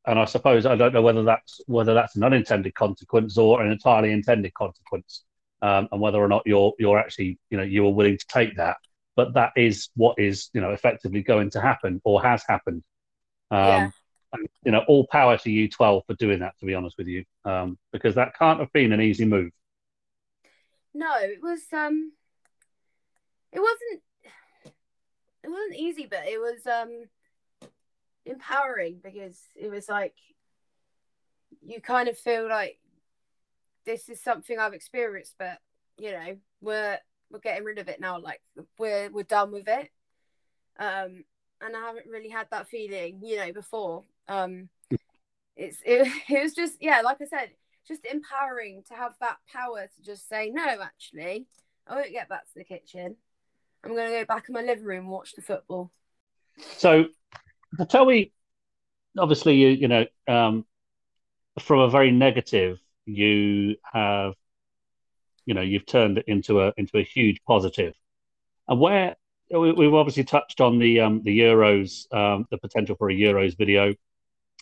and 0.05 0.19
I 0.19 0.25
suppose 0.25 0.65
I 0.65 0.75
don't 0.75 0.93
know 0.93 1.01
whether 1.01 1.23
that's 1.23 1.61
whether 1.67 1.93
that's 1.93 2.15
an 2.15 2.23
unintended 2.23 2.73
consequence 2.73 3.37
or 3.37 3.61
an 3.61 3.71
entirely 3.71 4.11
intended 4.11 4.53
consequence, 4.53 5.23
um, 5.61 5.87
and 5.91 6.01
whether 6.01 6.19
or 6.19 6.27
not 6.27 6.43
you're 6.45 6.73
you're 6.79 6.99
actually 6.99 7.39
you 7.49 7.57
know 7.57 7.63
you 7.63 7.85
are 7.85 7.93
willing 7.93 8.17
to 8.17 8.25
take 8.27 8.57
that 8.57 8.77
but 9.15 9.33
that 9.33 9.51
is 9.55 9.89
what 9.95 10.17
is 10.17 10.49
you 10.53 10.61
know 10.61 10.71
effectively 10.71 11.21
going 11.21 11.49
to 11.51 11.61
happen 11.61 12.01
or 12.03 12.21
has 12.21 12.43
happened. 12.47 12.83
Um, 13.49 13.59
yeah. 13.59 13.89
and, 14.33 14.47
you 14.63 14.71
know, 14.71 14.83
all 14.87 15.05
power 15.07 15.37
to 15.37 15.51
you 15.51 15.69
twelve 15.69 16.03
for 16.07 16.15
doing 16.15 16.39
that. 16.39 16.57
To 16.59 16.65
be 16.65 16.73
honest 16.73 16.97
with 16.97 17.07
you, 17.07 17.25
um, 17.45 17.77
because 17.91 18.15
that 18.15 18.37
can't 18.37 18.59
have 18.59 18.71
been 18.73 18.93
an 18.93 19.01
easy 19.01 19.25
move. 19.25 19.51
No, 20.93 21.11
it 21.19 21.41
was. 21.41 21.61
Um, 21.71 22.11
it 23.51 23.59
wasn't. 23.59 24.01
It 25.43 25.49
wasn't 25.49 25.75
easy, 25.75 26.07
but 26.09 26.27
it 26.27 26.39
was 26.39 26.67
um, 26.67 27.05
empowering 28.25 28.99
because 29.03 29.39
it 29.55 29.69
was 29.69 29.89
like 29.89 30.15
you 31.61 31.81
kind 31.81 32.07
of 32.07 32.17
feel 32.17 32.47
like 32.47 32.79
this 33.85 34.09
is 34.09 34.21
something 34.21 34.57
I've 34.59 34.73
experienced, 34.73 35.35
but 35.37 35.59
you 35.97 36.11
know, 36.11 36.37
we're 36.61 36.99
we're 37.29 37.39
getting 37.39 37.63
rid 37.63 37.79
of 37.79 37.87
it 37.87 37.99
now. 37.99 38.19
Like 38.19 38.41
we're 38.77 39.09
we're 39.09 39.23
done 39.23 39.51
with 39.51 39.67
it. 39.67 39.89
Um, 40.79 41.23
and 41.61 41.75
I 41.75 41.79
haven't 41.79 42.07
really 42.09 42.29
had 42.29 42.47
that 42.51 42.67
feeling, 42.67 43.19
you 43.23 43.37
know, 43.37 43.53
before. 43.53 44.03
Um, 44.27 44.69
it's 45.55 45.77
it, 45.85 46.07
it 46.29 46.43
was 46.43 46.53
just 46.53 46.77
yeah, 46.81 47.01
like 47.01 47.21
I 47.21 47.25
said, 47.25 47.51
just 47.91 48.05
empowering 48.05 48.83
to 48.87 48.93
have 48.93 49.13
that 49.19 49.37
power 49.51 49.87
to 49.87 50.03
just 50.03 50.27
say 50.29 50.49
no. 50.49 50.77
Actually, 50.81 51.45
I 51.87 51.95
won't 51.95 52.11
get 52.11 52.29
back 52.29 52.45
to 52.45 52.53
the 52.55 52.63
kitchen. 52.63 53.15
I'm 53.83 53.95
going 53.95 54.11
to 54.11 54.19
go 54.19 54.25
back 54.25 54.45
in 54.47 54.53
my 54.53 54.61
living 54.61 54.85
room 54.85 55.01
and 55.01 55.09
watch 55.09 55.33
the 55.33 55.41
football. 55.41 55.91
So, 56.77 57.05
tell 57.89 58.05
me, 58.05 58.31
obviously, 59.17 59.55
you 59.55 59.69
you 59.69 59.87
know, 59.87 60.05
um, 60.27 60.65
from 61.59 61.79
a 61.79 61.89
very 61.89 62.11
negative, 62.11 62.79
you 63.05 63.75
have 63.91 64.33
you 65.45 65.53
know 65.53 65.61
you've 65.61 65.85
turned 65.85 66.19
it 66.19 66.25
into 66.27 66.61
a 66.61 66.73
into 66.77 66.97
a 66.97 67.03
huge 67.03 67.41
positive. 67.45 67.93
And 68.67 68.79
where 68.79 69.15
we, 69.49 69.85
have 69.85 69.93
obviously 69.93 70.23
touched 70.23 70.61
on 70.61 70.79
the 70.79 71.01
um, 71.01 71.23
the 71.23 71.39
Euros, 71.39 72.13
um, 72.13 72.45
the 72.51 72.57
potential 72.57 72.95
for 72.95 73.09
a 73.09 73.13
Euros 73.13 73.57
video, 73.57 73.93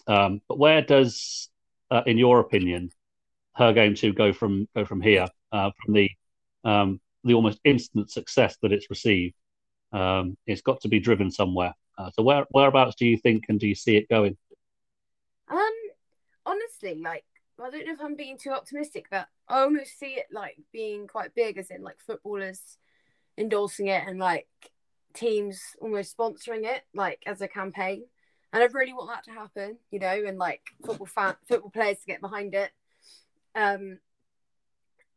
um, 0.08 0.42
but 0.48 0.58
where 0.58 0.82
does, 0.82 1.50
uh, 1.92 2.02
in 2.06 2.18
your 2.18 2.40
opinion, 2.40 2.92
her 3.60 3.74
game 3.74 3.94
too 3.94 4.14
go 4.14 4.34
from 4.34 4.68
go 4.76 4.86
from 4.86 5.02
here 5.02 5.28
uh, 5.52 5.72
from 5.84 5.94
the 5.94 6.10
um, 6.64 7.00
the 7.24 7.34
almost 7.34 7.60
instant 7.64 8.10
success 8.10 8.58
that 8.62 8.72
it's 8.72 8.90
received? 8.90 9.36
Um, 9.92 10.38
it's 10.48 10.62
got 10.62 10.82
to 10.82 10.88
be 10.88 11.00
driven 11.00 11.30
somewhere. 11.30 11.74
Uh, 11.98 12.10
so 12.12 12.24
where 12.24 12.46
whereabouts 12.52 12.96
do 12.96 13.06
you 13.06 13.18
think 13.18 13.46
and 13.50 13.60
do 13.60 13.68
you 13.68 13.76
see 13.76 13.98
it 13.98 14.10
going? 14.10 14.38
Um, 15.50 15.72
honestly, 16.46 17.02
like 17.02 17.26
I 17.62 17.70
don't 17.70 17.86
know 17.86 17.94
if 17.94 18.02
I'm 18.02 18.16
being 18.16 18.38
too 18.38 18.52
optimistic, 18.52 19.08
but 19.12 19.28
I 19.48 19.62
almost 19.62 20.00
see 20.00 20.14
it 20.14 20.28
like 20.32 20.58
being 20.72 21.08
quite 21.08 21.36
big, 21.36 21.58
as 21.58 21.70
in 21.70 21.84
like 21.84 22.00
footballers 22.00 22.78
endorsing 23.38 23.88
it 23.88 24.04
and 24.08 24.20
like 24.20 24.48
teams 25.14 25.62
almost 25.82 26.18
sponsoring 26.18 26.64
it, 26.64 26.84
like 26.94 27.22
as 27.26 27.42
a 27.42 27.48
campaign. 27.48 28.06
And 28.52 28.64
I 28.64 28.66
really 28.68 28.94
want 28.94 29.10
that 29.10 29.26
to 29.26 29.32
happen, 29.32 29.78
you 29.92 30.00
know, 30.00 30.24
and 30.26 30.38
like 30.38 30.62
football 30.86 31.06
fan, 31.06 31.36
football 31.48 31.70
players 31.70 32.00
to 32.00 32.06
get 32.06 32.22
behind 32.22 32.56
it. 32.56 32.72
Um, 33.56 34.00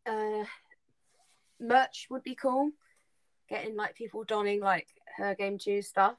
uh, 0.07 0.45
merch 1.61 2.07
would 2.11 2.23
be 2.23 2.35
cool. 2.35 2.71
Getting 3.49 3.77
like 3.77 3.95
people 3.95 4.25
donning 4.25 4.61
like 4.61 4.89
her 5.17 5.35
game 5.35 5.59
too 5.59 5.83
stuff. 5.83 6.17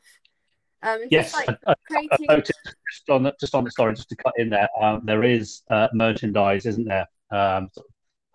Um, 0.83 0.99
yes, 1.09 1.31
just, 1.31 1.47
like, 1.47 1.57
I, 1.65 1.73
creating... 1.87 2.25
I 2.29 2.39
just 2.41 3.09
on 3.09 3.23
the, 3.23 3.33
just 3.39 3.55
on 3.55 3.63
the 3.63 3.71
story, 3.71 3.95
just 3.95 4.09
to 4.09 4.15
cut 4.17 4.33
in 4.37 4.49
there, 4.49 4.67
um, 4.81 5.01
there 5.05 5.23
is 5.23 5.61
uh, 5.69 5.87
merchandise, 5.93 6.65
isn't 6.65 6.85
there? 6.85 7.07
Um, 7.31 7.69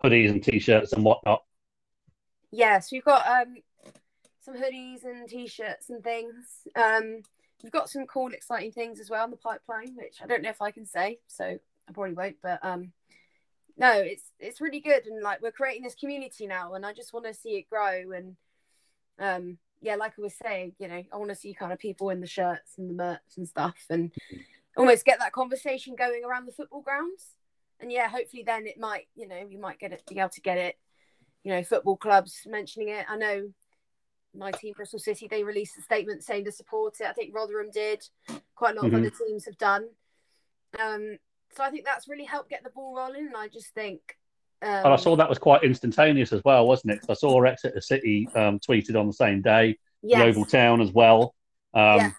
hoodies 0.03 0.31
and 0.31 0.43
t-shirts 0.43 0.93
and 0.93 1.03
whatnot. 1.03 1.43
Yes, 2.51 2.91
we've 2.91 3.05
got 3.05 3.27
um, 3.27 3.57
some 4.41 4.55
hoodies 4.55 5.05
and 5.05 5.29
t-shirts 5.29 5.91
and 5.91 6.03
things. 6.03 6.67
Um, 6.75 7.21
we've 7.61 7.71
got 7.71 7.89
some 7.89 8.07
cool, 8.07 8.33
exciting 8.33 8.71
things 8.71 8.99
as 8.99 9.11
well 9.11 9.25
in 9.25 9.31
the 9.31 9.37
pipeline, 9.37 9.95
which 9.95 10.17
I 10.21 10.25
don't 10.25 10.41
know 10.41 10.49
if 10.49 10.61
I 10.61 10.71
can 10.71 10.87
say, 10.87 11.19
so 11.27 11.45
I 11.45 11.91
probably 11.93 12.13
won't. 12.13 12.37
But 12.41 12.59
um, 12.63 12.91
no, 13.79 13.93
it's 13.93 14.31
it's 14.39 14.59
really 14.61 14.81
good, 14.81 15.05
and 15.07 15.23
like 15.23 15.41
we're 15.41 15.51
creating 15.51 15.83
this 15.83 15.95
community 15.95 16.45
now, 16.45 16.73
and 16.73 16.85
I 16.85 16.93
just 16.93 17.13
want 17.13 17.25
to 17.25 17.33
see 17.33 17.51
it 17.51 17.69
grow. 17.69 18.11
And 18.11 18.35
um, 19.17 19.57
yeah, 19.81 19.95
like 19.95 20.13
I 20.19 20.21
was 20.21 20.35
saying, 20.35 20.73
you 20.79 20.89
know, 20.89 21.01
I 21.11 21.17
want 21.17 21.29
to 21.29 21.35
see 21.35 21.53
kind 21.53 21.71
of 21.71 21.79
people 21.79 22.09
in 22.09 22.19
the 22.19 22.27
shirts 22.27 22.73
and 22.77 22.89
the 22.89 22.93
merch 22.93 23.37
and 23.37 23.47
stuff, 23.47 23.77
and 23.89 24.11
almost 24.75 25.05
get 25.05 25.19
that 25.19 25.31
conversation 25.31 25.95
going 25.95 26.23
around 26.25 26.45
the 26.45 26.51
football 26.51 26.81
grounds. 26.81 27.35
And 27.79 27.89
yeah, 27.89 28.09
hopefully 28.09 28.43
then 28.45 28.67
it 28.67 28.77
might, 28.77 29.07
you 29.15 29.25
know, 29.25 29.47
you 29.49 29.57
might 29.57 29.79
get 29.79 29.93
it, 29.93 30.03
be 30.09 30.19
able 30.19 30.29
to 30.29 30.41
get 30.41 30.57
it, 30.57 30.77
you 31.43 31.53
know, 31.53 31.63
football 31.63 31.95
clubs 31.95 32.41
mentioning 32.45 32.89
it. 32.89 33.05
I 33.07 33.15
know 33.15 33.53
my 34.35 34.51
team, 34.51 34.73
Bristol 34.75 34.99
City, 34.99 35.29
they 35.29 35.45
released 35.45 35.77
a 35.77 35.81
statement 35.81 36.25
saying 36.25 36.43
to 36.45 36.51
support 36.51 36.95
it. 36.99 37.07
I 37.07 37.13
think 37.13 37.33
Rotherham 37.33 37.71
did. 37.71 38.03
Quite 38.55 38.73
a 38.73 38.75
lot 38.75 38.87
mm-hmm. 38.87 38.95
of 38.95 39.01
other 39.01 39.13
teams 39.25 39.45
have 39.45 39.57
done. 39.57 39.87
Um, 40.77 41.17
so 41.55 41.63
I 41.63 41.69
think 41.69 41.85
that's 41.85 42.07
really 42.07 42.25
helped 42.25 42.49
get 42.49 42.63
the 42.63 42.69
ball 42.69 42.95
rolling. 42.95 43.27
And 43.27 43.37
I 43.37 43.47
just 43.47 43.73
think. 43.73 44.01
Um, 44.61 44.69
and 44.69 44.87
I 44.87 44.97
saw 44.97 45.15
that 45.15 45.29
was 45.29 45.39
quite 45.39 45.63
instantaneous 45.63 46.33
as 46.33 46.41
well, 46.43 46.67
wasn't 46.67 46.93
it? 46.93 47.05
I 47.09 47.13
saw 47.13 47.41
Exeter 47.43 47.81
City 47.81 48.27
um, 48.35 48.59
tweeted 48.59 48.99
on 48.99 49.07
the 49.07 49.13
same 49.13 49.41
day, 49.41 49.77
yes. 50.01 50.19
the 50.19 50.25
Yeovil 50.25 50.45
Town 50.45 50.81
as 50.81 50.91
well. 50.91 51.33
Um, 51.73 51.99
yeah. 51.99 52.11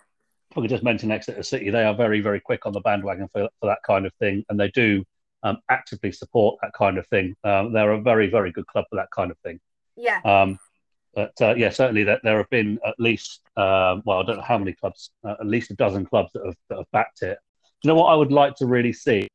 If 0.51 0.59
I 0.59 0.61
could 0.62 0.70
just 0.70 0.82
mention 0.82 1.11
Exeter 1.12 1.43
City, 1.43 1.70
they 1.70 1.85
are 1.85 1.94
very, 1.94 2.20
very 2.20 2.40
quick 2.40 2.66
on 2.66 2.73
the 2.73 2.81
bandwagon 2.81 3.28
for, 3.32 3.48
for 3.61 3.66
that 3.66 3.78
kind 3.86 4.05
of 4.07 4.12
thing, 4.15 4.44
and 4.48 4.59
they 4.59 4.69
do 4.70 5.05
um, 5.43 5.59
actively 5.69 6.12
support 6.12 6.59
that 6.62 6.73
kind 6.73 6.98
of 6.98 7.07
thing. 7.09 7.36
Um, 7.44 7.73
they're 7.73 7.93
a 7.93 8.01
very, 8.01 8.28
very 8.28 8.51
good 8.51 8.66
club 8.66 8.86
for 8.90 8.97
that 8.97 9.11
kind 9.11 9.31
of 9.31 9.39
thing. 9.39 9.61
Yeah. 9.97 10.20
Um, 10.24 10.59
but 11.15 11.32
uh, 11.40 11.55
yeah, 11.57 11.70
certainly 11.70 12.05
that 12.05 12.20
there 12.24 12.39
have 12.39 12.51
been 12.51 12.78
at 12.86 12.94
least, 12.98 13.43
um, 13.57 14.02
well, 14.05 14.20
I 14.20 14.23
don't 14.24 14.36
know 14.36 14.43
how 14.43 14.59
many 14.59 14.73
clubs, 14.73 15.11
uh, 15.24 15.36
at 15.40 15.47
least 15.47 15.70
a 15.70 15.74
dozen 15.74 16.07
clubs 16.07 16.31
that 16.35 16.44
have, 16.44 16.57
that 16.69 16.78
have 16.78 16.90
backed 16.93 17.23
it. 17.23 17.39
You 17.82 17.89
know 17.89 17.94
what 17.94 18.12
I 18.12 18.15
would 18.15 18.32
like 18.32 18.57
to 18.57 18.66
really 18.66 18.93
see 18.93 19.28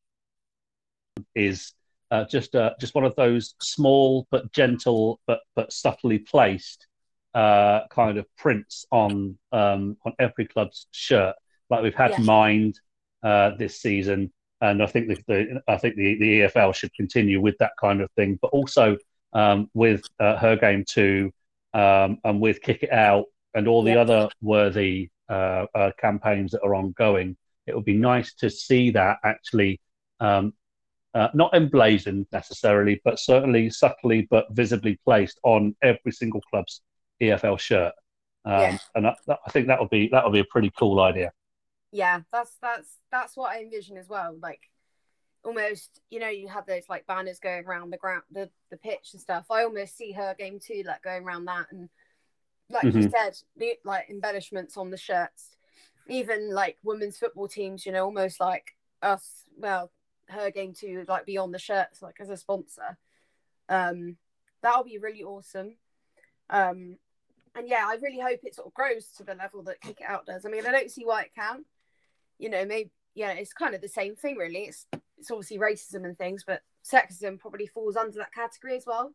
is 1.33 1.73
uh, 2.11 2.25
just 2.25 2.55
uh, 2.55 2.71
just 2.79 2.95
one 2.95 3.03
of 3.03 3.15
those 3.15 3.55
small 3.61 4.27
but 4.31 4.51
gentle 4.51 5.19
but 5.25 5.39
but 5.55 5.73
subtly 5.73 6.19
placed 6.19 6.87
uh, 7.35 7.81
kind 7.89 8.17
of 8.17 8.25
prints 8.37 8.85
on 8.91 9.37
um, 9.51 9.97
on 10.05 10.13
every 10.19 10.45
club's 10.45 10.87
shirt, 10.91 11.35
like 11.69 11.83
we've 11.83 11.93
had 11.93 12.11
yeah. 12.11 12.19
Mind 12.19 12.79
uh, 13.23 13.51
this 13.57 13.81
season, 13.81 14.31
and 14.61 14.81
I 14.81 14.85
think 14.85 15.09
the, 15.09 15.17
the, 15.27 15.61
I 15.67 15.77
think 15.77 15.95
the, 15.95 16.17
the 16.17 16.39
EFL 16.41 16.73
should 16.73 16.93
continue 16.93 17.41
with 17.41 17.57
that 17.59 17.73
kind 17.79 18.01
of 18.01 18.09
thing, 18.11 18.39
but 18.41 18.47
also 18.49 18.97
um, 19.33 19.69
with 19.73 20.03
uh, 20.19 20.37
her 20.37 20.55
game 20.55 20.85
too, 20.87 21.31
um, 21.73 22.19
and 22.23 22.39
with 22.39 22.61
Kick 22.61 22.83
It 22.83 22.91
Out 22.91 23.25
and 23.53 23.67
all 23.67 23.83
the 23.83 23.93
yeah. 23.93 24.01
other 24.01 24.29
worthy 24.41 25.09
uh, 25.27 25.65
campaigns 25.99 26.51
that 26.51 26.61
are 26.63 26.75
ongoing. 26.75 27.35
It 27.67 27.75
would 27.75 27.85
be 27.85 27.95
nice 27.95 28.33
to 28.35 28.49
see 28.49 28.91
that 28.91 29.17
actually 29.23 29.81
um, 30.19 30.53
uh, 31.13 31.29
not 31.33 31.53
emblazoned 31.53 32.27
necessarily, 32.31 33.01
but 33.03 33.19
certainly 33.19 33.69
subtly 33.69 34.27
but 34.29 34.47
visibly 34.51 34.99
placed 35.03 35.39
on 35.43 35.75
every 35.81 36.11
single 36.11 36.41
club's 36.41 36.81
EFL 37.21 37.59
shirt. 37.59 37.93
Um, 38.43 38.61
yeah. 38.61 38.77
And 38.93 39.07
I, 39.07 39.15
I 39.29 39.51
think 39.51 39.67
that 39.67 39.79
would 39.79 39.89
be 39.89 40.09
that 40.11 40.23
would 40.23 40.33
be 40.33 40.39
a 40.39 40.45
pretty 40.45 40.71
cool 40.77 40.99
idea. 40.99 41.31
Yeah, 41.91 42.21
that's 42.31 42.55
that's 42.61 42.97
that's 43.11 43.37
what 43.37 43.51
I 43.51 43.61
envision 43.61 43.97
as 43.97 44.09
well. 44.09 44.37
Like 44.41 44.59
almost, 45.45 46.01
you 46.09 46.19
know, 46.19 46.27
you 46.27 46.47
have 46.47 46.65
those 46.65 46.83
like 46.89 47.07
banners 47.07 47.39
going 47.39 47.65
around 47.65 47.91
the 47.91 47.97
ground, 47.97 48.23
the 48.31 48.49
the 48.69 48.77
pitch 48.77 49.11
and 49.13 49.21
stuff. 49.21 49.45
I 49.49 49.63
almost 49.63 49.97
see 49.97 50.11
her 50.11 50.35
game 50.37 50.59
too, 50.59 50.83
like 50.85 51.01
going 51.01 51.23
around 51.23 51.45
that, 51.45 51.67
and 51.71 51.89
like 52.69 52.83
mm-hmm. 52.83 53.01
you 53.01 53.09
said, 53.09 53.37
the 53.55 53.75
like 53.85 54.09
embellishments 54.09 54.75
on 54.75 54.89
the 54.89 54.97
shirts. 54.97 55.54
Even 56.07 56.53
like 56.53 56.77
women's 56.83 57.17
football 57.17 57.47
teams, 57.47 57.85
you 57.85 57.91
know, 57.91 58.05
almost 58.05 58.39
like 58.39 58.75
us. 59.01 59.43
Well, 59.57 59.91
her 60.29 60.51
game 60.51 60.73
too, 60.73 61.05
like 61.07 61.25
be 61.25 61.37
on 61.37 61.51
the 61.51 61.59
shirts, 61.59 62.01
like 62.01 62.17
as 62.19 62.29
a 62.29 62.37
sponsor. 62.37 62.97
Um, 63.69 64.17
that'll 64.61 64.83
be 64.83 64.97
really 64.97 65.23
awesome. 65.23 65.77
Um, 66.49 66.97
and 67.55 67.67
yeah, 67.67 67.85
I 67.87 67.97
really 68.01 68.19
hope 68.19 68.39
it 68.43 68.55
sort 68.55 68.67
of 68.67 68.73
grows 68.73 69.07
to 69.17 69.23
the 69.23 69.35
level 69.35 69.63
that 69.63 69.81
Kick 69.81 70.01
It 70.01 70.07
Out 70.07 70.25
does. 70.25 70.45
I 70.45 70.49
mean, 70.49 70.65
I 70.65 70.71
don't 70.71 70.91
see 70.91 71.05
why 71.05 71.23
it 71.23 71.31
can't. 71.35 71.65
You 72.37 72.49
know, 72.49 72.65
maybe 72.65 72.91
yeah, 73.15 73.31
it's 73.31 73.53
kind 73.53 73.73
of 73.73 73.81
the 73.81 73.87
same 73.87 74.15
thing, 74.15 74.35
really. 74.35 74.65
It's 74.65 74.85
it's 75.17 75.31
obviously 75.31 75.57
racism 75.57 76.05
and 76.05 76.17
things, 76.17 76.43
but 76.45 76.61
sexism 76.83 77.39
probably 77.39 77.65
falls 77.65 77.95
under 77.95 78.17
that 78.19 78.33
category 78.33 78.75
as 78.75 78.85
well. 78.85 79.13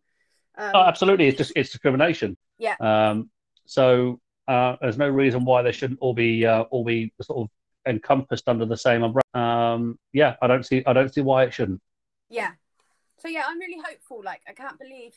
Um, 0.57 0.73
oh, 0.75 0.83
absolutely, 0.83 1.29
it's 1.29 1.39
just 1.39 1.53
it's 1.55 1.71
discrimination. 1.71 2.37
Yeah. 2.59 2.77
Um. 2.81 3.31
So 3.67 4.21
uh, 4.49 4.77
there's 4.81 4.99
no 4.99 5.09
reason 5.09 5.45
why 5.45 5.63
they 5.63 5.73
shouldn't 5.73 6.01
all 6.01 6.15
be 6.15 6.47
uh, 6.47 6.63
all 6.63 6.85
be 6.85 7.13
sort 7.23 7.45
of 7.45 7.51
encompassed 7.87 8.49
under 8.49 8.67
the 8.67 8.77
same 8.77 9.03
umbrella. 9.03 9.23
Um. 9.35 9.99
Yeah, 10.13 10.37
I 10.43 10.47
don't 10.47 10.65
see 10.65 10.83
I 10.87 10.93
don't 10.93 11.13
see 11.13 11.21
why 11.21 11.45
it 11.45 11.55
shouldn't. 11.55 11.81
Yeah. 12.29 12.51
So 13.19 13.29
yeah, 13.29 13.45
I'm 13.47 13.59
really 13.59 13.81
hopeful. 13.85 14.23
Like 14.25 14.43
I 14.49 14.53
can't 14.53 14.79
believe 14.79 15.13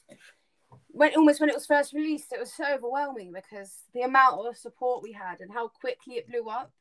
when 0.87 1.15
almost 1.15 1.39
when 1.39 1.49
it 1.49 1.55
was 1.55 1.65
first 1.65 1.93
released, 1.93 2.31
it 2.31 2.39
was 2.39 2.53
so 2.53 2.65
overwhelming 2.73 3.31
because 3.31 3.73
the 3.93 4.01
amount 4.01 4.45
of 4.45 4.57
support 4.57 5.03
we 5.03 5.11
had 5.11 5.41
and 5.41 5.51
how 5.51 5.67
quickly 5.67 6.15
it 6.15 6.27
blew 6.27 6.47
up. 6.49 6.71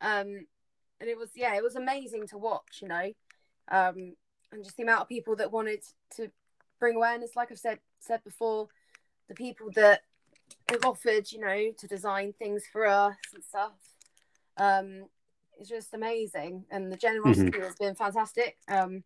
Um, 0.00 0.46
and 1.00 1.08
it 1.08 1.16
was 1.16 1.30
yeah, 1.34 1.54
it 1.56 1.62
was 1.62 1.76
amazing 1.76 2.26
to 2.28 2.38
watch, 2.38 2.80
you 2.82 2.88
know, 2.88 3.12
um, 3.70 4.14
and 4.52 4.64
just 4.64 4.76
the 4.76 4.82
amount 4.82 5.02
of 5.02 5.08
people 5.08 5.36
that 5.36 5.52
wanted 5.52 5.82
to 6.16 6.30
bring 6.78 6.96
awareness. 6.96 7.36
Like 7.36 7.50
I've 7.50 7.58
said 7.58 7.78
said 8.00 8.22
before, 8.24 8.68
the 9.28 9.34
people 9.34 9.68
that 9.74 10.02
have 10.68 10.84
offered, 10.84 11.30
you 11.32 11.40
know, 11.40 11.72
to 11.78 11.86
design 11.86 12.32
things 12.38 12.64
for 12.72 12.86
us 12.86 13.16
and 13.34 13.44
stuff. 13.44 13.72
Um, 14.56 15.06
it's 15.58 15.68
just 15.68 15.92
amazing, 15.94 16.64
and 16.70 16.90
the 16.90 16.96
generosity 16.96 17.50
mm-hmm. 17.50 17.62
has 17.62 17.76
been 17.76 17.94
fantastic. 17.94 18.56
Um, 18.68 19.04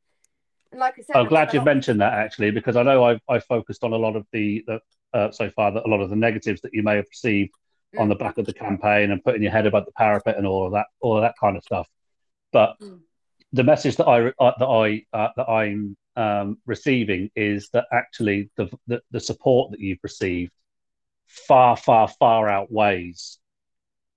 like 0.72 0.94
I 0.98 1.02
said, 1.02 1.16
I'm 1.16 1.26
glad 1.28 1.52
you've 1.52 1.64
mentioned 1.64 2.00
that 2.00 2.12
actually, 2.14 2.50
because 2.50 2.76
I 2.76 2.82
know 2.82 3.04
I've, 3.04 3.20
I've 3.28 3.44
focused 3.44 3.84
on 3.84 3.92
a 3.92 3.96
lot 3.96 4.16
of 4.16 4.26
the, 4.32 4.64
the 4.66 4.80
uh, 5.12 5.30
so 5.30 5.50
far 5.50 5.72
that 5.72 5.84
a 5.84 5.88
lot 5.88 6.00
of 6.00 6.10
the 6.10 6.16
negatives 6.16 6.60
that 6.62 6.74
you 6.74 6.82
may 6.82 6.96
have 6.96 7.06
received 7.08 7.54
mm. 7.94 8.00
on 8.00 8.08
the 8.08 8.14
back 8.14 8.38
of 8.38 8.46
the 8.46 8.52
campaign 8.52 9.10
and 9.10 9.22
putting 9.22 9.42
your 9.42 9.52
head 9.52 9.66
above 9.66 9.84
the 9.84 9.92
parapet 9.92 10.36
and 10.36 10.46
all 10.46 10.66
of 10.66 10.72
that, 10.72 10.86
all 11.00 11.16
of 11.16 11.22
that 11.22 11.34
kind 11.38 11.56
of 11.56 11.62
stuff. 11.62 11.88
But 12.52 12.76
mm. 12.80 13.00
the 13.52 13.64
message 13.64 13.96
that 13.96 14.06
I 14.06 14.28
uh, 14.38 14.52
that 14.58 14.66
I 14.66 15.04
uh, 15.12 15.28
that 15.36 15.48
I'm 15.48 15.96
um, 16.16 16.58
receiving 16.66 17.30
is 17.34 17.68
that 17.72 17.86
actually 17.92 18.50
the, 18.56 18.68
the 18.86 19.02
the 19.10 19.20
support 19.20 19.70
that 19.72 19.80
you've 19.80 20.02
received 20.02 20.52
far 21.26 21.76
far 21.76 22.08
far 22.08 22.48
outweighs 22.48 23.38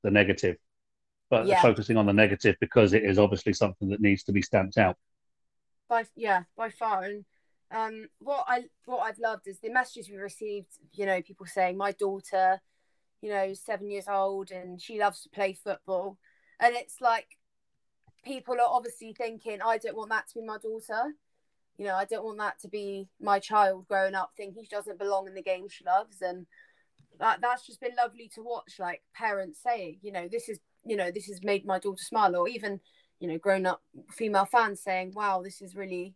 the 0.03 0.11
negative. 0.11 0.57
But 1.29 1.45
yeah. 1.45 1.61
focusing 1.61 1.97
on 1.97 2.05
the 2.05 2.13
negative 2.13 2.55
because 2.61 2.93
it 2.93 3.03
is 3.03 3.19
obviously 3.19 3.51
something 3.53 3.89
that 3.89 3.99
needs 3.99 4.23
to 4.23 4.31
be 4.31 4.41
stamped 4.41 4.77
out. 4.77 4.95
By 5.89 6.05
yeah 6.15 6.43
by 6.55 6.69
far. 6.69 7.03
And 7.03 7.25
um 7.69 8.07
what 8.19 8.45
i 8.47 8.63
what 8.85 8.99
i've 8.99 9.19
loved 9.19 9.45
is 9.45 9.59
the 9.59 9.69
messages 9.69 10.09
we 10.09 10.15
received 10.15 10.69
you 10.93 11.05
know 11.05 11.21
people 11.21 11.45
saying 11.45 11.75
my 11.75 11.91
daughter 11.91 12.61
you 13.19 13.29
know 13.29 13.53
seven 13.53 13.89
years 13.89 14.07
old 14.07 14.51
and 14.51 14.81
she 14.81 14.97
loves 14.97 15.21
to 15.23 15.29
play 15.29 15.53
football. 15.53 16.17
And 16.59 16.75
it's 16.75 17.01
like 17.01 17.27
people 18.23 18.55
are 18.55 18.69
obviously 18.69 19.13
thinking 19.13 19.59
i 19.61 19.77
don't 19.77 19.97
want 19.97 20.09
that 20.09 20.27
to 20.29 20.39
be 20.39 20.45
my 20.45 20.57
daughter. 20.57 21.13
You 21.77 21.85
know 21.85 21.95
i 21.95 22.05
don't 22.05 22.23
want 22.23 22.37
that 22.37 22.59
to 22.61 22.69
be 22.69 23.09
my 23.19 23.39
child 23.39 23.87
growing 23.87 24.15
up 24.15 24.31
thinking 24.37 24.63
she 24.63 24.69
doesn't 24.69 24.97
belong 24.99 25.27
in 25.27 25.35
the 25.35 25.43
game 25.43 25.67
she 25.67 25.83
loves. 25.83 26.21
And 26.21 26.45
that 27.19 27.39
that's 27.41 27.65
just 27.65 27.81
been 27.81 27.95
lovely 27.97 28.29
to 28.33 28.41
watch 28.41 28.75
like 28.79 29.01
parents 29.15 29.59
saying 29.61 29.97
you 30.01 30.11
know 30.11 30.27
this 30.31 30.49
is 30.49 30.59
you 30.85 30.95
know 30.95 31.11
this 31.11 31.25
has 31.25 31.43
made 31.43 31.65
my 31.65 31.79
daughter 31.79 32.03
smile 32.03 32.35
or 32.35 32.47
even 32.47 32.79
you 33.19 33.27
know 33.27 33.37
grown 33.37 33.65
up 33.65 33.81
female 34.11 34.45
fans 34.45 34.81
saying 34.81 35.11
wow 35.15 35.41
this 35.41 35.61
is 35.61 35.75
really 35.75 36.13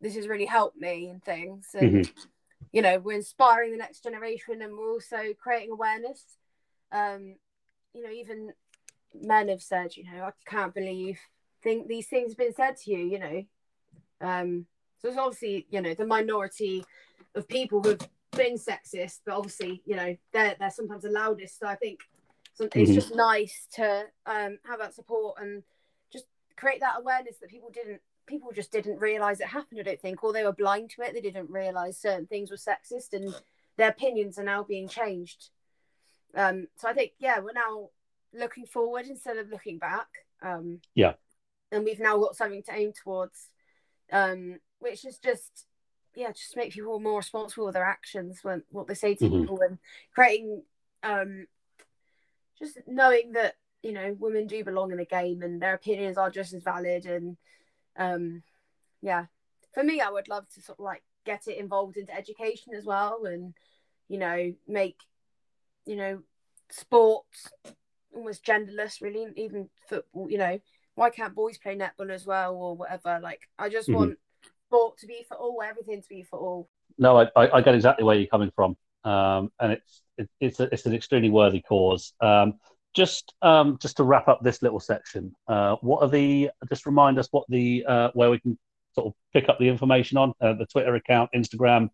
this 0.00 0.14
has 0.16 0.28
really 0.28 0.46
helped 0.46 0.76
me 0.76 1.08
and 1.08 1.22
things. 1.22 1.68
And 1.74 2.04
mm-hmm. 2.04 2.20
you 2.72 2.82
know 2.82 2.98
we're 2.98 3.16
inspiring 3.16 3.72
the 3.72 3.78
next 3.78 4.02
generation 4.02 4.62
and 4.62 4.76
we're 4.76 4.92
also 4.92 5.34
creating 5.38 5.72
awareness. 5.72 6.24
Um 6.92 7.36
you 7.94 8.02
know 8.02 8.10
even 8.10 8.52
men 9.14 9.48
have 9.48 9.62
said 9.62 9.96
you 9.96 10.04
know 10.04 10.22
i 10.22 10.30
can't 10.46 10.72
believe 10.72 11.18
think 11.64 11.88
these 11.88 12.06
things 12.06 12.30
have 12.30 12.38
been 12.38 12.54
said 12.54 12.76
to 12.76 12.90
you 12.90 12.98
you 12.98 13.18
know. 13.18 13.44
Um 14.20 14.66
so 15.00 15.08
it's 15.08 15.18
obviously 15.18 15.66
you 15.70 15.80
know 15.80 15.94
the 15.94 16.06
minority 16.06 16.84
of 17.34 17.48
people 17.48 17.82
who've 17.82 18.08
been 18.36 18.56
sexist 18.56 19.20
but 19.26 19.34
obviously 19.34 19.82
you 19.84 19.96
know 19.96 20.16
they're 20.32 20.56
they're 20.58 20.70
sometimes 20.70 21.02
the 21.02 21.10
loudest. 21.10 21.58
So 21.58 21.66
i 21.66 21.74
think 21.74 22.00
it's 22.58 22.74
mm-hmm. 22.74 22.94
just 22.94 23.14
nice 23.14 23.66
to 23.74 24.04
um 24.26 24.58
have 24.64 24.78
that 24.78 24.94
support 24.94 25.36
and 25.40 25.62
just 26.12 26.26
create 26.56 26.80
that 26.80 26.96
awareness 26.98 27.38
that 27.40 27.50
people 27.50 27.70
didn't 27.72 28.00
people 28.26 28.50
just 28.54 28.70
didn't 28.70 29.00
realize 29.00 29.40
it 29.40 29.46
happened 29.46 29.80
i 29.80 29.82
don't 29.82 30.00
think 30.00 30.22
or 30.22 30.32
they 30.32 30.44
were 30.44 30.52
blind 30.52 30.90
to 30.90 31.02
it. 31.02 31.12
They 31.14 31.20
didn't 31.20 31.50
realize 31.50 31.98
certain 31.98 32.26
things 32.26 32.50
were 32.50 32.56
sexist 32.56 33.12
and 33.12 33.34
their 33.76 33.88
opinions 33.88 34.38
are 34.38 34.44
now 34.44 34.62
being 34.62 34.88
changed. 34.88 35.50
Um 36.34 36.68
so 36.76 36.88
i 36.88 36.92
think 36.92 37.12
yeah 37.18 37.40
we're 37.40 37.52
now 37.52 37.88
looking 38.32 38.66
forward 38.66 39.06
instead 39.06 39.38
of 39.38 39.48
looking 39.48 39.78
back. 39.78 40.08
Um 40.42 40.80
yeah. 40.94 41.14
and 41.72 41.84
we've 41.84 41.98
now 41.98 42.18
got 42.18 42.36
something 42.36 42.62
to 42.64 42.74
aim 42.74 42.92
towards 42.92 43.48
um 44.12 44.58
which 44.78 45.04
is 45.04 45.18
just 45.18 45.66
yeah 46.14 46.32
just 46.32 46.56
make 46.56 46.72
people 46.72 46.98
more 47.00 47.18
responsible 47.18 47.66
with 47.66 47.74
their 47.74 47.84
actions 47.84 48.40
when 48.42 48.62
what 48.70 48.86
they 48.86 48.94
say 48.94 49.14
to 49.14 49.24
mm-hmm. 49.24 49.40
people 49.40 49.60
and 49.60 49.78
creating 50.14 50.62
um 51.02 51.46
just 52.58 52.78
knowing 52.86 53.32
that 53.32 53.54
you 53.82 53.92
know 53.92 54.16
women 54.18 54.46
do 54.46 54.64
belong 54.64 54.90
in 54.90 54.98
the 54.98 55.04
game 55.04 55.42
and 55.42 55.62
their 55.62 55.74
opinions 55.74 56.18
are 56.18 56.30
just 56.30 56.52
as 56.52 56.62
valid 56.62 57.06
and 57.06 57.36
um 57.96 58.42
yeah 59.02 59.26
for 59.72 59.82
me, 59.82 60.00
I 60.00 60.10
would 60.10 60.28
love 60.28 60.48
to 60.54 60.62
sort 60.62 60.78
of 60.78 60.84
like 60.84 61.02
get 61.24 61.46
it 61.46 61.58
involved 61.58 61.96
into 61.96 62.14
education 62.14 62.74
as 62.74 62.84
well, 62.84 63.24
and 63.24 63.54
you 64.08 64.18
know, 64.18 64.52
make 64.66 64.96
you 65.86 65.96
know 65.96 66.22
sports 66.70 67.48
almost 68.14 68.44
genderless, 68.44 69.00
really, 69.00 69.26
even 69.36 69.68
football. 69.88 70.30
You 70.30 70.38
know, 70.38 70.60
why 70.94 71.10
can't 71.10 71.34
boys 71.34 71.58
play 71.58 71.76
netball 71.76 72.10
as 72.10 72.26
well 72.26 72.54
or 72.54 72.76
whatever? 72.76 73.20
Like, 73.22 73.42
I 73.58 73.68
just 73.68 73.88
mm-hmm. 73.88 73.98
want 73.98 74.18
sport 74.70 74.98
to 74.98 75.06
be 75.06 75.24
for 75.26 75.36
all, 75.36 75.60
everything 75.62 76.00
to 76.00 76.08
be 76.08 76.22
for 76.22 76.38
all. 76.38 76.68
No, 76.98 77.18
I, 77.18 77.28
I 77.36 77.60
get 77.60 77.74
exactly 77.74 78.04
where 78.04 78.16
you're 78.16 78.28
coming 78.28 78.52
from, 78.54 78.76
um, 79.04 79.50
and 79.58 79.72
it's 79.72 80.02
it, 80.16 80.28
it's 80.40 80.60
a, 80.60 80.72
it's 80.72 80.86
an 80.86 80.94
extremely 80.94 81.30
worthy 81.30 81.60
cause. 81.60 82.12
Um, 82.20 82.54
just 82.94 83.34
um, 83.42 83.78
just 83.80 83.96
to 83.96 84.04
wrap 84.04 84.28
up 84.28 84.40
this 84.42 84.62
little 84.62 84.80
section, 84.80 85.34
uh, 85.48 85.76
what 85.80 86.02
are 86.02 86.08
the? 86.08 86.50
Just 86.68 86.86
remind 86.86 87.18
us 87.18 87.28
what 87.30 87.44
the 87.48 87.84
uh, 87.88 88.10
where 88.14 88.30
we 88.30 88.38
can 88.38 88.58
sort 88.94 89.06
of 89.08 89.14
pick 89.32 89.48
up 89.48 89.58
the 89.58 89.68
information 89.68 90.18
on 90.18 90.34
uh, 90.40 90.54
the 90.54 90.66
Twitter 90.66 90.94
account, 90.94 91.30
Instagram, 91.34 91.88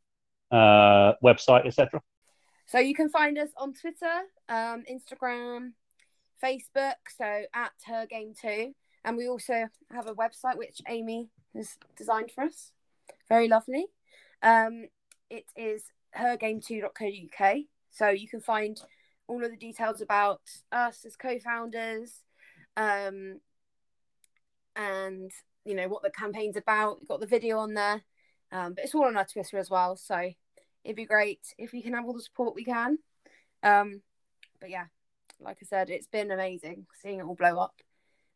uh, 0.51 1.13
website, 1.25 1.67
etc. 1.67 2.01
So 2.67 2.79
you 2.79 2.95
can 2.95 3.09
find 3.09 3.39
us 3.39 3.51
on 3.57 3.75
Twitter, 3.75 4.23
um, 4.49 4.83
Instagram, 4.91 5.73
Facebook. 6.43 6.95
So 7.17 7.43
at 7.55 7.73
her 7.87 8.07
game 8.07 8.33
too, 8.41 8.75
and 9.07 9.17
we 9.17 9.29
also 9.29 9.69
have 9.93 10.07
a 10.09 10.15
website 10.15 10.59
which 10.59 10.83
Amy 10.89 11.31
has 11.55 11.79
designed 11.97 12.33
for 12.33 12.45
us. 12.45 12.73
Very 13.29 13.49
lovely. 13.49 13.87
Um, 14.43 14.89
it 15.31 15.45
is 15.57 15.85
hergame2.co.uk. 16.19 17.57
So 17.91 18.09
you 18.09 18.29
can 18.29 18.41
find 18.41 18.79
all 19.29 19.45
of 19.45 19.51
the 19.51 19.57
details 19.57 20.01
about 20.01 20.41
us 20.73 21.05
as 21.07 21.17
co-founders, 21.17 22.23
um, 22.77 23.41
and 24.75 25.31
you 25.65 25.75
know 25.75 25.89
what 25.89 26.03
the 26.03 26.11
campaign's 26.11 26.57
about. 26.57 27.01
We've 27.01 27.09
got 27.09 27.21
the 27.21 27.27
video 27.27 27.59
on 27.59 27.75
there, 27.75 28.03
um, 28.53 28.75
but 28.75 28.85
it's 28.85 28.95
all 28.95 29.07
on 29.07 29.17
our 29.17 29.25
Twitter 29.25 29.59
as 29.59 29.71
well. 29.71 29.97
So 29.97 30.31
it'd 30.85 30.97
be 30.97 31.07
great 31.07 31.41
if 31.59 31.73
we 31.73 31.81
can 31.81 31.95
have 31.95 32.05
all 32.05 32.13
the 32.13 32.21
support 32.21 32.55
we 32.55 32.65
can. 32.65 32.99
Um, 33.63 34.03
but 34.61 34.71
yeah, 34.71 34.87
like 35.41 35.59
I 35.63 35.67
said, 35.67 35.91
it's 35.91 36.07
been 36.07 36.31
amazing 36.31 36.87
seeing 37.03 37.21
it 37.21 37.25
all 37.25 37.35
blow 37.35 37.59
up, 37.59 37.81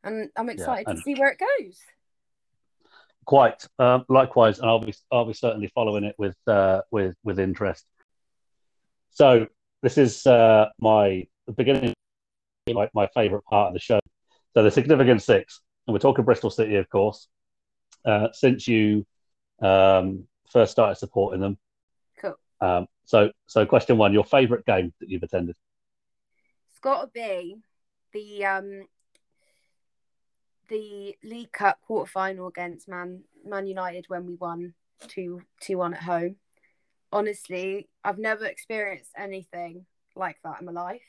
and 0.04 0.30
I'm 0.36 0.48
excited 0.48 0.84
yeah, 0.86 0.90
and 0.90 0.98
to 0.98 1.02
see 1.02 1.14
where 1.14 1.30
it 1.30 1.38
goes. 1.38 1.76
Quite 3.24 3.66
um, 3.78 4.04
likewise, 4.08 4.58
and 4.58 4.68
I'll 4.68 4.80
be 4.80 4.94
I'll 5.12 5.26
be 5.26 5.34
certainly 5.34 5.70
following 5.74 6.04
it 6.04 6.14
with 6.18 6.36
uh, 6.46 6.82
with 6.90 7.14
with 7.22 7.38
interest. 7.38 7.84
So 9.10 9.46
this 9.82 9.98
is 9.98 10.26
uh, 10.26 10.66
my 10.80 11.26
the 11.46 11.52
beginning, 11.52 11.94
my, 12.68 12.88
my 12.94 13.08
favourite 13.14 13.44
part 13.44 13.68
of 13.68 13.74
the 13.74 13.80
show. 13.80 14.00
So 14.54 14.62
the 14.62 14.70
significant 14.70 15.22
six, 15.22 15.60
and 15.86 15.92
we're 15.92 16.00
talking 16.00 16.24
Bristol 16.24 16.50
City, 16.50 16.76
of 16.76 16.88
course. 16.88 17.28
Uh, 18.04 18.28
since 18.32 18.66
you 18.66 19.06
um, 19.60 20.24
first 20.50 20.72
started 20.72 20.96
supporting 20.96 21.40
them, 21.40 21.58
cool. 22.20 22.34
Um, 22.60 22.86
so, 23.04 23.30
so 23.46 23.66
question 23.66 23.98
one: 23.98 24.12
your 24.12 24.24
favourite 24.24 24.64
game 24.64 24.92
that 25.00 25.08
you've 25.08 25.22
attended? 25.22 25.56
It's 26.70 26.80
got 26.80 27.02
to 27.02 27.06
be 27.08 27.56
the 28.12 28.44
um, 28.46 28.86
the 30.70 31.16
League 31.22 31.52
Cup 31.52 31.80
quarter 31.82 32.10
final 32.10 32.48
against 32.48 32.88
Man 32.88 33.24
Man 33.44 33.66
United 33.66 34.06
when 34.08 34.26
we 34.26 34.36
won 34.36 34.72
two 35.08 35.42
two 35.60 35.78
one 35.78 35.94
at 35.94 36.02
home 36.02 36.36
honestly, 37.12 37.88
I've 38.04 38.18
never 38.18 38.44
experienced 38.44 39.12
anything 39.16 39.86
like 40.16 40.38
that 40.44 40.60
in 40.60 40.66
my 40.66 40.72
life. 40.72 41.02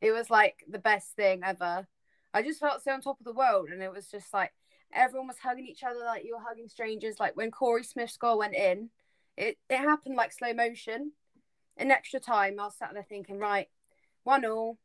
It 0.00 0.12
was 0.12 0.30
like 0.30 0.64
the 0.68 0.78
best 0.78 1.14
thing 1.16 1.42
ever. 1.44 1.86
I 2.32 2.42
just 2.42 2.60
felt 2.60 2.82
so 2.82 2.92
on 2.92 3.00
top 3.00 3.18
of 3.18 3.24
the 3.24 3.32
world, 3.32 3.68
and 3.70 3.82
it 3.82 3.92
was 3.92 4.10
just 4.10 4.32
like 4.32 4.52
everyone 4.92 5.28
was 5.28 5.38
hugging 5.38 5.66
each 5.66 5.82
other 5.82 6.00
like 6.04 6.24
you 6.24 6.34
were 6.34 6.44
hugging 6.46 6.68
strangers. 6.68 7.16
Like 7.18 7.36
when 7.36 7.50
Korey 7.50 7.84
Smith's 7.84 8.16
goal 8.16 8.38
went 8.38 8.54
in, 8.54 8.90
it, 9.36 9.58
it 9.68 9.78
happened 9.78 10.16
like 10.16 10.32
slow 10.32 10.52
motion. 10.52 11.12
In 11.76 11.90
extra 11.90 12.20
time, 12.20 12.58
I 12.58 12.64
was 12.64 12.76
sat 12.76 12.92
there 12.92 13.06
thinking, 13.08 13.38
right, 13.38 13.68
one 14.24 14.44
all. 14.44 14.78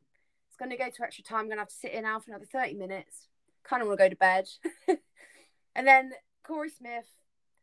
It's 0.48 0.56
going 0.56 0.70
to 0.70 0.76
go 0.76 0.88
to 0.88 1.02
extra 1.02 1.24
time. 1.24 1.40
I'm 1.40 1.46
going 1.46 1.56
to 1.56 1.62
have 1.62 1.68
to 1.68 1.74
sit 1.74 1.92
in 1.92 2.04
now 2.04 2.20
for 2.20 2.30
another 2.30 2.46
30 2.46 2.74
minutes. 2.74 3.26
Kind 3.64 3.82
of 3.82 3.88
want 3.88 3.98
to 3.98 4.04
go 4.04 4.08
to 4.10 4.16
bed. 4.16 4.46
and 5.74 5.86
then 5.86 6.12
Korey 6.46 6.68
Smith 6.76 7.06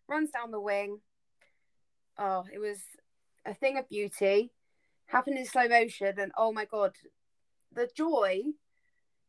runs 0.08 0.32
down 0.32 0.52
the 0.52 0.60
wing, 0.60 1.00
oh, 2.18 2.44
it 2.52 2.60
was 2.60 2.80
a 3.46 3.54
thing 3.54 3.78
of 3.78 3.90
beauty, 3.90 4.52
happened 5.08 5.38
in 5.38 5.46
slow 5.46 5.68
motion, 5.68 6.20
and 6.20 6.32
oh 6.38 6.52
my 6.52 6.66
god, 6.66 6.96
the 7.74 7.90
joy! 7.96 8.42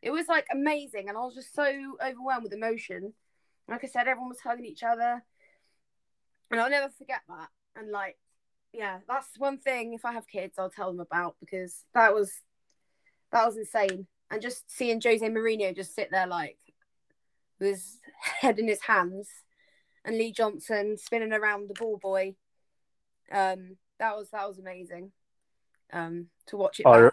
It 0.00 0.10
was 0.10 0.26
like 0.28 0.46
amazing, 0.50 1.08
and 1.08 1.16
I 1.16 1.20
was 1.20 1.34
just 1.34 1.54
so 1.54 1.96
overwhelmed 2.04 2.44
with 2.44 2.52
emotion. 2.52 3.14
Like 3.68 3.84
I 3.84 3.86
said, 3.86 4.08
everyone 4.08 4.30
was 4.30 4.40
hugging 4.40 4.66
each 4.66 4.82
other, 4.82 5.22
and 6.50 6.60
I'll 6.60 6.70
never 6.70 6.90
forget 6.90 7.20
that. 7.28 7.48
And 7.76 7.90
like, 7.90 8.18
yeah, 8.72 8.98
that's 9.08 9.38
one 9.38 9.58
thing. 9.58 9.92
If 9.94 10.04
I 10.04 10.12
have 10.12 10.26
kids, 10.26 10.58
I'll 10.58 10.70
tell 10.70 10.90
them 10.90 11.00
about 11.00 11.36
because 11.40 11.84
that 11.94 12.14
was 12.14 12.32
that 13.30 13.46
was 13.46 13.56
insane. 13.56 14.06
And 14.30 14.40
just 14.40 14.70
seeing 14.70 15.00
Jose 15.02 15.28
Mourinho 15.28 15.76
just 15.76 15.94
sit 15.94 16.10
there 16.10 16.26
like 16.26 16.58
with 17.62 17.70
his 17.70 18.00
head 18.40 18.58
in 18.58 18.68
his 18.68 18.82
hands, 18.82 19.28
and 20.04 20.18
Lee 20.18 20.32
Johnson 20.32 20.96
spinning 20.96 21.32
around 21.32 21.68
the 21.68 21.74
ball 21.74 21.96
boy 21.96 22.34
um, 23.32 23.76
that 23.98 24.16
was 24.16 24.30
that 24.30 24.48
was 24.48 24.58
amazing. 24.58 25.12
Um, 25.92 26.26
to 26.46 26.56
watch 26.56 26.80
it. 26.80 26.86
I, 26.86 27.10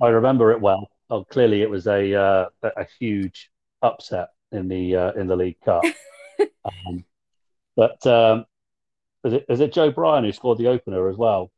I 0.00 0.08
remember 0.08 0.52
it 0.52 0.60
well. 0.60 0.90
Oh, 1.10 1.24
clearly 1.24 1.62
it 1.62 1.70
was 1.70 1.86
a 1.86 2.14
uh, 2.14 2.46
a 2.62 2.86
huge 2.98 3.50
upset 3.82 4.28
in 4.52 4.68
the 4.68 4.96
uh, 4.96 5.12
in 5.12 5.26
the 5.26 5.36
League 5.36 5.60
Cup. 5.64 5.84
um, 6.64 7.04
but 7.76 8.04
um, 8.06 8.46
is 9.24 9.34
it 9.34 9.46
is 9.48 9.60
it 9.60 9.72
Joe 9.72 9.90
Bryan 9.90 10.24
who 10.24 10.32
scored 10.32 10.58
the 10.58 10.68
opener 10.68 11.08
as 11.08 11.16
well? 11.16 11.50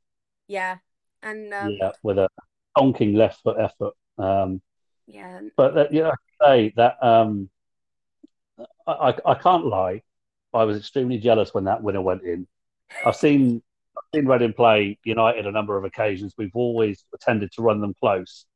Yeah, 0.47 0.79
and 1.23 1.53
um, 1.55 1.77
yeah, 1.81 1.93
with 2.03 2.19
a 2.19 2.29
honking 2.77 3.15
left 3.15 3.43
foot 3.43 3.57
effort. 3.59 3.95
Um, 4.19 4.61
yeah, 5.07 5.41
but 5.57 5.77
uh, 5.79 5.87
yeah, 5.91 6.11
I 6.43 6.47
say 6.47 6.73
that 6.77 7.03
um, 7.03 7.49
I, 8.87 9.15
I 9.25 9.35
can't 9.35 9.67
lie. 9.67 10.03
I 10.55 10.65
was 10.65 10.77
extremely 10.79 11.19
jealous 11.19 11.53
when 11.53 11.65
that 11.65 11.83
winner 11.83 12.01
went 12.01 12.23
in 12.23 12.47
I've 13.05 13.17
seen 13.17 13.63
I've 13.97 14.05
seen 14.15 14.27
Reading 14.27 14.53
play 14.53 14.99
United 15.05 15.47
a 15.47 15.53
number 15.53 15.77
of 15.77 15.85
occasions. 15.85 16.35
We've 16.37 16.55
always 16.55 17.05
tended 17.21 17.53
to 17.53 17.63
run 17.63 17.81
them 17.81 17.95
close, 18.01 18.47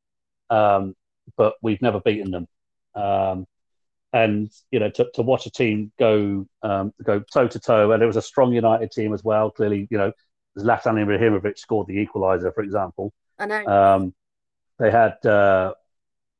um, 0.49 0.95
but 1.37 1.55
we've 1.61 1.81
never 1.81 1.99
beaten 1.99 2.31
them. 2.31 2.47
Um, 2.95 3.45
and 4.11 4.51
you 4.71 4.79
know, 4.79 4.89
to, 4.91 5.09
to 5.15 5.21
watch 5.21 5.45
a 5.47 5.51
team 5.51 5.91
go 5.97 6.45
um, 6.61 6.93
go 7.03 7.19
toe 7.19 7.47
to 7.47 7.59
toe, 7.59 7.91
and 7.91 8.01
it 8.01 8.05
was 8.05 8.17
a 8.17 8.21
strong 8.21 8.53
United 8.53 8.91
team 8.91 9.13
as 9.13 9.23
well. 9.23 9.49
Clearly, 9.51 9.87
you 9.89 9.97
know, 9.97 10.11
Zlatan 10.57 11.03
Ibrahimovic 11.03 11.57
scored 11.57 11.87
the 11.87 12.05
equaliser, 12.05 12.53
for 12.53 12.63
example. 12.63 13.13
I 13.39 13.45
know. 13.47 13.65
Um, 13.65 14.13
they 14.79 14.91
had, 14.91 15.23
uh, 15.25 15.73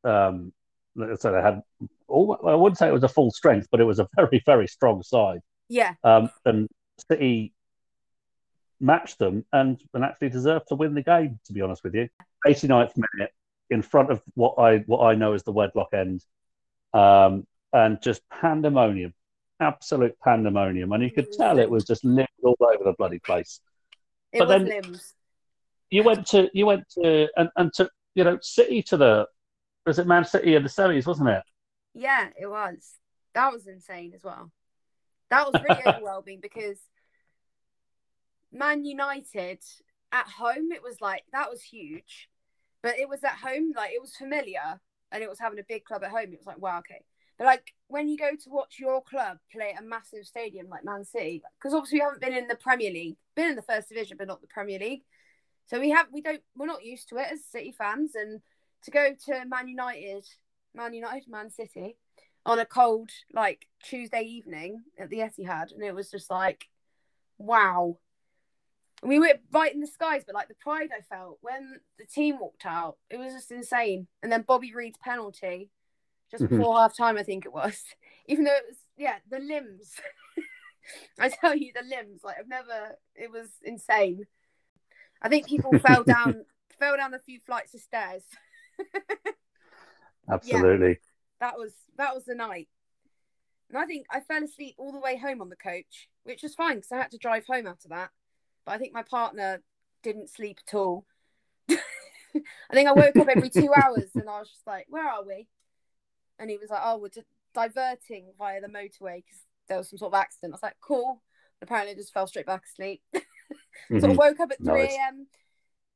um, 0.03 0.53
so 1.17 1.31
they 1.31 1.41
had. 1.41 1.61
All, 2.13 2.39
I 2.47 2.55
wouldn't 2.55 2.77
say 2.77 2.87
it 2.87 2.93
was 2.93 3.03
a 3.03 3.09
full 3.09 3.31
strength, 3.31 3.67
but 3.71 3.79
it 3.79 3.85
was 3.85 3.99
a 3.99 4.07
very, 4.15 4.41
very 4.45 4.67
strong 4.67 5.03
side. 5.03 5.41
Yeah. 5.67 5.93
Um, 6.03 6.29
and 6.45 6.69
City 7.09 7.53
matched 8.79 9.17
them 9.17 9.45
and, 9.51 9.81
and 9.93 10.03
actually 10.03 10.29
deserved 10.29 10.67
to 10.67 10.75
win 10.75 10.93
the 10.93 11.01
game, 11.01 11.39
to 11.45 11.53
be 11.53 11.61
honest 11.61 11.83
with 11.83 11.95
you. 11.95 12.09
89th 12.45 12.95
minute 12.95 13.31
in 13.69 13.81
front 13.81 14.11
of 14.11 14.21
what 14.35 14.55
I 14.59 14.79
what 14.79 15.05
I 15.05 15.15
know 15.15 15.33
as 15.33 15.43
the 15.43 15.51
wedlock 15.51 15.89
end. 15.93 16.23
Um, 16.93 17.47
and 17.71 17.99
just 18.01 18.21
pandemonium, 18.29 19.13
absolute 19.59 20.15
pandemonium. 20.19 20.91
And 20.91 21.03
you 21.03 21.09
could 21.09 21.31
tell 21.31 21.57
it 21.57 21.69
was 21.69 21.85
just 21.85 22.05
limbs 22.05 22.27
all 22.43 22.55
over 22.61 22.83
the 22.83 22.93
bloody 22.93 23.19
place. 23.19 23.59
It 24.31 24.39
but 24.39 24.47
was 24.47 24.57
then 24.57 24.67
limbs. 24.67 25.13
You 25.89 26.03
went 26.03 26.27
to 26.27 26.49
you 26.53 26.65
went 26.65 26.87
to 27.01 27.29
and, 27.35 27.49
and 27.55 27.73
to 27.75 27.89
you 28.15 28.23
know 28.23 28.37
City 28.41 28.83
to 28.83 28.97
the 28.97 29.27
was 29.85 29.99
it 29.99 30.07
Man 30.07 30.25
City 30.25 30.55
in 30.55 30.63
the 30.63 30.69
semis, 30.69 31.07
wasn't 31.07 31.29
it? 31.29 31.43
Yeah, 31.93 32.29
it 32.39 32.47
was. 32.47 32.95
That 33.33 33.51
was 33.51 33.67
insane 33.67 34.13
as 34.15 34.23
well. 34.23 34.51
That 35.29 35.51
was 35.51 35.61
really 35.61 35.81
overwhelming 35.87 36.39
because 36.41 36.77
Man 38.51 38.85
United 38.85 39.59
at 40.11 40.27
home, 40.27 40.71
it 40.71 40.83
was 40.83 41.01
like 41.01 41.23
that 41.31 41.49
was 41.49 41.61
huge, 41.61 42.29
but 42.81 42.97
it 42.99 43.09
was 43.09 43.23
at 43.23 43.37
home, 43.37 43.73
like 43.75 43.91
it 43.91 44.01
was 44.01 44.15
familiar, 44.15 44.79
and 45.11 45.23
it 45.23 45.29
was 45.29 45.39
having 45.39 45.59
a 45.59 45.63
big 45.67 45.85
club 45.85 46.03
at 46.03 46.11
home. 46.11 46.31
It 46.31 46.39
was 46.39 46.47
like 46.47 46.61
wow, 46.61 46.79
okay. 46.79 47.03
But 47.37 47.45
like 47.45 47.73
when 47.87 48.07
you 48.07 48.17
go 48.17 48.31
to 48.31 48.49
watch 48.49 48.75
your 48.79 49.01
club 49.01 49.39
play 49.51 49.73
at 49.75 49.81
a 49.81 49.85
massive 49.85 50.25
stadium 50.25 50.69
like 50.69 50.85
Man 50.85 51.03
City, 51.03 51.41
because 51.57 51.73
obviously 51.73 51.97
we 51.97 52.03
haven't 52.03 52.21
been 52.21 52.33
in 52.33 52.47
the 52.47 52.55
Premier 52.55 52.91
League, 52.91 53.17
been 53.35 53.49
in 53.49 53.55
the 53.55 53.63
First 53.63 53.89
Division, 53.89 54.17
but 54.17 54.27
not 54.27 54.41
the 54.41 54.47
Premier 54.47 54.79
League. 54.79 55.03
So 55.65 55.79
we 55.79 55.89
have 55.89 56.07
we 56.11 56.21
don't 56.21 56.41
we're 56.55 56.67
not 56.67 56.85
used 56.85 57.09
to 57.09 57.17
it 57.17 57.27
as 57.31 57.43
City 57.43 57.73
fans, 57.75 58.13
and 58.15 58.41
to 58.83 58.91
go 58.91 59.15
to 59.25 59.45
Man 59.45 59.67
United, 59.67 60.25
Man 60.75 60.93
United, 60.93 61.29
Man 61.29 61.49
City 61.49 61.97
on 62.45 62.59
a 62.59 62.65
cold 62.65 63.09
like 63.33 63.67
Tuesday 63.83 64.21
evening 64.21 64.83
at 64.97 65.09
the 65.09 65.19
Etihad, 65.19 65.71
and 65.73 65.83
it 65.83 65.95
was 65.95 66.11
just 66.11 66.29
like, 66.29 66.65
wow, 67.37 67.97
we 69.01 69.19
were 69.19 69.33
right 69.51 69.73
in 69.73 69.81
the 69.81 69.87
skies, 69.87 70.23
but 70.25 70.35
like 70.35 70.47
the 70.47 70.55
pride 70.55 70.89
I 70.95 71.01
felt 71.01 71.39
when 71.41 71.79
the 71.97 72.05
team 72.05 72.39
walked 72.39 72.65
out, 72.65 72.97
it 73.09 73.17
was 73.17 73.33
just 73.33 73.51
insane. 73.51 74.07
And 74.21 74.31
then 74.31 74.43
Bobby 74.43 74.73
Reid's 74.73 74.97
penalty, 75.03 75.69
just 76.31 76.43
mm-hmm. 76.43 76.57
before 76.57 76.77
half 76.77 76.95
time, 76.95 77.17
I 77.17 77.23
think 77.23 77.45
it 77.45 77.53
was. 77.53 77.81
Even 78.27 78.45
though 78.45 78.55
it 78.55 78.65
was, 78.69 78.77
yeah, 78.97 79.15
the 79.29 79.39
limbs. 79.39 79.95
I 81.19 81.29
tell 81.29 81.55
you, 81.55 81.71
the 81.73 81.83
limbs, 81.87 82.21
like 82.23 82.37
I've 82.39 82.47
never. 82.47 82.97
It 83.15 83.31
was 83.31 83.47
insane. 83.63 84.25
I 85.21 85.29
think 85.29 85.47
people 85.47 85.77
fell 85.79 86.03
down, 86.03 86.45
fell 86.79 86.97
down 86.97 87.13
a 87.13 87.19
few 87.19 87.39
flights 87.39 87.73
of 87.73 87.81
stairs. 87.81 88.23
Absolutely. 90.31 90.89
Yeah, 90.89 90.95
that 91.39 91.57
was 91.57 91.73
that 91.97 92.13
was 92.13 92.25
the 92.25 92.35
night. 92.35 92.69
And 93.69 93.77
I 93.77 93.85
think 93.85 94.05
I 94.11 94.19
fell 94.19 94.43
asleep 94.43 94.75
all 94.77 94.91
the 94.91 94.99
way 94.99 95.17
home 95.17 95.41
on 95.41 95.49
the 95.49 95.55
coach, 95.55 96.07
which 96.23 96.43
was 96.43 96.53
fine 96.53 96.75
because 96.75 96.91
I 96.91 96.97
had 96.97 97.11
to 97.11 97.17
drive 97.17 97.45
home 97.47 97.67
after 97.67 97.89
that. 97.89 98.11
But 98.65 98.73
I 98.73 98.77
think 98.77 98.93
my 98.93 99.03
partner 99.03 99.61
didn't 100.03 100.29
sleep 100.29 100.59
at 100.67 100.75
all. 100.75 101.05
I 101.69 101.75
think 102.73 102.87
I 102.87 102.93
woke 102.93 103.15
up 103.15 103.27
every 103.27 103.49
two 103.49 103.69
hours 103.83 104.11
and 104.15 104.29
I 104.29 104.39
was 104.39 104.49
just 104.49 104.67
like, 104.67 104.85
"Where 104.89 105.07
are 105.07 105.25
we?" 105.25 105.47
And 106.39 106.49
he 106.49 106.57
was 106.57 106.69
like, 106.69 106.81
"Oh, 106.83 106.97
we're 106.97 107.09
just 107.09 107.27
diverting 107.53 108.27
via 108.37 108.61
the 108.61 108.67
motorway 108.67 109.17
because 109.17 109.41
there 109.67 109.77
was 109.77 109.89
some 109.89 109.97
sort 109.97 110.13
of 110.13 110.19
accident." 110.19 110.53
I 110.53 110.55
was 110.55 110.63
like, 110.63 110.77
"Cool." 110.81 111.21
And 111.59 111.67
apparently, 111.67 111.93
I 111.93 111.95
just 111.95 112.13
fell 112.13 112.27
straight 112.27 112.45
back 112.45 112.63
asleep. 112.65 113.01
mm-hmm. 113.15 113.99
So 113.99 114.11
I 114.11 114.13
woke 114.13 114.39
up 114.39 114.51
at 114.51 114.57
three 114.59 114.83
nice. 114.83 114.93
a.m., 114.93 115.27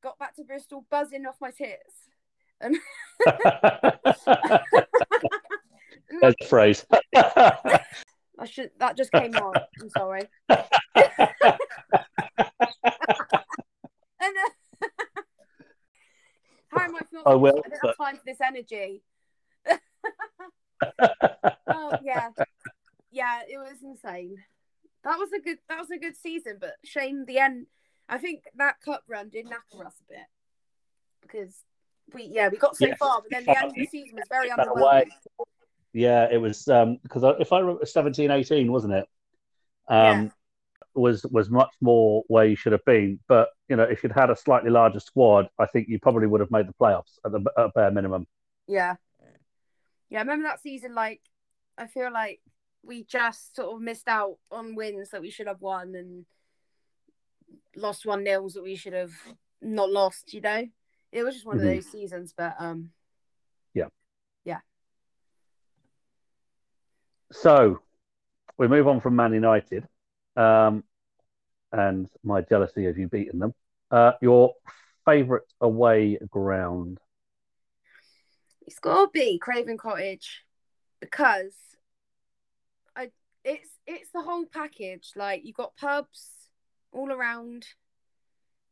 got 0.02 0.18
back 0.18 0.34
to 0.36 0.44
Bristol, 0.44 0.84
buzzing 0.90 1.26
off 1.26 1.36
my 1.40 1.50
tits, 1.50 2.08
There's 6.20 6.34
a 6.40 6.46
phrase. 6.46 6.84
I 8.38 8.46
should. 8.46 8.70
That 8.78 8.96
just 8.96 9.12
came 9.12 9.34
on. 9.34 9.54
I'm 9.80 9.90
sorry. 9.90 10.22
and, 10.48 10.58
uh, 14.20 14.50
how 16.68 16.84
am 16.84 16.96
I 16.96 17.00
feeling? 17.10 17.24
I 17.26 17.34
will. 17.34 17.62
I 17.64 17.68
don't 17.68 17.86
have 17.86 17.96
time 17.96 18.16
for 18.16 18.22
this 18.26 18.40
energy. 18.44 19.02
oh 21.68 21.98
yeah, 22.02 22.30
yeah. 23.10 23.40
It 23.48 23.58
was 23.58 23.82
insane. 23.82 24.36
That 25.04 25.18
was 25.18 25.30
a 25.32 25.40
good. 25.40 25.58
That 25.68 25.78
was 25.78 25.90
a 25.90 25.98
good 25.98 26.16
season, 26.16 26.58
but 26.60 26.74
shame 26.84 27.24
the 27.26 27.38
end. 27.38 27.66
I 28.08 28.18
think 28.18 28.44
that 28.56 28.80
cup 28.80 29.02
run 29.08 29.28
did 29.28 29.46
knacker 29.46 29.84
us 29.84 30.00
a 30.00 30.12
bit 30.12 30.26
because 31.20 31.62
we 32.14 32.24
yeah 32.24 32.48
we 32.48 32.56
got 32.56 32.76
so 32.76 32.94
far, 32.96 33.20
but 33.20 33.30
then 33.30 33.44
the 33.44 33.58
end 33.58 33.68
of 33.68 33.74
the 33.74 33.86
season 33.86 34.16
was 34.16 34.24
very 34.28 34.50
underwhelming. 34.50 35.08
Yeah, 35.92 36.28
it 36.30 36.38
was 36.38 36.64
because 36.64 37.24
um, 37.24 37.36
if 37.40 37.52
I 37.52 37.60
remember 37.60 37.84
17, 37.84 38.30
18, 38.30 38.70
wasn't 38.70 38.94
it? 38.94 39.06
Um, 39.88 40.24
yeah. 40.24 40.28
Was 40.94 41.24
was 41.30 41.48
much 41.48 41.72
more 41.80 42.24
where 42.26 42.44
you 42.44 42.56
should 42.56 42.72
have 42.72 42.84
been, 42.84 43.20
but 43.28 43.48
you 43.68 43.76
know, 43.76 43.84
if 43.84 44.02
you'd 44.02 44.12
had 44.12 44.30
a 44.30 44.36
slightly 44.36 44.70
larger 44.70 45.00
squad, 45.00 45.48
I 45.58 45.66
think 45.66 45.88
you 45.88 45.98
probably 46.00 46.26
would 46.26 46.40
have 46.40 46.50
made 46.50 46.66
the 46.66 46.74
playoffs 46.80 47.18
at 47.24 47.32
the 47.32 47.44
at 47.56 47.72
bare 47.74 47.90
minimum. 47.90 48.26
Yeah, 48.66 48.96
yeah. 50.08 50.18
I 50.18 50.22
remember 50.22 50.48
that 50.48 50.60
season. 50.60 50.94
Like, 50.94 51.20
I 51.76 51.86
feel 51.86 52.12
like 52.12 52.40
we 52.82 53.04
just 53.04 53.54
sort 53.54 53.74
of 53.74 53.80
missed 53.80 54.08
out 54.08 54.38
on 54.50 54.74
wins 54.74 55.10
that 55.10 55.20
we 55.20 55.30
should 55.30 55.46
have 55.46 55.60
won, 55.60 55.94
and 55.94 56.26
lost 57.76 58.04
one 58.04 58.24
nils 58.24 58.54
that 58.54 58.64
we 58.64 58.74
should 58.74 58.94
have 58.94 59.12
not 59.62 59.90
lost. 59.90 60.34
You 60.34 60.40
know, 60.40 60.66
it 61.12 61.22
was 61.22 61.34
just 61.34 61.46
one 61.46 61.58
mm-hmm. 61.58 61.68
of 61.68 61.74
those 61.74 61.86
seasons. 61.86 62.34
But 62.36 62.54
um, 62.58 62.90
yeah, 63.74 63.86
yeah. 64.44 64.58
So 67.32 67.80
we 68.56 68.68
move 68.68 68.88
on 68.88 69.00
from 69.00 69.16
Man 69.16 69.32
United 69.32 69.86
um, 70.36 70.84
and 71.72 72.08
my 72.22 72.40
jealousy 72.42 72.86
of 72.86 72.98
you 72.98 73.08
beating 73.08 73.38
them. 73.38 73.54
Uh, 73.90 74.12
your 74.20 74.52
favourite 75.08 75.44
away 75.60 76.18
ground? 76.30 76.98
It's 78.66 78.78
got 78.78 79.06
to 79.06 79.10
be 79.12 79.38
Craven 79.38 79.78
Cottage 79.78 80.42
because 81.00 81.54
I 82.94 83.10
it's 83.44 83.70
it's 83.86 84.10
the 84.10 84.20
whole 84.20 84.44
package. 84.44 85.12
Like 85.16 85.44
you 85.44 85.54
got 85.54 85.76
pubs 85.76 86.28
all 86.92 87.10
around, 87.10 87.66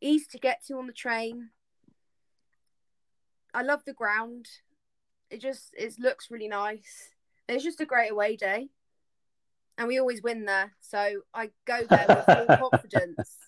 easy 0.01 0.27
to 0.33 0.39
get 0.39 0.65
to 0.67 0.79
on 0.79 0.87
the 0.87 0.93
train. 0.93 1.51
I 3.57 3.63
love 3.63 3.83
the 3.87 3.95
ground. 3.95 4.49
It 5.31 5.41
just 5.41 5.75
it 5.77 5.95
looks 5.99 6.31
really 6.31 6.47
nice. 6.47 7.09
It's 7.49 7.65
just 7.65 7.81
a 7.81 7.87
great 7.87 8.13
away 8.13 8.37
day, 8.37 8.69
and 9.79 9.89
we 9.89 9.99
always 9.99 10.23
win 10.23 10.45
there. 10.45 10.73
So 10.83 11.23
I 11.33 11.51
go 11.65 11.81
there 11.89 12.05
with 12.07 12.49
full 12.59 12.71
confidence. 12.71 13.39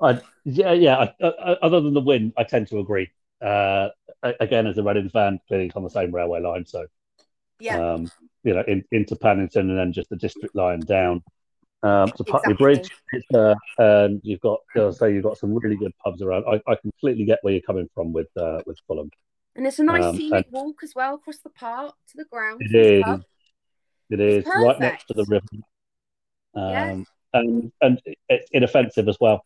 I, 0.00 0.20
yeah, 0.44 0.72
yeah. 0.72 0.96
I, 0.98 1.24
I, 1.24 1.52
other 1.62 1.80
than 1.80 1.94
the 1.94 2.00
win, 2.00 2.32
I 2.36 2.42
tend 2.42 2.66
to 2.68 2.80
agree. 2.80 3.10
Uh, 3.40 3.90
again, 4.40 4.66
as 4.66 4.76
a 4.76 4.82
Reading 4.82 5.08
fan, 5.08 5.38
clearly 5.46 5.66
it's 5.66 5.76
on 5.76 5.84
the 5.84 5.90
same 5.90 6.12
railway 6.12 6.40
line, 6.40 6.66
so 6.66 6.86
yeah, 7.60 7.92
um, 7.92 8.10
you 8.42 8.54
know, 8.54 8.64
in, 8.66 8.84
into 8.90 9.14
Paddington 9.14 9.70
and 9.70 9.78
then 9.78 9.92
just 9.92 10.10
the 10.10 10.16
district 10.16 10.56
line 10.56 10.80
down 10.80 11.22
um, 11.82 12.08
to 12.08 12.24
Putney 12.24 12.52
exactly. 12.52 12.54
Bridge. 12.54 12.90
It's, 13.12 13.34
uh, 13.34 13.54
and 13.78 14.20
you've 14.22 14.40
got, 14.40 14.60
I'll 14.76 14.92
say, 14.92 15.12
you've 15.12 15.24
got 15.24 15.38
some 15.38 15.54
really 15.54 15.76
good 15.76 15.92
pubs 16.04 16.22
around. 16.22 16.44
I, 16.48 16.60
I 16.70 16.76
completely 16.76 17.24
get 17.24 17.38
where 17.42 17.52
you're 17.52 17.62
coming 17.62 17.88
from 17.94 18.12
with 18.12 18.28
uh, 18.36 18.60
with 18.66 18.78
Fulham. 18.86 19.10
And 19.56 19.66
it's 19.66 19.78
a 19.78 19.84
nice 19.84 20.04
um, 20.04 20.16
scenic 20.16 20.46
walk 20.50 20.82
as 20.82 20.94
well 20.94 21.14
across 21.14 21.38
the 21.38 21.50
park 21.50 21.94
to 22.08 22.16
the 22.16 22.24
ground. 22.24 22.62
It 22.62 22.74
is. 22.74 23.04
It 24.10 24.20
is 24.20 24.46
right 24.46 24.78
next 24.80 25.06
to 25.06 25.14
the 25.14 25.26
river. 25.28 25.46
Um. 26.54 27.06
And 27.34 27.72
and 27.80 27.98
it's 28.28 28.50
inoffensive 28.52 29.08
as 29.08 29.16
well. 29.18 29.42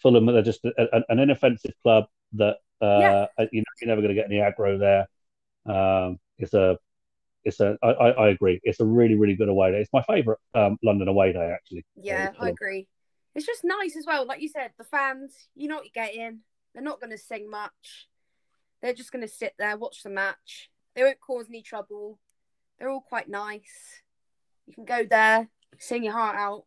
Fulham, 0.00 0.26
they're 0.26 0.40
just 0.42 0.64
a, 0.64 0.72
a, 0.78 1.02
an 1.08 1.18
inoffensive 1.18 1.72
club 1.82 2.04
that 2.34 2.58
uh, 2.80 2.98
yeah. 3.00 3.26
you 3.50 3.60
know, 3.60 3.64
you're 3.80 3.88
never 3.88 4.02
going 4.02 4.14
to 4.14 4.20
get 4.20 4.26
any 4.30 4.36
aggro 4.36 4.78
there. 4.78 5.08
Um, 5.66 6.20
it's 6.38 6.54
a 6.54 6.78
it's 7.44 7.60
a 7.60 7.76
I, 7.82 7.88
I 7.88 8.28
agree. 8.30 8.60
It's 8.62 8.80
a 8.80 8.84
really 8.84 9.14
really 9.14 9.36
good 9.36 9.48
away 9.48 9.72
day. 9.72 9.80
It's 9.80 9.92
my 9.92 10.02
favourite 10.02 10.38
um, 10.54 10.78
London 10.82 11.08
away 11.08 11.32
day 11.32 11.52
actually. 11.52 11.84
Yeah, 11.96 12.30
I 12.40 12.48
agree. 12.48 12.88
It's 13.34 13.46
just 13.46 13.64
nice 13.64 13.96
as 13.96 14.04
well. 14.06 14.26
Like 14.26 14.40
you 14.40 14.48
said, 14.48 14.70
the 14.78 14.84
fans, 14.84 15.48
you 15.56 15.68
know 15.68 15.76
what 15.76 15.84
you're 15.84 16.06
getting. 16.06 16.40
They're 16.72 16.82
not 16.82 17.00
going 17.00 17.10
to 17.10 17.18
sing 17.18 17.50
much. 17.50 18.08
They're 18.80 18.94
just 18.94 19.12
going 19.12 19.26
to 19.26 19.32
sit 19.32 19.54
there, 19.58 19.76
watch 19.76 20.02
the 20.02 20.10
match. 20.10 20.70
They 20.94 21.02
won't 21.02 21.20
cause 21.20 21.46
any 21.48 21.62
trouble. 21.62 22.18
They're 22.78 22.90
all 22.90 23.00
quite 23.00 23.28
nice. 23.28 24.02
You 24.66 24.74
can 24.74 24.84
go 24.84 25.04
there, 25.04 25.48
sing 25.78 26.04
your 26.04 26.12
heart 26.12 26.36
out, 26.36 26.64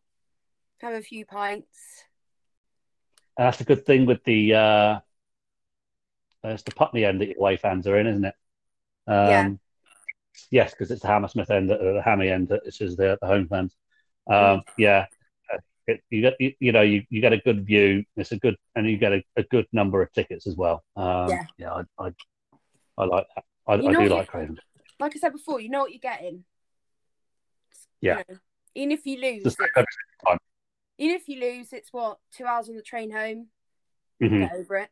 have 0.80 0.94
a 0.94 1.02
few 1.02 1.24
pints. 1.24 2.04
That's 3.36 3.60
a 3.60 3.64
good 3.64 3.86
thing 3.86 4.04
with 4.04 4.22
the 4.24 4.54
uh, 4.54 5.00
it's 6.44 6.62
the 6.62 6.72
Putney 6.72 7.04
end 7.04 7.20
that 7.20 7.28
your 7.28 7.38
away 7.38 7.56
fans 7.56 7.86
are 7.86 7.98
in, 7.98 8.06
isn't 8.06 8.24
it? 8.24 8.34
Um, 9.06 9.28
yeah. 9.28 9.50
Yes, 10.50 10.72
because 10.72 10.90
it's 10.90 11.02
the 11.02 11.08
Hammersmith 11.08 11.50
end, 11.50 11.70
uh, 11.70 11.76
the 11.76 12.02
Hammy 12.04 12.28
end, 12.28 12.48
which 12.48 12.80
is 12.80 12.96
the, 12.96 13.18
the 13.20 13.26
home 13.26 13.48
fans. 13.48 13.74
Um, 14.28 14.36
mm. 14.36 14.62
Yeah, 14.76 15.06
it, 15.88 16.02
you 16.10 16.20
get 16.20 16.36
you, 16.38 16.52
you, 16.60 16.72
know 16.72 16.82
you, 16.82 17.02
you 17.10 17.20
get 17.20 17.32
a 17.32 17.38
good 17.38 17.66
view. 17.66 18.04
It's 18.16 18.32
a 18.32 18.38
good 18.38 18.56
and 18.76 18.88
you 18.88 18.98
get 18.98 19.12
a, 19.12 19.24
a 19.36 19.42
good 19.42 19.66
number 19.72 20.02
of 20.02 20.12
tickets 20.12 20.46
as 20.46 20.54
well. 20.54 20.84
Um, 20.96 21.30
yeah, 21.30 21.44
yeah, 21.56 21.72
I, 21.72 22.04
I, 22.04 22.12
I 22.98 23.04
like 23.04 23.26
that. 23.34 23.44
I, 23.66 23.74
I 23.74 23.76
do 23.78 24.08
like 24.08 24.28
Craven. 24.28 24.58
Like 25.00 25.16
I 25.16 25.18
said 25.18 25.32
before, 25.32 25.60
you 25.60 25.68
know 25.68 25.80
what 25.80 25.90
you're 25.90 25.98
getting. 25.98 26.44
Yeah. 28.00 28.18
You 28.18 28.24
know, 28.28 28.40
even 28.74 28.92
if 28.92 29.06
you 29.06 29.20
lose, 29.20 29.56
even 30.98 31.16
if 31.16 31.28
you 31.28 31.40
lose, 31.40 31.72
it's 31.72 31.92
what 31.92 32.18
two 32.36 32.44
hours 32.44 32.68
on 32.68 32.76
the 32.76 32.82
train 32.82 33.10
home. 33.10 33.48
Mm-hmm. 34.22 34.40
Get 34.40 34.52
over 34.52 34.76
it. 34.78 34.88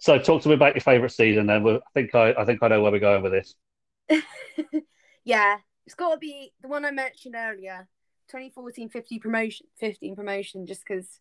So, 0.00 0.18
talk 0.18 0.42
to 0.42 0.48
me 0.48 0.54
about 0.54 0.74
your 0.74 0.82
favourite 0.82 1.12
season. 1.12 1.46
Then 1.46 1.66
I 1.66 1.80
think 1.92 2.14
I, 2.14 2.32
I 2.38 2.44
think 2.44 2.62
I 2.62 2.68
know 2.68 2.82
where 2.82 2.92
we're 2.92 3.00
going 3.00 3.22
with 3.22 3.32
this. 3.32 3.54
yeah, 5.24 5.58
it's 5.86 5.94
got 5.94 6.12
to 6.12 6.18
be 6.18 6.52
the 6.62 6.68
one 6.68 6.84
I 6.84 6.90
mentioned 6.90 7.34
earlier, 7.36 7.88
2014 8.28 8.88
50 8.90 9.18
promotion, 9.18 9.66
15 9.78 10.14
promotion, 10.14 10.66
just 10.66 10.82
because, 10.86 11.20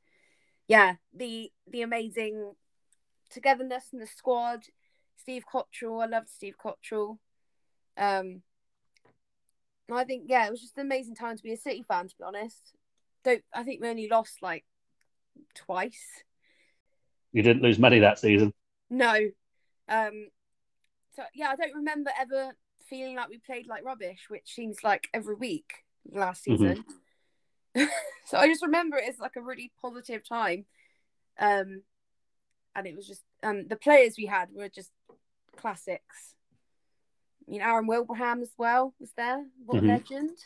yeah, 0.68 0.95
the 1.16 1.52
the 1.72 1.82
amazing 1.82 2.54
togetherness 3.30 3.90
in 3.94 3.99
the 3.99 4.08
squad. 4.08 4.64
Steve 5.20 5.44
Cotterill, 5.52 6.04
I 6.04 6.06
loved 6.06 6.30
Steve 6.30 6.56
Cotterill. 6.64 7.18
Um, 7.98 8.44
I 9.91 10.04
think 10.04 10.26
yeah, 10.28 10.45
it 10.45 10.52
was 10.52 10.62
just 10.62 10.78
an 10.78 10.86
amazing 10.86 11.16
time 11.16 11.36
to 11.36 11.44
be 11.44 11.54
a 11.54 11.58
City 11.58 11.84
fan. 11.88 12.08
To 12.08 12.16
be 12.18 12.24
honest, 12.24 12.74
don't 13.24 13.44
I 13.54 13.64
think 13.64 13.82
we 13.82 13.90
only 13.90 14.08
lost 14.08 14.41
like 14.41 14.66
twice. 15.56 16.24
You 17.34 17.41
didn't 17.41 17.64
lose 17.64 17.80
many 17.80 17.99
that 17.99 18.20
season. 18.20 18.54
No. 18.90 19.16
Um. 19.90 20.30
So 21.16 21.24
yeah, 21.34 21.50
I 21.50 21.56
don't 21.56 21.76
remember 21.76 22.12
ever 22.20 22.52
feeling 22.90 23.16
like 23.16 23.30
we 23.30 23.40
played 23.40 23.68
like 23.68 23.84
rubbish, 23.84 24.26
which 24.30 24.54
seems 24.54 24.84
like 24.84 25.08
every 25.14 25.36
week 25.36 25.72
last 26.12 26.46
mm-hmm. 26.46 26.64
season. 26.64 26.84
Mm-hmm. 27.76 27.86
so 28.26 28.38
I 28.38 28.48
just 28.48 28.64
remember 28.64 28.98
it 28.98 29.10
as 29.10 29.20
like 29.20 29.36
a 29.36 29.42
really 29.42 29.72
positive 29.82 30.28
time. 30.28 30.66
Um, 31.40 31.84
and 32.76 32.88
it 32.88 32.96
was 32.96 33.08
just 33.08 33.24
um 33.44 33.68
the 33.68 33.76
players 33.76 34.16
we 34.18 34.26
had 34.26 34.50
were 34.54 34.70
just 34.70 34.92
classics. 35.56 36.36
You 37.48 37.60
know, 37.60 37.66
Aaron 37.66 37.88
Wilbraham 37.88 38.42
as 38.42 38.52
well 38.58 38.94
was 39.00 39.12
there. 39.16 39.44
What 39.66 39.78
mm-hmm. 39.78 39.90
a 39.90 39.94
legend! 39.94 40.38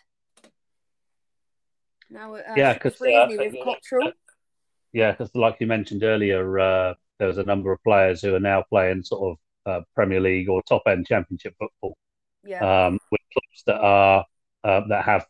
Now, 2.10 2.36
uh, 2.36 2.42
yeah, 2.56 2.74
because 2.74 3.02
uh. 3.02 4.12
Yeah, 4.94 5.12
because 5.12 5.34
like 5.34 5.58
you 5.60 5.68
mentioned 5.68 6.04
earlier, 6.04 6.60
uh, 6.60 6.94
there's 7.22 7.38
a 7.38 7.43
number 7.43 7.72
of 7.72 7.81
players 7.84 8.19
who 8.22 8.34
are 8.34 8.39
now 8.39 8.64
playing 8.69 9.03
sort 9.03 9.22
of 9.31 9.72
uh, 9.72 9.81
Premier 9.93 10.19
League 10.19 10.49
or 10.49 10.61
top 10.64 10.81
end 10.88 11.06
Championship 11.06 11.53
football 11.60 11.95
Yeah. 12.43 12.88
um, 12.88 12.99
with 13.11 13.22
clubs 13.31 13.64
that 13.68 13.80
are 13.80 14.26
uh, 14.64 14.81
that 14.89 15.06
have 15.06 15.26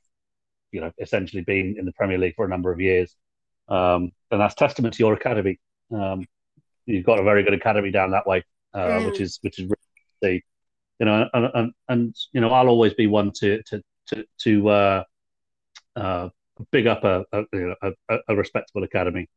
you 0.72 0.80
know 0.82 0.92
essentially 1.00 1.44
been 1.44 1.76
in 1.78 1.86
the 1.86 1.92
Premier 1.92 2.18
League 2.18 2.36
for 2.36 2.46
a 2.46 2.50
number 2.50 2.72
of 2.72 2.80
years, 2.80 3.14
um, 3.68 4.12
and 4.32 4.40
that's 4.40 4.56
testament 4.56 4.94
to 4.96 5.04
your 5.04 5.14
academy. 5.14 5.60
Um, 5.94 6.26
you've 6.86 7.06
got 7.06 7.20
a 7.20 7.24
very 7.24 7.44
good 7.44 7.54
academy 7.54 7.92
down 7.92 8.12
that 8.12 8.26
way, 8.26 8.44
uh, 8.74 8.80
Mm. 8.80 9.06
which 9.08 9.20
is 9.20 9.38
which 9.42 9.60
is 9.60 9.66
really 9.66 9.88
good 9.96 10.08
to 10.22 10.28
see. 10.28 10.44
You 11.00 11.06
know, 11.08 11.30
and, 11.34 11.46
and 11.54 11.74
and 11.90 12.16
you 12.32 12.40
know, 12.42 12.52
I'll 12.52 12.70
always 12.70 12.94
be 12.94 13.08
one 13.08 13.32
to 13.42 13.62
to 13.64 13.82
to 14.08 14.26
to 14.44 14.70
uh, 14.70 15.04
uh, 15.98 16.30
big 16.72 16.88
up 16.88 17.04
a 17.04 17.26
a, 17.34 17.44
a 18.10 18.18
a 18.30 18.36
respectable 18.36 18.84
academy 18.84 19.28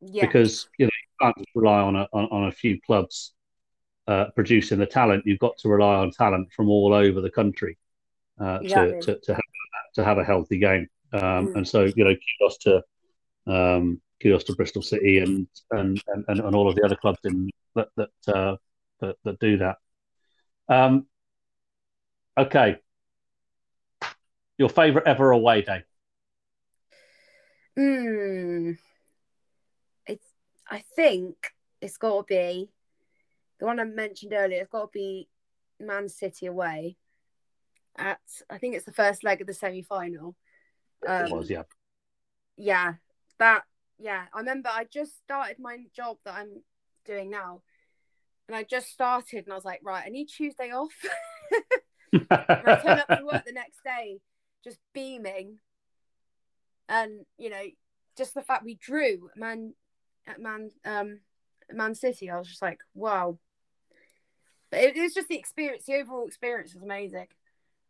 Yeah. 0.00 0.26
because 0.26 0.68
you 0.78 0.86
know 0.86 0.90
you 0.92 1.16
can't 1.26 1.36
just 1.38 1.50
rely 1.54 1.80
on 1.80 1.96
a 1.96 2.06
on, 2.12 2.24
on 2.30 2.48
a 2.48 2.52
few 2.52 2.80
clubs 2.80 3.32
uh, 4.06 4.26
producing 4.34 4.78
the 4.78 4.86
talent. 4.86 5.24
You've 5.26 5.38
got 5.38 5.56
to 5.58 5.68
rely 5.68 5.94
on 5.94 6.10
talent 6.10 6.52
from 6.52 6.68
all 6.68 6.92
over 6.92 7.20
the 7.20 7.30
country 7.30 7.78
uh, 8.40 8.58
Exactly. 8.62 9.00
to, 9.00 9.14
to 9.14 9.20
to 9.22 9.34
have 9.34 9.42
to 9.94 10.04
have 10.04 10.18
a 10.18 10.24
healthy 10.24 10.58
game. 10.58 10.88
Um, 11.12 11.48
Mm. 11.48 11.56
And 11.56 11.68
so 11.68 11.84
you 11.84 12.04
know, 12.04 12.14
kudos 12.14 12.58
to 12.58 12.82
um, 13.46 14.00
kudos 14.20 14.44
to 14.44 14.54
Bristol 14.54 14.82
City 14.82 15.18
and 15.18 15.46
and, 15.70 16.02
and, 16.08 16.24
and 16.28 16.40
and 16.40 16.54
all 16.56 16.68
of 16.68 16.74
the 16.74 16.84
other 16.84 16.96
clubs 16.96 17.20
in 17.24 17.50
that 17.76 17.88
that 17.96 18.10
uh, 18.28 18.56
that, 19.00 19.16
that 19.24 19.38
do 19.38 19.58
that. 19.58 19.76
Um, 20.68 21.06
okay, 22.36 22.78
your 24.58 24.68
favourite 24.68 25.06
ever 25.06 25.30
away 25.30 25.62
day? 25.62 25.82
Mm. 27.78 28.76
I 30.74 30.82
think 30.96 31.36
it's 31.80 31.98
got 31.98 32.16
to 32.16 32.34
be 32.34 32.68
the 33.60 33.66
one 33.66 33.78
I 33.78 33.84
mentioned 33.84 34.32
earlier. 34.32 34.60
It's 34.60 34.70
got 34.70 34.86
to 34.86 34.90
be 34.92 35.28
Man 35.78 36.08
City 36.08 36.46
away. 36.46 36.96
At 37.96 38.18
I 38.50 38.58
think 38.58 38.74
it's 38.74 38.84
the 38.84 38.92
first 38.92 39.22
leg 39.22 39.40
of 39.40 39.46
the 39.46 39.54
semi 39.54 39.82
final. 39.82 40.34
Um, 41.06 41.26
it 41.26 41.30
was 41.30 41.48
yeah. 41.48 41.62
yeah, 42.56 42.94
that 43.38 43.62
yeah. 44.00 44.24
I 44.34 44.38
remember 44.40 44.68
I 44.68 44.84
just 44.92 45.16
started 45.18 45.60
my 45.60 45.78
job 45.94 46.16
that 46.24 46.34
I'm 46.34 46.64
doing 47.06 47.30
now, 47.30 47.62
and 48.48 48.56
I 48.56 48.64
just 48.64 48.88
started, 48.88 49.44
and 49.44 49.52
I 49.52 49.54
was 49.54 49.64
like, 49.64 49.80
right, 49.84 50.02
I 50.04 50.08
need 50.08 50.26
Tuesday 50.26 50.72
off. 50.72 50.92
I 52.12 52.80
turn 52.82 52.98
up 52.98 53.16
to 53.16 53.24
work 53.24 53.44
the 53.46 53.52
next 53.52 53.84
day, 53.84 54.18
just 54.64 54.80
beaming, 54.92 55.58
and 56.88 57.24
you 57.38 57.50
know, 57.50 57.62
just 58.18 58.34
the 58.34 58.42
fact 58.42 58.64
we 58.64 58.74
drew 58.74 59.30
Man 59.36 59.74
at 60.26 60.40
Man 60.40 60.70
um 60.84 61.20
Man 61.72 61.94
City, 61.94 62.30
I 62.30 62.38
was 62.38 62.48
just 62.48 62.62
like, 62.62 62.80
wow. 62.94 63.38
But 64.70 64.80
it, 64.80 64.96
it 64.96 65.02
was 65.02 65.14
just 65.14 65.28
the 65.28 65.38
experience. 65.38 65.84
The 65.84 65.94
overall 65.94 66.26
experience 66.26 66.74
was 66.74 66.82
amazing. 66.82 67.26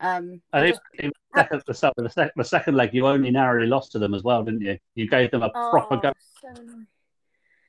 Um, 0.00 0.42
and 0.52 0.68
just- 0.68 0.80
in 0.98 1.10
the 1.32 1.40
second, 1.40 1.62
the, 1.66 1.74
se- 1.74 1.92
the, 1.96 2.10
sec- 2.10 2.32
the 2.36 2.44
second 2.44 2.76
leg, 2.76 2.90
you 2.92 3.06
only 3.06 3.30
narrowly 3.30 3.66
lost 3.66 3.92
to 3.92 3.98
them 3.98 4.14
as 4.14 4.22
well, 4.22 4.42
didn't 4.42 4.60
you? 4.60 4.78
You 4.94 5.08
gave 5.08 5.30
them 5.30 5.42
a 5.42 5.50
proper 5.50 5.94
oh, 5.94 6.00
go. 6.00 6.12
so 6.40 6.62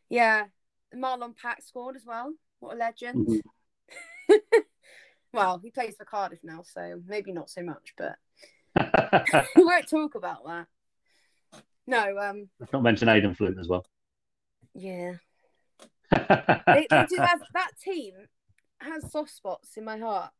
yeah, 0.09 0.45
Marlon 0.93 1.35
Pack 1.35 1.61
scored 1.63 1.95
as 1.95 2.05
well. 2.05 2.33
What 2.59 2.75
a 2.75 2.77
legend. 2.77 3.41
Mhm. 4.29 4.39
well, 5.33 5.59
he 5.59 5.71
plays 5.71 5.95
for 5.97 6.05
Cardiff 6.05 6.39
now, 6.43 6.63
so 6.63 7.01
maybe 7.07 7.31
not 7.31 7.49
so 7.49 7.63
much, 7.63 7.93
but 7.97 8.15
we 9.55 9.63
won't 9.63 9.89
talk 9.89 10.15
about 10.15 10.45
that. 10.45 10.67
No, 11.87 12.17
um, 12.17 12.49
not 12.73 12.81
mention 12.81 13.09
Aden 13.09 13.35
Flint 13.35 13.59
as 13.59 13.67
well. 13.67 13.85
Yeah, 14.75 15.13
they, 16.11 16.87
they 16.89 17.05
do 17.09 17.17
have 17.17 17.41
that 17.53 17.71
team 17.83 18.13
has 18.79 19.11
soft 19.11 19.31
spots 19.31 19.77
in 19.77 19.85
my 19.85 19.97
heart. 19.97 20.31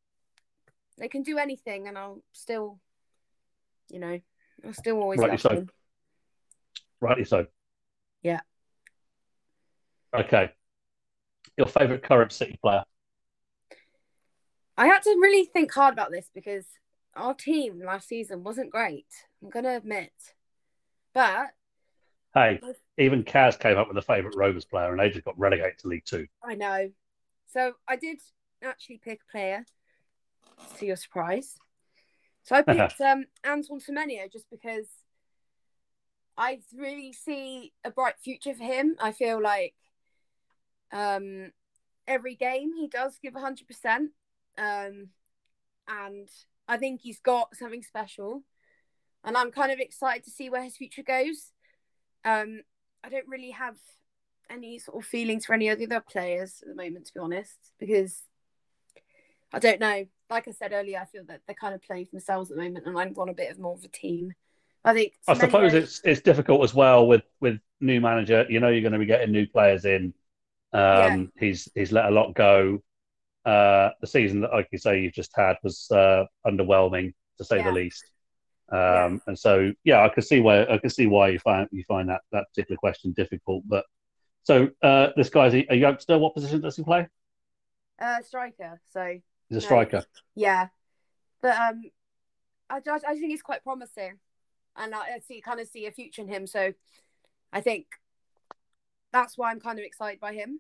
They 0.97 1.07
can 1.07 1.23
do 1.23 1.37
anything, 1.37 1.87
and 1.87 1.97
I'll 1.97 2.21
still, 2.33 2.79
you 3.89 3.99
know, 3.99 4.19
I'll 4.65 4.73
still 4.73 5.01
always 5.01 5.19
Rightly 5.19 5.37
so. 5.37 5.49
them. 5.49 5.69
Rightly 7.01 7.25
so. 7.25 7.47
Yeah. 8.21 8.41
Okay. 10.13 10.51
Your 11.57 11.67
favourite 11.67 12.03
current 12.03 12.31
City 12.31 12.57
player? 12.61 12.83
I 14.77 14.87
had 14.87 15.01
to 15.03 15.09
really 15.21 15.45
think 15.45 15.71
hard 15.73 15.93
about 15.93 16.11
this 16.11 16.29
because 16.33 16.65
our 17.15 17.33
team 17.33 17.81
last 17.85 18.07
season 18.09 18.43
wasn't 18.43 18.71
great. 18.71 19.07
I'm 19.41 19.49
gonna 19.49 19.75
admit, 19.75 20.11
but 21.13 21.51
Hey, 22.35 22.59
even 22.97 23.23
Kaz 23.23 23.57
came 23.57 23.77
up 23.77 23.87
with 23.87 23.97
a 23.97 24.01
favourite 24.01 24.35
Rovers 24.35 24.65
player, 24.65 24.91
and 24.91 24.99
they 24.99 25.09
just 25.09 25.23
got 25.23 25.39
relegated 25.39 25.79
to 25.79 25.87
League 25.87 26.03
Two. 26.05 26.27
I 26.43 26.55
know. 26.55 26.91
So 27.47 27.73
I 27.87 27.95
did 27.95 28.19
actually 28.61 28.97
pick 28.97 29.21
a 29.27 29.31
player 29.31 29.65
to 30.77 30.85
your 30.85 30.97
surprise. 30.97 31.55
So 32.43 32.55
I 32.55 32.61
picked 32.61 32.99
um, 33.01 33.25
Antoine 33.47 33.79
Semenyo 33.79 34.29
just 34.29 34.49
because 34.51 34.87
I 36.37 36.59
really 36.77 37.13
see 37.13 37.71
a 37.85 37.91
bright 37.91 38.15
future 38.21 38.53
for 38.53 38.63
him. 38.63 38.97
I 38.99 39.13
feel 39.13 39.41
like 39.41 39.73
um, 40.91 41.51
every 42.05 42.35
game 42.35 42.73
he 42.75 42.89
does 42.89 43.17
give 43.21 43.33
100%. 43.33 43.61
Um, 44.57 45.09
and 45.87 46.29
I 46.67 46.77
think 46.77 47.01
he's 47.01 47.21
got 47.21 47.55
something 47.55 47.83
special. 47.83 48.43
And 49.23 49.37
I'm 49.37 49.51
kind 49.51 49.71
of 49.71 49.79
excited 49.79 50.25
to 50.25 50.31
see 50.31 50.49
where 50.49 50.63
his 50.63 50.75
future 50.75 51.03
goes. 51.03 51.53
Um, 52.25 52.61
I 53.03 53.09
don't 53.09 53.27
really 53.27 53.51
have 53.51 53.77
any 54.49 54.79
sort 54.79 54.97
of 54.97 55.07
feelings 55.07 55.45
for 55.45 55.53
any 55.53 55.69
of 55.69 55.79
the 55.79 55.85
other 55.85 56.01
players 56.01 56.61
at 56.61 56.67
the 56.67 56.75
moment, 56.75 57.05
to 57.05 57.13
be 57.13 57.19
honest, 57.19 57.57
because 57.79 58.23
I 59.53 59.59
don't 59.59 59.79
know. 59.79 60.05
Like 60.29 60.47
I 60.47 60.51
said 60.51 60.73
earlier, 60.73 60.99
I 60.99 61.05
feel 61.05 61.23
that 61.27 61.41
they're 61.45 61.55
kind 61.55 61.75
of 61.75 61.83
playing 61.83 62.05
for 62.05 62.11
themselves 62.11 62.49
at 62.49 62.57
the 62.57 62.63
moment, 62.63 62.87
and 62.87 62.97
I 62.97 63.05
want 63.05 63.29
a 63.29 63.33
bit 63.33 63.51
of 63.51 63.59
more 63.59 63.75
of 63.75 63.83
a 63.83 63.87
team. 63.87 64.33
I 64.83 64.93
think. 64.93 65.13
I 65.27 65.33
suppose 65.35 65.73
it's 65.73 66.01
it's 66.03 66.21
difficult 66.21 66.63
as 66.63 66.73
well 66.73 67.07
with 67.07 67.23
with 67.39 67.59
new 67.79 68.01
manager. 68.01 68.45
You 68.49 68.59
know, 68.59 68.69
you're 68.69 68.81
going 68.81 68.93
to 68.93 68.99
be 68.99 69.05
getting 69.05 69.31
new 69.31 69.47
players 69.47 69.85
in. 69.85 70.13
Um, 70.73 70.81
Yeah. 70.81 71.25
He's 71.39 71.69
he's 71.75 71.91
let 71.91 72.05
a 72.05 72.11
lot 72.11 72.33
go. 72.33 72.81
Uh, 73.45 73.91
the 74.01 74.07
season 74.07 74.41
that, 74.41 74.51
like 74.51 74.67
you 74.71 74.79
say, 74.79 74.99
you've 75.01 75.13
just 75.13 75.31
had 75.35 75.57
was 75.63 75.89
uh, 75.91 76.25
underwhelming 76.45 77.13
to 77.37 77.43
say 77.43 77.57
Yeah. 77.57 77.65
the 77.65 77.71
least. 77.71 78.03
Um. 78.71 79.21
And 79.27 79.37
so, 79.37 79.71
yeah, 79.83 80.03
I 80.03 80.09
can 80.09 80.23
see 80.23 80.39
why 80.39 80.65
I 80.65 80.77
can 80.77 80.89
see 80.89 81.05
why 81.05 81.29
you 81.29 81.39
find 81.39 81.67
you 81.71 81.83
find 81.87 82.09
that 82.09 82.21
that 82.31 82.45
particular 82.49 82.77
question 82.77 83.13
difficult. 83.13 83.63
But 83.67 83.85
so 84.43 84.69
uh, 84.81 85.09
this 85.15 85.29
guy's 85.29 85.53
a, 85.53 85.65
a 85.69 85.75
youngster. 85.75 86.17
What 86.17 86.33
position 86.33 86.61
does 86.61 86.75
he 86.75 86.83
play? 86.83 87.07
uh, 87.99 88.21
striker. 88.21 88.79
So 88.91 89.19
He's 89.49 89.57
a 89.57 89.61
No. 89.61 89.65
striker. 89.65 90.03
yeah, 90.35 90.67
but 91.41 91.55
um, 91.57 91.83
I, 92.69 92.77
I 92.87 92.99
I 93.07 93.13
think 93.13 93.29
he's 93.31 93.41
quite 93.41 93.63
promising, 93.63 94.19
and 94.75 94.93
I, 94.95 94.99
I 95.15 95.19
see 95.19 95.41
kind 95.41 95.59
of 95.59 95.67
see 95.67 95.85
a 95.85 95.91
future 95.91 96.21
in 96.23 96.27
him. 96.27 96.47
So 96.47 96.73
I 97.53 97.61
think 97.61 97.85
that's 99.13 99.37
why 99.37 99.51
I'm 99.51 99.59
kind 99.59 99.79
of 99.79 99.85
excited 99.85 100.19
by 100.19 100.33
him. 100.33 100.59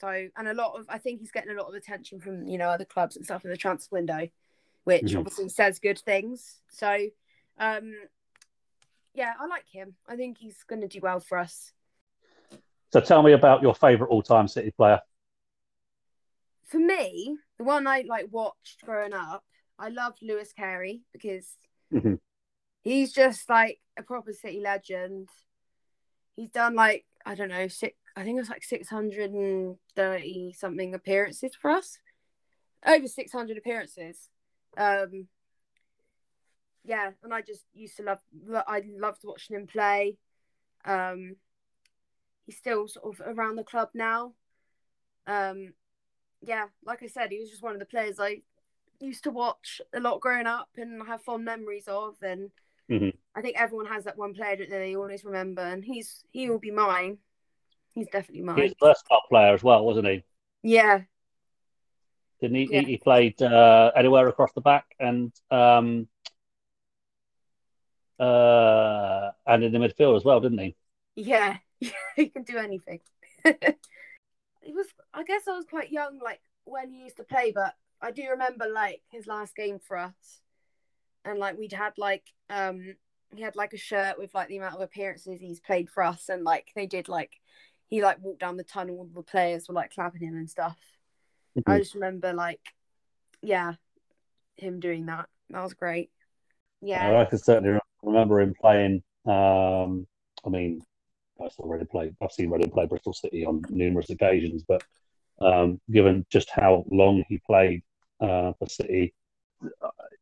So 0.00 0.08
and 0.36 0.48
a 0.48 0.54
lot 0.54 0.78
of 0.78 0.86
I 0.88 0.98
think 0.98 1.20
he's 1.20 1.32
getting 1.32 1.50
a 1.50 1.60
lot 1.60 1.68
of 1.68 1.74
attention 1.74 2.20
from 2.20 2.46
you 2.46 2.58
know 2.58 2.68
other 2.68 2.84
clubs 2.84 3.16
and 3.16 3.24
stuff 3.24 3.44
in 3.44 3.50
the 3.50 3.56
transfer 3.56 3.96
window, 3.96 4.28
which 4.86 5.02
Mhm. 5.02 5.18
obviously 5.18 5.48
says 5.48 5.80
good 5.80 5.98
things. 5.98 6.62
So 6.68 7.08
um, 7.58 7.92
yeah, 9.14 9.34
I 9.40 9.46
like 9.46 9.66
him. 9.68 9.96
I 10.06 10.14
think 10.14 10.38
he's 10.38 10.62
going 10.62 10.80
to 10.82 10.86
do 10.88 11.00
well 11.02 11.18
for 11.18 11.38
us. 11.38 11.72
So 12.92 13.00
tell 13.00 13.20
me 13.24 13.32
about 13.32 13.62
your 13.62 13.74
favourite 13.74 14.10
all-time 14.10 14.46
City 14.46 14.70
player. 14.70 15.00
for 16.66 16.78
me, 16.78 17.36
the 17.58 17.64
one 17.64 17.86
I 17.86 18.02
like 18.06 18.26
watched 18.30 18.82
growing 18.84 19.12
up, 19.12 19.44
I 19.78 19.88
loved 19.88 20.18
Louis 20.22 20.52
Carey 20.52 21.02
because 21.12 21.58
Mhm. 21.92 22.20
he's 22.82 23.12
just 23.12 23.48
like 23.48 23.80
a 23.96 24.02
proper 24.04 24.32
city 24.32 24.60
legend. 24.60 25.28
He's 26.36 26.50
done 26.50 26.74
like 26.76 27.06
I 27.24 27.34
don't 27.34 27.48
know 27.48 27.66
six. 27.66 27.96
I 28.14 28.22
think 28.22 28.36
it 28.36 28.40
was 28.40 28.50
like 28.50 28.62
six 28.62 28.88
hundred 28.88 29.32
and 29.32 29.78
thirty 29.96 30.52
something 30.52 30.94
appearances 30.94 31.56
for 31.56 31.70
us, 31.72 31.98
over 32.84 33.08
six 33.08 33.32
hundred 33.32 33.58
appearances. 33.58 34.28
Um, 34.76 35.28
yeah, 36.84 37.10
and 37.22 37.34
I 37.34 37.42
just 37.42 37.64
used 37.74 37.96
to 37.96 38.04
love. 38.04 38.18
I 38.66 38.82
loved 38.86 39.22
watching 39.24 39.56
him 39.56 39.66
play. 39.66 40.16
Um, 40.84 41.36
he's 42.46 42.56
still 42.56 42.86
sort 42.86 43.18
of 43.18 43.26
around 43.26 43.56
the 43.56 43.64
club 43.64 43.90
now. 43.94 44.32
Um, 45.26 45.74
yeah, 46.42 46.66
like 46.84 47.02
I 47.02 47.06
said, 47.06 47.32
he 47.32 47.40
was 47.40 47.50
just 47.50 47.62
one 47.62 47.72
of 47.74 47.80
the 47.80 47.86
players 47.86 48.20
I 48.20 48.42
used 49.00 49.24
to 49.24 49.30
watch 49.30 49.80
a 49.92 50.00
lot 50.00 50.20
growing 50.20 50.46
up 50.46 50.68
and 50.76 51.04
have 51.06 51.22
fond 51.22 51.44
memories 51.44 51.88
of. 51.88 52.16
And 52.22 52.50
Mhm. 52.88 53.16
I 53.34 53.42
think 53.42 53.56
everyone 53.58 53.86
has 53.86 54.04
that 54.04 54.16
one 54.16 54.34
player 54.34 54.56
that 54.56 54.70
they 54.70 54.94
always 54.94 55.24
remember, 55.24 55.62
and 55.62 55.84
he's 55.84 56.24
he 56.30 56.48
will 56.48 56.58
be 56.58 56.70
mine. 56.70 57.18
He's 57.94 58.08
definitely 58.08 58.42
mine. 58.42 58.62
He's 58.62 58.74
a 58.80 58.86
versatile 58.86 59.22
player 59.28 59.54
as 59.54 59.62
well, 59.62 59.84
wasn't 59.84 60.06
he? 60.06 60.24
Yeah, 60.62 61.02
Didn't 62.40 62.56
he? 62.56 62.68
Yeah. 62.70 62.80
He, 62.80 62.86
he 62.92 62.96
played 62.98 63.40
uh, 63.40 63.92
anywhere 63.96 64.28
across 64.28 64.52
the 64.52 64.60
back 64.60 64.94
and 64.98 65.32
um, 65.50 66.08
uh, 68.18 69.30
and 69.46 69.64
in 69.64 69.72
the 69.72 69.78
midfield 69.78 70.16
as 70.16 70.24
well, 70.24 70.40
didn't 70.40 70.58
he? 70.58 70.76
yeah, 71.16 71.56
he 72.16 72.28
can 72.28 72.42
do 72.42 72.58
anything. 72.58 73.00
it 73.44 73.78
was, 74.66 74.86
I 75.12 75.24
guess, 75.24 75.48
I 75.48 75.52
was 75.52 75.64
quite 75.64 75.90
young, 75.90 76.20
like 76.22 76.40
when 76.64 76.90
he 76.90 77.04
used 77.04 77.16
to 77.16 77.24
play, 77.24 77.52
but 77.54 77.74
I 78.00 78.10
do 78.10 78.28
remember 78.30 78.66
like 78.68 79.02
his 79.10 79.26
last 79.26 79.56
game 79.56 79.78
for 79.78 79.96
us, 79.96 80.40
and 81.24 81.38
like 81.38 81.58
we'd 81.58 81.72
had 81.72 81.94
like 81.96 82.24
um 82.50 82.94
he 83.34 83.42
had 83.42 83.56
like 83.56 83.72
a 83.72 83.78
shirt 83.78 84.18
with 84.18 84.34
like 84.34 84.48
the 84.48 84.58
amount 84.58 84.76
of 84.76 84.80
appearances 84.80 85.40
he's 85.40 85.60
played 85.60 85.90
for 85.90 86.02
us, 86.02 86.28
and 86.28 86.44
like 86.44 86.68
they 86.76 86.86
did 86.86 87.08
like 87.08 87.40
he 87.88 88.02
like 88.02 88.18
walked 88.20 88.40
down 88.40 88.56
the 88.56 88.64
tunnel, 88.64 89.02
and 89.02 89.14
the 89.14 89.22
players 89.22 89.68
were 89.68 89.74
like 89.74 89.92
clapping 89.92 90.22
him 90.22 90.34
and 90.34 90.50
stuff. 90.50 90.76
Mm-hmm. 91.56 91.70
I 91.70 91.78
just 91.78 91.94
remember 91.94 92.32
like, 92.32 92.60
yeah, 93.42 93.74
him 94.56 94.80
doing 94.80 95.06
that. 95.06 95.28
That 95.50 95.62
was 95.62 95.74
great. 95.74 96.10
Yeah, 96.82 97.20
I 97.20 97.24
can 97.24 97.38
certainly 97.38 97.78
remember 98.02 98.40
him 98.40 98.54
playing. 98.60 99.02
Um, 99.24 100.06
I 100.44 100.50
mean, 100.50 100.82
I've 101.42 101.52
already 101.58 101.86
played. 101.86 102.14
I've 102.22 102.32
seen 102.32 102.50
Reading 102.50 102.70
play 102.70 102.86
Bristol 102.86 103.12
City 103.12 103.44
on 103.46 103.62
numerous 103.70 104.10
occasions, 104.10 104.64
but 104.66 104.82
um, 105.40 105.80
given 105.90 106.26
just 106.30 106.50
how 106.50 106.84
long 106.90 107.24
he 107.28 107.38
played 107.38 107.82
uh, 108.20 108.52
for 108.58 108.68
City, 108.68 109.14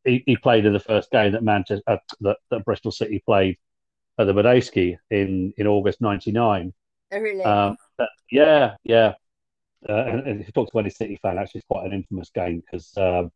he, 0.05 0.23
he, 0.27 0.37
played 0.37 0.65
in 0.65 0.73
the 0.73 0.81
first 0.81 1.11
game 1.11 1.33
that 1.33 1.43
Manchester 1.43 1.83
uh, 1.87 1.97
that, 2.21 2.39
that, 2.51 2.65
Bristol 2.65 2.91
City 2.91 3.23
played 3.25 3.57
at 4.19 4.27
the 4.27 4.33
Madejski 4.33 4.97
in 5.11 5.53
in 5.57 5.67
August 5.67 6.01
'99. 6.01 6.73
Oh, 7.13 7.19
really? 7.19 7.43
Um, 7.43 7.77
yeah, 8.31 8.77
yeah. 8.85 9.15
Uh, 9.89 9.93
and, 9.93 10.27
and, 10.27 10.41
if 10.41 10.47
you 10.47 10.53
talk 10.53 10.71
to 10.71 10.79
any 10.79 10.91
City 10.91 11.19
fan, 11.21 11.39
actually, 11.39 11.59
it's 11.59 11.67
quite 11.69 11.87
an 11.87 11.93
infamous 11.93 12.31
game 12.31 12.61
because. 12.61 12.97
Um, 12.97 13.31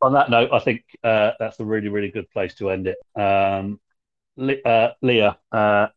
on 0.00 0.12
that 0.12 0.30
note, 0.30 0.50
I 0.52 0.58
think 0.60 0.84
uh, 1.02 1.32
that's 1.38 1.58
a 1.60 1.64
really, 1.64 1.88
really 1.88 2.10
good 2.10 2.30
place 2.30 2.54
to 2.56 2.70
end 2.70 2.86
it. 2.86 2.98
Um, 3.20 3.80
uh, 4.64 4.90
Leah, 5.02 5.38
uh, 5.50 5.88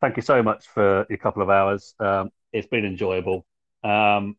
thank 0.00 0.16
you 0.16 0.22
so 0.22 0.42
much 0.42 0.66
for 0.68 1.06
your 1.08 1.18
couple 1.18 1.42
of 1.42 1.50
hours. 1.50 1.94
Um, 1.98 2.30
it's 2.52 2.66
been 2.66 2.84
enjoyable. 2.84 3.46
Um, 3.82 4.36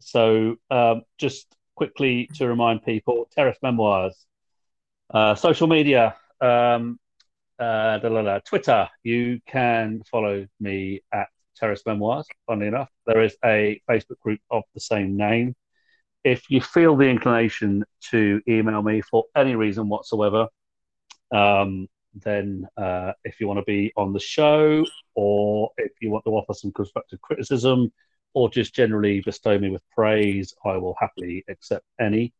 so, 0.00 0.56
um, 0.70 1.02
just 1.18 1.54
quickly 1.74 2.28
to 2.34 2.46
remind 2.46 2.84
people, 2.84 3.28
Terrace 3.34 3.58
Memoirs, 3.62 4.26
uh, 5.12 5.34
social 5.34 5.66
media, 5.66 6.14
um, 6.40 6.98
Twitter. 7.58 8.88
You 9.02 9.40
can 9.46 10.02
follow 10.10 10.46
me 10.60 11.00
at 11.12 11.28
Terrace 11.56 11.82
Memoirs. 11.86 12.26
Funnily 12.46 12.68
enough, 12.68 12.90
there 13.06 13.22
is 13.22 13.36
a 13.44 13.80
Facebook 13.88 14.20
group 14.20 14.40
of 14.50 14.62
the 14.74 14.80
same 14.80 15.16
name. 15.16 15.54
If 16.24 16.50
you 16.50 16.60
feel 16.60 16.96
the 16.96 17.06
inclination 17.06 17.84
to 18.10 18.40
email 18.48 18.82
me 18.82 19.02
for 19.02 19.24
any 19.36 19.54
reason 19.54 19.88
whatsoever, 19.88 20.48
um, 21.32 21.88
then 22.14 22.66
uh, 22.76 23.12
if 23.24 23.40
you 23.40 23.48
want 23.48 23.58
to 23.58 23.64
be 23.64 23.92
on 23.96 24.12
the 24.12 24.20
show 24.20 24.84
or 25.14 25.70
if 25.76 25.92
you 26.00 26.10
want 26.10 26.24
to 26.24 26.30
offer 26.30 26.54
some 26.54 26.72
constructive 26.72 27.20
criticism 27.20 27.92
or 28.32 28.48
just 28.48 28.74
generally 28.74 29.20
bestow 29.20 29.58
me 29.58 29.70
with 29.70 29.82
praise, 29.90 30.54
I 30.64 30.76
will 30.76 30.96
happily 30.98 31.44
accept 31.48 31.84
any. 32.00 32.32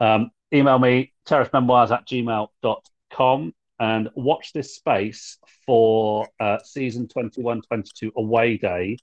Um, 0.00 0.30
email 0.52 0.78
me, 0.78 1.12
terracememoirs 1.26 1.90
at 1.90 2.06
gmail.com 2.06 3.54
and 3.80 4.08
watch 4.14 4.52
this 4.52 4.74
space 4.74 5.38
for 5.66 6.28
uh, 6.40 6.58
season 6.64 7.08
21 7.08 7.62
22 7.62 8.12
away 8.16 8.56
day, 8.56 8.96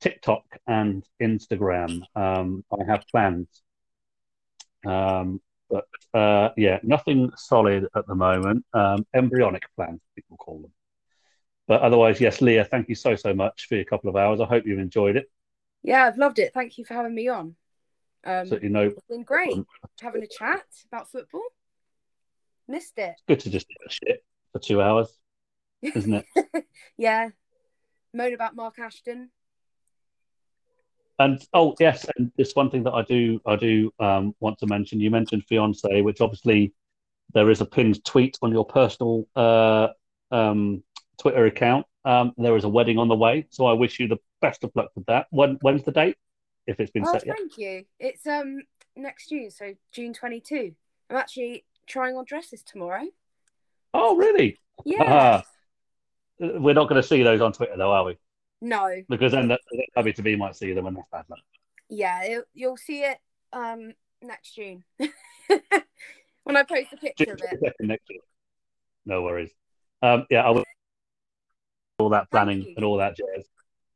TikTok 0.00 0.44
and 0.66 1.04
Instagram. 1.22 2.02
Um, 2.14 2.64
I 2.72 2.84
have 2.84 3.04
plans. 3.10 3.48
Um, 4.86 5.40
but 5.70 5.86
uh, 6.12 6.50
yeah, 6.56 6.80
nothing 6.82 7.30
solid 7.36 7.88
at 7.96 8.06
the 8.06 8.14
moment. 8.14 8.64
Um, 8.74 9.06
embryonic 9.14 9.62
plans, 9.74 10.00
people 10.14 10.36
call 10.36 10.60
them. 10.60 10.72
But 11.66 11.80
otherwise, 11.80 12.20
yes, 12.20 12.42
Leah, 12.42 12.64
thank 12.64 12.88
you 12.88 12.94
so, 12.94 13.14
so 13.16 13.32
much 13.32 13.66
for 13.68 13.76
your 13.76 13.84
couple 13.84 14.10
of 14.10 14.16
hours. 14.16 14.40
I 14.40 14.44
hope 14.44 14.66
you've 14.66 14.78
enjoyed 14.78 15.16
it. 15.16 15.30
Yeah, 15.82 16.04
I've 16.04 16.18
loved 16.18 16.38
it. 16.38 16.52
Thank 16.52 16.76
you 16.76 16.84
for 16.84 16.94
having 16.94 17.14
me 17.14 17.28
on. 17.28 17.56
Um, 18.24 18.46
so, 18.46 18.58
you 18.62 18.68
know, 18.68 18.88
it's 18.88 19.06
been 19.08 19.24
great 19.24 19.56
having 20.00 20.22
a 20.22 20.28
chat 20.28 20.64
about 20.92 21.10
football. 21.10 21.42
Missed 22.68 22.98
it. 22.98 23.14
It's 23.14 23.22
good 23.26 23.40
to 23.40 23.50
just 23.50 23.66
shit 23.88 24.24
for 24.52 24.58
two 24.58 24.80
hours, 24.80 25.08
isn't 25.82 26.14
it? 26.14 26.64
yeah. 26.96 27.30
Moan 28.14 28.34
about 28.34 28.54
Mark 28.54 28.78
Ashton. 28.78 29.30
And 31.18 31.40
oh 31.52 31.74
yes, 31.78 32.06
and 32.16 32.32
this 32.36 32.54
one 32.54 32.70
thing 32.70 32.84
that 32.84 32.92
I 32.92 33.02
do 33.02 33.40
I 33.46 33.56
do 33.56 33.92
um, 34.00 34.34
want 34.40 34.58
to 34.58 34.66
mention. 34.66 35.00
You 35.00 35.10
mentioned 35.10 35.44
fiance, 35.48 36.00
which 36.02 36.20
obviously 36.20 36.72
there 37.34 37.50
is 37.50 37.60
a 37.60 37.66
pinned 37.66 38.04
tweet 38.04 38.38
on 38.42 38.50
your 38.50 38.64
personal 38.64 39.26
uh, 39.36 39.88
um, 40.30 40.82
Twitter 41.20 41.46
account. 41.46 41.86
Um, 42.04 42.32
there 42.36 42.56
is 42.56 42.64
a 42.64 42.68
wedding 42.68 42.98
on 42.98 43.08
the 43.08 43.14
way, 43.14 43.46
so 43.50 43.66
I 43.66 43.72
wish 43.72 44.00
you 44.00 44.08
the 44.08 44.18
best 44.40 44.64
of 44.64 44.72
luck 44.74 44.90
with 44.94 45.06
that. 45.06 45.26
When 45.30 45.58
when's 45.60 45.84
the 45.84 45.92
date? 45.92 46.16
If 46.66 46.80
it's 46.80 46.90
been 46.90 47.04
oh, 47.06 47.12
set 47.12 47.26
yet. 47.26 47.36
Thank 47.36 47.58
you. 47.58 47.84
It's 47.98 48.26
um 48.26 48.62
next 48.96 49.28
June, 49.28 49.50
so 49.50 49.74
June 49.92 50.12
twenty 50.12 50.40
two. 50.40 50.74
I'm 51.10 51.16
actually 51.16 51.64
trying 51.86 52.16
on 52.16 52.24
dresses 52.24 52.62
tomorrow. 52.62 53.04
Oh 53.94 54.16
really? 54.16 54.58
Yeah. 54.84 55.42
We're 56.38 56.74
not 56.74 56.88
going 56.88 57.00
to 57.00 57.06
see 57.06 57.22
those 57.22 57.40
on 57.40 57.52
Twitter 57.52 57.76
though, 57.76 57.92
are 57.92 58.04
we? 58.04 58.18
No, 58.60 59.02
because 59.08 59.32
then 59.32 59.48
the, 59.48 59.58
the 59.96 60.12
to 60.12 60.22
be 60.22 60.36
might 60.36 60.56
see 60.56 60.72
them 60.72 60.86
and 60.86 60.96
that's 60.96 61.08
bad 61.10 61.24
luck. 61.28 61.40
Yeah, 61.88 62.22
it, 62.22 62.44
you'll 62.54 62.76
see 62.76 63.00
it 63.00 63.18
um 63.52 63.92
next 64.22 64.54
June 64.54 64.84
when 66.44 66.56
I 66.56 66.62
post 66.62 66.92
a 66.92 66.96
picture 66.96 67.26
June, 67.26 67.34
of 67.34 67.62
it. 67.62 67.74
Next 67.80 68.06
June. 68.08 68.20
No 69.04 69.22
worries. 69.22 69.50
Um, 70.00 70.26
yeah, 70.30 70.42
I 70.42 70.50
will. 70.50 70.64
All 71.98 72.10
that 72.10 72.30
planning 72.30 72.74
and 72.76 72.84
all 72.84 72.96
that 72.98 73.16
jazz. 73.16 73.46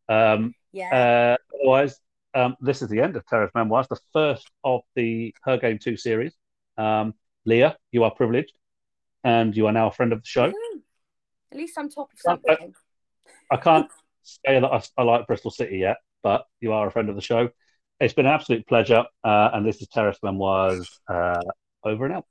Um, 0.09 0.55
yeah. 0.73 1.37
Uh, 1.39 1.57
otherwise, 1.57 2.01
um, 2.35 2.57
this 2.61 2.83
is 2.83 2.89
the 2.89 3.01
end 3.01 3.17
of 3.17 3.27
Terrace 3.27 3.51
Memoirs, 3.55 3.89
the 3.89 3.99
first 4.13 4.51
of 4.63 4.83
the 4.95 5.35
Her 5.43 5.57
Game 5.57 5.79
Too 5.79 5.97
series. 5.97 6.35
Um, 6.77 7.15
Leah, 7.47 7.77
you 7.93 8.03
are 8.05 8.11
privileged, 8.11 8.53
and 9.25 9.57
you 9.57 9.67
are 9.67 9.73
now 9.73 9.87
a 9.87 9.93
friend 9.93 10.13
of 10.13 10.21
the 10.21 10.27
show. 10.27 10.53
At 11.53 11.57
least 11.57 11.79
I'm 11.79 11.89
top 11.89 12.13
of 12.13 12.19
something. 12.19 12.75
I, 13.51 13.55
I 13.55 13.57
can't 13.57 13.89
say 14.23 14.61
that 14.61 14.65
I, 14.65 14.83
I, 14.99 15.03
like 15.05 15.27
Bristol 15.29 15.53
City 15.53 15.79
yet, 15.79 15.99
but 16.23 16.45
you 16.61 16.73
are 16.73 16.89
a 16.89 16.91
friend 16.91 17.09
of 17.09 17.15
the 17.15 17.23
show. 17.23 17.49
It's 18.01 18.13
been 18.13 18.27
an 18.27 18.33
absolute 18.33 18.67
pleasure, 18.67 19.05
uh, 19.25 19.51
and 19.55 19.65
this 19.65 19.81
is 19.81 19.89
Terrace 19.89 20.19
Memoirs 20.23 21.01
uh, 21.09 21.41
over 21.85 22.05
and 22.05 22.15
out. 22.17 22.27